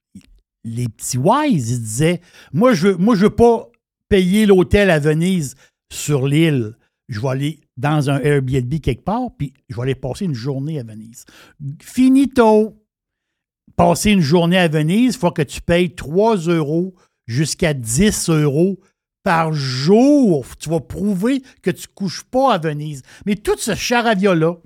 Les 0.64 0.88
petits 0.88 1.16
wise, 1.16 1.70
ils 1.70 1.80
disaient 1.80 2.20
Moi, 2.52 2.74
je 2.74 2.88
veux, 2.88 2.96
moi, 2.96 3.14
je 3.14 3.22
veux 3.22 3.34
pas 3.34 3.70
payer 4.08 4.44
l'hôtel 4.44 4.90
à 4.90 4.98
Venise 4.98 5.54
sur 5.90 6.26
l'île. 6.26 6.76
Je 7.08 7.20
vais 7.20 7.28
aller 7.28 7.60
dans 7.78 8.10
un 8.10 8.18
Airbnb 8.20 8.74
quelque 8.80 9.04
part, 9.04 9.30
puis 9.38 9.54
je 9.68 9.76
vais 9.76 9.82
aller 9.82 9.94
passer 9.94 10.24
une 10.26 10.34
journée 10.34 10.78
à 10.78 10.82
Venise. 10.82 11.24
Finito! 11.80 12.74
Passer 13.76 14.10
une 14.10 14.20
journée 14.20 14.58
à 14.58 14.66
Venise, 14.68 15.14
il 15.14 15.18
faut 15.18 15.30
que 15.30 15.42
tu 15.42 15.60
payes 15.62 15.94
3 15.94 16.36
euros 16.48 16.94
jusqu'à 17.26 17.72
10 17.74 18.28
euros 18.30 18.80
par 19.22 19.52
jour. 19.52 20.44
Tu 20.58 20.68
vas 20.68 20.80
prouver 20.80 21.42
que 21.62 21.70
tu 21.70 21.86
ne 21.88 21.94
couches 21.94 22.24
pas 22.24 22.54
à 22.54 22.58
Venise. 22.58 23.02
Mais 23.24 23.36
tout 23.36 23.56
ce 23.56 23.74
charavia-là, 23.76 24.56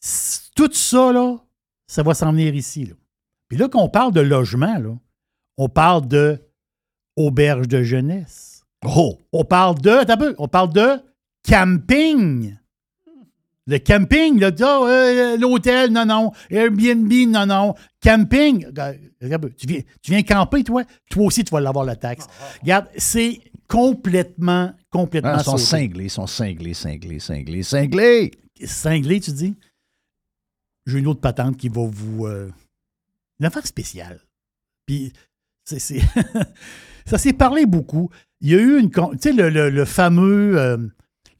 c- 0.00 0.40
tout 0.56 0.72
ça, 0.72 1.12
là, 1.12 1.38
ça 1.86 2.02
va 2.02 2.14
s'en 2.14 2.32
venir 2.32 2.54
ici. 2.54 2.86
Là. 2.86 2.94
Puis 3.48 3.58
là, 3.58 3.68
quand 3.68 3.82
on 3.82 3.88
parle 3.88 4.12
de 4.12 4.20
logement, 4.20 4.78
là, 4.78 4.96
on 5.56 5.68
parle 5.68 6.08
de 6.08 6.40
auberge 7.16 7.68
de 7.68 7.82
jeunesse. 7.82 8.64
Oh! 8.84 9.18
On 9.32 9.44
parle 9.44 9.78
de. 9.80 9.90
attends 9.90 10.14
un 10.14 10.16
peu, 10.16 10.34
on 10.38 10.48
parle 10.48 10.72
de 10.72 11.00
camping. 11.42 12.56
Le 13.66 13.78
camping, 13.78 14.42
ah, 14.42 14.80
euh, 14.82 15.36
l'hôtel, 15.36 15.92
non, 15.92 16.04
non. 16.04 16.32
Airbnb, 16.50 17.12
non, 17.28 17.46
non. 17.46 17.74
Camping, 18.00 18.66
regarde, 19.22 19.54
tu 19.56 19.66
viens, 19.66 19.80
tu 20.02 20.10
viens 20.10 20.22
camper, 20.22 20.64
toi? 20.64 20.82
Toi 21.08 21.26
aussi, 21.26 21.44
tu 21.44 21.50
vas 21.52 21.60
l'avoir 21.60 21.84
la 21.84 21.94
taxe. 21.94 22.26
Regarde, 22.62 22.88
c'est 22.96 23.38
complètement, 23.68 24.72
complètement 24.90 25.30
Ah, 25.34 25.38
ils 25.40 25.44
sont 25.44 25.56
cinglés, 25.56 26.04
ils 26.04 26.10
sont 26.10 26.26
cinglés, 26.26 26.74
cinglés, 26.74 27.20
cinglés, 27.20 27.62
cinglés. 27.62 28.30
Cinglé, 28.64 29.20
tu 29.20 29.30
dis? 29.32 29.54
J'ai 30.86 30.98
une 30.98 31.06
autre 31.06 31.20
patente 31.20 31.56
qui 31.56 31.68
va 31.68 31.82
vous. 31.86 32.26
euh, 32.26 32.50
une 33.38 33.46
affaire 33.46 33.66
spéciale. 33.66 34.20
Puis, 34.86 35.12
c'est. 35.64 35.78
ça 37.06 37.18
s'est 37.18 37.34
parlé 37.34 37.66
beaucoup. 37.66 38.10
Il 38.40 38.50
y 38.50 38.54
a 38.54 38.58
eu 38.58 38.80
une. 38.80 38.90
Tu 38.90 39.00
sais, 39.20 39.32
le, 39.32 39.48
le- 39.50 39.70
le 39.70 39.84
fameux. 39.84 40.58
euh, 40.58 40.78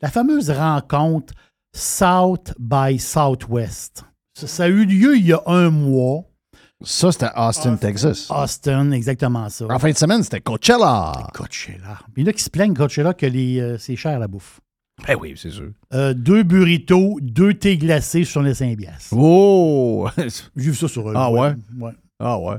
la 0.03 0.11
fameuse 0.11 0.51
rencontre 0.51 1.35
South 1.75 2.53
by 2.59 2.99
Southwest. 2.99 4.05
Ça, 4.35 4.47
ça 4.47 4.65
a 4.65 4.69
eu 4.69 4.85
lieu 4.85 5.17
il 5.17 5.27
y 5.27 5.33
a 5.33 5.43
un 5.47 5.71
mois. 5.71 6.25
Ça, 6.83 7.13
c'était 7.13 7.29
Austin, 7.37 7.77
Texas. 7.77 8.29
Austin, 8.31 8.93
exactement 8.93 9.49
ça. 9.51 9.67
En 9.69 9.79
fin 9.79 9.91
de 9.91 9.97
semaine, 9.97 10.23
c'était 10.23 10.41
Coachella. 10.41 11.29
Coachella. 11.35 11.99
Puis 12.15 12.25
là, 12.25 12.33
qui 12.33 12.43
se 12.43 12.49
plaignent, 12.49 12.73
Coachella, 12.75 13.13
que 13.13 13.27
les, 13.27 13.61
euh, 13.61 13.77
c'est 13.77 13.97
cher 13.97 14.19
la 14.19 14.29
bouffe. 14.29 14.61
Ben 15.07 15.17
oui, 15.21 15.35
c'est 15.37 15.51
sûr. 15.51 15.71
Euh, 15.93 16.15
deux 16.15 16.43
burritos, 16.43 17.19
deux 17.21 17.55
thés 17.55 17.77
glacés 17.77 18.25
sur 18.25 18.43
les 18.43 18.55
Saint-Bias. 18.55 19.11
Oh! 19.13 20.09
J'ai 20.17 20.71
vu 20.71 20.75
ça 20.75 20.89
sur 20.89 21.09
eux. 21.11 21.15
Ah 21.17 21.31
ouais? 21.31 21.55
ouais. 21.79 21.93
Ah 22.19 22.39
ouais? 22.39 22.57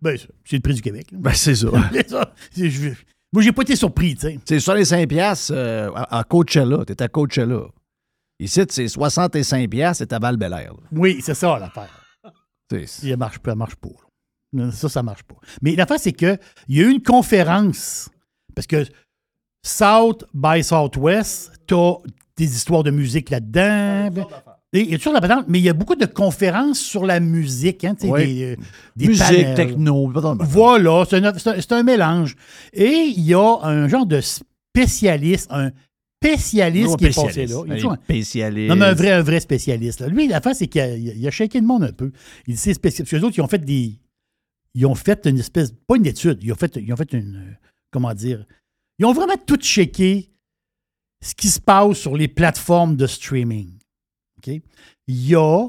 Ben, 0.00 0.16
c'est- 0.16 0.56
le 0.56 0.60
prix 0.60 0.74
du 0.74 0.82
Québec. 0.82 1.06
là. 1.12 1.18
Ben, 1.20 1.32
c'est 1.32 1.54
ça. 1.54 1.68
C'est 1.92 2.08
ça. 2.10 2.32
C'est- 2.52 2.70
je- 2.70 2.90
Moi, 3.32 3.42
j'ai 3.42 3.52
pas 3.52 3.62
été 3.62 3.76
surpris, 3.76 4.14
tu 4.14 4.20
sais. 4.22 4.40
C'est 4.44 4.60
sur 4.60 4.74
les 4.74 4.84
5 4.84 5.06
piastres 5.08 5.52
euh, 5.54 5.90
à 5.94 6.18
à 6.18 6.24
Coachella. 6.24 6.84
T'es 6.84 7.02
à 7.02 7.08
Coachella. 7.08 7.66
Ici, 8.40 8.62
c'est 8.70 8.88
65 8.88 9.68
piastres, 9.68 9.98
c'est 9.98 10.12
à 10.12 10.18
val 10.18 10.38
là. 10.38 10.70
Oui, 10.92 11.20
c'est 11.22 11.34
ça 11.34 11.58
l'affaire. 11.58 11.90
Elle 12.70 13.16
marche 13.16 13.38
pas, 13.38 13.50
elle 13.52 13.58
marche 13.58 13.74
pas. 13.76 13.88
là. 14.52 14.70
Ça, 14.70 14.88
ça 14.88 15.02
marche 15.02 15.24
pas. 15.24 15.36
Mais 15.62 15.74
l'affaire, 15.74 15.98
c'est 15.98 16.12
qu'il 16.12 16.38
y 16.68 16.80
a 16.80 16.84
eu 16.84 16.90
une 16.90 17.02
conférence. 17.02 18.08
Parce 18.54 18.66
que 18.66 18.84
South 19.64 20.24
by 20.32 20.62
Southwest, 20.62 21.52
t'as 21.66 21.94
des 22.36 22.54
histoires 22.56 22.82
de 22.84 22.90
musique 22.90 23.30
là-dedans. 23.30 24.10
Il 24.74 24.90
y 24.90 24.94
a 24.94 24.98
toujours 24.98 25.14
la 25.14 25.20
patente, 25.22 25.46
mais 25.48 25.58
il 25.60 25.62
y 25.64 25.68
a 25.70 25.72
beaucoup 25.72 25.94
de 25.94 26.04
conférences 26.04 26.78
sur 26.78 27.06
la 27.06 27.20
musique. 27.20 27.84
Hein, 27.84 27.94
Oui. 28.02 28.26
des, 28.34 28.44
euh, 28.44 28.56
des 28.96 29.06
Musique, 29.08 29.22
panels. 29.26 29.54
techno. 29.54 30.12
Voilà, 30.40 31.04
c'est 31.08 31.24
un, 31.24 31.32
c'est 31.38 31.72
un- 31.72 31.82
mélange. 31.82 32.36
Et 32.74 33.12
il 33.16 33.22
y 33.24 33.32
a 33.32 33.58
un 33.62 33.88
genre 33.88 34.04
de 34.04 34.20
spécialiste, 34.20 35.46
un 35.50 35.70
spécialiste 36.22 36.96
qui 36.98 37.06
est 37.06 37.12
spécialiste. 37.12 37.54
passé 37.54 37.68
là. 37.68 37.76
Il 37.78 37.86
Un 37.86 37.94
spécialiste. 37.96 38.68
Non, 38.68 38.76
mais 38.76 38.84
un 38.86 38.92
vrai, 38.94 39.12
un 39.12 39.22
vrai 39.22 39.40
spécialiste. 39.40 40.00
là. 40.00 40.08
Lui, 40.08 40.28
l'affaire, 40.28 40.54
c'est 40.54 40.66
qu'il 40.66 40.80
a, 40.82 40.94
il 40.94 41.26
a 41.26 41.30
shaké 41.30 41.60
le 41.60 41.66
monde 41.66 41.84
un 41.84 41.92
peu. 41.92 42.12
Il 42.46 42.58
c'est 42.58 42.74
spécialiste. 42.74 43.04
Parce 43.04 43.10
que 43.10 43.16
les 43.16 43.24
autres, 43.24 43.38
ils 43.38 43.42
ont 43.42 43.48
fait 43.48 43.64
des. 43.64 43.98
Ils 44.74 44.84
ont 44.84 44.94
fait 44.94 45.24
une 45.26 45.38
espèce. 45.38 45.72
Pas 45.86 45.96
une 45.96 46.04
étude. 46.06 46.40
Ils 46.42 46.52
ont 46.52 46.56
fait, 46.56 46.76
ils 46.76 46.92
ont 46.92 46.96
fait 46.96 47.12
une. 47.14 47.56
Comment 47.90 48.12
dire? 48.12 48.44
Ils 48.98 49.06
ont 49.06 49.14
vraiment 49.14 49.36
tout 49.46 49.56
checké 49.56 50.28
ce 51.24 51.34
qui 51.34 51.48
se 51.48 51.58
passe 51.60 51.96
sur 51.96 52.16
les 52.18 52.28
plateformes 52.28 52.96
de 52.96 53.06
streaming. 53.06 53.70
OK? 54.38 54.48
Il 55.06 55.26
y 55.28 55.34
a. 55.34 55.66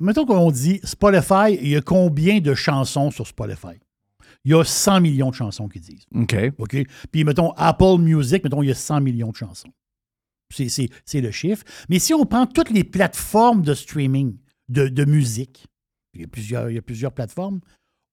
Mettons 0.00 0.26
qu'on 0.26 0.50
dit 0.50 0.80
Spotify, 0.84 1.56
il 1.60 1.68
y 1.68 1.76
a 1.76 1.80
combien 1.80 2.40
de 2.40 2.54
chansons 2.54 3.10
sur 3.10 3.26
Spotify? 3.26 3.78
Il 4.44 4.50
y 4.50 4.54
a 4.54 4.64
100 4.64 5.00
millions 5.00 5.30
de 5.30 5.34
chansons 5.36 5.68
qui 5.68 5.78
disent. 5.80 6.04
OK. 6.14 6.34
OK? 6.58 6.76
Puis, 7.12 7.22
mettons, 7.24 7.52
Apple 7.52 7.98
Music, 7.98 8.42
mettons, 8.42 8.62
il 8.62 8.68
y 8.68 8.72
a 8.72 8.74
100 8.74 9.00
millions 9.00 9.30
de 9.30 9.36
chansons. 9.36 9.70
C'est, 10.52 10.68
c'est- 10.68 10.90
c'est 11.04 11.20
le 11.20 11.30
chiffre. 11.30 11.64
Mais 11.88 11.98
si 12.00 12.12
on 12.12 12.26
prend 12.26 12.46
toutes 12.46 12.70
les 12.70 12.84
plateformes 12.84 13.62
de 13.62 13.72
streaming 13.72 14.36
de, 14.68 14.88
de 14.88 15.04
musique, 15.04 15.66
il 16.14 16.22
y, 16.22 16.24
a 16.24 16.26
plusieurs, 16.26 16.68
il 16.70 16.74
y 16.74 16.78
a 16.78 16.82
plusieurs 16.82 17.12
plateformes, 17.12 17.60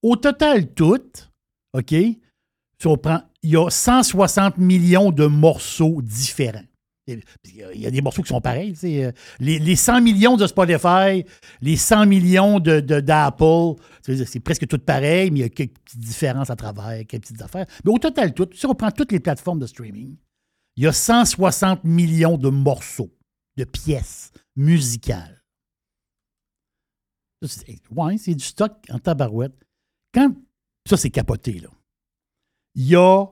au 0.04 0.16
total, 0.16 0.72
toutes, 0.74 1.30
OK? 1.74 1.90
Si 1.92 2.88
on 2.88 2.96
prend, 2.98 3.22
il 3.42 3.50
y 3.50 3.58
a 3.58 3.70
160 3.70 4.58
millions 4.60 5.12
de 5.12 5.26
morceaux 5.26 6.02
différents. 6.02 6.64
Il 7.46 7.80
y 7.82 7.86
a 7.88 7.92
des 7.92 8.02
morceaux 8.02 8.22
qui 8.22 8.30
sont 8.30 8.42
pareils. 8.42 8.74
euh, 8.84 9.12
Les, 9.40 9.60
les 9.60 9.76
100 9.76 10.02
millions 10.02 10.38
de 10.38 10.46
Spotify, 10.48 11.26
les 11.62 11.76
100 11.78 12.06
millions 12.06 12.60
de, 12.60 12.80
de- 12.80 13.00
d'Apple, 13.00 13.82
c'est 14.04 14.40
presque 14.40 14.68
tout 14.68 14.80
pareil, 14.80 15.32
mais 15.32 15.40
il 15.40 15.42
y 15.42 15.46
a 15.46 15.50
quelques 15.50 15.78
petites 15.80 16.00
différences 16.00 16.50
à 16.50 16.56
travers, 16.56 17.06
quelques 17.08 17.24
petites 17.24 17.42
affaires. 17.42 17.66
Mais 17.86 17.92
au 17.92 17.98
total, 18.00 18.34
tout, 18.34 18.50
si 18.54 18.66
on 18.66 18.76
prend 18.76 18.92
toutes 18.92 19.12
les 19.12 19.20
plateformes 19.20 19.60
de 19.60 19.68
streaming, 19.68 20.16
il 20.78 20.84
y 20.84 20.88
a 20.88 20.94
160 20.94 21.84
millions 21.84 22.38
de 22.38 22.50
morceaux, 22.50 23.14
de 23.58 23.64
pièces 23.66 24.32
musicales. 24.56 25.36
Ouais, 27.92 28.18
c'est 28.18 28.36
du 28.36 28.44
stock 28.44 28.74
en 28.90 29.00
tabarouette. 29.00 29.56
Quand, 30.14 30.34
ça, 30.88 30.98
c'est 30.98 31.10
capoté, 31.10 31.60
là. 31.60 31.70
Il 32.76 32.86
y 32.86 32.96
a 32.96 33.26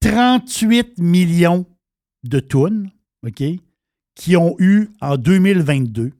38 0.00 0.98
millions 0.98 1.66
de 2.24 2.40
tunes, 2.40 2.90
OK, 3.24 3.42
qui 4.14 4.36
ont 4.36 4.56
eu 4.58 4.88
en 5.00 5.16
2022 5.16 6.12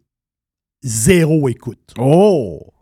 zéro 0.82 1.48
écoute. 1.48 1.94
Oh! 1.98 2.72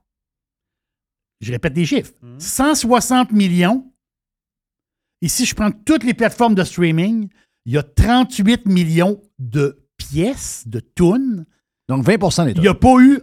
Je 1.41 1.53
répète 1.53 1.77
les 1.77 1.87
chiffres. 1.87 2.13
160 2.39 3.33
millions. 3.33 3.91
Et 5.21 5.29
si 5.29 5.47
je 5.47 5.55
prends 5.55 5.71
toutes 5.71 6.05
les 6.05 6.15
plateformes 6.15 6.55
de 6.55 6.65
streaming, 6.65 7.29
il 7.67 7.73
y 7.73 7.79
a 7.79 7.83
38 7.83 8.67
millions 8.67 9.23
de 9.39 9.87
pièces, 9.97 10.67
de 10.67 10.81
tunes. 10.81 11.47
Donc 11.89 12.05
20% 12.05 12.47
des 12.47 12.53
Il 12.53 12.61
n'y 12.61 12.69
a 12.69 12.75
pas 12.75 12.99
eu. 13.01 13.21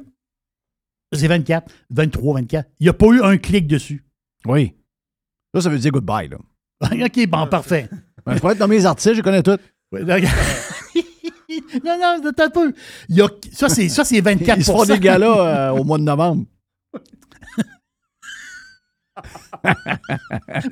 C'est 1.13 1.27
24, 1.27 1.71
23, 1.89 2.35
24. 2.35 2.69
Il 2.79 2.83
n'y 2.83 2.89
a 2.89 2.93
pas 2.93 3.07
eu 3.07 3.21
un 3.21 3.37
clic 3.37 3.67
dessus. 3.67 4.05
Oui. 4.45 4.73
Là, 5.53 5.61
ça 5.61 5.69
veut 5.69 5.77
dire 5.77 5.91
goodbye, 5.91 6.29
là. 6.29 6.37
OK, 7.05 7.27
bon, 7.27 7.47
parfait. 7.47 7.89
Ben, 8.25 8.35
je 8.35 8.39
pourrais 8.39 8.53
être 8.53 8.59
dans 8.59 8.67
mes 8.67 8.85
artistes, 8.85 9.15
je 9.15 9.21
connais 9.21 9.43
tout. 9.43 9.57
Ouais, 9.91 10.03
là, 10.03 10.19
non, 11.83 11.97
non, 11.99 12.29
attends 12.29 12.43
un 12.45 12.49
peu. 12.49 12.73
Il 13.09 13.17
y 13.17 13.21
a, 13.21 13.27
ça, 13.51 13.67
c'est, 13.69 13.89
ça, 13.89 14.03
c'est 14.05 14.21
24 14.21 14.57
Ils 14.57 14.65
se 14.65 14.71
font 14.71 14.85
des 14.85 14.99
galas 14.99 15.71
euh, 15.71 15.71
au 15.71 15.83
mois 15.83 15.97
de 15.97 16.03
novembre. 16.03 16.45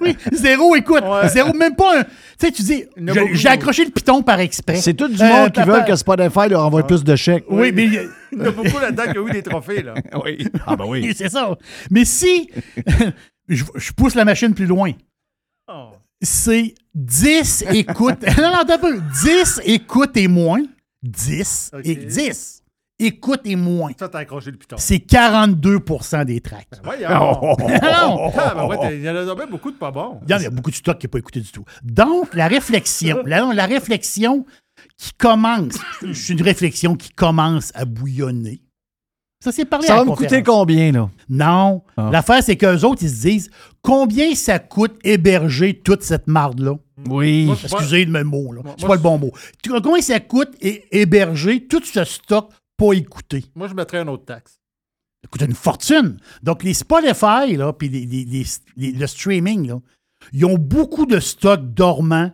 oui, 0.01 0.15
zéro 0.31 0.75
écoute. 0.75 1.03
Zéro, 1.27 1.53
même 1.53 1.75
pas 1.75 1.99
un. 1.99 2.03
Tu 2.03 2.09
sais, 2.39 2.51
tu 2.51 2.61
dis, 2.63 2.85
j'ai 3.33 3.49
accroché 3.49 3.83
le 3.85 3.91
piton 3.91 4.23
par 4.23 4.39
exprès. 4.39 4.77
C'est 4.77 4.93
tout 4.93 5.07
du 5.07 5.21
Euh, 5.21 5.27
monde 5.27 5.51
qui 5.51 5.61
veut 5.61 5.81
que 5.85 5.95
Spotify 5.95 6.47
leur 6.49 6.65
envoie 6.65 6.87
plus 6.87 7.03
de 7.03 7.15
chèques. 7.15 7.45
Oui, 7.49 7.71
mais. 7.73 7.85
Il 8.31 8.37
y 8.37 8.41
en 8.41 8.45
a 8.45 8.51
beaucoup 8.51 8.77
là-dedans 8.79 9.11
qui 9.11 9.17
ont 9.19 9.27
eu 9.27 9.31
des 9.31 9.43
trophées. 9.43 9.81
Là. 9.81 9.95
oui. 10.23 10.47
Ah, 10.65 10.75
ben 10.75 10.85
oui. 10.85 11.13
C'est 11.15 11.29
ça. 11.29 11.57
Mais 11.91 12.05
si 12.05 12.49
je, 13.47 13.63
je 13.75 13.91
pousse 13.91 14.15
la 14.15 14.23
machine 14.25 14.53
plus 14.53 14.67
loin, 14.67 14.91
Oh. 15.71 15.89
C'est 16.21 16.75
10 16.95 17.65
écoutes. 17.73 18.21
non, 18.37 18.43
non, 18.51 18.57
attends 18.59 18.73
un 18.73 18.77
peu. 18.77 19.01
10 19.23 19.61
écoutes 19.65 20.17
et 20.17 20.27
moins. 20.27 20.61
10 21.03 21.71
et 21.83 21.95
10 21.95 22.63
écoutes 22.99 23.41
et 23.45 23.55
moins. 23.55 23.91
Ça, 23.97 24.09
t'as 24.09 24.19
accroché 24.19 24.51
le 24.51 24.57
piton. 24.57 24.75
C'est 24.77 24.97
42% 24.97 26.25
des 26.25 26.41
tracks. 26.41 26.67
Voyons. 26.83 27.07
Non. 27.09 28.31
Ah, 28.37 28.53
ben 28.55 28.65
ouais, 28.67 28.77
t'as- 28.77 28.91
il 28.93 29.01
y 29.01 29.09
en 29.09 29.15
a 29.15 29.35
bien 29.35 29.47
beaucoup 29.47 29.71
de 29.71 29.77
pas 29.77 29.91
bons. 29.91 30.19
Il 30.27 30.31
y 30.31 30.33
en 30.33 30.43
a 30.45 30.49
beaucoup 30.49 30.71
de 30.71 30.75
stock 30.75 30.97
qui 30.97 31.05
n'est 31.05 31.09
pas 31.09 31.19
écouté 31.19 31.39
du 31.39 31.51
tout. 31.51 31.63
Donc, 31.83 32.33
la 32.33 32.47
réflexion, 32.47 33.21
la, 33.25 33.53
la 33.53 33.65
réflexion 33.65 34.45
qui 34.97 35.13
commence, 35.13 35.75
c'est 36.13 36.33
une 36.33 36.41
réflexion 36.41 36.95
qui 36.95 37.09
commence 37.11 37.71
à 37.75 37.85
bouillonner. 37.85 38.61
Ça 39.41 39.53
s'est 39.53 39.64
parlé 39.66 39.88
Ça 39.88 39.94
à 39.94 39.98
va 39.99 40.03
la 40.03 40.11
me 40.11 40.16
coûter 40.18 40.44
combien, 40.44 40.91
là? 40.91 41.10
Non. 41.30 41.82
Ah. 41.95 42.10
L'affaire, 42.11 42.44
c'est 42.44 42.57
qu'eux 42.57 42.84
autres, 42.84 43.03
ils 43.03 43.10
se 43.10 43.22
disent 43.22 43.49
combien 43.82 44.36
ça 44.36 44.60
coûte 44.60 44.99
héberger 45.03 45.80
toute 45.80 46.03
cette 46.03 46.28
marde-là? 46.28 46.74
Oui. 47.07 47.45
Moi, 47.45 47.56
Excusez 47.64 48.03
le 48.03 48.11
même 48.11 48.28
mot, 48.28 48.52
là. 48.52 48.61
C'est 48.78 48.86
pas 48.86 48.95
le 48.95 49.02
bon 49.02 49.18
mot. 49.18 49.32
Combien 49.66 50.02
ça 50.02 50.20
coûte 50.20 50.49
hé- 50.60 50.84
héberger 50.91 51.68
tout 51.68 51.82
ce 51.86 52.03
stock 52.03 52.52
pas 52.78 52.91
écouté? 52.94 53.45
Moi, 53.56 53.70
je 53.70 53.74
mettrais 53.74 54.02
une 54.02 54.10
autre 54.10 54.26
taxe. 54.26 54.60
Ça 55.24 55.30
coûte 55.30 55.41
une 55.41 55.56
fortune. 55.56 56.18
Donc, 56.44 56.64
les 56.64 56.74
Spotify, 56.74 57.56
là, 57.56 57.72
puis 57.72 57.88
les- 57.88 58.06
les- 58.06 58.26
les- 58.26 58.45
les- 58.76 58.91
le 58.91 59.07
streaming, 59.07 59.68
là, 59.70 59.80
ils 60.34 60.44
ont 60.44 60.57
beaucoup 60.57 61.06
de 61.06 61.20
stocks 61.22 61.74
dormants 61.74 62.32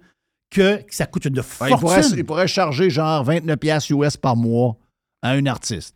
que, 0.49 0.77
que 0.81 0.95
ça 0.95 1.05
coûte 1.05 1.25
une 1.25 1.35
Ben, 1.35 1.43
fortune. 1.43 1.75
il, 1.75 1.79
pourrait, 1.79 2.01
il 2.17 2.25
pourrait 2.25 2.47
charger 2.47 2.89
genre 2.89 3.23
29 3.23 3.57
pièces 3.57 3.89
US 3.91 4.17
par 4.17 4.35
mois 4.35 4.75
à 5.21 5.31
un 5.31 5.45
artiste. 5.45 5.95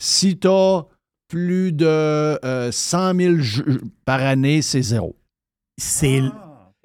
Si 0.00 0.38
tu 0.38 0.48
as 0.48 0.84
plus 1.28 1.72
de 1.72 1.86
euh, 1.86 2.72
100 2.72 3.14
000 3.14 3.36
jeux 3.38 3.80
par 4.04 4.20
année, 4.20 4.62
c'est 4.62 4.82
zéro. 4.82 5.16
C'est. 5.80 6.20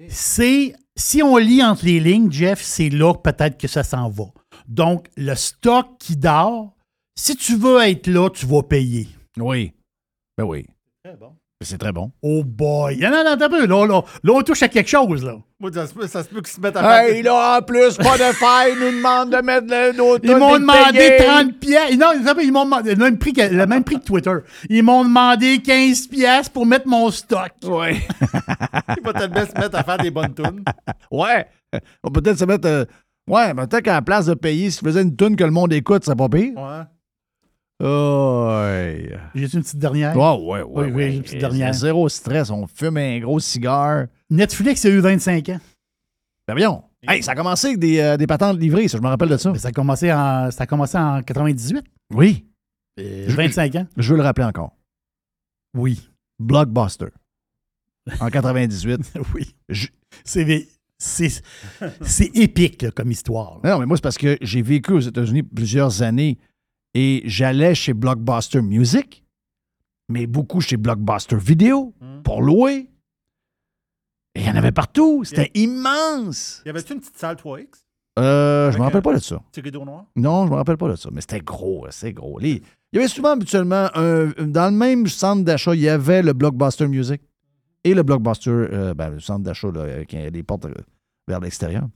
c'est- 0.08 0.74
Si 0.98 1.22
on 1.22 1.36
lit 1.36 1.62
entre 1.62 1.84
les 1.84 2.00
lignes, 2.00 2.30
Jeff, 2.32 2.62
c'est 2.62 2.88
là 2.88 3.12
peut-être 3.14 3.58
que 3.58 3.68
ça 3.68 3.82
s'en 3.84 4.08
va. 4.08 4.24
Donc, 4.66 5.08
le 5.16 5.34
stock 5.34 5.98
qui 5.98 6.16
dort, 6.16 6.74
si 7.18 7.36
tu 7.36 7.56
veux 7.56 7.82
être 7.82 8.06
là, 8.06 8.30
tu 8.30 8.46
vas 8.46 8.62
payer. 8.62 9.06
Oui. 9.36 9.72
Ben 10.38 10.44
oui. 10.44 10.64
Très 11.04 11.16
bon. 11.16 11.34
C'est 11.64 11.78
très 11.78 11.92
bon. 11.92 12.12
Oh 12.22 12.44
boy! 12.44 12.98
Non, 13.00 13.10
non, 13.10 13.24
non, 13.24 13.30
attends 13.30 13.46
un 13.46 13.48
peu. 13.48 13.66
Là, 13.66 13.86
là, 13.86 14.02
là, 14.22 14.32
on 14.34 14.42
touche 14.42 14.62
à 14.62 14.68
quelque 14.68 14.90
chose, 14.90 15.24
là. 15.24 15.36
Moi, 15.58 15.70
ça 15.72 15.86
se 15.86 15.94
peut, 15.94 16.06
ça 16.06 16.22
se 16.22 16.28
peut 16.28 16.42
qu'ils 16.42 16.52
se 16.54 16.60
mettent 16.60 16.76
à 16.76 17.08
Hey, 17.08 17.22
là, 17.22 17.58
en 17.58 17.62
plus, 17.62 17.92
Spotify 17.92 18.74
nous 18.78 18.90
demande 18.92 19.30
de 19.30 19.38
mettre 19.38 19.66
le, 19.70 19.92
nos 19.96 20.18
Ils 20.18 20.36
m'ont 20.36 20.58
demandé 20.58 20.98
payer. 20.98 21.16
30 21.16 21.58
pièces. 21.58 21.96
Non, 21.96 22.08
ils 22.14 22.44
ils 22.44 22.52
m'ont 22.52 22.66
demandé 22.66 22.94
le 22.94 23.02
même, 23.02 23.16
prix 23.16 23.32
que, 23.32 23.40
le 23.40 23.66
même 23.66 23.84
prix 23.84 23.98
que 23.98 24.04
Twitter. 24.04 24.34
Ils 24.68 24.82
m'ont 24.82 25.02
demandé 25.02 25.62
15 25.62 26.08
pièces 26.08 26.50
pour 26.50 26.66
mettre 26.66 26.86
mon 26.88 27.10
stock. 27.10 27.52
Oui. 27.64 28.00
Il 28.98 29.02
va 29.02 29.12
tellement 29.14 29.46
se 29.46 29.58
mettre 29.58 29.78
à 29.78 29.82
faire 29.82 29.96
des 29.96 30.10
bonnes 30.10 30.34
tunes. 30.34 30.62
Ouais. 31.10 31.46
On 32.04 32.10
peut 32.10 32.20
peut-être 32.20 32.38
se 32.38 32.44
mettre. 32.44 32.68
euh, 32.68 32.84
ouais, 33.30 33.54
peut-être 33.54 33.80
qu'à 33.82 33.94
la 33.94 34.02
place 34.02 34.26
de 34.26 34.34
payer, 34.34 34.70
si 34.70 34.80
tu 34.80 34.84
faisais 34.84 35.00
une 35.00 35.16
tune 35.16 35.36
que 35.36 35.44
le 35.44 35.50
monde 35.50 35.72
écoute, 35.72 36.02
c'est 36.04 36.14
pas 36.14 36.28
pire. 36.28 36.52
Ouais. 36.54 36.82
Ouais. 37.78 39.18
J'ai 39.34 39.54
une 39.54 39.62
petite 39.62 39.78
dernière. 39.78 40.16
Ouais, 40.16 40.22
ouais, 40.38 40.62
ouais. 40.62 40.64
Oui, 40.64 40.84
oui, 40.86 40.92
ouais. 40.92 41.10
j'ai 41.10 41.16
une 41.16 41.22
petite 41.22 41.38
dernière. 41.40 41.72
Zéro 41.74 42.08
stress. 42.08 42.50
On 42.50 42.66
fume 42.66 42.96
un 42.96 43.18
gros 43.20 43.38
cigare. 43.40 44.06
Netflix 44.30 44.84
a 44.84 44.88
eu 44.88 44.98
25 45.00 45.48
ans. 45.50 45.60
Ben 46.48 46.54
voyons. 46.54 46.82
Hey, 47.08 47.22
ça 47.22 47.32
a 47.32 47.34
commencé 47.34 47.68
avec 47.68 47.78
des, 47.78 48.00
euh, 48.00 48.16
des 48.16 48.26
patentes 48.26 48.58
livrées, 48.58 48.88
ça, 48.88 48.98
je 48.98 49.02
me 49.02 49.08
rappelle 49.08 49.28
de 49.28 49.36
ça. 49.36 49.52
Mais 49.52 49.58
ça 49.58 49.68
a 49.68 49.72
commencé 49.72 50.12
en, 50.12 50.50
ça 50.50 50.64
a 50.64 50.66
commencé 50.66 50.98
en 50.98 51.22
98. 51.22 51.84
Oui. 52.12 52.46
Euh, 52.98 53.26
Je- 53.28 53.36
25 53.36 53.74
ans. 53.76 53.86
Je 53.96 54.10
veux 54.10 54.16
le 54.16 54.24
rappeler 54.24 54.44
encore. 54.46 54.72
Oui. 55.76 56.08
Blockbuster. 56.40 57.08
En 58.20 58.28
98. 58.28 59.12
oui. 59.34 59.54
C'est, 60.98 61.36
épique 62.34 62.82
là, 62.82 62.90
comme 62.90 63.10
histoire. 63.10 63.60
là. 63.62 63.72
Non, 63.72 63.78
mais 63.80 63.86
moi, 63.86 63.96
c'est 63.96 64.02
parce 64.02 64.18
que 64.18 64.38
j'ai 64.40 64.62
vécu 64.62 64.92
aux 64.92 65.00
États-Unis 65.00 65.42
plusieurs 65.42 66.02
années 66.02 66.38
et 66.98 67.20
j'allais 67.26 67.74
chez 67.74 67.92
Blockbuster 67.92 68.62
Music, 68.62 69.22
mais 70.08 70.26
beaucoup 70.26 70.62
chez 70.62 70.78
Blockbuster 70.78 71.36
Video 71.36 71.92
pour 72.24 72.40
louer. 72.40 72.88
Et 74.34 74.40
il 74.40 74.46
y 74.46 74.50
en 74.50 74.54
avait 74.56 74.72
partout. 74.72 75.22
C'était 75.24 75.50
immense. 75.54 76.62
Y 76.64 76.70
avait-tu 76.70 76.94
une 76.94 77.00
petite 77.00 77.18
salle 77.18 77.36
3X? 77.36 77.66
Euh, 78.18 78.70
je 78.72 78.78
me 78.78 78.82
Avec 78.82 78.94
rappelle 78.94 79.02
pas 79.02 79.14
de 79.14 79.22
ça. 79.22 79.42
Petit 79.52 79.60
rideau 79.60 79.84
noir? 79.84 80.06
Non, 80.16 80.46
je 80.46 80.50
me 80.52 80.56
rappelle 80.56 80.78
pas 80.78 80.88
de 80.88 80.96
ça, 80.96 81.10
mais 81.12 81.20
c'était 81.20 81.40
gros, 81.40 81.86
c'est 81.90 82.12
gros. 82.14 82.38
Les- 82.38 82.62
Il 82.92 82.96
y 82.96 82.98
avait 82.98 83.08
souvent 83.08 83.32
habituellement, 83.32 83.88
un- 83.94 84.30
dans 84.46 84.72
le 84.72 84.76
même 84.78 85.06
centre 85.06 85.44
d'achat, 85.44 85.74
il 85.74 85.82
y 85.82 85.88
avait 85.88 86.22
le 86.22 86.32
Blockbuster 86.32 86.88
Music 86.88 87.20
et 87.84 87.92
le 87.92 88.02
Blockbuster, 88.02 88.50
euh, 88.50 88.94
ben, 88.94 89.10
le 89.10 89.20
centre 89.20 89.42
d'achat 89.42 89.70
là, 89.70 89.82
avec 89.82 90.14
euh, 90.14 90.30
les 90.30 90.42
portes 90.42 90.64
euh, 90.64 90.72
vers 91.28 91.40
l'extérieur. 91.40 91.88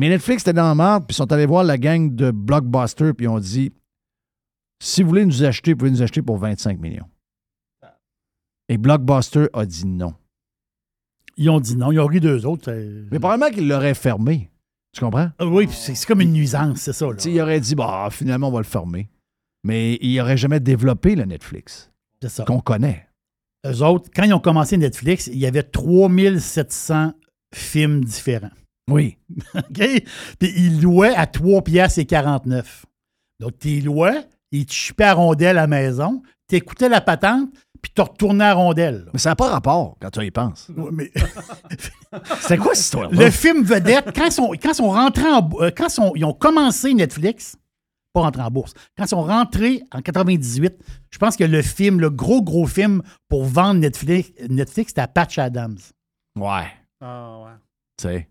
Mais 0.00 0.08
Netflix 0.08 0.44
était 0.44 0.54
dans 0.54 0.64
la 0.64 0.74
merde, 0.74 1.04
puis 1.06 1.12
ils 1.12 1.16
sont 1.16 1.30
allés 1.30 1.44
voir 1.44 1.62
la 1.62 1.76
gang 1.76 2.14
de 2.14 2.30
Blockbuster, 2.30 3.12
puis 3.12 3.26
ils 3.26 3.28
ont 3.28 3.38
dit 3.38 3.70
si 4.82 5.02
vous 5.02 5.10
voulez 5.10 5.26
nous 5.26 5.44
acheter, 5.44 5.72
vous 5.74 5.76
pouvez 5.76 5.90
nous 5.90 6.00
acheter 6.00 6.22
pour 6.22 6.38
25 6.38 6.80
millions. 6.80 7.04
Et 8.70 8.78
Blockbuster 8.78 9.48
a 9.52 9.66
dit 9.66 9.86
non. 9.86 10.14
Ils 11.36 11.50
ont 11.50 11.60
dit 11.60 11.76
non. 11.76 11.92
Ils 11.92 12.00
ont 12.00 12.06
ri 12.06 12.18
deux 12.18 12.46
autres. 12.46 12.72
Mais 13.12 13.18
probablement 13.18 13.50
qu'ils 13.50 13.68
l'auraient 13.68 13.92
fermé. 13.92 14.50
Tu 14.94 15.04
comprends? 15.04 15.32
Ah 15.38 15.44
Oui, 15.44 15.68
c'est, 15.70 16.02
comme 16.06 16.22
une 16.22 16.32
nuisance, 16.32 16.80
c'est 16.80 16.94
ça. 16.94 17.06
Là. 17.06 17.14
Tu 17.16 17.24
sais, 17.24 17.32
il 17.32 17.40
aurait 17.42 17.60
dit, 17.60 17.74
bah, 17.74 18.08
finalement, 18.10 18.48
on 18.48 18.52
va 18.52 18.60
le 18.60 18.64
fermer. 18.64 19.10
Mais 19.64 19.98
il 20.00 20.16
n'aurait 20.16 20.38
jamais 20.38 20.60
développé 20.60 21.14
le 21.14 21.26
Netflix 21.26 21.92
qu'on 22.46 22.60
connaît. 22.60 23.06
Eux 23.66 23.82
autres, 23.82 24.08
quand 24.16 24.22
ils 24.22 24.32
ont 24.32 24.40
commencé 24.40 24.78
Netflix, 24.78 25.26
il 25.26 25.36
y 25.36 25.44
avait 25.44 25.62
3700 25.62 27.12
films 27.54 28.02
différents. 28.02 28.48
Oui. 28.90 29.16
OK? 29.54 30.02
Puis 30.38 30.52
ils 30.56 30.80
louaient 30.82 31.14
à 31.14 31.26
3 31.26 31.62
piastres 31.62 31.98
et 32.00 32.06
49. 32.06 32.86
Donc, 33.40 33.58
tu 33.58 33.80
louais, 33.80 34.26
ils 34.52 34.66
te 34.66 34.72
chippaient 34.72 35.04
à 35.04 35.14
rondelle 35.14 35.56
à 35.58 35.62
la 35.62 35.66
maison, 35.66 36.22
tu 36.48 36.56
écoutais 36.56 36.88
la 36.88 37.00
patente, 37.00 37.48
puis 37.80 37.90
tu 37.94 38.00
retournais 38.02 38.44
à 38.44 38.52
rondelle. 38.54 39.06
Mais 39.14 39.18
ça 39.18 39.30
n'a 39.30 39.36
pas 39.36 39.48
rapport 39.48 39.96
quand 40.00 40.10
tu 40.10 40.24
y 40.24 40.30
penses. 40.30 40.68
Ouais, 40.76 40.90
mais- 40.92 41.10
C'est 42.40 42.58
quoi 42.58 42.74
cette 42.74 42.84
histoire 42.84 43.10
Le 43.10 43.30
film 43.30 43.62
vedette, 43.62 44.10
quand 44.14 44.30
sont, 44.30 44.50
quand 44.60 44.70
ils 44.70 44.74
sont 44.74 44.90
rentrés 44.90 45.30
en- 45.30 45.48
euh, 45.60 45.70
quand 45.74 45.86
ils 45.86 45.90
sont- 45.90 46.12
ils 46.16 46.24
ont 46.24 46.32
commencé 46.34 46.92
Netflix, 46.92 47.56
pas 48.12 48.20
rentrés 48.22 48.42
en 48.42 48.50
bourse. 48.50 48.74
Quand 48.98 49.04
ils 49.04 49.08
sont 49.08 49.22
rentrés 49.22 49.82
en 49.92 50.02
98, 50.02 50.74
je 51.10 51.18
pense 51.18 51.36
que 51.36 51.44
le 51.44 51.62
film, 51.62 52.00
le 52.00 52.10
gros, 52.10 52.42
gros 52.42 52.66
film 52.66 53.02
pour 53.28 53.44
vendre 53.44 53.80
Netflix, 53.80 54.30
Netflix 54.48 54.88
c'était 54.94 55.06
Patch 55.06 55.38
Adams. 55.38 55.78
Ouais. 56.36 56.66
Ah, 57.00 57.38
ouais. 57.44 57.50
Sais. 58.00 58.28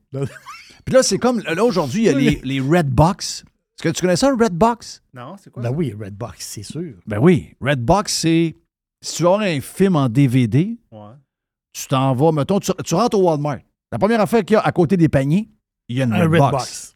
Puis 0.86 0.94
là, 0.96 1.04
c'est 1.04 1.18
comme, 1.20 1.40
là, 1.42 1.64
aujourd'hui, 1.64 2.02
il 2.04 2.06
y 2.06 2.10
a 2.10 2.14
les, 2.14 2.42
les 2.44 2.60
Red 2.60 2.90
Box. 2.90 3.44
Est-ce 3.78 3.84
que 3.90 3.96
tu 3.96 4.02
connais 4.02 4.16
ça, 4.16 4.30
un 4.30 4.36
Red 4.38 4.54
Box? 4.54 5.02
Non, 5.14 5.36
c'est 5.42 5.52
quoi? 5.52 5.62
Ben 5.64 5.72
oui, 5.72 5.94
Redbox, 5.98 6.36
c'est 6.40 6.64
sûr. 6.64 6.96
Ben 7.06 7.20
oui. 7.20 7.54
Red 7.62 7.82
Box, 7.84 8.14
c'est. 8.14 8.56
Si 9.02 9.16
tu 9.18 9.24
avoir 9.24 9.42
un 9.42 9.62
film 9.62 9.96
en 9.96 10.10
DVD, 10.10 10.78
Ouais. 10.92 11.12
tu 11.72 11.88
t'en 11.88 12.14
vas, 12.14 12.32
mettons, 12.34 12.60
tu, 12.60 12.72
tu 12.84 12.96
rentres 12.96 13.18
au 13.18 13.24
Walmart. 13.24 13.60
La 13.92 13.98
première 14.00 14.20
affaire 14.20 14.44
qu'il 14.44 14.56
y 14.56 14.58
a 14.58 14.62
à 14.62 14.72
côté 14.74 14.98
des 14.98 15.08
paniers, 15.08 15.48
il 15.88 15.98
y 15.98 16.02
a 16.02 16.06
une 16.06 16.14
Un 16.14 16.24
Red, 16.24 16.32
Red 16.32 16.40
Box. 16.40 16.52
Box. 16.52 16.94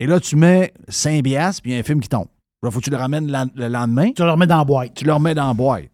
Et 0.00 0.06
là, 0.06 0.18
tu 0.20 0.36
mets 0.36 0.72
5 0.88 1.22
piastres, 1.22 1.62
puis 1.62 1.72
il 1.72 1.74
y 1.74 1.76
a 1.76 1.80
un 1.80 1.82
film 1.82 2.00
qui 2.00 2.08
tombe. 2.08 2.28
Là, 2.62 2.70
faut 2.70 2.78
que 2.80 2.84
tu 2.84 2.90
le 2.90 2.96
ramènes 2.96 3.30
la- 3.30 3.46
le 3.54 3.68
lendemain. 3.68 4.12
Tu 4.12 4.22
le 4.22 4.30
remets 4.30 4.46
dans 4.46 4.58
la 4.58 4.64
boîte. 4.64 4.94
Tu 4.94 5.04
le 5.04 5.12
remets 5.12 5.34
dans 5.34 5.48
la 5.48 5.54
boîte. 5.54 5.90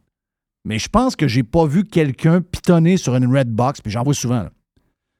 Mais 0.65 0.79
je 0.79 0.89
pense 0.89 1.17
que 1.17 1.27
j'ai 1.27 1.43
pas 1.43 1.67
vu 1.67 1.85
quelqu'un 1.85 2.41
pitonner 2.41 2.97
sur 2.97 3.17
une 3.17 3.37
Red 3.37 3.49
Box, 3.49 3.81
puis 3.81 3.91
j'en 3.91 4.05
vois 4.05 4.15
souvent. 4.15 4.45
là. 4.45 4.53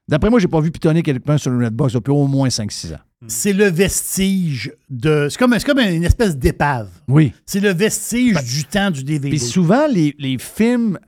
D'après 0.07 0.29
moi, 0.29 0.39
j'ai 0.39 0.47
pas 0.47 0.59
vu 0.59 0.69
pitonner 0.71 1.01
quelqu'un 1.01 1.37
sur 1.37 1.51
une 1.53 1.63
Red 1.63 1.73
Box 1.73 1.93
depuis 1.93 2.11
au 2.11 2.27
moins 2.27 2.49
5-6 2.49 2.93
ans. 2.93 2.99
C'est 3.27 3.53
le 3.53 3.65
vestige 3.69 4.73
de. 4.89 5.27
C'est 5.29 5.37
comme, 5.39 5.53
c'est 5.57 5.65
comme 5.65 5.79
une 5.79 6.03
espèce 6.03 6.37
d'épave. 6.37 6.89
Oui. 7.07 7.31
C'est 7.45 7.61
le 7.61 7.71
vestige 7.73 8.35
du 8.43 8.65
temps 8.65 8.91
du 8.91 9.03
DVD. 9.03 9.29
Puis 9.29 9.39
souvent, 9.39 9.87
les, 9.87 10.13
les 10.19 10.37
films 10.37 10.99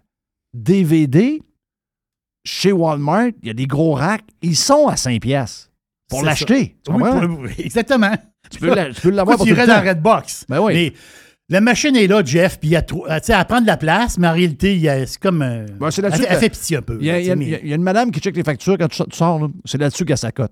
DVD, 0.53 1.41
chez 2.45 2.72
Walmart, 2.72 3.31
il 3.41 3.47
y 3.47 3.51
a 3.51 3.53
des 3.53 3.67
gros 3.67 3.93
racks, 3.93 4.23
ils 4.41 4.55
sont 4.55 4.88
à 4.88 4.95
5 4.95 5.22
piastres 5.22 5.69
pour 6.09 6.23
l'acheter. 6.23 6.77
Oui, 6.88 7.01
le- 7.03 7.59
exactement. 7.65 8.13
Tu 8.49 8.59
peux 8.59 8.73
la- 8.73 8.93
tu 8.93 9.01
peux 9.01 9.09
l'avoir 9.09 9.35
pour 9.38 9.45
tu 9.45 9.51
tout 9.51 9.57
irais 9.57 9.67
le 9.67 9.73
dans. 9.73 9.89
Redbox. 9.89 10.45
Ben 10.47 10.61
oui. 10.61 10.73
Mais 10.73 10.93
la 11.49 11.61
machine 11.61 11.95
est 11.95 12.07
là, 12.07 12.23
Jeff, 12.23 12.59
puis 12.59 12.73
elle, 12.73 12.85
trou- 12.85 13.05
elle, 13.07 13.22
tu 13.22 13.27
sais, 13.27 13.34
elle 13.39 13.45
prend 13.45 13.61
de 13.61 13.67
la 13.67 13.77
place, 13.77 14.17
mais 14.17 14.27
en 14.27 14.34
réalité, 14.34 14.73
il 14.76 14.81
y 14.81 14.89
a- 14.89 15.05
c'est 15.05 15.19
comme. 15.19 15.41
euh, 15.41 15.65
Ben, 15.80 15.91
c'est 15.91 16.03
elle, 16.03 16.11
elle 16.27 16.38
fait 16.39 16.49
pitié 16.49 16.77
un 16.77 16.81
peu. 16.81 16.97
Il 16.99 17.05
y, 17.05 17.11
a, 17.11 17.19
y 17.19 17.35
mais 17.35 17.45
y 17.63 17.73
une 17.73 17.84
madame 17.84 18.11
qui 18.11 18.19
check 18.19 18.35
les 18.35 18.43
factures 18.43 18.77
quand 18.77 18.88
tu 18.88 18.95
sors- 18.97 19.07
tu 19.07 19.17
sors. 19.17 19.39
là. 19.39 19.47
C'est 19.65 19.77
là-dessus 19.80 20.05
qu'elle 20.05 20.17
s'accote. 20.17 20.51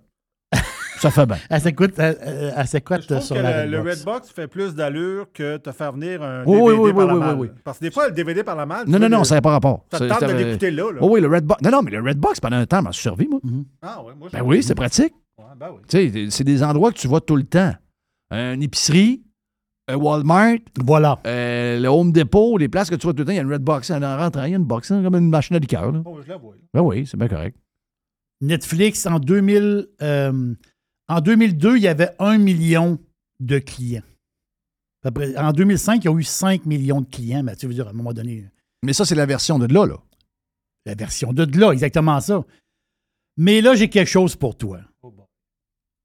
ça 1.00 1.10
fait 1.10 1.26
bien. 1.26 1.38
Elle 1.50 1.62
s'écoute, 1.62 1.94
elle, 1.98 2.18
elle- 2.56 2.68
s'écoute 2.68 3.20
sur 3.22 3.36
que 3.36 3.42
la 3.42 3.66
le, 3.66 3.72
le 3.72 3.90
Redbox. 3.90 4.30
Fait 4.30 4.48
plus 4.48 4.76
d'allure 4.76 5.26
que 5.34 5.58
te 5.58 5.72
faire 5.72 5.92
venir 5.94 6.22
un 6.22 6.44
Oui, 6.46 6.60
DVD 6.60 6.72
oui, 6.78 6.80
oui, 6.80 6.94
par 6.94 7.02
oui, 7.02 7.08
la 7.08 7.14
oui, 7.14 7.20
malle. 7.20 7.36
oui, 7.40 7.48
oui. 7.52 7.62
Parce 7.64 7.80
que 7.80 7.86
des 7.86 7.92
fois, 7.92 8.08
le 8.08 8.14
DVD 8.14 8.44
par 8.44 8.56
la 8.56 8.66
malle... 8.68 8.88
Non, 8.88 9.00
non, 9.00 9.10
non, 9.10 9.18
le- 9.20 9.24
ça 9.24 9.34
n'a 9.36 9.42
pas 9.42 9.50
rapport. 9.52 9.86
Ça 9.92 10.00
te 10.00 10.08
tente 10.08 10.22
de 10.30 10.34
l'écouter 10.34 10.70
là, 10.70 10.92
là. 10.92 11.00
Oh 11.02 11.10
oui, 11.12 11.22
le 11.22 11.28
Redbox. 11.28 11.62
Non, 11.64 11.72
non, 11.72 11.82
mais 11.82 11.90
le 11.92 12.02
Redbox, 12.02 12.40
pendant 12.40 12.58
un 12.58 12.66
temps, 12.68 12.84
m'a 12.84 12.94
servi, 12.94 13.28
moi. 13.28 13.40
Ah 13.82 14.04
ouais, 14.04 14.14
moi, 14.18 14.30
je- 14.32 14.38
Ben 14.38 14.44
oui, 14.46 14.62
c'est 14.62 14.76
pratique. 14.76 15.14
Ouais, 15.40 15.46
ben 15.60 15.70
oui. 15.74 15.82
Tu 15.90 16.12
sais, 16.12 16.28
c'est 16.30 16.44
des 16.44 16.62
endroits 16.62 16.92
que 16.92 17.00
tu 17.00 17.08
vois 17.08 17.20
tout 17.22 17.36
le 17.36 17.44
temps. 17.44 17.74
Une 18.32 18.62
épicerie, 18.64 19.24
Walmart, 19.92 20.60
voilà. 20.80 21.20
euh, 21.28 21.80
le 21.80 21.88
Home 21.90 22.12
Depot, 22.14 22.58
les 22.58 22.70
places 22.70 22.90
que 22.90 22.96
tu 22.96 23.04
vois 23.04 23.14
tout 23.14 23.20
le 23.20 23.26
temps, 23.26 23.32
il 23.32 23.36
y 23.36 23.40
a 23.40 23.42
une 23.42 23.52
Redbox. 23.52 23.92
En 23.92 24.00
rentrant, 24.00 24.44
il 24.46 24.52
y 24.52 24.54
a 24.54 24.58
une 24.58 24.64
box, 24.64 24.92
hein, 24.92 25.04
comme 25.04 25.16
une 25.16 25.30
machine 25.30 25.56
à 25.56 25.60
liqueur. 25.60 25.92
Là. 25.92 26.02
Oh, 26.06 26.20
je 26.22 26.30
la 26.30 26.38
vois. 26.38 26.56
Ben 26.74 26.82
oui, 26.82 27.06
c'est 27.06 27.18
bien 27.18 27.28
correct. 27.28 27.58
Netflix, 28.42 29.06
en, 29.06 29.20
2000, 29.20 29.88
euh, 30.02 30.54
en 31.08 31.22
2002, 31.22 31.78
il 31.78 31.84
y 31.84 31.88
avait 31.88 32.12
un 32.20 32.38
million 32.38 32.98
de 33.40 33.60
clients. 33.60 34.04
Après, 35.06 35.36
en 35.38 35.52
2005, 35.52 36.04
il 36.04 36.06
y 36.06 36.14
a 36.14 36.18
eu 36.18 36.24
5 36.24 36.66
millions 36.66 37.02
de 37.02 37.08
clients, 37.10 37.44
mais 37.44 37.56
tu 37.58 37.68
veux 37.68 37.74
dire, 37.74 37.88
à 37.88 37.90
un 37.90 37.94
moment 37.94 38.14
donné, 38.14 38.46
Mais 38.84 38.94
ça, 38.94 39.04
c'est 39.06 39.16
la 39.16 39.26
version 39.26 39.60
de 39.60 39.66
là, 39.66 39.86
là. 39.86 39.98
la 40.86 40.96
version 40.96 41.34
de 41.34 41.44
là, 41.60 41.72
exactement 41.72 42.20
ça. 42.22 42.44
Mais 43.36 43.60
là, 43.62 43.76
j'ai 43.76 43.90
quelque 43.90 44.08
chose 44.10 44.36
pour 44.38 44.56
toi. 44.58 44.80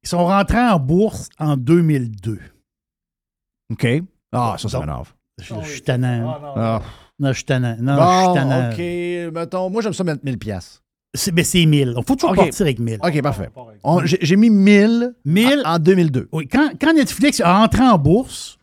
Ils 0.02 0.08
sont 0.08 0.24
rentrés 0.24 0.58
en 0.58 0.78
bourse 0.80 1.28
en 1.38 1.56
2002. 1.56 2.38
OK. 3.72 3.86
Ah, 4.32 4.56
ça, 4.58 4.68
ça 4.68 4.80
m'énerve. 4.80 5.12
Je, 5.40 5.54
je 5.62 5.70
suis 5.70 5.82
tannant. 5.82 6.36
Ah. 6.56 6.82
Non, 7.18 7.28
je 7.28 7.34
suis 7.36 7.44
tannant. 7.44 7.76
Non, 7.80 7.96
je 7.96 8.24
suis 8.24 8.34
tannant. 8.34 8.70
OK, 8.70 9.34
mettons, 9.34 9.70
moi, 9.70 9.82
j'aime 9.82 9.92
ça 9.92 10.04
mettre 10.04 10.24
1000 10.24 10.38
pièces. 10.38 10.82
C'est, 11.14 11.32
mais 11.32 11.42
c'est 11.44 11.64
1000. 11.64 11.94
Il 11.96 12.04
faut 12.06 12.14
toujours 12.16 12.30
OK. 12.30 12.36
partir 12.36 12.62
avec 12.62 12.78
1000. 12.78 12.98
OK, 13.02 13.22
parfait. 13.22 13.48
On- 13.82 14.04
J'ai 14.04 14.18
j'ai 14.20 14.36
mis 14.36 14.50
1000, 14.50 15.14
1000 15.24 15.62
en 15.64 15.78
2002. 15.78 16.28
Oui, 16.32 16.46
quand, 16.48 16.70
quand 16.80 16.92
Netflix 16.92 17.40
a 17.40 17.60
entré 17.62 17.82
en 17.82 17.98
bourse, 17.98 18.58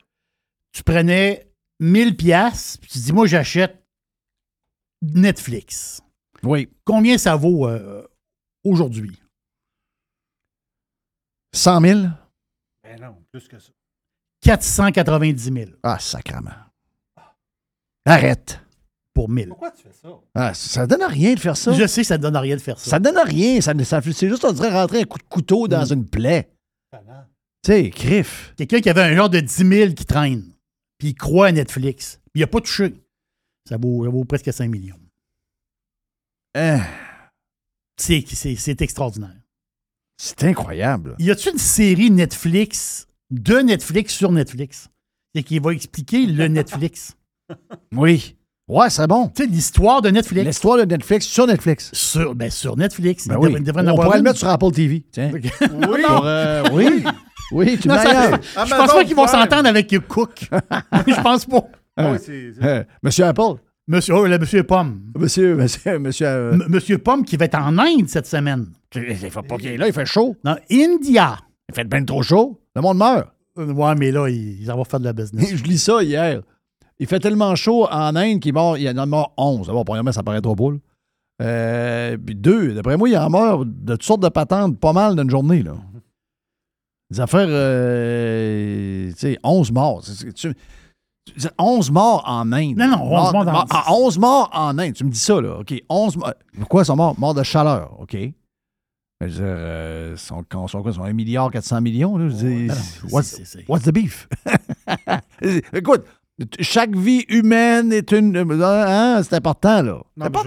tu 0.71 0.83
prenais 0.83 1.49
1000 1.79 2.15
pièces, 2.15 2.77
puis 2.77 2.89
tu 2.91 2.99
dis 2.99 3.11
moi 3.13 3.25
j'achète 3.25 3.83
Netflix. 5.01 6.01
Oui. 6.43 6.69
Combien 6.85 7.17
ça 7.17 7.35
vaut 7.35 7.67
euh, 7.67 8.05
aujourd'hui? 8.63 9.19
100 11.53 11.81
000? 11.81 11.99
Ben 12.83 12.99
non, 13.01 13.15
plus 13.31 13.47
que 13.47 13.57
ça. 13.59 13.71
490 14.45 15.51
000 15.53 15.71
Ah, 15.83 15.97
sacrement. 15.99 16.51
Arrête. 18.05 18.59
pour 19.13 19.29
1000. 19.29 19.47
Pourquoi 19.47 19.71
tu 19.71 19.81
fais 19.83 19.93
ça? 19.93 20.09
Ah, 20.35 20.53
ça 20.53 20.85
donne 20.85 21.03
rien 21.03 21.33
de 21.35 21.39
faire 21.39 21.55
ça. 21.55 21.71
Je 21.71 21.87
sais 21.87 22.01
que 22.01 22.07
ça 22.07 22.17
ne 22.17 22.21
donne 22.23 22.35
rien 22.35 22.55
de 22.57 22.61
faire 22.61 22.77
ça. 22.77 22.89
Ça 22.91 22.99
donne 22.99 23.17
rien. 23.17 23.61
Ça, 23.61 23.73
ça- 23.85 24.01
c'est 24.01 24.27
juste, 24.29 24.43
on 24.43 24.51
dirait 24.51 24.71
rentrer 24.73 24.99
un 25.01 25.05
coup 25.05 25.17
de 25.17 25.23
couteau 25.23 25.67
dans 25.69 25.85
une 25.85 26.05
plaie. 26.05 26.49
Tu 26.91 26.99
sais, 27.71 27.89
crif. 27.91 28.53
Quelqu'un 28.57 28.81
qui 28.81 28.89
avait 28.89 29.01
un 29.03 29.15
genre 29.15 29.29
de 29.29 29.39
10 29.39 29.65
000 29.65 29.93
qui 29.93 30.03
traîne, 30.05 30.43
puis 30.97 31.09
il 31.09 31.15
croit 31.15 31.47
à 31.47 31.51
Netflix, 31.53 32.19
puis 32.33 32.41
il 32.41 32.41
n'a 32.41 32.47
pas 32.47 32.59
touché. 32.59 32.93
Ça 33.69 33.77
vaut, 33.77 34.03
ça 34.03 34.09
vaut 34.11 34.25
presque 34.25 34.51
5 34.53 34.69
millions. 34.69 34.99
Hein, 36.55 36.81
C'est, 37.97 38.23
c'est- 38.27 38.57
c'est 38.57 38.81
extraordinaire. 38.81 39.33
c'est 40.17 40.43
incroyable. 40.43 41.15
Y 41.19 41.31
a-t-il 41.31 41.53
une 41.53 41.57
série 41.57 42.11
Netflix 42.11 43.07
de 43.31 43.57
Netflix 43.59 44.13
sur 44.13 44.31
Netflix? 44.31 44.87
C'est 45.33 45.43
qui 45.43 45.59
va 45.59 45.71
expliquer 45.73 46.25
le 46.25 46.47
Netflix. 46.49 47.15
Oui. 47.95 48.35
Ouais, 48.67 48.89
c'est 48.89 49.05
bon. 49.07 49.27
Tu 49.35 49.43
sais, 49.43 49.49
l'histoire 49.49 50.01
de 50.01 50.09
Netflix. 50.09 50.45
L'histoire 50.45 50.77
de 50.77 50.85
Netflix 50.85 51.25
sur 51.27 51.45
Netflix. 51.45 51.91
Sur, 51.93 52.33
ben, 52.33 52.49
sur 52.49 52.75
Netflix. 52.75 53.27
Ben 53.27 53.35
oui. 53.37 53.47
devrait- 53.49 53.59
il 53.59 53.63
devrait 53.63 53.87
en 53.87 53.93
On 53.93 53.95
pourrait 54.01 54.17
le 54.17 54.23
mettre 54.23 54.39
sur 54.39 54.47
Apple 54.49 54.71
TV. 54.71 55.03
Tiens. 55.11 55.31
Oui. 55.33 56.01
Pour, 56.07 56.21
euh, 56.25 56.63
oui. 56.73 57.03
Oui, 57.51 57.77
tu 57.79 57.87
Non, 57.87 57.95
ça- 57.95 58.39
je 58.41 58.69
pense 58.75 58.91
pas 58.93 59.03
qu'ils 59.03 59.15
vont 59.15 59.27
s'entendre 59.27 59.67
avec 59.69 59.93
Cook. 60.07 60.49
je 61.07 61.21
pense 61.21 61.45
pas. 61.45 61.63
Ah 61.95 62.11
oui, 62.13 62.17
c'est- 62.19 62.53
c'est- 62.53 62.65
Euh, 62.65 62.83
Monsieur 63.03 63.25
Apple. 63.25 63.59
Monsieur, 63.87 64.15
oh, 64.15 64.25
le 64.25 64.39
Monsieur 64.39 64.63
Pomme. 64.63 64.99
Monsieur, 65.15 65.55
monsieur, 65.55 65.99
monsieur. 65.99 66.25
euh, 66.25 66.53
M- 66.53 66.65
Monsieur 66.69 66.97
Pomme 66.97 67.23
qui 67.23 67.37
va 67.37 67.45
être 67.45 67.59
en 67.59 67.77
Inde 67.77 68.07
cette 68.09 68.25
semaine. 68.25 68.65
il 68.95 69.15
fait 69.15 69.29
pas 69.29 69.57
qu'il 69.57 69.67
est 69.67 69.77
là, 69.77 69.85
il 69.85 69.93
fait 69.93 70.07
chaud. 70.07 70.35
Dans 70.43 70.57
India. 70.71 71.37
Il 71.69 71.75
fait 71.75 71.83
bien 71.83 72.03
trop 72.03 72.23
chaud. 72.23 72.59
Le 72.75 72.81
monde 72.81 72.97
meurt. 72.97 73.29
Euh, 73.57 73.71
Ouais, 73.73 73.95
mais 73.95 74.11
là, 74.11 74.27
ils, 74.29 74.61
ils 74.61 74.67
vont 74.71 74.83
faire 74.83 74.99
de 74.99 75.05
la 75.05 75.13
business. 75.13 75.49
Je 75.55 75.63
lis 75.63 75.79
ça 75.79 76.03
hier. 76.03 76.41
Il 76.99 77.07
fait 77.07 77.19
tellement 77.19 77.55
chaud 77.55 77.87
en 77.89 78.15
Inde 78.15 78.39
qu'il 78.39 78.53
mort, 78.53 78.77
il 78.77 78.87
en 78.89 78.97
a 78.97 79.05
mort 79.05 79.33
11. 79.37 79.67
D'abord, 79.67 79.85
premièrement, 79.85 80.11
ça 80.11 80.23
paraît 80.23 80.41
trop 80.41 80.55
beau. 80.55 80.73
Euh, 81.41 82.17
puis 82.17 82.35
deux, 82.35 82.73
d'après 82.73 82.95
moi, 82.95 83.09
il 83.09 83.17
en 83.17 83.29
meurt 83.29 83.63
de 83.65 83.93
toutes 83.93 84.03
sortes 84.03 84.21
de 84.21 84.29
patentes, 84.29 84.79
pas 84.79 84.93
mal 84.93 85.15
d'une 85.17 85.29
journée. 85.29 85.63
Là. 85.63 85.73
Des 87.11 87.19
affaires, 87.19 87.47
euh, 87.49 89.09
tu 89.11 89.17
sais, 89.17 89.37
11 89.43 89.71
morts. 89.71 90.01
C'est- 90.03 90.13
c'est- 90.15 90.33
tu- 90.33 90.55
tu- 91.37 91.47
11 91.59 91.91
morts 91.91 92.23
en 92.25 92.51
Inde. 92.53 92.77
Non, 92.77 92.87
non, 92.87 93.03
11 93.03 93.33
morts 93.33 93.45
dans- 93.45 93.51
mort- 93.51 93.65
ah, 93.69 93.85
11 93.91 94.17
morts 94.17 94.49
en 94.53 94.77
Inde. 94.79 94.93
Tu 94.93 95.03
me 95.03 95.09
dis 95.11 95.19
ça, 95.19 95.39
là. 95.41 95.59
OK, 95.59 95.73
11 95.89 96.15
morts. 96.17 96.33
Pourquoi 96.57 96.81
ils 96.83 96.85
sont 96.85 96.95
morts? 96.95 97.15
Morts 97.19 97.33
de 97.33 97.43
chaleur, 97.43 97.99
OK. 97.99 98.15
Je 99.21 99.25
veux 99.27 99.31
dire, 99.31 99.41
euh, 99.45 100.09
ils 100.15 100.19
sont, 100.19 100.43
ils 100.43 100.69
sont 100.69 100.81
quoi? 100.81 100.91
Ils 100.91 100.95
sont 100.95 101.03
1 101.03 101.13
milliard 101.13 101.49
400 101.51 101.81
millions, 101.81 102.17
là. 102.17 102.27
Je 102.29 102.35
dis, 102.35 102.67
c'est- 102.69 103.65
what's, 103.67 103.83
the 103.83 103.91
beef? 103.93 104.27
Écoute, 105.73 106.03
chaque 106.59 106.95
vie 106.95 107.23
humaine 107.29 107.93
est 107.93 108.11
une... 108.11 108.35
Hein, 108.37 109.21
c'est 109.23 109.35
important, 109.35 109.81
là. 109.81 110.01
Non, 110.17 110.27
dire, 110.29 110.43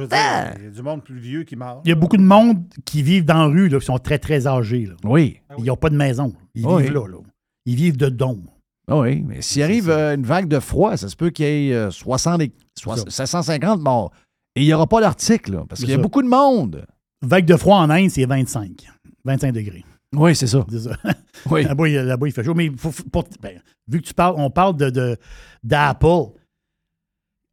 il 0.59 0.65
y 0.65 0.67
a 0.67 0.71
du 0.71 0.83
monde 0.83 1.03
plus 1.03 1.19
vieux 1.19 1.45
qui 1.45 1.57
meurt. 1.57 1.81
Il 1.85 1.89
y 1.89 1.93
a 1.93 1.95
beaucoup 1.95 2.19
de 2.19 2.23
monde 2.23 2.59
qui 2.85 3.03
vivent 3.03 3.25
dans 3.25 3.39
la 3.39 3.47
rue, 3.47 3.69
là, 3.69 3.79
qui 3.79 3.87
sont 3.87 3.99
très, 3.99 4.19
très 4.19 4.47
âgés. 4.47 4.85
Là. 4.87 4.95
Oui. 5.05 5.39
Ils 5.59 5.65
n'ont 5.65 5.77
pas 5.77 5.91
de 5.91 5.97
maison. 5.97 6.35
Ils 6.55 6.67
Oui. 6.67 6.83
vivent 6.83 6.93
là, 6.93 7.07
là. 7.09 7.19
Ils 7.65 7.75
vivent 7.77 7.97
de 7.97 8.09
dons. 8.09 8.43
Ah 8.91 8.99
oui, 9.01 9.23
mais 9.27 9.43
s'il 9.43 9.63
arrive 9.63 9.91
euh, 9.91 10.15
une 10.15 10.25
vague 10.25 10.49
de 10.49 10.61
froid, 10.61 10.97
ça 10.97 11.09
se 11.11 11.17
peut 11.17 11.29
qu'il 11.29 11.45
y 11.45 11.71
ait 11.71 11.75
euh, 11.75 11.91
60 11.91 12.41
et- 12.41 12.53
soix- 12.79 12.97
750 13.09 13.83
morts. 13.83 14.13
Et 14.57 14.63
il 14.63 14.67
n'y 14.67 14.73
aura 14.73 14.87
pas 14.87 15.01
d'article, 15.03 15.53
là, 15.53 15.65
parce 15.69 15.81
C'est 15.81 15.85
qu'il 15.87 15.91
y 15.91 15.95
a 15.95 15.99
ça. 15.99 16.03
beaucoup 16.03 16.23
de 16.23 16.29
monde. 16.29 16.87
Vague 17.23 17.45
de 17.47 17.57
froid 17.57 17.79
en 17.79 17.91
Inde, 17.91 18.11
c'est 18.11 18.25
25. 18.27 18.87
25 19.25 19.53
degrés. 19.53 19.85
Oui, 20.15 20.35
c'est 20.35 20.47
ça. 20.47 20.65
Oui. 21.51 21.63
Là-bas, 21.65 21.89
il, 21.89 22.17
il 22.27 22.33
fait 22.33 22.43
chaud. 22.45 22.55
Mais 22.55 22.71
faut- 22.77 22.91
faut- 22.91 23.05
pour- 23.05 23.29
ben, 23.41 23.61
vu 23.87 24.01
que 24.01 24.07
tu 24.07 24.15
parles, 24.15 24.35
on 24.39 24.51
parle 24.51 24.77
de, 24.77 25.17
d'Apple. 25.63 26.33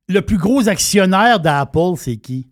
Le 0.08 0.22
plus 0.22 0.38
gros 0.38 0.68
actionnaire 0.68 1.40
d'Apple, 1.40 1.96
c'est 1.98 2.18
qui? 2.18 2.48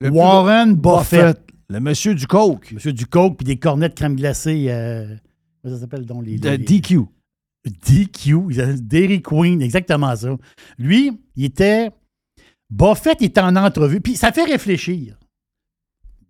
Le 0.00 0.10
Warren 0.10 0.74
gros- 0.74 0.98
Buffett. 0.98 1.38
Le 1.68 1.80
monsieur 1.80 2.14
du 2.14 2.26
Coke. 2.26 2.72
Monsieur 2.72 2.92
du 2.92 3.06
Coke 3.06 3.38
puis 3.38 3.44
des 3.44 3.56
cornets 3.58 3.88
de 3.88 3.94
crème 3.94 4.16
glacée. 4.16 4.66
euh, 4.68 5.14
comment 5.62 5.74
ça 5.74 5.80
s'appelle 5.80 6.04
donc 6.06 6.24
les, 6.26 6.38
De 6.38 6.50
les- 6.50 6.58
DQ. 6.58 7.00
DQ, 7.66 8.36
Dairy 8.80 9.22
Queen, 9.22 9.62
exactement 9.62 10.14
ça. 10.14 10.36
Lui, 10.78 11.10
il 11.36 11.44
était. 11.46 11.90
Buffett 12.70 13.20
était 13.22 13.40
en 13.40 13.56
entrevue, 13.56 14.00
puis 14.00 14.16
ça 14.16 14.32
fait 14.32 14.44
réfléchir. 14.44 15.18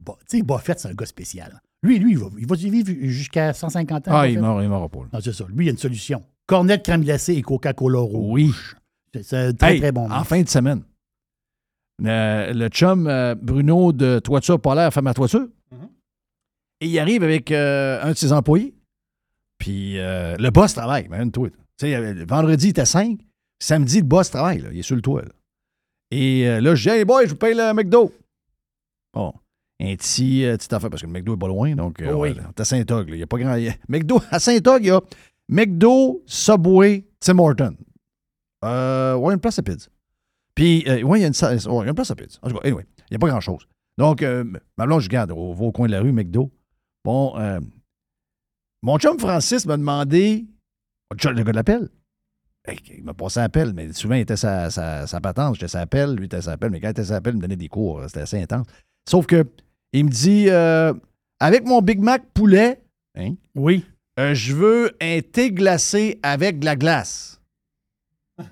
Bon, 0.04 0.16
tu 0.28 0.38
sais, 0.38 0.42
Buffett, 0.42 0.78
c'est 0.78 0.88
un 0.88 0.94
gars 0.94 1.06
spécial. 1.06 1.60
Lui, 1.82 1.98
lui, 1.98 2.12
il 2.12 2.18
va, 2.18 2.26
il 2.38 2.46
va 2.46 2.56
vivre 2.56 2.92
jusqu'à 3.08 3.52
150 3.52 4.08
ans. 4.08 4.10
Ah, 4.14 4.26
il 4.28 4.34
il 4.34 4.40
meurt 4.40 4.90
pas. 4.92 4.98
Non, 5.12 5.20
c'est 5.22 5.32
ça. 5.32 5.44
Lui, 5.54 5.66
il 5.66 5.68
a 5.68 5.72
une 5.72 5.78
solution. 5.78 6.22
cornet 6.46 6.76
de 6.78 6.82
crème 6.82 7.02
glacée 7.04 7.34
et 7.34 7.42
Coca-Cola 7.42 8.00
rouge. 8.00 8.32
Oui. 8.32 8.52
C'est- 9.22 9.34
un 9.36 9.52
très, 9.52 9.74
Hey, 9.74 9.80
très 9.80 9.92
bon. 9.92 10.10
En 10.10 10.24
fin 10.24 10.42
de 10.42 10.48
semaine, 10.48 10.82
le, 12.02 12.52
le 12.52 12.68
chum 12.68 13.06
euh, 13.06 13.34
Bruno 13.34 13.92
de 13.92 14.18
Toiture 14.18 14.60
Polaire 14.60 14.92
fait 14.92 15.02
ma 15.02 15.14
toiture. 15.14 15.46
Et 16.80 16.88
il 16.88 16.98
arrive 16.98 17.22
avec 17.22 17.50
euh, 17.52 18.02
un 18.02 18.10
de 18.10 18.16
ses 18.16 18.32
employés. 18.32 18.74
Puis 19.58 19.98
euh, 19.98 20.36
le 20.38 20.50
boss 20.50 20.74
travaille, 20.74 21.08
man, 21.08 21.30
toi. 21.30 21.48
Tu 21.48 21.56
sais, 21.80 21.94
euh, 21.94 22.24
vendredi, 22.28 22.66
il 22.66 22.70
était 22.70 22.84
5. 22.84 23.20
Samedi, 23.62 23.98
le 24.00 24.04
boss 24.06 24.30
travaille, 24.30 24.58
là, 24.60 24.68
il 24.72 24.80
est 24.80 24.82
sur 24.82 24.96
le 24.96 25.02
toit. 25.02 25.22
là. 25.22 25.28
Et 26.10 26.46
euh, 26.48 26.60
là, 26.60 26.74
je 26.74 26.82
dis, 26.90 26.94
hey 26.96 27.04
boy, 27.04 27.24
je 27.24 27.30
vous 27.30 27.36
paye 27.36 27.54
le 27.54 27.72
McDo. 27.72 28.12
Bon. 29.14 29.32
Un 29.80 29.96
petit, 29.96 30.44
euh, 30.44 30.56
petit 30.56 30.72
affaire, 30.74 30.88
parce 30.88 31.02
que 31.02 31.06
le 31.06 31.12
McDo 31.12 31.34
est 31.34 31.38
pas 31.38 31.48
loin, 31.48 31.74
donc 31.74 32.00
euh, 32.00 32.12
Oh 32.14 32.22
oui. 32.22 32.36
à 32.56 32.64
Saint-Og, 32.64 33.06
il 33.08 33.14
n'y 33.16 33.22
a 33.22 33.26
pas 33.26 33.38
grand. 33.38 33.56
McDo, 33.88 34.20
à 34.30 34.38
Saint-Og, 34.38 34.80
il 34.82 34.86
y 34.86 34.90
a 34.90 35.00
McDo, 35.48 36.22
Subway, 36.26 37.04
Tim 37.20 37.38
Horton. 37.38 37.76
Euh, 38.64 39.14
ouais, 39.16 39.34
une 39.34 39.40
place 39.40 39.58
à 39.58 39.62
pizza. 39.62 39.88
Puis, 40.54 40.84
euh, 40.88 41.02
ouais, 41.02 41.18
il 41.18 41.22
y 41.22 41.24
a 41.24 41.28
une, 41.28 41.72
ouais, 41.72 41.92
place 41.92 42.10
à 42.10 42.14
pizza. 42.14 42.38
En 42.42 42.48
tout 42.48 42.54
cas, 42.54 42.66
anyway, 42.68 42.86
il 42.98 43.04
n'y 43.12 43.16
a 43.16 43.18
pas 43.18 43.28
grand-chose. 43.28 43.66
Donc, 43.98 44.22
euh, 44.22 44.44
ma 44.78 44.86
blonde, 44.86 45.00
je 45.00 45.06
regarde, 45.08 45.32
on 45.32 45.52
va 45.52 45.64
au 45.64 45.72
coin 45.72 45.86
de 45.86 45.92
la 45.92 46.00
rue, 46.00 46.12
McDo. 46.12 46.50
Bon, 47.04 47.34
mon 48.82 48.98
chum 48.98 49.18
Francis 49.18 49.66
m'a 49.66 49.76
demandé, 49.76 50.46
le 51.10 51.16
chum- 51.16 51.32
le 51.36 51.42
gars 51.42 51.52
de 51.52 51.56
l'appel, 51.56 51.88
il 52.96 53.04
m'a 53.04 53.14
passé 53.14 53.40
un 53.40 53.44
appel, 53.44 53.72
mais 53.74 53.92
souvent, 53.92 54.14
il 54.14 54.20
était 54.20 54.36
sa, 54.36 54.70
sa, 54.70 55.06
sa 55.06 55.20
patente, 55.20 55.54
j'étais 55.56 55.68
sa 55.68 55.80
appel, 55.80 56.14
lui 56.14 56.26
était 56.26 56.40
sa 56.42 56.52
appel, 56.52 56.70
mais 56.70 56.80
quand 56.80 56.88
il 56.88 56.90
était 56.92 57.04
sa 57.04 57.16
appel, 57.16 57.34
il 57.34 57.36
me 57.36 57.42
donnait 57.42 57.56
des 57.56 57.68
cours, 57.68 58.02
c'était 58.06 58.20
assez 58.20 58.40
intense. 58.42 58.66
Sauf 59.08 59.26
que, 59.26 59.46
il 59.98 60.04
me 60.06 60.10
dit, 60.10 60.46
euh, 60.48 60.92
avec 61.40 61.66
mon 61.66 61.80
Big 61.82 62.00
Mac 62.00 62.22
poulet, 62.34 62.80
hein, 63.18 63.34
oui. 63.54 63.84
je 64.18 64.54
veux 64.54 64.92
un 65.00 65.20
thé 65.20 65.50
glacé 65.52 66.18
avec 66.22 66.58
de 66.58 66.64
la 66.64 66.76
glace. 66.76 67.40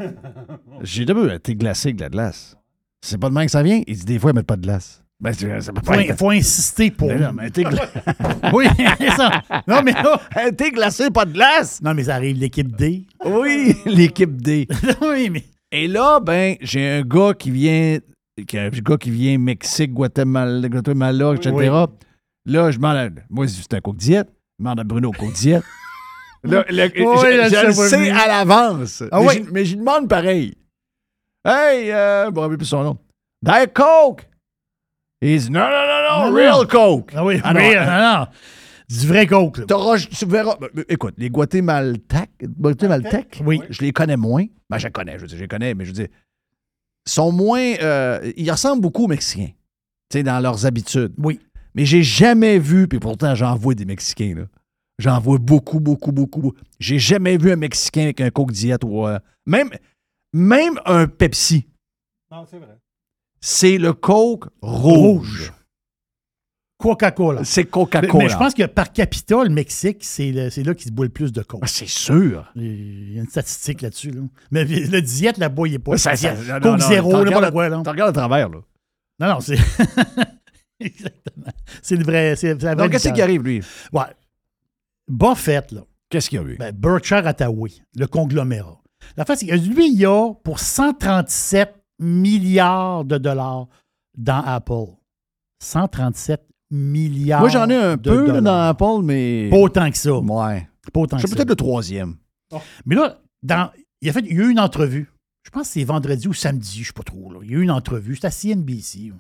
J'ai 0.83 1.05
d'abord 1.05 1.25
un 1.31 1.39
thé 1.39 1.55
glacé 1.55 1.89
avec 1.89 1.97
de 1.97 2.03
la 2.03 2.09
glace. 2.11 2.57
C'est 3.01 3.19
pas 3.19 3.29
de 3.29 3.35
même 3.35 3.47
que 3.47 3.51
ça 3.53 3.63
vient. 3.63 3.83
Il 3.87 3.97
dit 3.97 4.05
des 4.05 4.19
fois, 4.19 4.31
ils 4.31 4.35
mettent 4.35 4.47
pas 4.47 4.57
de 4.57 4.63
glace. 4.63 5.03
Ben, 5.21 5.33
c'est- 5.33 5.61
ça 5.61 5.73
peut 5.73 5.81
Faut, 5.85 5.93
pas 5.93 6.03
être- 6.03 6.19
faut 6.19 6.31
insister 6.31 6.91
pour. 6.91 7.09
Mais 7.09 7.19
non, 7.19 7.33
mais 7.33 7.45
un 7.45 7.51
thé 7.51 7.63
gla- 7.63 7.89
oui, 8.53 8.67
c'est 8.99 9.11
ça. 9.11 9.43
Non, 9.69 9.83
mais 9.85 9.93
là. 9.93 10.21
Un 10.37 10.51
thé 10.51 10.71
glacé, 10.73 11.11
pas 11.11 11.25
de 11.25 11.33
glace. 11.33 11.81
Non, 11.83 11.95
mais 11.95 12.05
ça 12.05 12.17
arrive, 12.17 12.37
l'équipe 12.39 12.75
D. 12.77 13.07
Oui, 13.25 13.75
l'équipe 13.87 14.41
D. 14.43 14.67
oui, 15.01 15.31
mais. 15.31 15.45
Et 15.71 15.87
là, 15.89 16.21
ben, 16.21 16.57
j'ai 16.61 16.89
un 16.89 17.03
gars 17.03 17.35
qui 17.39 17.51
vient, 17.51 17.99
gars 18.39 18.97
qui 18.99 19.11
vient 19.11 19.39
Mexique, 19.39 19.93
Guatemala, 19.93 20.69
Guatemala 20.69 21.35
etc. 21.35 21.51
Oui. 21.55 21.67
Là, 22.47 22.71
je 22.71 22.77
demande, 22.79 23.23
moi, 23.31 23.47
c'est 23.47 23.75
un 23.75 23.81
coke 23.81 23.97
diète. 23.97 24.29
Je 24.59 24.65
demande 24.65 24.81
à 24.81 24.85
Bruno 24.85 25.13
coke 25.13 25.33
diète. 25.33 25.63
Là, 26.45 26.65
le- 26.69 26.75
je, 26.75 26.89
je 26.99 27.57
je 27.57 27.67
le 27.67 27.73
sais 27.73 28.11
à 28.11 28.27
l'avance. 28.27 29.05
Ah 29.13 29.21
mais, 29.21 29.27
oui. 29.29 29.35
j'y- 29.35 29.53
mais 29.53 29.65
j'y 29.65 29.77
demande 29.77 30.09
pareil. 30.09 30.57
Hey, 31.45 31.93
euh, 31.93 32.33
bon, 32.33 32.49
plus 32.57 32.67
son 32.67 32.83
nom. 32.83 32.99
Diet 33.43 33.73
Coke. 33.73 34.29
Il 35.21 35.39
dit 35.39 35.51
non, 35.53 35.61
non, 35.61 35.67
non, 35.69 36.25
non, 36.25 36.31
Non, 36.31 36.37
real 36.37 36.53
non. 36.63 36.67
Coke. 36.67 37.13
Ah 37.15 37.25
oui, 37.25 37.41
Ah 37.45 37.53
non, 37.55 37.61
real, 37.61 37.89
euh, 37.89 37.91
non, 38.15 38.19
non. 38.21 38.27
Du 38.89 39.07
vrai 39.07 39.27
coke. 39.29 39.59
là. 39.59 39.65
T'auras- 39.67 39.99
tu 39.99 40.27
verras. 40.27 40.57
ben, 40.61 40.69
ben, 40.75 40.85
Écoute, 40.89 41.15
les 41.17 41.31
Guatémaltèques, 41.31 42.45
Guatémaltèques, 42.59 43.41
Oui. 43.47 43.61
je 43.71 43.81
les 43.83 43.93
connais 43.93 44.17
moins. 44.17 44.45
Ben, 44.69 44.79
je 44.79 44.87
les 44.89 44.93
connais, 44.93 45.15
je 45.17 45.21
veux 45.21 45.27
dire, 45.29 45.37
je 45.37 45.43
les 45.43 45.49
connais, 45.49 45.75
mais 45.75 45.85
je 45.85 45.91
veux 45.91 45.95
dire, 45.95 46.09
sont 47.07 47.33
moins. 47.33 47.75
euh, 47.83 48.33
ils 48.37 48.51
ressemblent 48.51 48.83
beaucoup 48.83 49.05
aux 49.05 49.09
Mexicains, 49.09 49.51
tu 50.11 50.19
sais, 50.19 50.23
dans 50.23 50.41
leurs 50.41 50.67
habitudes. 50.67 51.13
Oui. 51.19 51.41
Mais 51.75 51.85
j'ai 51.87 52.03
jamais 52.03 52.59
vu, 52.59 52.87
puis 52.87 52.99
pourtant, 52.99 53.35
j'en 53.35 53.57
vois 53.57 53.75
des 53.75 53.85
Mexicains, 53.87 54.35
là. 54.37 54.45
J'en 54.99 55.19
vois 55.19 55.39
beaucoup, 55.39 55.81
beaucoup, 55.81 56.13
beaucoup. 56.13 56.53
J'ai 56.79 56.99
jamais 56.99 57.37
vu 57.39 57.51
un 57.51 57.57
Mexicain 57.57 58.03
avec 58.03 58.21
un 58.21 58.31
Coke 58.31 58.53
Diet 58.53 58.85
ou. 58.85 59.07
euh, 59.07 59.19
même, 59.47 59.71
même 60.33 60.79
un 60.85 61.07
Pepsi. 61.09 61.67
Non, 62.31 62.45
c'est 62.49 62.59
vrai. 62.59 62.79
C'est 63.41 63.79
le 63.79 63.93
Coke 63.95 64.49
rouge. 64.61 65.53
Coca-Cola. 66.83 67.45
C'est 67.45 67.65
Coca-Cola. 67.67 68.25
mais 68.25 68.29
je 68.29 68.37
pense 68.37 68.55
que 68.55 68.65
par 68.67 68.93
capita, 68.93 69.45
le 69.45 69.51
Mexique, 69.51 69.99
c'est 70.03 70.33
là 70.33 70.75
qu'il 70.75 70.89
se 70.89 70.91
boit 70.93 71.05
le 71.05 71.13
plus 71.13 71.33
de 71.33 71.43
coke. 71.43 71.61
Ah, 71.63 71.69
c'est 71.69 71.89
sûr. 71.89 72.51
Il 72.57 73.13
y 73.15 73.19
a 73.19 73.23
une 73.23 73.29
statistique 73.29 73.83
là-dessus. 73.83 74.11
Là. 74.11 74.23
Mais 74.51 74.65
le 74.65 75.01
diète 75.01 75.39
là-bas, 75.39 75.63
il 75.67 75.73
n'est 75.73 75.79
pas. 75.79 75.97
Ça, 75.97 76.17
ça- 76.17 76.35
diète. 76.35 76.49
non, 76.49 76.61
coke 76.61 76.81
non, 76.81 76.89
zéro, 76.89 77.11
quoi. 77.53 77.69
Là. 77.69 77.81
Tu 77.85 77.89
regardes 77.91 78.11
à 78.11 78.21
travers, 78.21 78.49
là. 78.49 78.59
Non, 79.21 79.29
non, 79.29 79.41
c'est. 79.41 79.57
Exactement. 80.81 81.53
C'est 81.81 81.97
le 81.97 82.05
vrai. 82.05 82.35
C'est 82.35 82.49
la 82.63 82.75
vraie 82.75 82.77
Donc, 82.77 82.91
qu'est-ce 82.91 83.11
qui 83.11 83.23
arrive, 83.23 83.43
lui? 83.43 83.63
Ouais. 83.93 84.03
Buffett, 85.09 85.71
là. 85.71 85.83
Qu'est-ce 86.11 86.29
qu'il 86.29 86.41
y 86.41 86.45
a 86.45 86.47
eu? 86.47 86.57
Ben, 86.57 86.73
Berkshire 86.73 87.25
Hathaway, 87.27 87.71
le 87.97 88.07
conglomérat. 88.07 88.83
La 89.17 89.25
face, 89.25 89.41
c'est 89.41 89.47
que 89.47 89.55
lui, 89.55 89.89
il 89.89 89.99
y 90.01 90.07
a 90.07 90.33
pour 90.43 90.59
137 90.59 91.75
milliards 92.01 93.05
de 93.05 93.19
dollars 93.19 93.69
dans 94.17 94.43
Apple. 94.45 94.97
137 95.61 96.43
milliards. 96.73 97.41
Moi, 97.41 97.49
j'en 97.51 97.69
ai 97.69 97.77
un 97.77 97.97
peu 97.97 98.27
dollars. 98.27 98.43
dans 98.43 98.61
Apple, 98.69 99.05
mais. 99.05 99.49
Pas 99.51 99.57
autant 99.59 99.91
que 99.91 99.97
ça. 99.99 100.15
Ouais. 100.19 100.69
Pas 100.93 101.01
autant 101.01 101.17
que 101.19 101.29
ça. 101.29 101.35
peut-être 101.37 101.49
le 101.51 101.55
troisième. 101.57 102.17
Mais 102.87 102.95
là, 102.97 103.21
dans, 103.43 103.71
il, 104.01 104.09
a 104.09 104.13
fait, 104.13 104.21
il 104.29 104.37
y 104.37 104.41
a 104.41 104.45
eu 104.45 104.51
une 104.51 104.61
entrevue. 104.61 105.11
Je 105.45 105.51
pense 105.51 105.69
que 105.69 105.73
c'est 105.75 105.85
vendredi 105.85 106.29
ou 106.29 106.33
samedi, 106.35 106.77
je 106.77 106.81
ne 106.81 106.85
sais 106.87 106.93
pas 106.93 107.03
trop. 107.03 107.33
Là. 107.33 107.41
Il 107.43 107.51
y 107.51 107.55
a 107.55 107.59
eu 107.59 107.63
une 107.63 107.71
entrevue. 107.71 108.15
C'était 108.15 108.29
à 108.29 108.31
CNBC. 108.31 109.13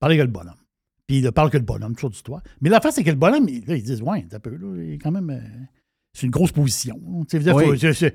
parlait 0.00 0.16
que 0.16 0.22
le 0.22 0.28
bonhomme. 0.28 0.54
Puis 1.06 1.18
il 1.18 1.24
ne 1.24 1.30
parle 1.30 1.50
que 1.50 1.58
le 1.58 1.64
bonhomme, 1.64 1.94
toujours 1.94 2.10
d'histoire. 2.10 2.40
Mais 2.60 2.70
l'affaire, 2.70 2.92
c'est 2.92 3.04
que 3.04 3.10
le 3.10 3.16
bonhomme, 3.16 3.46
il- 3.48 3.64
là, 3.66 3.76
ils 3.76 3.82
disent 3.82 4.00
Ouais, 4.02 4.26
un 4.32 4.38
peu, 4.40 4.50
là, 4.50 4.82
il 4.82 4.92
est 4.94 4.98
quand 4.98 5.10
même. 5.10 5.30
euh, 5.30 5.40
c'est 6.14 6.24
une 6.26 6.30
grosse 6.32 6.52
position. 6.52 6.98
Oui. 7.04 7.78
c'est- 7.78 7.92
c'est 7.92 8.14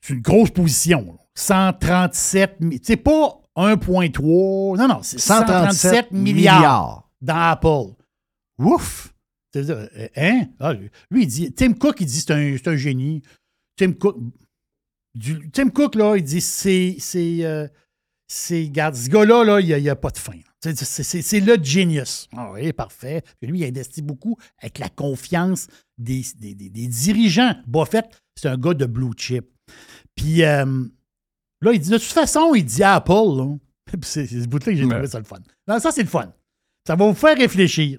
c'est 0.00 0.14
une 0.14 0.20
grosse 0.22 0.50
position. 0.50 1.06
là. 1.06 1.24
137 1.34 2.60
mi- 2.60 2.80
Tu 2.80 2.86
sais, 2.86 2.96
pas 2.96 3.40
1,3. 3.56 4.76
Non, 4.76 4.88
non, 4.88 4.98
c'est 5.02 5.18
137 5.18 6.10
milliards, 6.12 6.56
milliards. 6.58 7.05
Dans 7.20 7.36
Apple. 7.50 7.94
Ouf! 8.58 9.12
Euh, 9.56 9.88
hein? 10.16 10.48
Ah, 10.60 10.74
lui, 10.74 10.90
il 11.22 11.26
dit. 11.26 11.52
Tim 11.52 11.72
Cook, 11.74 12.00
il 12.00 12.06
dit 12.06 12.20
c'est 12.20 12.30
un, 12.32 12.56
c'est 12.56 12.68
un 12.68 12.76
génie. 12.76 13.22
Tim 13.76 13.92
Cook. 13.92 14.18
du- 15.14 15.50
Tim 15.50 15.70
Cook, 15.70 15.94
là, 15.94 16.16
il 16.16 16.22
dit 16.24 16.40
c'est. 16.40 16.96
c'est 16.98 17.44
euh, 17.44 17.66
regarde, 18.50 18.94
ce 18.96 19.08
gars-là, 19.08 19.44
là, 19.44 19.60
il 19.60 19.82
n'y 19.82 19.88
a, 19.88 19.96
pas 19.96 20.10
de 20.10 20.18
fin. 20.18 20.38
C'est, 20.60 21.40
le 21.40 21.62
genius. 21.62 22.28
Ah 22.36 22.50
oui, 22.52 22.72
parfait. 22.72 23.22
Puis 23.40 23.48
lui, 23.50 23.60
il 23.60 23.64
investit 23.64 24.02
beaucoup 24.02 24.36
avec 24.58 24.78
la 24.78 24.88
confiance 24.88 25.68
des, 25.96 26.22
des- 26.36 26.54
des- 26.54 26.70
des 26.70 26.88
dirigeants. 26.88 27.54
Buffett, 27.66 28.06
c'est 28.34 28.48
un 28.48 28.58
gars 28.58 28.74
de 28.74 28.84
blue 28.86 29.12
chip. 29.16 29.46
Puis 30.16 30.42
euh, 30.42 30.84
là, 31.62 31.72
il 31.72 31.78
dit, 31.80 31.88
de 31.90 31.98
toute 31.98 32.06
façon, 32.12 32.52
il 32.54 32.64
dit 32.64 32.82
à 32.82 32.96
Apple, 32.96 33.12
là, 33.12 33.56
c'est 34.02 34.26
ce 34.26 34.46
bout-là 34.48 34.72
que 34.72 34.74
j'ai 34.76 34.88
trouvé 34.88 35.06
ça 35.06 35.18
le 35.18 35.24
fun. 35.24 35.38
Non, 35.68 35.78
ça, 35.78 35.92
c'est 35.92 36.02
le 36.02 36.08
fun. 36.08 36.32
Ça 36.86 36.94
va 36.94 37.06
vous 37.06 37.14
faire 37.14 37.36
réfléchir. 37.36 37.98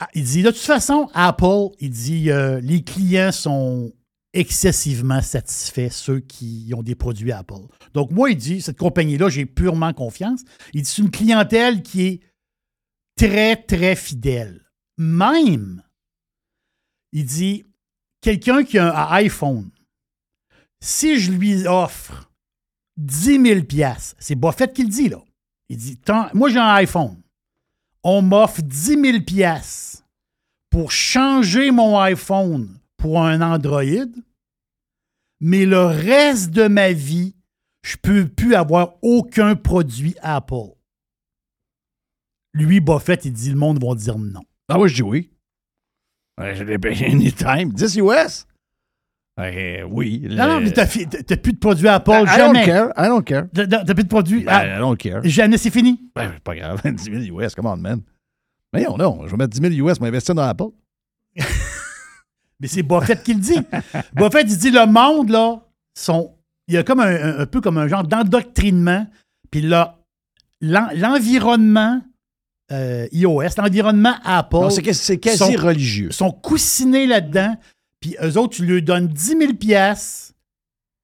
Ah, 0.00 0.08
Il 0.14 0.24
dit, 0.24 0.42
de 0.42 0.50
toute 0.50 0.58
façon, 0.58 1.08
Apple, 1.14 1.68
il 1.78 1.90
dit, 1.90 2.30
euh, 2.30 2.60
les 2.60 2.82
clients 2.82 3.30
sont 3.30 3.92
excessivement 4.32 5.22
satisfaits, 5.22 5.90
ceux 5.90 6.20
qui 6.20 6.72
ont 6.76 6.82
des 6.82 6.94
produits 6.94 7.32
Apple. 7.32 7.66
Donc, 7.94 8.10
moi, 8.10 8.30
il 8.30 8.36
dit, 8.36 8.60
cette 8.60 8.78
compagnie-là, 8.78 9.28
j'ai 9.28 9.46
purement 9.46 9.92
confiance. 9.92 10.40
Il 10.74 10.82
dit, 10.82 10.90
c'est 10.90 11.02
une 11.02 11.10
clientèle 11.10 11.82
qui 11.82 12.02
est 12.06 12.20
très, 13.16 13.56
très 13.56 13.94
fidèle. 13.94 14.64
Même, 14.98 15.82
il 17.12 17.24
dit, 17.24 17.64
quelqu'un 18.20 18.64
qui 18.64 18.78
a 18.78 18.92
un 18.92 19.12
iPhone, 19.12 19.70
si 20.82 21.20
je 21.20 21.30
lui 21.30 21.66
offre 21.66 22.32
10 22.96 23.66
000 23.68 24.04
c'est 24.18 24.34
Buffett 24.34 24.72
qui 24.72 24.82
le 24.82 24.88
dit, 24.88 25.08
là. 25.08 25.22
Il 25.70 25.76
dit, 25.76 25.98
moi, 26.34 26.50
j'ai 26.50 26.58
un 26.58 26.74
iPhone. 26.74 27.19
On 28.02 28.22
m'offre 28.22 28.62
10 28.62 29.02
000 29.02 29.18
pour 30.70 30.90
changer 30.90 31.70
mon 31.70 31.98
iPhone 31.98 32.78
pour 32.96 33.22
un 33.22 33.40
Android, 33.40 33.82
mais 35.40 35.66
le 35.66 35.84
reste 35.84 36.50
de 36.50 36.68
ma 36.68 36.92
vie, 36.92 37.34
je 37.82 37.96
ne 37.96 38.00
peux 38.00 38.28
plus 38.28 38.54
avoir 38.54 38.94
aucun 39.02 39.56
produit 39.56 40.14
Apple. 40.22 40.74
Lui, 42.52 42.80
Buffett, 42.80 43.24
il 43.24 43.32
dit 43.32 43.50
le 43.50 43.56
monde 43.56 43.82
va 43.82 43.94
dire 43.94 44.18
non. 44.18 44.42
Ah, 44.68 44.76
moi, 44.76 44.88
je 44.88 44.94
dis 44.94 45.02
oui. 45.02 45.30
Anytime. 47.06 47.72
10 47.72 47.96
US? 47.96 48.46
Euh, 49.40 49.82
oui. 49.90 50.26
Non, 50.30 50.46
non, 50.48 50.60
mais 50.60 50.70
t'as 50.72 50.86
plus 50.86 51.52
de 51.52 51.58
produits 51.58 51.88
Apple, 51.88 52.10
I- 52.10 52.22
I 52.24 52.36
jamais. 52.36 52.66
don't 52.66 52.66
care. 52.66 52.88
I 52.96 53.08
don't 53.08 53.22
care. 53.24 53.44
T'as 53.54 53.66
t'as 53.66 53.94
plus 53.94 54.04
de 54.04 54.08
produits. 54.08 54.44
Ben, 54.44 54.52
ah, 54.52 54.76
I 54.76 54.78
don't 54.78 54.96
care. 54.96 55.20
Jamais, 55.24 55.56
c'est 55.58 55.70
fini. 55.70 56.00
Ben, 56.14 56.30
c'est 56.34 56.42
pas 56.42 56.54
grave. 56.56 56.80
10 56.84 57.04
000 57.26 57.40
US, 57.40 57.54
come 57.54 57.66
on, 57.66 57.76
man. 57.76 58.00
Mais 58.72 58.84
non, 58.84 58.96
non, 58.96 59.20
je 59.26 59.30
vais 59.30 59.36
mettre 59.36 59.50
10 59.58 59.76
000 59.76 59.88
US 59.88 59.98
pour 59.98 60.06
investir 60.06 60.34
dans 60.34 60.42
Apple. 60.42 60.64
Mais 62.60 62.68
c'est 62.68 62.82
Buffett 62.82 63.22
qui 63.22 63.34
le 63.34 63.40
dit. 63.40 63.58
Buffett, 64.14 64.46
il 64.48 64.56
dit 64.58 64.70
le 64.70 64.86
monde, 64.86 65.30
là, 65.30 65.60
sont. 65.94 66.34
Il 66.68 66.74
y 66.74 66.76
a 66.76 66.82
comme 66.82 67.00
un, 67.00 67.06
un- 67.08 67.38
un 67.40 67.46
peu 67.46 67.60
comme 67.60 67.78
un 67.78 67.88
genre 67.88 68.04
d'endoctrinement. 68.04 69.06
Puis 69.50 69.62
là, 69.62 69.98
l'en- 70.60 70.88
l'environnement 70.94 72.00
euh, 72.70 73.08
iOS, 73.12 73.42
l'environnement 73.58 74.14
Apple. 74.24 74.56
Non, 74.56 74.70
c'est 74.70 74.82
que- 74.82 74.92
c'est 74.92 75.18
quasi 75.18 75.38
sont- 75.38 75.52
religieux. 75.66 76.10
sont 76.12 76.30
coussinés 76.30 77.06
là-dedans. 77.06 77.56
Puis 78.00 78.16
eux 78.22 78.38
autres, 78.38 78.56
tu 78.56 78.66
leur 78.66 78.82
donnes 78.82 79.08
10 79.08 79.36
000 79.38 79.52
pièces 79.54 80.30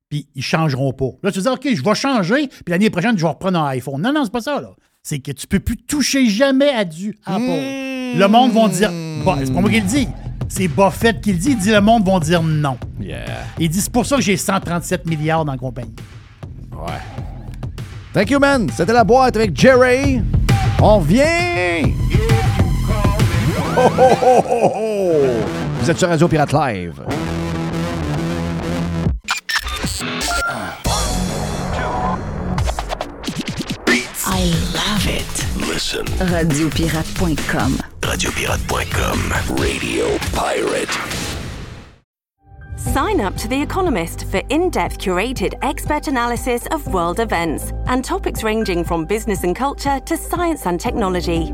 puis 0.09 0.29
ils 0.35 0.43
changeront 0.43 0.93
pas. 0.93 1.11
Là, 1.23 1.33
tu 1.33 1.41
dire, 1.41 1.53
OK, 1.53 1.67
je 1.75 1.83
vais 1.83 1.95
changer, 1.95 2.49
puis 2.49 2.65
l'année 2.69 2.91
prochaine, 2.91 3.17
je 3.17 3.23
vais 3.23 3.29
reprendre 3.29 3.59
un 3.59 3.67
iPhone. 3.69 4.01
Non, 4.01 4.13
non, 4.13 4.25
c'est 4.25 4.33
pas 4.33 4.41
ça, 4.41 4.61
là. 4.61 4.71
C'est 5.03 5.19
que 5.21 5.33
tu 5.33 5.47
peux 5.47 5.61
plus 5.61 5.77
toucher 5.77 6.29
jamais 6.29 6.71
à 6.71 6.85
du 6.85 7.17
Apple. 7.25 7.43
Hmm. 7.43 8.19
Le 8.19 8.27
monde 8.29 8.53
va 8.53 8.69
dire, 8.69 8.91
Bon, 9.25 9.37
c'est 9.39 9.53
pas 9.53 9.61
moi 9.61 9.71
qui 9.71 9.81
le 9.81 9.87
dis, 9.87 10.09
c'est 10.49 10.69
Buffett 10.69 11.21
qui 11.21 11.33
le 11.33 11.39
dit, 11.39 11.51
il 11.51 11.59
dit, 11.59 11.71
le 11.71 11.81
monde 11.81 12.05
va 12.09 12.19
dire 12.21 12.43
non. 12.43 12.77
Yeah. 13.01 13.25
Il 13.59 13.69
dit, 13.69 13.81
c'est 13.81 13.93
pour 13.93 14.07
ça 14.07 14.17
que 14.17 14.23
j'ai 14.23 14.37
137 14.37 15.07
milliards 15.07 15.45
dans 15.45 15.53
la 15.53 15.59
compagnie. 15.59 15.95
Ouais. 16.73 16.93
Thank 18.13 18.31
you, 18.31 18.39
man. 18.39 18.69
C'était 18.75 18.93
la 18.93 19.05
boîte 19.05 19.37
avec 19.37 19.59
Jerry. 19.59 20.23
On 20.81 21.01
vient. 21.01 21.83
Oh, 23.79 23.91
oh, 23.99 24.03
oh, 24.23 24.43
oh, 24.49 24.73
oh. 24.75 25.46
Vous 25.87 25.93
êtes 25.93 25.99
sur 26.01 26.09
Radio 26.09 26.27
Pirate 26.27 26.53
Live. 26.53 27.01
I 34.27 34.51
love 34.75 35.07
it. 35.07 35.47
Listen. 35.73 36.05
Radiopirate.com. 36.19 37.79
Radiopirate.com. 38.03 39.33
Radio 39.63 40.07
Pirate. 40.35 40.91
Sign 42.77 43.21
up 43.21 43.37
to 43.37 43.47
The 43.47 43.63
Economist 43.63 44.25
for 44.25 44.43
in 44.49 44.71
depth 44.71 44.99
curated 44.99 45.55
expert 45.63 46.09
analysis 46.09 46.67
of 46.73 46.85
world 46.93 47.21
events 47.21 47.71
and 47.87 48.05
topics 48.05 48.43
ranging 48.43 48.83
from 48.83 49.05
business 49.05 49.45
and 49.45 49.55
culture 49.55 50.01
to 50.01 50.17
science 50.17 50.67
and 50.67 50.81
technology. 50.81 51.53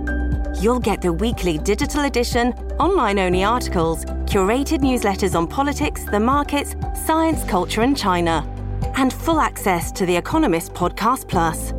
You'll 0.60 0.80
get 0.80 1.00
the 1.00 1.12
weekly 1.12 1.58
digital 1.58 2.04
edition, 2.04 2.52
online 2.78 3.18
only 3.18 3.44
articles, 3.44 4.04
curated 4.26 4.80
newsletters 4.80 5.34
on 5.34 5.46
politics, 5.46 6.04
the 6.04 6.20
markets, 6.20 6.74
science, 7.06 7.44
culture, 7.44 7.82
and 7.82 7.96
China, 7.96 8.46
and 8.96 9.12
full 9.12 9.40
access 9.40 9.90
to 9.92 10.06
The 10.06 10.16
Economist 10.16 10.74
Podcast 10.74 11.28
Plus. 11.28 11.72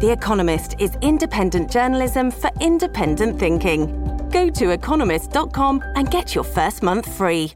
The 0.00 0.10
Economist 0.12 0.74
is 0.78 0.96
independent 1.00 1.70
journalism 1.70 2.30
for 2.30 2.50
independent 2.60 3.38
thinking. 3.38 4.02
Go 4.30 4.50
to 4.50 4.70
economist.com 4.70 5.82
and 5.94 6.10
get 6.10 6.34
your 6.34 6.44
first 6.44 6.82
month 6.82 7.10
free. 7.16 7.52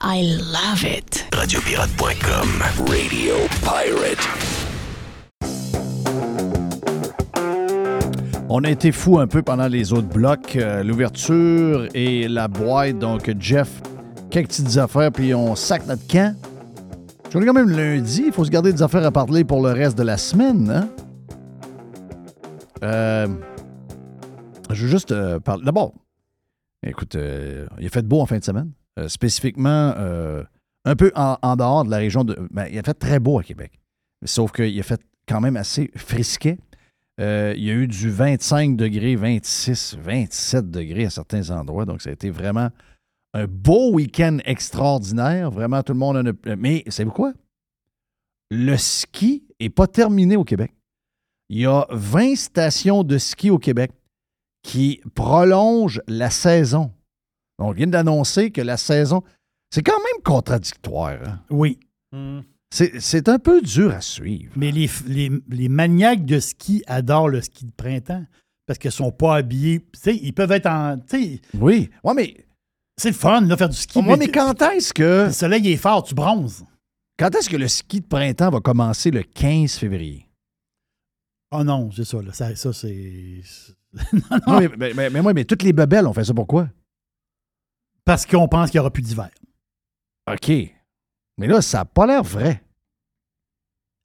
I 0.00 0.22
love 0.52 0.84
it. 0.84 1.24
Radiopirate.com. 1.32 2.86
Radio 2.90 3.46
Pirate. 3.62 4.45
On 8.48 8.62
a 8.62 8.70
été 8.70 8.92
fou 8.92 9.18
un 9.18 9.26
peu 9.26 9.42
pendant 9.42 9.66
les 9.66 9.92
autres 9.92 10.08
blocs. 10.08 10.54
euh, 10.56 10.84
L'ouverture 10.84 11.88
et 11.94 12.28
la 12.28 12.46
boîte. 12.46 12.98
Donc, 12.98 13.28
Jeff, 13.40 13.82
quelques 14.30 14.48
petites 14.48 14.76
affaires, 14.78 15.10
puis 15.10 15.34
on 15.34 15.56
sac 15.56 15.86
notre 15.86 16.06
camp. 16.06 16.36
Est 17.34 17.44
quand 17.44 17.52
même 17.52 17.68
lundi. 17.68 18.24
Il 18.28 18.32
faut 18.32 18.44
se 18.46 18.50
garder 18.50 18.72
des 18.72 18.82
affaires 18.82 19.04
à 19.04 19.10
parler 19.10 19.44
pour 19.44 19.62
le 19.62 19.72
reste 19.72 19.98
de 19.98 20.04
la 20.04 20.16
semaine. 20.16 20.70
Hein? 20.70 20.88
Euh, 22.82 23.26
je 24.70 24.84
veux 24.84 24.90
juste 24.90 25.12
euh, 25.12 25.38
parler. 25.38 25.64
D'abord, 25.64 25.92
écoute, 26.86 27.14
il 27.78 27.86
a 27.86 27.90
fait 27.90 28.06
beau 28.06 28.20
en 28.22 28.26
fin 28.26 28.38
de 28.38 28.44
semaine. 28.44 28.70
Spécifiquement, 29.08 29.92
un 30.86 30.96
peu 30.96 31.12
en, 31.14 31.36
en 31.42 31.56
dehors 31.56 31.84
de 31.84 31.90
la 31.90 31.98
région 31.98 32.24
de. 32.24 32.38
ben, 32.50 32.66
il 32.72 32.78
a 32.78 32.82
fait 32.82 32.94
très 32.94 33.18
beau 33.18 33.38
à 33.38 33.42
Québec. 33.42 33.72
Sauf 34.24 34.52
qu'il 34.52 34.78
a 34.80 34.82
fait 34.82 35.00
quand 35.28 35.42
même 35.42 35.56
assez 35.58 35.90
frisquet. 35.94 36.56
Euh, 37.18 37.54
il 37.56 37.64
y 37.64 37.70
a 37.70 37.74
eu 37.74 37.86
du 37.88 38.10
25 38.10 38.76
degrés, 38.76 39.16
26, 39.16 39.96
27 39.98 40.70
degrés 40.70 41.06
à 41.06 41.10
certains 41.10 41.50
endroits. 41.50 41.86
Donc, 41.86 42.02
ça 42.02 42.10
a 42.10 42.12
été 42.12 42.30
vraiment 42.30 42.68
un 43.32 43.46
beau 43.46 43.92
week-end 43.92 44.38
extraordinaire. 44.44 45.50
Vraiment, 45.50 45.82
tout 45.82 45.92
le 45.92 45.98
monde 45.98 46.16
en 46.18 46.26
a. 46.26 46.56
Mais, 46.56 46.84
savez-vous 46.88 47.12
quoi? 47.14 47.32
Le 48.50 48.76
ski 48.76 49.44
n'est 49.60 49.70
pas 49.70 49.86
terminé 49.86 50.36
au 50.36 50.44
Québec. 50.44 50.72
Il 51.48 51.58
y 51.60 51.66
a 51.66 51.86
20 51.90 52.36
stations 52.36 53.02
de 53.02 53.18
ski 53.18 53.50
au 53.50 53.58
Québec 53.58 53.92
qui 54.62 55.00
prolongent 55.14 56.02
la 56.08 56.28
saison. 56.30 56.92
Donc, 57.58 57.68
on 57.68 57.72
vient 57.72 57.86
d'annoncer 57.86 58.50
que 58.50 58.60
la 58.60 58.76
saison. 58.76 59.22
C'est 59.70 59.82
quand 59.82 59.98
même 59.98 60.22
contradictoire. 60.22 61.18
hein? 61.26 61.40
Oui. 61.50 61.78
C'est 62.12 62.18
c'est 62.76 63.28
un 63.28 63.38
peu 63.38 63.60
dur 63.62 63.92
à 63.92 64.00
suivre. 64.00 64.52
Mais 64.56 64.70
les, 64.70 64.88
les, 65.06 65.30
les 65.48 65.68
maniaques 65.68 66.24
de 66.24 66.40
ski 66.40 66.82
adorent 66.86 67.28
le 67.28 67.40
ski 67.40 67.64
de 67.64 67.72
printemps 67.72 68.24
parce 68.66 68.78
qu'ils 68.78 68.92
sont 68.92 69.12
pas 69.12 69.36
habillés. 69.36 69.80
Tu 69.80 70.00
sais, 70.00 70.16
ils 70.16 70.32
peuvent 70.32 70.52
être 70.52 70.66
en. 70.66 70.98
tu 70.98 71.04
sais, 71.36 71.40
Oui. 71.54 71.90
Ouais, 72.04 72.14
mais. 72.14 72.36
C'est 72.98 73.10
le 73.10 73.14
fun, 73.14 73.42
là, 73.42 73.56
faire 73.58 73.68
du 73.68 73.76
ski. 73.76 73.98
Ouais, 73.98 74.16
mais 74.16 74.28
quand 74.28 74.60
est-ce 74.62 74.92
que. 74.94 75.26
Le 75.26 75.32
soleil 75.32 75.70
est 75.70 75.76
fort, 75.76 76.02
tu 76.02 76.14
bronzes. 76.14 76.64
Quand 77.18 77.34
est-ce 77.34 77.48
que 77.48 77.56
le 77.56 77.68
ski 77.68 78.00
de 78.00 78.06
printemps 78.06 78.50
va 78.50 78.60
commencer 78.60 79.10
le 79.10 79.22
15 79.22 79.74
février? 79.74 80.28
Oh 81.52 81.62
non, 81.62 81.90
c'est 81.92 82.04
ça, 82.04 82.20
là. 82.22 82.32
Ça, 82.32 82.54
ça, 82.56 82.72
c'est. 82.72 83.42
Non, 84.46 84.60
mais, 84.60 84.68
mais, 84.76 84.94
mais, 84.94 85.10
mais 85.10 85.22
moi, 85.22 85.32
mais 85.32 85.44
toutes 85.44 85.62
les 85.62 85.72
bebelles, 85.72 86.06
on 86.06 86.12
fait 86.12 86.24
ça 86.24 86.34
pourquoi? 86.34 86.68
Parce 88.04 88.26
qu'on 88.26 88.48
pense 88.48 88.70
qu'il 88.70 88.78
n'y 88.78 88.80
aura 88.80 88.90
plus 88.92 89.02
d'hiver. 89.02 89.30
OK. 90.30 90.50
Mais 91.38 91.46
là, 91.46 91.62
ça 91.62 91.78
n'a 91.78 91.84
pas 91.84 92.06
l'air 92.06 92.22
vrai. 92.22 92.62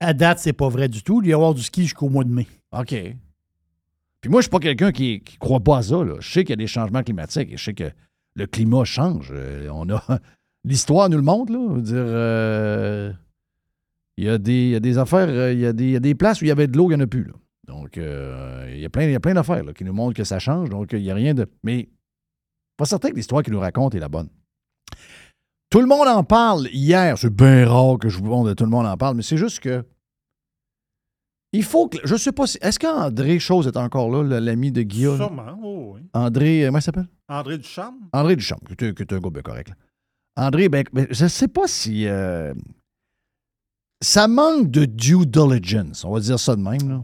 À 0.01 0.13
date, 0.13 0.39
c'est 0.39 0.51
pas 0.51 0.67
vrai 0.67 0.89
du 0.89 1.03
tout. 1.03 1.21
Il 1.23 1.29
y 1.29 1.33
avoir 1.33 1.53
du 1.53 1.61
ski 1.61 1.83
jusqu'au 1.83 2.09
mois 2.09 2.23
de 2.23 2.31
mai. 2.31 2.47
OK. 2.71 2.95
Puis 4.19 4.29
moi, 4.29 4.41
je 4.41 4.43
suis 4.43 4.49
pas 4.49 4.59
quelqu'un 4.59 4.91
qui 4.91 5.21
ne 5.33 5.37
croit 5.37 5.59
pas 5.59 5.77
à 5.77 5.83
ça. 5.83 6.03
Je 6.19 6.27
sais 6.27 6.43
qu'il 6.43 6.49
y 6.49 6.53
a 6.53 6.57
des 6.57 6.67
changements 6.67 7.03
climatiques 7.03 7.51
et 7.51 7.57
je 7.57 7.63
sais 7.63 7.75
que 7.75 7.91
le 8.35 8.47
climat 8.47 8.83
change. 8.83 9.29
Euh, 9.31 9.69
on 9.71 9.87
a. 9.91 10.03
L'histoire 10.63 11.07
nous 11.09 11.17
le 11.17 11.23
montre, 11.23 11.53
euh, 11.53 13.11
Il 14.17 14.25
y, 14.25 14.29
a 14.29 14.37
des, 14.37 14.97
affaires, 14.97 15.27
euh, 15.27 15.53
il 15.53 15.59
y 15.59 15.65
a 15.65 15.73
des, 15.73 16.15
places 16.15 16.41
où 16.41 16.45
il 16.45 16.49
y 16.49 16.51
avait 16.51 16.67
de 16.67 16.77
l'eau, 16.77 16.85
il 16.91 16.95
n'y 16.95 17.01
en 17.01 17.05
a 17.05 17.07
plus. 17.07 17.31
Donc, 17.67 17.97
il 17.97 18.79
y 18.79 18.85
a 18.85 18.89
plein, 18.89 19.33
d'affaires 19.33 19.63
qui 19.75 19.83
nous 19.83 19.93
montrent 19.93 20.15
que 20.15 20.23
ça 20.23 20.39
change. 20.39 20.69
Donc, 20.69 20.93
il 20.93 21.01
n'y 21.01 21.09
a 21.11 21.15
rien 21.15 21.33
de. 21.33 21.47
Mais 21.63 21.89
pas 22.77 22.85
certain 22.85 23.09
que 23.09 23.15
l'histoire 23.15 23.41
qu'il 23.43 23.53
nous 23.53 23.59
raconte 23.59 23.95
est 23.95 23.99
la 23.99 24.09
bonne. 24.09 24.29
Tout 25.72 25.80
le 25.80 25.88
monde 25.88 26.07
en 26.07 26.23
parle 26.23 26.68
hier. 26.72 27.18
C'est 27.18 27.34
bien 27.34 27.68
rare 27.68 27.98
que 27.98 28.10
je 28.10 28.18
vous 28.19 28.26
montre 28.26 28.53
tout 28.53 28.65
le 28.65 28.69
monde 28.69 28.85
en 28.85 28.98
parle, 28.98 29.15
mais 29.15 29.23
c'est 29.23 29.38
juste 29.38 29.60
que. 29.61 29.84
Il 31.53 31.64
faut 31.64 31.88
que. 31.88 31.98
Je 32.03 32.15
sais 32.15 32.31
pas 32.34 32.45
si. 32.45 32.57
Est-ce 32.61 32.77
qu'André 32.77 33.39
Chose 33.39 33.68
est 33.68 33.77
encore 33.77 34.10
là, 34.11 34.39
l'ami 34.39 34.72
de 34.72 34.81
Guillaume? 34.84 35.18
Sûrement, 35.18 35.57
oh 35.64 35.93
oui. 35.95 36.02
André. 36.14 36.64
euh, 36.64 36.68
Comment 36.68 36.80
il 36.80 36.81
s'appelle? 36.81 37.07
André 37.30 37.57
Duchamp? 37.57 37.93
André 38.14 38.35
Duchamp, 38.35 38.60
qui 38.77 38.85
est, 38.85 39.14
un 39.14 39.19
gars 39.19 39.30
bien 39.30 39.41
correct. 39.41 39.69
là. 39.69 39.76
André, 40.45 40.69
ben, 40.69 40.84
ben, 40.93 41.07
je 41.10 41.23
ne 41.23 41.30
sais 41.30 41.48
pas 41.48 41.68
si. 41.68 42.06
euh, 42.07 42.53
ça 44.03 44.27
manque 44.27 44.69
de 44.72 44.85
due 44.85 45.26
diligence, 45.26 46.03
on 46.06 46.11
va 46.14 46.19
dire 46.19 46.39
ça 46.39 46.56
de 46.56 46.61
même. 46.61 46.89
Là. 46.89 47.03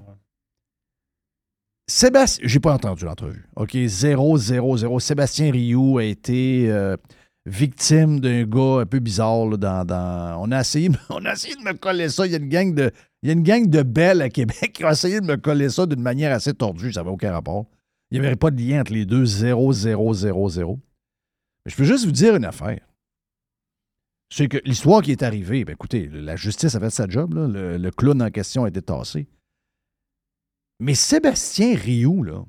Sébastien, 1.90 2.46
j'ai 2.48 2.60
pas 2.60 2.74
entendu 2.74 3.06
l'entrevue. 3.06 3.48
OK, 3.56 3.78
0, 3.86 4.38
0, 4.38 4.78
0. 4.78 5.00
Sébastien 5.00 5.52
Rioux 5.52 6.00
a 6.00 6.04
été 6.04 6.70
euh, 6.70 6.98
victime 7.48 8.20
d'un 8.20 8.44
gars 8.46 8.82
un 8.82 8.86
peu 8.86 9.00
bizarre. 9.00 9.46
là, 9.48 9.58
dans, 9.58 9.86
dans- 9.86 10.42
On, 10.44 10.52
a 10.52 10.62
essayé, 10.62 10.90
on 11.10 11.24
a 11.26 11.34
essayé 11.34 11.56
de 11.56 11.62
me 11.62 11.74
coller 11.74 12.10
ça. 12.10 12.26
Il 12.26 12.32
y 12.32 12.36
a 12.36 12.40
une 12.40 12.50
gang 12.50 12.74
de, 12.74 12.92
il 13.24 13.28
y 13.28 13.30
a 13.30 13.34
une 13.34 13.44
gang 13.44 13.68
de 13.68 13.82
belles 13.84 14.22
à 14.22 14.30
Québec 14.30 14.72
qui 14.76 14.84
a 14.84 14.92
essayé 14.92 15.22
de 15.22 15.26
me 15.26 15.38
coller 15.38 15.70
ça 15.70 15.86
d'une 15.86 16.02
manière 16.02 16.34
assez 16.34 16.54
tordue. 16.54 16.92
Ça 16.94 17.00
n'avait 17.02 17.12
aucun 17.12 17.32
rapport. 17.32 17.66
Il 18.12 18.20
n'y 18.22 18.26
avait 18.28 18.36
pas 18.36 18.52
de 18.52 18.62
lien 18.62 18.82
entre 18.82 18.94
les 18.94 19.06
deux. 19.06 19.26
0, 19.26 19.74
0, 19.74 20.14
0, 20.14 20.50
0. 20.50 20.80
Mais 21.66 21.72
je 21.72 21.76
peux 21.76 21.84
juste 21.84 22.06
vous 22.06 22.12
dire 22.12 22.36
une 22.36 22.46
affaire. 22.46 22.80
C'est 24.30 24.48
que 24.50 24.58
l'histoire 24.66 25.02
qui 25.02 25.12
est 25.12 25.24
arrivée, 25.24 25.64
ben 25.64 25.72
écoutez, 25.74 26.08
la 26.12 26.36
justice 26.36 26.76
a 26.76 26.80
fait 26.80 26.90
sa 26.90 27.08
job, 27.08 27.34
là. 27.34 27.48
Le, 27.48 27.78
le 27.78 27.92
clown 27.92 28.22
en 28.22 28.30
question 28.30 28.66
a 28.66 28.70
été 28.70 28.82
tassé. 28.82 29.28
Mais 30.80 30.96
Sébastien 30.96 31.76
Rioux, 31.76 32.24
là, 32.24 32.44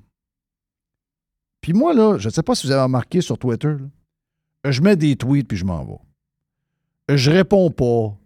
puis 1.61 1.73
moi, 1.73 1.93
là, 1.95 2.19
je 2.19 2.29
ne 2.29 2.33
sais 2.33 2.43
pas 2.43 2.55
si 2.55 2.67
vous 2.67 2.73
avez 2.73 2.83
remarqué 2.83 3.21
sur 3.21 3.39
Twitter, 3.39 3.69
là, 3.69 3.87
je 4.65 4.81
mets 4.83 4.97
des 4.97 5.17
tweets 5.17 5.49
puis 5.49 5.57
je 5.57 5.65
m'en 5.65 5.85
vais. 5.85 7.17
Je 7.17 7.31
réponds 7.31 7.71
pas. 7.71 8.17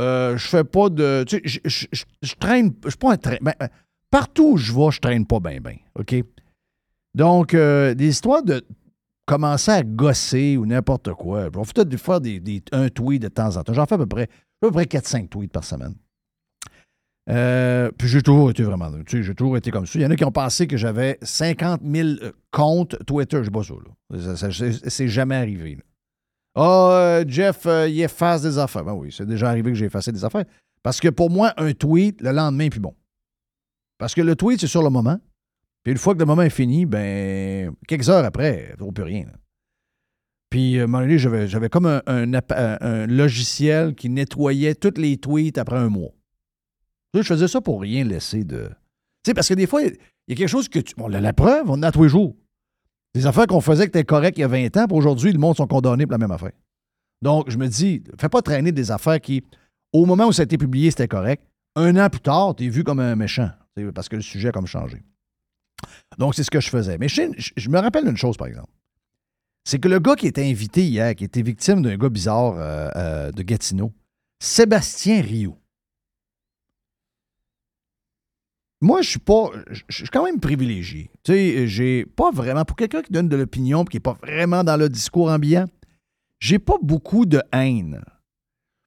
Euh, 0.00 0.36
je 0.36 0.48
fais 0.48 0.64
pas 0.64 0.88
de. 0.88 1.24
Tu 1.28 1.40
sais, 1.44 1.86
je, 2.22 2.34
traîne. 2.38 2.72
Je 2.84 2.90
suis 2.90 2.98
pas 2.98 3.12
un 3.12 3.16
train. 3.16 3.36
ben, 3.40 3.54
partout 4.10 4.52
où 4.52 4.56
je 4.56 4.72
vais, 4.72 4.90
je 4.90 5.00
traîne 5.00 5.26
pas 5.26 5.40
bien, 5.40 5.60
bien. 5.60 5.76
OK? 5.94 6.14
Donc, 7.14 7.52
euh, 7.54 7.94
des 7.94 8.08
histoires 8.08 8.42
de 8.42 8.64
commencer 9.26 9.70
à 9.70 9.82
gosser 9.82 10.56
ou 10.56 10.64
n'importe 10.66 11.12
quoi. 11.14 11.48
On 11.54 11.64
peut-être 11.64 11.96
faire 11.98 12.20
des, 12.20 12.40
des- 12.40 12.62
un 12.72 12.88
tweet 12.88 13.22
de 13.22 13.28
temps 13.28 13.54
en 13.56 13.62
temps. 13.62 13.74
J'en 13.74 13.86
fais 13.86 13.96
à 13.96 13.98
peu 13.98 14.06
près, 14.06 14.24
à 14.24 14.26
peu 14.60 14.70
près 14.70 14.84
4-5 14.84 15.28
tweets 15.28 15.52
par 15.52 15.64
semaine. 15.64 15.94
Euh, 17.30 17.90
puis 17.96 18.08
j'ai 18.08 18.22
toujours 18.22 18.50
été 18.50 18.62
vraiment. 18.64 18.90
Tu 19.06 19.18
sais, 19.18 19.22
j'ai 19.22 19.34
toujours 19.34 19.56
été 19.56 19.70
comme 19.70 19.86
ça. 19.86 19.98
Il 19.98 20.02
y 20.02 20.06
en 20.06 20.10
a 20.10 20.16
qui 20.16 20.24
ont 20.24 20.32
pensé 20.32 20.66
que 20.66 20.76
j'avais 20.76 21.18
50 21.22 21.80
000 21.84 22.08
euh, 22.08 22.32
comptes 22.50 22.96
Twitter. 23.06 23.42
Je 23.44 23.50
pas 23.50 23.62
ça, 23.62 23.74
là. 23.74 24.36
Ça, 24.36 24.50
c'est- 24.52 25.08
jamais 25.08 25.36
arrivé. 25.36 25.78
Ah, 26.54 26.90
euh, 26.92 27.24
Jeff, 27.26 27.66
il 27.88 28.00
efface 28.02 28.42
des 28.42 28.58
affaires. 28.58 28.84
Ben 28.84 28.94
oui, 28.94 29.14
c'est 29.16 29.26
déjà 29.26 29.48
arrivé 29.48 29.70
que 29.70 29.76
j'ai 29.78 29.86
effacé 29.86 30.10
des 30.10 30.24
affaires. 30.24 30.44
Parce 30.82 31.00
que 31.00 31.08
pour 31.08 31.30
moi, 31.30 31.54
un 31.56 31.72
tweet, 31.72 32.20
le 32.20 32.32
lendemain, 32.32 32.68
puis 32.68 32.80
bon. 32.80 32.94
Parce 33.98 34.14
que 34.14 34.20
le 34.20 34.34
tweet, 34.34 34.60
c'est 34.60 34.66
sur 34.66 34.82
le 34.82 34.90
moment. 34.90 35.18
Puis 35.84 35.92
une 35.92 35.98
fois 35.98 36.14
que 36.14 36.18
le 36.18 36.26
moment 36.26 36.42
est 36.42 36.50
fini, 36.50 36.86
ben, 36.86 37.72
quelques 37.86 38.08
heures 38.10 38.24
après, 38.24 38.74
ne 38.80 38.90
plus 38.90 39.04
rien. 39.04 39.26
Puis, 40.50 40.78
à 40.78 40.82
un 40.82 40.86
moment 40.86 41.00
donné, 41.00 41.18
j'avais, 41.18 41.70
comme 41.70 41.86
un 42.06 43.06
logiciel 43.06 43.94
qui 43.94 44.10
nettoyait 44.10 44.74
tous 44.74 45.00
les 45.00 45.16
tweets 45.16 45.56
après 45.56 45.78
un 45.78 45.88
mois. 45.88 46.10
Tu 47.14 47.22
Je 47.22 47.28
faisais 47.28 47.48
ça 47.48 47.60
pour 47.60 47.80
rien 47.80 48.04
laisser 48.04 48.44
de. 48.44 48.68
Tu 49.22 49.30
sais, 49.30 49.34
parce 49.34 49.48
que 49.48 49.54
des 49.54 49.66
fois, 49.66 49.82
il 49.82 49.96
y 50.28 50.32
a 50.32 50.36
quelque 50.36 50.48
chose 50.48 50.68
que 50.68 50.78
tu. 50.78 50.94
Bon, 50.96 51.08
la, 51.08 51.20
la 51.20 51.32
preuve, 51.32 51.68
on 51.68 51.82
a 51.82 51.92
tous 51.92 52.04
les 52.04 52.08
jours. 52.08 52.34
Des 53.14 53.26
affaires 53.26 53.46
qu'on 53.46 53.60
faisait 53.60 53.84
qui 53.84 53.88
étaient 53.88 54.04
correctes 54.04 54.38
il 54.38 54.42
y 54.42 54.44
a 54.44 54.48
20 54.48 54.76
ans, 54.78 54.86
puis 54.86 54.96
aujourd'hui, 54.96 55.32
le 55.32 55.38
monde 55.38 55.56
sont 55.56 55.66
condamnés 55.66 56.06
pour 56.06 56.12
la 56.12 56.18
même 56.18 56.30
affaire. 56.30 56.52
Donc, 57.20 57.50
je 57.50 57.58
me 57.58 57.68
dis, 57.68 58.02
fais 58.18 58.28
pas 58.28 58.42
traîner 58.42 58.72
des 58.72 58.90
affaires 58.90 59.20
qui, 59.20 59.44
au 59.92 60.06
moment 60.06 60.26
où 60.26 60.32
ça 60.32 60.42
a 60.42 60.44
été 60.44 60.56
publié, 60.56 60.90
c'était 60.90 61.08
correct. 61.08 61.44
Un 61.76 61.96
an 61.96 62.08
plus 62.08 62.20
tard, 62.20 62.54
tu 62.56 62.64
es 62.64 62.68
vu 62.68 62.84
comme 62.84 63.00
un 63.00 63.14
méchant, 63.14 63.50
tu 63.76 63.92
parce 63.92 64.08
que 64.08 64.16
le 64.16 64.22
sujet 64.22 64.48
a 64.48 64.52
comme 64.52 64.66
changé. 64.66 65.02
Donc, 66.18 66.34
c'est 66.34 66.42
ce 66.42 66.50
que 66.50 66.60
je 66.60 66.68
faisais. 66.68 66.98
Mais 66.98 67.08
je, 67.08 67.68
me 67.68 67.78
rappelle 67.78 68.04
d'une 68.04 68.16
chose, 68.16 68.36
par 68.36 68.48
exemple. 68.48 68.70
C'est 69.64 69.78
que 69.78 69.88
le 69.88 70.00
gars 70.00 70.16
qui 70.16 70.26
était 70.26 70.44
invité 70.44 70.84
hier, 70.84 71.14
qui 71.14 71.24
était 71.24 71.42
victime 71.42 71.82
d'un 71.82 71.96
gars 71.96 72.08
bizarre 72.08 72.54
euh, 72.56 72.88
euh, 72.96 73.30
de 73.30 73.42
Gatineau, 73.42 73.92
Sébastien 74.42 75.22
Rioux. 75.22 75.56
Moi, 78.82 79.00
je 79.00 79.10
suis 79.10 79.18
pas. 79.20 79.50
Je 79.88 79.96
suis 79.96 80.08
quand 80.08 80.24
même 80.24 80.40
privilégié. 80.40 81.08
Tu 81.22 81.32
sais, 81.32 81.68
j'ai 81.68 82.04
pas 82.04 82.32
vraiment. 82.32 82.64
Pour 82.64 82.76
quelqu'un 82.76 83.00
qui 83.00 83.12
donne 83.12 83.28
de 83.28 83.36
l'opinion 83.36 83.84
et 83.84 83.86
qui 83.86 83.96
n'est 83.96 84.00
pas 84.00 84.18
vraiment 84.20 84.64
dans 84.64 84.76
le 84.76 84.88
discours 84.88 85.30
ambiant, 85.30 85.66
j'ai 86.40 86.58
pas 86.58 86.74
beaucoup 86.82 87.24
de 87.24 87.40
haine. 87.52 88.02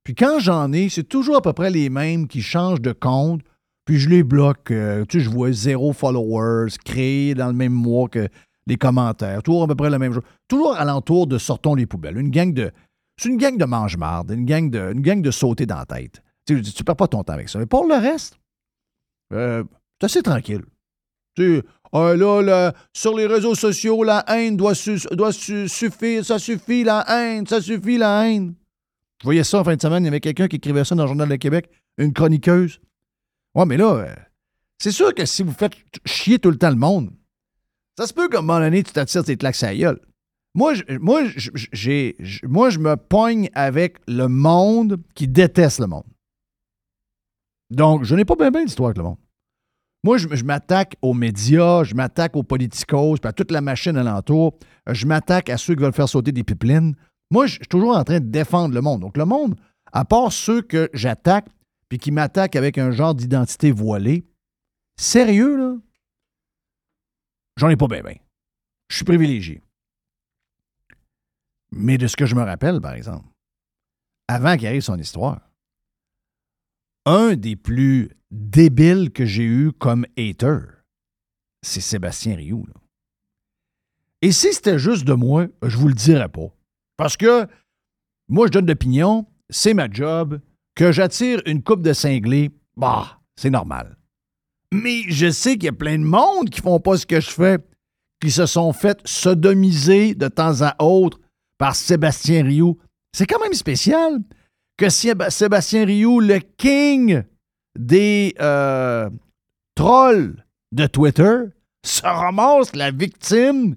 Puis 0.04 0.14
quand 0.14 0.40
j'en 0.40 0.74
ai, 0.74 0.90
c'est 0.90 1.06
toujours 1.06 1.38
à 1.38 1.42
peu 1.42 1.54
près 1.54 1.72
les 1.72 1.90
mêmes 1.90 2.28
qui 2.28 2.42
changent 2.42 2.82
de 2.82 2.92
compte, 2.92 3.42
puis 3.86 3.98
je 3.98 4.10
les 4.10 4.24
bloque. 4.24 4.70
euh, 4.72 5.06
tu 5.06 5.18
sais, 5.18 5.24
je 5.24 5.30
vois 5.30 5.54
zéro 5.54 5.94
followers 5.94 6.74
créés 6.84 7.34
dans 7.34 7.48
le 7.48 7.54
même 7.54 7.74
mois 7.74 8.10
que 8.10 8.28
les 8.68 8.76
commentaires. 8.76 9.42
Toujours 9.44 9.64
à 9.64 9.68
peu 9.68 9.76
près 9.76 9.90
le 9.90 9.98
même 9.98 10.12
jour. 10.12 10.24
Toujours 10.50 10.76
alentour 10.76 11.26
de 11.26 11.38
sortons 11.38 11.74
les 11.74 11.86
poubelles. 11.86 12.18
Une 12.18 12.32
gang 12.32 12.54
de. 12.54 12.72
C'est 13.18 13.30
une 13.30 13.38
gang 13.38 13.58
de 13.58 13.64
mange-marde, 13.64 14.32
une 14.32 14.46
gang 14.46 14.70
de, 14.70 14.92
une 14.92 15.02
gang 15.02 15.22
de 15.22 15.32
sauter 15.32 15.66
dans 15.66 15.78
la 15.78 15.86
tête. 15.86 16.22
Tu 16.46 16.62
sais, 16.62 16.72
tu 16.74 16.84
perds 16.84 16.98
pas 16.98 17.08
ton 17.08 17.24
temps 17.24 17.34
avec 17.34 17.48
ça. 17.48 17.60
Mais 17.60 17.66
pour 17.66 17.88
le 17.88 17.96
reste, 17.96 18.38
euh, 19.34 19.64
c'est 20.00 20.06
assez 20.06 20.22
tranquille. 20.24 20.64
Tu 21.36 21.62
ah, 21.92 22.14
là, 22.16 22.74
sur 22.94 23.16
les 23.16 23.26
réseaux 23.26 23.56
sociaux, 23.56 24.04
la 24.04 24.24
haine 24.28 24.58
doit, 24.58 24.76
su- 24.76 25.00
doit 25.12 25.32
su- 25.32 25.70
suffire. 25.70 26.26
Ça 26.26 26.40
suffit, 26.40 26.84
la 26.84 27.06
haine. 27.08 27.48
Ça 27.48 27.62
suffit, 27.62 27.98
la 27.98 28.28
haine. 28.28 28.54
Je 29.22 29.24
voyais 29.26 29.44
ça 29.46 29.60
en 29.60 29.64
fin 29.64 29.76
de 29.78 29.82
semaine. 29.82 30.04
Il 30.04 30.08
y 30.08 30.10
avait 30.10 30.20
quelqu'un 30.20 30.48
qui 30.50 30.58
écrivait 30.58 30.84
ça 30.84 30.94
dans 30.96 31.04
le 31.04 31.08
Journal 31.08 31.30
de 31.30 31.36
Québec. 31.38 31.70
Une 31.98 32.12
chroniqueuse. 32.12 32.82
Ouais, 33.56 33.66
mais 33.66 33.78
là, 33.78 33.94
euh, 33.96 34.16
c'est 34.78 34.92
sûr 34.92 35.14
que 35.14 35.26
si 35.26 35.42
vous 35.44 35.54
faites 35.54 35.74
chier 36.06 36.38
tout 36.38 36.52
le 36.52 36.58
temps 36.58 36.70
le 36.70 36.76
monde, 36.76 37.12
ça 37.98 38.08
se 38.08 38.14
peut 38.14 38.28
qu'à 38.28 38.40
un 38.40 38.42
moment 38.42 38.60
donné, 38.60 38.84
tu 38.84 38.92
t'attires 38.92 39.24
tes 39.24 39.38
claques 39.38 39.64
à 39.64 39.74
gueule. 39.74 40.02
Moi, 40.54 40.74
je, 40.74 40.84
moi, 41.00 41.24
je- 41.26 42.80
me 42.80 42.96
pogne 42.96 43.50
avec 43.54 43.98
le 44.08 44.28
monde 44.28 45.02
qui 45.14 45.30
déteste 45.30 45.80
le 45.80 45.88
monde. 45.88 46.04
Donc, 47.70 48.04
je 48.04 48.16
n'ai 48.16 48.26
pas 48.26 48.36
bien 48.36 48.52
bien 48.52 48.66
d'histoire 48.66 48.88
avec 48.90 48.98
le 48.98 49.04
monde. 49.04 49.18
Moi, 50.06 50.20
je, 50.20 50.44
m'attaque 50.44 50.98
aux 51.02 51.16
médias, 51.16 51.84
je 51.84 51.96
m'attaque 51.96 52.36
aux 52.36 52.44
politicos, 52.44 53.18
puis 53.20 53.28
à 53.28 53.34
toute 53.34 53.50
la 53.50 53.62
machine 53.62 53.98
alentour. 53.98 54.56
Euh, 54.88 54.94
Je 54.94 55.08
m'attaque 55.08 55.50
à 55.50 55.58
ceux 55.58 55.74
qui 55.74 55.82
veulent 55.82 55.94
faire 55.94 56.08
sauter 56.08 56.32
des 56.32 56.44
pipelines. 56.44 56.96
Moi, 57.32 57.48
je 57.48 57.54
je 57.54 57.58
suis 57.62 57.68
toujours 57.68 57.98
en 57.98 58.04
train 58.04 58.20
de 58.20 58.30
défendre 58.30 58.76
le 58.76 58.82
monde. 58.82 59.02
Donc, 59.02 59.18
le 59.18 59.26
monde, 59.26 59.56
à 59.92 60.06
part 60.06 60.32
ceux 60.32 60.62
que 60.62 60.92
j'attaque, 60.94 61.48
puis 61.90 61.98
qui 61.98 62.12
m'attaquent 62.12 62.56
avec 62.56 62.78
un 62.78 62.92
genre 62.92 63.16
d'identité 63.16 63.72
voilée, 63.72 64.28
sérieux, 64.96 65.58
là, 65.58 65.76
j'en 67.58 67.70
ai 67.70 67.76
pas 67.76 67.88
bien, 67.88 68.04
bien. 68.04 68.18
Je 68.90 68.98
suis 68.98 69.06
privilégié. 69.06 69.64
Mais 71.72 71.98
de 71.98 72.06
ce 72.06 72.16
que 72.16 72.28
je 72.28 72.36
me 72.36 72.44
rappelle, 72.44 72.80
par 72.80 72.94
exemple, 72.94 73.26
avant 74.28 74.56
qu'il 74.56 74.68
arrive 74.68 74.82
son 74.82 75.00
histoire, 75.00 75.42
un 77.06 77.36
des 77.36 77.56
plus 77.56 78.10
débiles 78.32 79.12
que 79.12 79.26
j'ai 79.26 79.44
eu 79.44 79.72
comme 79.72 80.06
hater, 80.18 80.60
c'est 81.62 81.82
Sébastien 81.82 82.36
Rioux. 82.36 82.66
Et 84.22 84.32
si 84.32 84.54
c'était 84.54 84.80
juste 84.80 85.06
de 85.06 85.14
moi, 85.14 85.48
je 85.64 85.78
vous 85.78 85.88
le 85.88 85.94
dirais 85.94 86.30
pas. 86.30 86.54
Parce 86.98 87.18
que 87.18 87.48
moi, 88.28 88.48
je 88.48 88.52
donne 88.54 88.66
d'opinion, 88.66 89.28
c'est 89.50 89.74
ma 89.74 89.90
job, 89.90 90.40
que 90.76 90.92
j'attire 90.92 91.42
une 91.46 91.62
coupe 91.62 91.82
de 91.82 91.94
cinglés, 91.94 92.52
bah, 92.76 93.20
c'est 93.36 93.50
normal. 93.50 93.98
Mais 94.74 95.04
je 95.08 95.30
sais 95.30 95.54
qu'il 95.54 95.66
y 95.66 95.70
a 95.70 95.74
plein 95.74 95.98
de 96.00 96.04
monde 96.04 96.50
qui 96.50 96.62
font 96.62 96.80
pas 96.80 96.98
ce 96.98 97.06
que 97.06 97.22
je 97.22 97.30
fais, 97.30 97.60
qui 98.20 98.32
se 98.32 98.46
sont 98.46 98.74
fait 98.74 99.00
sodomiser 99.06 100.16
de 100.16 100.28
temps 100.28 100.62
à 100.62 100.76
autre 100.84 101.20
par 101.58 101.76
Sébastien 101.76 102.44
Rioux. 102.44 102.78
C'est 103.16 103.28
quand 103.28 103.40
même 103.40 103.54
spécial 103.54 104.20
que 104.78 104.88
Séb- 104.88 105.30
Sébastien 105.30 105.86
Rioux, 105.86 106.20
le 106.20 106.40
king 106.58 107.24
des 107.78 108.34
euh, 108.42 109.10
trolls 109.76 110.36
de 110.72 110.88
Twitter, 110.88 111.36
se 111.86 112.02
ramasse 112.04 112.76
la 112.76 112.92
victime 112.92 113.76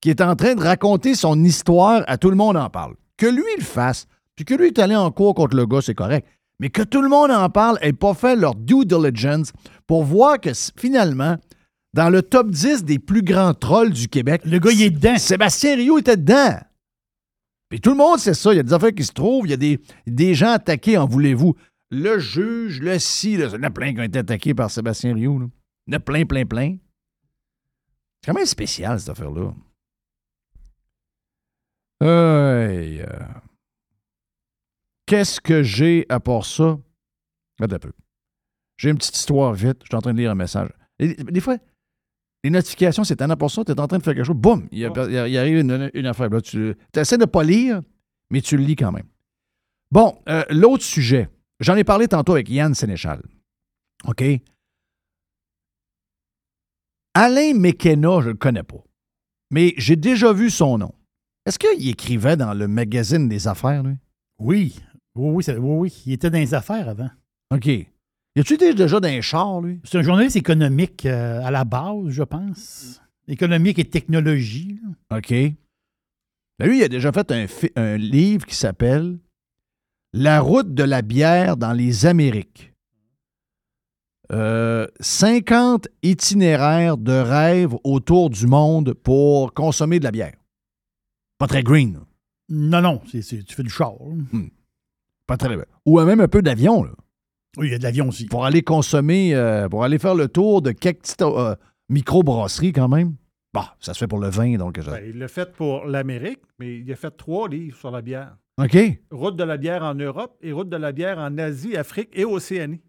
qui 0.00 0.10
est 0.10 0.20
en 0.20 0.34
train 0.36 0.54
de 0.54 0.62
raconter 0.62 1.14
son 1.14 1.42
histoire 1.44 2.02
à 2.06 2.18
tout 2.18 2.30
le 2.30 2.36
monde 2.36 2.56
en 2.56 2.70
parle. 2.70 2.94
Que 3.16 3.26
lui 3.26 3.42
le 3.58 3.64
fasse, 3.64 4.06
puis 4.36 4.44
que 4.44 4.54
lui 4.54 4.68
est 4.68 4.78
allé 4.78 4.96
en 4.96 5.10
cours 5.10 5.34
contre 5.34 5.56
le 5.56 5.66
gars, 5.66 5.80
c'est 5.80 5.94
correct. 5.94 6.26
Mais 6.60 6.70
que 6.70 6.82
tout 6.82 7.02
le 7.02 7.08
monde 7.08 7.30
en 7.30 7.48
parle 7.50 7.78
et 7.82 7.92
pas 7.92 8.14
fait 8.14 8.36
leur 8.36 8.54
due 8.54 8.84
diligence 8.84 9.52
pour 9.86 10.04
voir 10.04 10.40
que 10.40 10.50
finalement, 10.76 11.36
dans 11.94 12.08
le 12.08 12.22
top 12.22 12.50
10 12.50 12.84
des 12.84 12.98
plus 12.98 13.22
grands 13.22 13.54
trolls 13.54 13.90
du 13.92 14.08
Québec, 14.08 14.42
le 14.44 14.58
gars, 14.58 14.70
il 14.72 14.82
est 14.82 14.90
dedans. 14.90 15.18
Sébastien 15.18 15.76
Rio 15.76 15.98
était 15.98 16.16
dedans. 16.16 16.56
Puis 17.72 17.80
tout 17.80 17.92
le 17.92 17.96
monde 17.96 18.18
sait 18.18 18.34
ça. 18.34 18.52
Il 18.52 18.56
y 18.56 18.60
a 18.60 18.62
des 18.62 18.74
affaires 18.74 18.92
qui 18.92 19.02
se 19.02 19.12
trouvent. 19.12 19.46
Il 19.46 19.50
y 19.50 19.54
a 19.54 19.56
des, 19.56 19.80
des 20.06 20.34
gens 20.34 20.50
attaqués, 20.50 20.98
en 20.98 21.06
voulez-vous? 21.06 21.56
Le 21.90 22.18
juge, 22.18 22.82
le 22.82 22.98
si, 22.98 23.32
il 23.32 23.40
y 23.40 23.46
en 23.46 23.62
a 23.62 23.70
plein 23.70 23.94
qui 23.94 24.00
ont 24.00 24.02
été 24.02 24.18
attaqués 24.18 24.52
par 24.52 24.70
Sébastien 24.70 25.14
Rio. 25.14 25.38
là. 25.38 25.46
Il 25.86 25.94
y 25.94 25.96
en 25.96 25.96
a 25.96 26.00
plein, 26.00 26.26
plein, 26.26 26.44
plein. 26.44 26.76
C'est 28.20 28.30
quand 28.30 28.36
même 28.36 28.44
spécial, 28.44 29.00
cette 29.00 29.08
affaire-là. 29.08 29.54
Euh. 32.02 33.06
Qu'est-ce 35.06 35.40
que 35.40 35.62
j'ai 35.62 36.04
à 36.10 36.20
part 36.20 36.44
ça? 36.44 36.78
Attends 37.58 37.76
un 37.76 37.78
peu. 37.78 37.92
J'ai 38.76 38.90
une 38.90 38.98
petite 38.98 39.16
histoire 39.16 39.54
vite. 39.54 39.78
Je 39.84 39.86
suis 39.86 39.96
en 39.96 40.02
train 40.02 40.12
de 40.12 40.18
lire 40.18 40.32
un 40.32 40.34
message. 40.34 40.68
Des 40.98 41.40
fois, 41.40 41.56
les 42.44 42.50
notifications, 42.50 43.04
c'est 43.04 43.16
pour 43.36 43.50
ça. 43.50 43.64
Tu 43.64 43.72
es 43.72 43.80
en 43.80 43.86
train 43.86 43.98
de 43.98 44.02
faire 44.02 44.14
quelque 44.14 44.24
chose. 44.24 44.36
Boum! 44.36 44.66
Il, 44.72 44.78
il 44.80 45.38
arrive 45.38 45.58
une, 45.58 45.90
une 45.94 46.06
affaire. 46.06 46.28
Là, 46.28 46.40
tu 46.40 46.74
essaies 46.96 47.16
de 47.16 47.22
ne 47.22 47.26
pas 47.26 47.44
lire, 47.44 47.80
mais 48.30 48.40
tu 48.40 48.56
le 48.56 48.64
lis 48.64 48.76
quand 48.76 48.92
même. 48.92 49.06
Bon, 49.90 50.18
euh, 50.28 50.44
l'autre 50.50 50.84
sujet. 50.84 51.28
J'en 51.60 51.76
ai 51.76 51.84
parlé 51.84 52.08
tantôt 52.08 52.32
avec 52.32 52.48
Yann 52.48 52.74
Sénéchal. 52.74 53.22
OK? 54.06 54.24
Alain 57.14 57.54
McKenna, 57.54 58.20
je 58.20 58.26
ne 58.26 58.32
le 58.32 58.38
connais 58.38 58.62
pas. 58.62 58.82
Mais 59.50 59.74
j'ai 59.76 59.96
déjà 59.96 60.32
vu 60.32 60.50
son 60.50 60.78
nom. 60.78 60.94
Est-ce 61.44 61.58
qu'il 61.58 61.88
écrivait 61.88 62.36
dans 62.36 62.54
le 62.54 62.66
magazine 62.68 63.28
des 63.28 63.46
affaires, 63.48 63.82
lui? 63.82 63.96
Oui. 64.38 64.80
Oui, 65.14 65.44
oui, 65.46 65.54
oui, 65.58 65.76
oui. 65.78 66.02
Il 66.06 66.12
était 66.14 66.30
dans 66.30 66.38
les 66.38 66.54
affaires 66.54 66.88
avant. 66.88 67.10
OK. 67.54 67.68
Y 68.34 68.40
a-tu 68.40 68.56
déjà 68.56 68.98
dans 68.98 69.08
un 69.08 69.20
char, 69.20 69.60
lui? 69.60 69.80
C'est 69.84 69.98
un 69.98 70.02
journaliste 70.02 70.36
économique 70.36 71.04
euh, 71.04 71.42
à 71.44 71.50
la 71.50 71.64
base, 71.64 72.08
je 72.08 72.22
pense. 72.22 73.02
Économique 73.28 73.78
et 73.78 73.84
technologie. 73.84 74.80
là. 75.10 75.18
OK. 75.18 75.30
Ben, 76.58 76.66
lui, 76.68 76.78
il 76.78 76.82
a 76.82 76.88
déjà 76.88 77.12
fait 77.12 77.32
un, 77.76 77.96
livre 77.96 78.46
qui 78.46 78.54
s'appelle 78.54 79.18
La 80.14 80.40
route 80.40 80.72
de 80.72 80.82
la 80.82 81.02
bière 81.02 81.56
dans 81.58 81.72
les 81.72 82.06
Amériques. 82.06 82.72
Euh, 84.32 84.86
50 85.00 85.88
itinéraires 86.02 86.96
de 86.96 87.12
rêve 87.12 87.74
autour 87.84 88.30
du 88.30 88.46
monde 88.46 88.94
pour 88.94 89.52
consommer 89.52 89.98
de 89.98 90.04
la 90.04 90.10
bière. 90.10 90.36
Pas 91.36 91.46
très 91.48 91.62
green. 91.62 91.94
là. 91.94 92.00
Non, 92.48 92.80
non, 92.80 93.00
c'est- 93.10 93.22
c'est- 93.22 93.42
tu 93.42 93.54
fais 93.54 93.62
du 93.62 93.70
char. 93.70 93.94
Hmm. 94.00 94.48
Pas 95.26 95.36
très 95.36 95.54
Ou 95.84 96.00
même 96.00 96.20
un 96.20 96.28
peu 96.28 96.40
d'avion. 96.40 96.86
Oui, 97.58 97.68
il 97.68 97.72
y 97.72 97.74
a 97.74 97.78
de 97.78 97.82
l'avion 97.82 98.08
aussi. 98.08 98.26
Pour 98.26 98.44
aller 98.46 98.62
consommer, 98.62 99.34
euh, 99.34 99.68
pour 99.68 99.84
aller 99.84 99.98
faire 99.98 100.14
le 100.14 100.28
tour 100.28 100.62
de 100.62 100.72
quelques 100.72 101.00
petites 101.02 101.22
euh, 101.22 101.54
micro-brasseries 101.90 102.72
quand 102.72 102.88
même. 102.88 103.14
Bah, 103.52 103.76
ça 103.80 103.92
se 103.92 103.98
fait 103.98 104.06
pour 104.06 104.18
le 104.20 104.28
vin, 104.30 104.56
donc. 104.56 104.80
je- 104.80 104.90
Ben, 104.90 105.02
il 105.06 105.18
l'a 105.18 105.28
fait 105.28 105.52
pour 105.52 105.84
l'Amérique, 105.84 106.40
mais 106.58 106.78
il 106.78 106.90
a 106.90 106.96
fait 106.96 107.10
trois 107.10 107.48
livres 107.48 107.76
sur 107.76 107.90
la 107.90 108.00
bière. 108.00 108.36
OK. 108.58 108.76
Route 109.10 109.36
de 109.36 109.44
la 109.44 109.56
bière 109.58 109.82
en 109.82 109.94
Europe 109.94 110.36
et 110.40 110.52
route 110.52 110.68
de 110.70 110.76
la 110.76 110.92
bière 110.92 111.18
en 111.18 111.36
Asie, 111.38 111.76
Afrique 111.76 112.08
et 112.14 112.24
Océanie. 112.24 112.80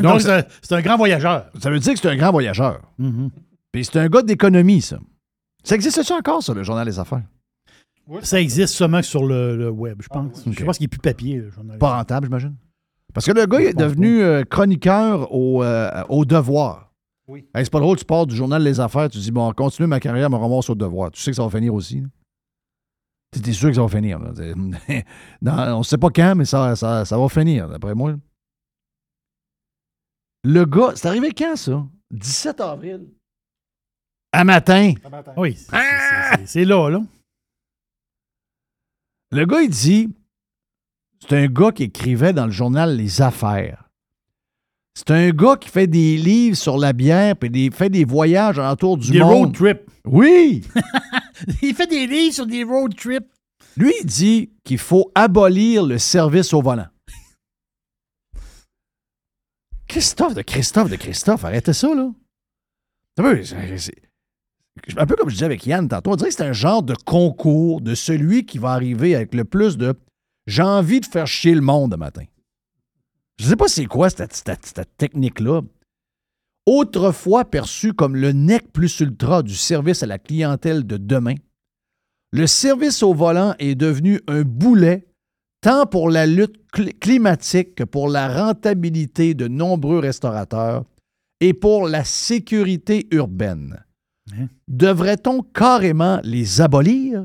Donc, 0.00 0.20
c'est 0.20 0.72
un- 0.74 0.82
grand 0.82 0.96
voyageur. 0.98 1.50
Ça 1.60 1.70
veut 1.70 1.78
dire 1.78 1.94
que 1.94 1.98
c'est 1.98 2.08
un 2.10 2.16
grand 2.16 2.30
voyageur. 2.30 2.82
Mhm. 2.98 3.30
Puis 3.72 3.84
c'est 3.86 3.98
un 3.98 4.08
gars 4.08 4.22
d'économie, 4.22 4.82
ça. 4.82 4.98
Ça 5.64 5.74
existe-tu 5.74 6.12
encore, 6.12 6.42
ça, 6.42 6.52
le 6.52 6.62
journal 6.62 6.86
des 6.86 6.98
affaires? 6.98 7.22
Ça 8.22 8.40
existe 8.40 8.74
seulement 8.74 9.02
sur 9.02 9.24
le, 9.26 9.56
le 9.56 9.70
web, 9.70 10.00
je 10.02 10.08
pense. 10.08 10.46
ok. 10.46 10.52
Je 10.58 10.64
pense 10.64 10.78
qu'il 10.78 10.84
n'est 10.84 10.88
plus 10.88 10.98
papier. 11.00 11.38
le. 11.38 11.78
Pas 11.78 11.96
rentable, 11.96 12.26
j'imagine. 12.26 12.56
Parce 13.12 13.26
que 13.26 13.32
le 13.32 13.46
gars 13.46 13.60
il 13.60 13.66
est 13.68 13.74
devenu 13.74 14.20
euh, 14.22 14.44
chroniqueur 14.44 15.32
au, 15.32 15.62
euh, 15.62 15.90
au 16.08 16.24
devoir. 16.24 16.92
Oui. 17.26 17.46
Hey, 17.54 17.64
c'est 17.64 17.70
pas 17.72 17.80
drôle, 17.80 17.96
tu 17.98 18.04
pars 18.04 18.26
du 18.26 18.34
journal 18.34 18.62
Les 18.62 18.80
Affaires, 18.80 19.08
tu 19.10 19.18
dis, 19.18 19.30
bon, 19.30 19.52
continue 19.52 19.86
ma 19.88 20.00
carrière, 20.00 20.30
me 20.30 20.36
ramasse 20.36 20.70
au 20.70 20.74
devoir. 20.74 21.10
Tu 21.10 21.20
sais 21.20 21.30
que 21.30 21.36
ça 21.36 21.42
va 21.42 21.50
finir 21.50 21.74
aussi. 21.74 22.02
T'es 23.30 23.52
sûr 23.52 23.68
que 23.68 23.74
ça 23.74 23.82
va 23.82 23.88
finir. 23.88 24.18
là? 24.18 24.32
Non, 25.42 25.52
on 25.76 25.78
ne 25.78 25.82
sait 25.82 25.98
pas 25.98 26.08
quand, 26.08 26.34
mais 26.36 26.46
ça, 26.46 26.74
ça, 26.76 27.04
ça 27.04 27.18
va 27.18 27.28
finir, 27.28 27.68
d'après 27.68 27.94
moi. 27.94 28.14
Le 30.44 30.64
gars, 30.64 30.92
c'est 30.94 31.08
arrivé 31.08 31.32
quand, 31.36 31.56
ça? 31.56 31.84
17 32.10 32.60
avril. 32.60 33.06
À 34.32 34.44
matin. 34.44 34.94
Oui, 35.36 35.54
c'est- 35.56 35.70
c'est- 35.76 36.36
c'est- 36.38 36.46
c'est 36.46 36.64
là, 36.64 36.88
là. 36.90 37.00
Le 39.30 39.44
gars, 39.44 39.62
il 39.62 39.70
dit, 39.70 40.08
c'est 41.20 41.36
un 41.36 41.46
gars 41.46 41.72
qui 41.72 41.84
écrivait 41.84 42.32
dans 42.32 42.46
le 42.46 42.52
journal 42.52 42.96
Les 42.96 43.20
Affaires. 43.20 43.84
C'est 44.94 45.10
un 45.10 45.30
gars 45.30 45.56
qui 45.56 45.68
fait 45.68 45.86
des 45.86 46.16
livres 46.16 46.56
sur 46.56 46.76
la 46.78 46.92
bière 46.92 47.36
puis 47.36 47.50
des, 47.50 47.70
fait 47.70 47.90
des 47.90 48.04
voyages 48.04 48.58
autour 48.58 48.96
du 48.98 49.12
Des 49.12 49.20
monde. 49.20 49.48
road 49.48 49.54
trips. 49.54 49.90
Oui! 50.04 50.64
Il 51.62 51.74
fait 51.74 51.86
des 51.86 52.06
livres 52.06 52.34
sur 52.34 52.46
des 52.46 52.64
road 52.64 52.94
trips. 52.96 53.26
Lui, 53.76 53.92
il 54.00 54.06
dit 54.06 54.50
qu'il 54.64 54.78
faut 54.78 55.12
abolir 55.14 55.84
le 55.86 55.98
service 55.98 56.52
au 56.52 56.60
volant. 56.60 56.88
Christophe 59.86 60.34
de 60.34 60.42
Christophe 60.42 60.90
de 60.90 60.96
Christophe, 60.96 61.44
arrêtez 61.44 61.72
ça, 61.72 61.94
là. 61.94 62.10
Un 64.96 65.06
peu, 65.06 65.16
comme 65.16 65.28
je 65.28 65.34
disais 65.34 65.46
avec 65.46 65.66
Yann 65.66 65.88
tantôt, 65.88 66.12
on 66.12 66.16
dirait 66.16 66.30
que 66.30 66.34
c'est 66.36 66.44
un 66.44 66.52
genre 66.52 66.82
de 66.82 66.94
concours 66.94 67.80
de 67.80 67.94
celui 67.94 68.44
qui 68.44 68.58
va 68.58 68.70
arriver 68.70 69.14
avec 69.14 69.34
le 69.34 69.44
plus 69.44 69.76
de 69.76 69.94
j'ai 70.46 70.62
envie 70.62 71.00
de 71.00 71.06
faire 71.06 71.26
chier 71.26 71.54
le 71.54 71.60
monde 71.60 71.92
le 71.92 71.98
matin. 71.98 72.24
Je 73.38 73.44
ne 73.44 73.50
sais 73.50 73.56
pas 73.56 73.68
c'est 73.68 73.84
quoi 73.84 74.10
cette, 74.10 74.32
technique-là. 74.96 75.60
Autrefois 76.66 77.44
perçu 77.44 77.92
comme 77.92 78.16
le 78.16 78.32
nec 78.32 78.72
plus 78.72 79.00
ultra 79.00 79.42
du 79.42 79.54
service 79.54 80.02
à 80.02 80.06
la 80.06 80.18
clientèle 80.18 80.86
de 80.86 80.96
demain, 80.96 81.34
le 82.32 82.46
service 82.46 83.02
au 83.02 83.14
volant 83.14 83.54
est 83.58 83.74
devenu 83.74 84.20
un 84.26 84.42
boulet 84.42 85.06
tant 85.60 85.86
pour 85.86 86.10
la 86.10 86.26
lutte 86.26 86.60
cl- 86.74 86.98
climatique 86.98 87.74
que 87.74 87.84
pour 87.84 88.08
la 88.08 88.28
rentabilité 88.44 89.34
de 89.34 89.48
nombreux 89.48 89.98
restaurateurs 89.98 90.84
et 91.40 91.54
pour 91.54 91.88
la 91.88 92.04
sécurité 92.04 93.06
urbaine. 93.12 93.82
Devrait-on 94.68 95.42
carrément 95.42 96.20
les 96.22 96.60
abolir? 96.60 97.24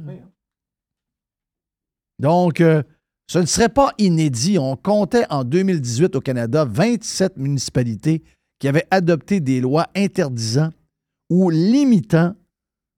Donc, 2.19 2.61
euh, 2.61 2.83
ce 3.27 3.39
ne 3.39 3.45
serait 3.45 3.69
pas 3.69 3.91
inédit. 3.97 4.57
On 4.59 4.75
comptait 4.75 5.25
en 5.29 5.43
2018 5.43 6.15
au 6.15 6.21
Canada 6.21 6.65
27 6.65 7.37
municipalités 7.37 8.23
qui 8.59 8.67
avaient 8.67 8.87
adopté 8.91 9.39
des 9.39 9.59
lois 9.59 9.87
interdisant 9.95 10.69
ou 11.29 11.49
limitant 11.49 12.35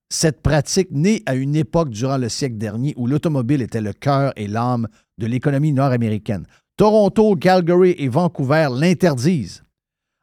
cette 0.10 0.42
pratique 0.42 0.92
née 0.92 1.24
à 1.26 1.36
une 1.36 1.56
époque 1.56 1.90
durant 1.90 2.18
le 2.18 2.30
siècle 2.30 2.58
dernier 2.58 2.94
où 2.98 3.08
l'automobile 3.08 3.62
était 3.62 3.82
le 3.82 3.94
cœur 3.94 4.34
et 4.36 4.48
l'âme 4.48 4.88
de 5.18 5.26
l'économie 5.26 5.74
nord-américaine. 5.74 6.46
Toronto, 6.78 7.36
Calgary 7.36 7.96
et 7.98 8.10
Vancouver 8.10 8.68
l'interdisent. 8.72 9.64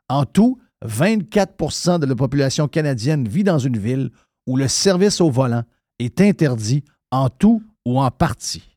En 0.08 0.24
tout, 0.24 0.58
24% 0.84 1.98
de 1.98 2.06
la 2.06 2.14
population 2.14 2.68
canadienne 2.68 3.28
vit 3.28 3.44
dans 3.44 3.58
une 3.58 3.78
ville 3.78 4.10
où 4.46 4.56
le 4.56 4.68
service 4.68 5.20
au 5.20 5.30
volant 5.30 5.64
est 5.98 6.20
interdit 6.20 6.84
en 7.10 7.28
tout 7.28 7.62
ou 7.84 8.00
en 8.00 8.10
partie. 8.10 8.76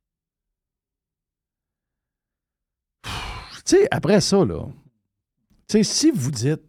Tu 3.03 3.77
sais, 3.77 3.87
après 3.89 4.21
ça, 4.21 4.45
là, 4.45 4.67
tu 5.67 5.77
sais, 5.77 5.83
si 5.83 6.11
vous 6.11 6.29
dites, 6.29 6.61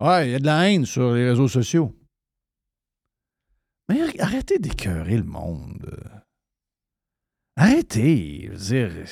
ouais, 0.00 0.28
il 0.28 0.32
y 0.32 0.34
a 0.34 0.38
de 0.38 0.44
la 0.44 0.70
haine 0.70 0.84
sur 0.84 1.14
les 1.14 1.30
réseaux 1.30 1.48
sociaux, 1.48 1.94
mais 3.88 4.20
arrêtez 4.20 4.58
d'écœurer 4.58 5.16
le 5.16 5.24
monde. 5.24 5.98
Arrêtez. 7.56 8.50
Je 8.52 8.56
dire, 8.56 9.06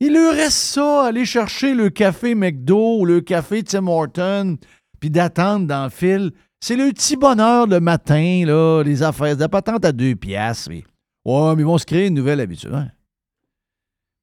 il 0.00 0.12
lui 0.12 0.30
reste 0.30 0.56
ça, 0.56 1.06
aller 1.06 1.24
chercher 1.24 1.74
le 1.74 1.90
café 1.90 2.34
McDo 2.34 3.00
ou 3.00 3.04
le 3.04 3.20
café 3.20 3.62
Tim 3.62 3.86
Horton, 3.86 4.56
puis 4.98 5.10
d'attendre 5.10 5.66
dans 5.66 5.84
le 5.84 5.90
fil. 5.90 6.32
C'est 6.62 6.76
le 6.76 6.90
petit 6.92 7.16
bonheur 7.16 7.66
le 7.66 7.80
matin, 7.80 8.44
là, 8.46 8.82
les 8.82 9.02
affaires, 9.02 9.36
de 9.36 9.46
patente 9.46 9.84
à 9.84 9.92
deux 9.92 10.14
piastres. 10.16 10.68
Mais, 10.70 10.84
ouais, 11.24 11.54
mais 11.56 11.62
ils 11.62 11.66
vont 11.66 11.78
se 11.78 11.86
créer 11.86 12.06
une 12.08 12.14
nouvelle 12.14 12.40
habitude. 12.40 12.72
hein. 12.74 12.90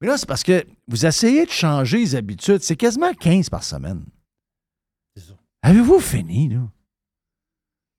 Mais 0.00 0.06
là, 0.06 0.16
c'est 0.16 0.28
parce 0.28 0.44
que 0.44 0.64
vous 0.86 1.04
essayez 1.06 1.44
de 1.46 1.50
changer 1.50 1.98
les 1.98 2.14
habitudes. 2.14 2.62
C'est 2.62 2.76
quasiment 2.76 3.12
15 3.12 3.50
par 3.50 3.64
semaine. 3.64 4.04
Avez-vous 5.62 5.98
fini, 5.98 6.48
là? 6.48 6.60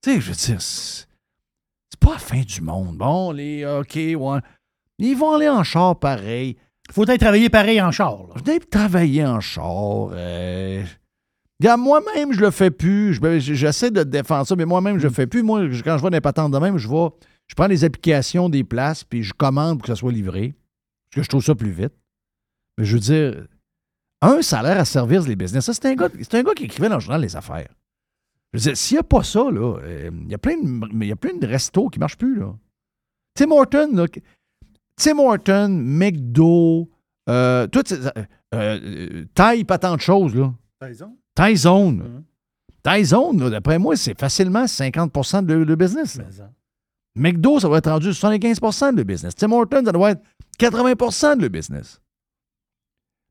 Tu 0.01 0.11
sais, 0.13 0.21
je 0.21 0.29
veux 0.29 0.35
dire, 0.35 0.61
c'est 0.61 1.05
c'est 1.91 1.99
pas 1.99 2.13
la 2.13 2.19
fin 2.19 2.39
du 2.41 2.61
monde. 2.61 2.97
Bon, 2.97 3.31
les 3.31 3.65
OK, 3.65 3.95
ouais. 3.95 4.39
Ils 4.99 5.17
vont 5.17 5.33
aller 5.33 5.49
en 5.49 5.63
char 5.65 5.99
pareil. 5.99 6.55
Faut 6.91 7.05
être 7.05 7.19
travailler 7.19 7.49
pareil 7.49 7.81
en 7.81 7.91
char. 7.91 8.17
Là. 8.27 8.41
Venez 8.43 8.59
travailler 8.59 9.25
en 9.25 9.39
char. 9.39 10.09
Euh... 10.13 10.83
Regarde, 11.59 11.81
moi-même, 11.81 12.31
je 12.33 12.39
le 12.41 12.51
fais 12.51 12.71
plus. 12.71 13.13
Je- 13.13 13.39
J'essaie 13.53 13.91
de 13.91 14.03
défendre 14.03 14.47
ça, 14.47 14.55
mais 14.55 14.65
moi-même, 14.65 14.97
je 14.97 15.07
le 15.07 15.13
fais 15.13 15.27
plus. 15.27 15.43
Moi, 15.43 15.67
quand 15.83 15.97
je 15.97 16.01
vois 16.01 16.09
des 16.09 16.21
patentes 16.21 16.51
de 16.51 16.57
même, 16.57 16.77
je 16.77 16.87
vais, 16.87 17.07
je 17.47 17.55
prends 17.55 17.67
les 17.67 17.83
applications 17.83 18.49
des 18.49 18.63
places, 18.63 19.03
puis 19.03 19.23
je 19.23 19.33
commande 19.33 19.77
pour 19.79 19.83
que 19.87 19.93
ça 19.93 19.95
soit 19.99 20.11
livré. 20.11 20.53
Parce 21.11 21.15
que 21.17 21.23
je 21.23 21.29
trouve 21.29 21.43
ça 21.43 21.55
plus 21.55 21.71
vite. 21.71 21.93
Mais 22.77 22.85
je 22.85 22.93
veux 22.93 22.99
dire, 23.01 23.45
un 24.21 24.41
salaire 24.41 24.79
à 24.79 24.85
servir 24.85 25.21
les 25.23 25.35
business. 25.35 25.65
Ça, 25.65 25.73
c'est 25.73 25.85
un, 25.85 25.95
gars- 25.95 26.09
c'est 26.21 26.35
un 26.35 26.43
gars 26.43 26.53
qui 26.53 26.63
écrivait 26.63 26.89
dans 26.89 26.95
le 26.95 27.01
journal 27.01 27.21
Les 27.21 27.35
Affaires. 27.35 27.67
Je 28.53 28.57
veux 28.59 28.63
dire, 28.63 28.77
s'il 28.77 28.95
n'y 28.95 28.99
a 28.99 29.03
pas 29.03 29.23
ça, 29.23 29.43
là, 29.51 29.77
euh, 29.83 30.09
il 30.25 30.31
y 30.31 30.33
a 30.33 30.37
plein 30.39 30.57
de, 30.57 30.87
il 31.03 31.07
y 31.07 31.11
a 31.11 31.15
plein 31.15 31.35
de 31.35 31.45
restos 31.45 31.89
qui 31.89 31.99
ne 31.99 32.01
marchent 32.01 32.17
plus, 32.17 32.39
là. 32.39 32.55
Tim 33.35 33.51
Horton, 33.51 33.91
là, 33.93 34.05
Tim 34.99 35.17
Horton, 35.17 35.69
McDo, 35.69 36.89
euh, 37.29 37.67
euh, 37.73 38.11
euh, 38.53 39.25
taille, 39.33 39.63
pas 39.63 39.77
tant 39.77 39.95
de 39.95 40.01
choses, 40.01 40.35
là. 40.35 40.53
Tyson? 41.35 41.99
Tyzone, 42.83 43.39
là, 43.39 43.49
d'après 43.49 43.79
moi, 43.79 43.95
c'est 43.95 44.17
facilement 44.19 44.65
50% 44.65 45.45
de 45.45 45.53
le 45.53 45.75
business. 45.75 46.17
là. 46.17 46.51
McDo, 47.15 47.59
ça 47.59 47.69
va 47.69 47.77
être 47.77 47.89
rendu 47.89 48.09
75% 48.09 48.91
de 48.91 48.97
le 48.97 49.03
business. 49.03 49.35
Tim 49.35 49.51
Horton, 49.51 49.83
ça 49.85 49.91
doit 49.91 50.11
être 50.11 50.21
80% 50.59 51.37
de 51.37 51.41
le 51.43 51.49
business. 51.49 52.01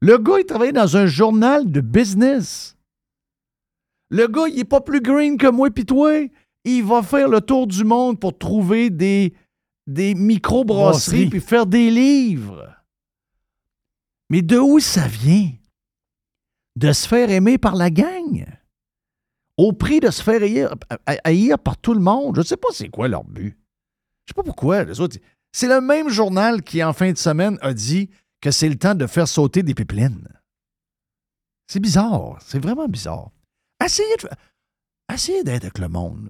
Le 0.01 0.17
gars, 0.19 0.39
il 0.39 0.47
travaillait 0.47 0.73
dans 0.73 0.97
un 0.97 1.07
journal 1.07 1.71
de 1.71 1.81
business. 1.81 2.77
Le 4.11 4.27
gars, 4.27 4.49
il 4.49 4.57
n'est 4.57 4.65
pas 4.65 4.81
plus 4.81 5.01
green 5.01 5.37
que 5.37 5.49
moi 5.49 5.71
pis 5.71 5.85
toi. 5.85 6.13
Il 6.65 6.85
va 6.85 7.03
faire 7.03 7.29
le 7.29 7.41
tour 7.41 7.67
du 7.67 7.85
monde 7.85 8.19
pour 8.21 8.37
trouver 8.37 8.91
des, 8.91 9.35
des 9.89 10.15
micro-brasseries 10.15 11.17
Brasseries. 11.25 11.31
puis 11.31 11.41
faire 11.41 11.67
des 11.67 11.91
livres. 11.91 12.75
Mais 14.31 14.43
de 14.43 14.59
où 14.59 14.79
ça 14.79 15.09
vient? 15.09 15.51
De 16.77 16.93
se 16.93 17.09
faire 17.09 17.31
aimer 17.31 17.59
par 17.59 17.75
la 17.75 17.91
gang? 17.91 18.45
Au 19.57 19.73
prix 19.73 19.99
de 19.99 20.11
se 20.11 20.23
faire 20.23 20.43
haïr, 20.43 20.75
ha- 21.07 21.17
haïr 21.25 21.59
par 21.59 21.77
tout 21.79 21.95
le 21.95 22.01
monde? 22.01 22.37
Je 22.37 22.41
ne 22.43 22.47
sais 22.47 22.57
pas 22.57 22.69
c'est 22.73 22.89
quoi 22.91 23.09
leur 23.09 23.25
but. 23.25 23.59
Je 24.27 24.31
sais 24.31 24.35
pas 24.35 24.45
pourquoi. 24.45 24.85
les 24.85 25.01
autres, 25.01 25.17
c'est 25.53 25.67
le 25.67 25.81
même 25.81 26.09
journal 26.11 26.63
qui, 26.63 26.85
en 26.85 26.93
fin 26.93 27.11
de 27.11 27.17
semaine, 27.19 27.59
a 27.63 27.73
dit 27.73 28.11
que 28.41 28.51
c'est 28.51 28.69
le 28.69 28.77
temps 28.79 28.95
de 28.95 29.07
faire 29.07 29.27
sauter 29.27 29.63
des 29.63 29.75
pipelines. 29.75 30.29
C'est 31.67 31.81
bizarre. 31.81 32.39
C'est 32.43 32.63
vraiment 32.63 32.87
bizarre. 32.87 33.31
Essayez 33.85 34.17
de- 34.23 34.29
essayez 35.13 35.43
d'être 35.43 35.65
avec 35.65 35.79
le 35.79 35.89
monde. 35.89 36.29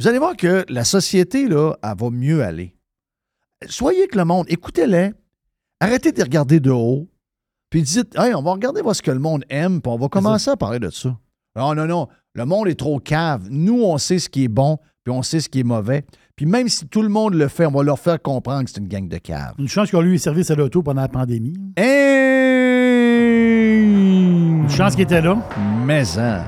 Vous 0.00 0.08
allez 0.08 0.18
voir 0.18 0.36
que 0.36 0.64
la 0.68 0.84
société, 0.84 1.46
là, 1.46 1.74
elle 1.82 1.94
va 1.96 2.10
mieux 2.10 2.42
aller. 2.42 2.74
Soyez 3.66 4.00
avec 4.00 4.14
le 4.14 4.24
monde. 4.24 4.46
Écoutez-les. 4.48 5.12
Arrêtez 5.80 6.12
de 6.12 6.22
regarder 6.22 6.60
de 6.60 6.70
haut. 6.70 7.08
Puis 7.70 7.82
dites, 7.82 8.16
hey, 8.16 8.34
on 8.34 8.42
va 8.42 8.52
regarder 8.52 8.82
voir 8.82 8.94
ce 8.94 9.02
que 9.02 9.10
le 9.10 9.18
monde 9.18 9.44
aime, 9.50 9.82
puis 9.82 9.92
on 9.92 9.98
va 9.98 10.08
commencer 10.08 10.50
à 10.50 10.56
parler 10.56 10.78
de 10.78 10.90
ça. 10.90 11.16
Non, 11.56 11.74
non, 11.74 11.86
non. 11.86 12.08
Le 12.34 12.46
monde 12.46 12.68
est 12.68 12.78
trop 12.78 12.98
cave. 12.98 13.48
Nous, 13.50 13.82
on 13.82 13.98
sait 13.98 14.18
ce 14.18 14.28
qui 14.28 14.44
est 14.44 14.48
bon, 14.48 14.78
puis 15.04 15.12
on 15.12 15.22
sait 15.22 15.40
ce 15.40 15.48
qui 15.48 15.60
est 15.60 15.64
mauvais. 15.64 16.04
Puis 16.36 16.46
même 16.46 16.68
si 16.68 16.86
tout 16.86 17.02
le 17.02 17.08
monde 17.08 17.34
le 17.34 17.48
fait, 17.48 17.66
on 17.66 17.72
va 17.72 17.82
leur 17.82 17.98
faire 17.98 18.22
comprendre 18.22 18.64
que 18.64 18.70
c'est 18.70 18.78
une 18.78 18.88
gang 18.88 19.08
de 19.08 19.18
caves. 19.18 19.54
Une 19.58 19.68
chance 19.68 19.90
qu'on 19.90 20.00
lui 20.00 20.14
ait 20.14 20.18
service 20.18 20.50
à 20.50 20.54
l'auto 20.54 20.82
pendant 20.82 21.02
la 21.02 21.08
pandémie. 21.08 21.56
Une 21.76 21.84
chance 24.70 24.94
qu'il 24.94 25.02
était 25.02 25.20
là. 25.20 25.36
Mais 25.84 26.04
hein. 26.18 26.44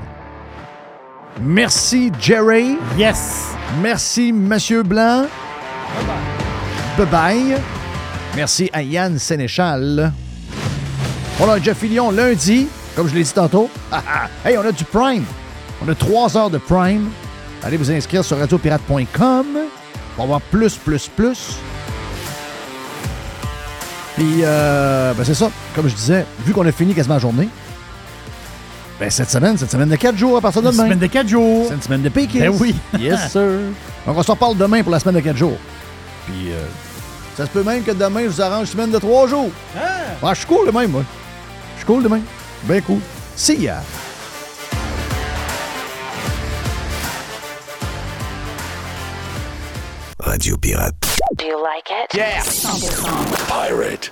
Merci, 1.41 2.11
Jerry. 2.19 2.77
Yes. 2.97 3.53
Merci, 3.81 4.31
Monsieur 4.31 4.83
Blanc. 4.83 5.25
Bye-bye. 6.97 7.57
Merci 8.35 8.69
à 8.73 8.81
Yann 8.83 9.17
Sénéchal. 9.17 10.11
On 11.39 11.49
a 11.49 11.59
Jeff 11.59 11.77
Fillion 11.79 12.11
lundi, 12.11 12.67
comme 12.95 13.07
je 13.07 13.15
l'ai 13.15 13.23
dit 13.23 13.33
tantôt. 13.33 13.69
Hey, 14.45 14.57
on 14.57 14.61
a 14.65 14.71
du 14.71 14.83
Prime. 14.83 15.23
On 15.85 15.89
a 15.89 15.95
trois 15.95 16.35
heures 16.37 16.49
de 16.49 16.57
Prime. 16.57 17.09
Allez 17.63 17.77
vous 17.77 17.91
inscrire 17.91 18.23
sur 18.25 18.37
radiopirate.com 18.39 19.45
pour 20.15 20.23
avoir 20.23 20.41
plus, 20.41 20.75
plus, 20.75 21.07
plus. 21.07 21.55
Puis, 24.15 24.41
euh, 24.43 25.13
ben 25.13 25.23
c'est 25.23 25.33
ça. 25.35 25.49
Comme 25.75 25.87
je 25.87 25.95
disais, 25.95 26.25
vu 26.45 26.53
qu'on 26.53 26.65
a 26.65 26.71
fini 26.71 26.93
quasiment 26.93 27.15
la 27.15 27.21
journée, 27.21 27.49
ben 28.99 29.09
cette 29.09 29.29
semaine, 29.29 29.57
cette 29.57 29.71
semaine 29.71 29.89
de 29.89 29.95
4 29.95 30.17
jours 30.17 30.37
à 30.37 30.41
partir 30.41 30.61
de 30.61 30.67
Une 30.67 30.73
demain. 30.73 30.83
semaine 30.85 30.99
de 30.99 31.07
4 31.07 31.27
jours. 31.27 31.65
C'est 31.69 31.75
une 31.75 31.81
semaine 31.81 32.01
de 32.01 32.09
piquet. 32.09 32.39
Ben 32.39 32.49
oui. 32.59 32.75
yes, 32.99 33.31
sir. 33.31 33.41
Donc, 34.05 34.17
on 34.17 34.23
se 34.23 34.31
reparle 34.31 34.57
demain 34.57 34.83
pour 34.83 34.91
la 34.91 34.99
semaine 34.99 35.15
de 35.15 35.21
4 35.21 35.37
jours. 35.37 35.57
Puis, 36.25 36.51
euh, 36.51 36.65
Ça 37.37 37.45
se 37.45 37.51
peut 37.51 37.63
même 37.63 37.83
que 37.83 37.91
demain, 37.91 38.23
je 38.23 38.27
vous 38.27 38.41
arrange 38.41 38.61
une 38.61 38.65
semaine 38.67 38.91
de 38.91 38.99
trois 38.99 39.25
jours. 39.27 39.49
Ah, 40.21 40.33
je 40.33 40.39
suis 40.39 40.47
cool 40.47 40.67
de 40.67 40.71
même, 40.71 40.91
moi. 40.91 41.03
Je 41.73 41.77
suis 41.79 41.85
cool 41.85 42.03
de 42.03 42.09
même. 42.09 42.23
Bien 42.63 42.81
cool. 42.81 42.99
See 43.35 43.61
ya. 43.61 43.81
Radio 50.19 50.57
Pirate. 50.57 50.95
Do 51.35 51.45
you 51.45 51.61
like 51.61 51.89
it? 51.89 52.13
Yeah. 52.15 52.41
100%. 52.41 53.47
Pirate. 53.47 54.11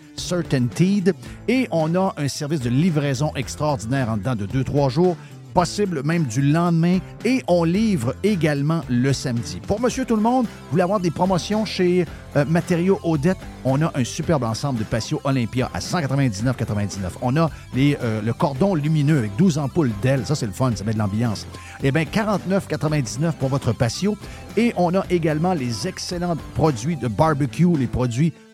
Certainteed. 0.15 1.13
Et 1.47 1.67
on 1.71 1.95
a 1.95 2.13
un 2.17 2.27
service 2.27 2.61
de 2.61 2.69
livraison 2.69 3.31
extraordinaire 3.35 4.09
en 4.09 4.17
dedans 4.17 4.35
de 4.35 4.45
2-3 4.45 4.89
jours, 4.89 5.17
possible 5.53 6.01
même 6.03 6.23
du 6.25 6.41
lendemain. 6.41 6.99
Et 7.25 7.43
on 7.47 7.63
livre 7.63 8.15
également 8.23 8.81
le 8.89 9.13
samedi. 9.13 9.59
Pour 9.67 9.79
Monsieur 9.79 10.05
Tout 10.05 10.15
le 10.15 10.21
Monde, 10.21 10.45
vous 10.45 10.71
voulez 10.71 10.83
avoir 10.83 10.99
des 10.99 11.11
promotions 11.11 11.65
chez 11.65 12.05
euh, 12.35 12.45
Matériaux 12.45 12.99
Odette, 13.03 13.37
on 13.65 13.81
a 13.81 13.91
un 13.93 14.03
superbe 14.03 14.43
ensemble 14.43 14.79
de 14.79 14.83
patio 14.83 15.19
Olympia 15.23 15.69
à 15.73 15.79
199,99. 15.79 17.11
On 17.21 17.35
a 17.35 17.49
euh, 17.75 18.21
le 18.21 18.33
cordon 18.33 18.75
lumineux 18.75 19.19
avec 19.19 19.35
12 19.37 19.57
ampoules 19.57 19.91
d'ailes. 20.01 20.25
Ça, 20.25 20.35
c'est 20.35 20.45
le 20.45 20.51
fun, 20.51 20.71
ça 20.75 20.83
met 20.83 20.93
de 20.93 20.99
l'ambiance. 20.99 21.45
Eh 21.83 21.91
bien, 21.91 22.03
49,99 22.03 23.33
pour 23.33 23.49
votre 23.49 23.73
patio. 23.73 24.17
Et 24.57 24.73
on 24.77 24.93
a 24.95 25.03
également 25.09 25.53
les 25.53 25.87
excellents 25.87 26.35
produits 26.55 26.95
de 26.95 27.07
barbecue, 27.07 27.77
les 27.77 27.87
produits 27.87 28.33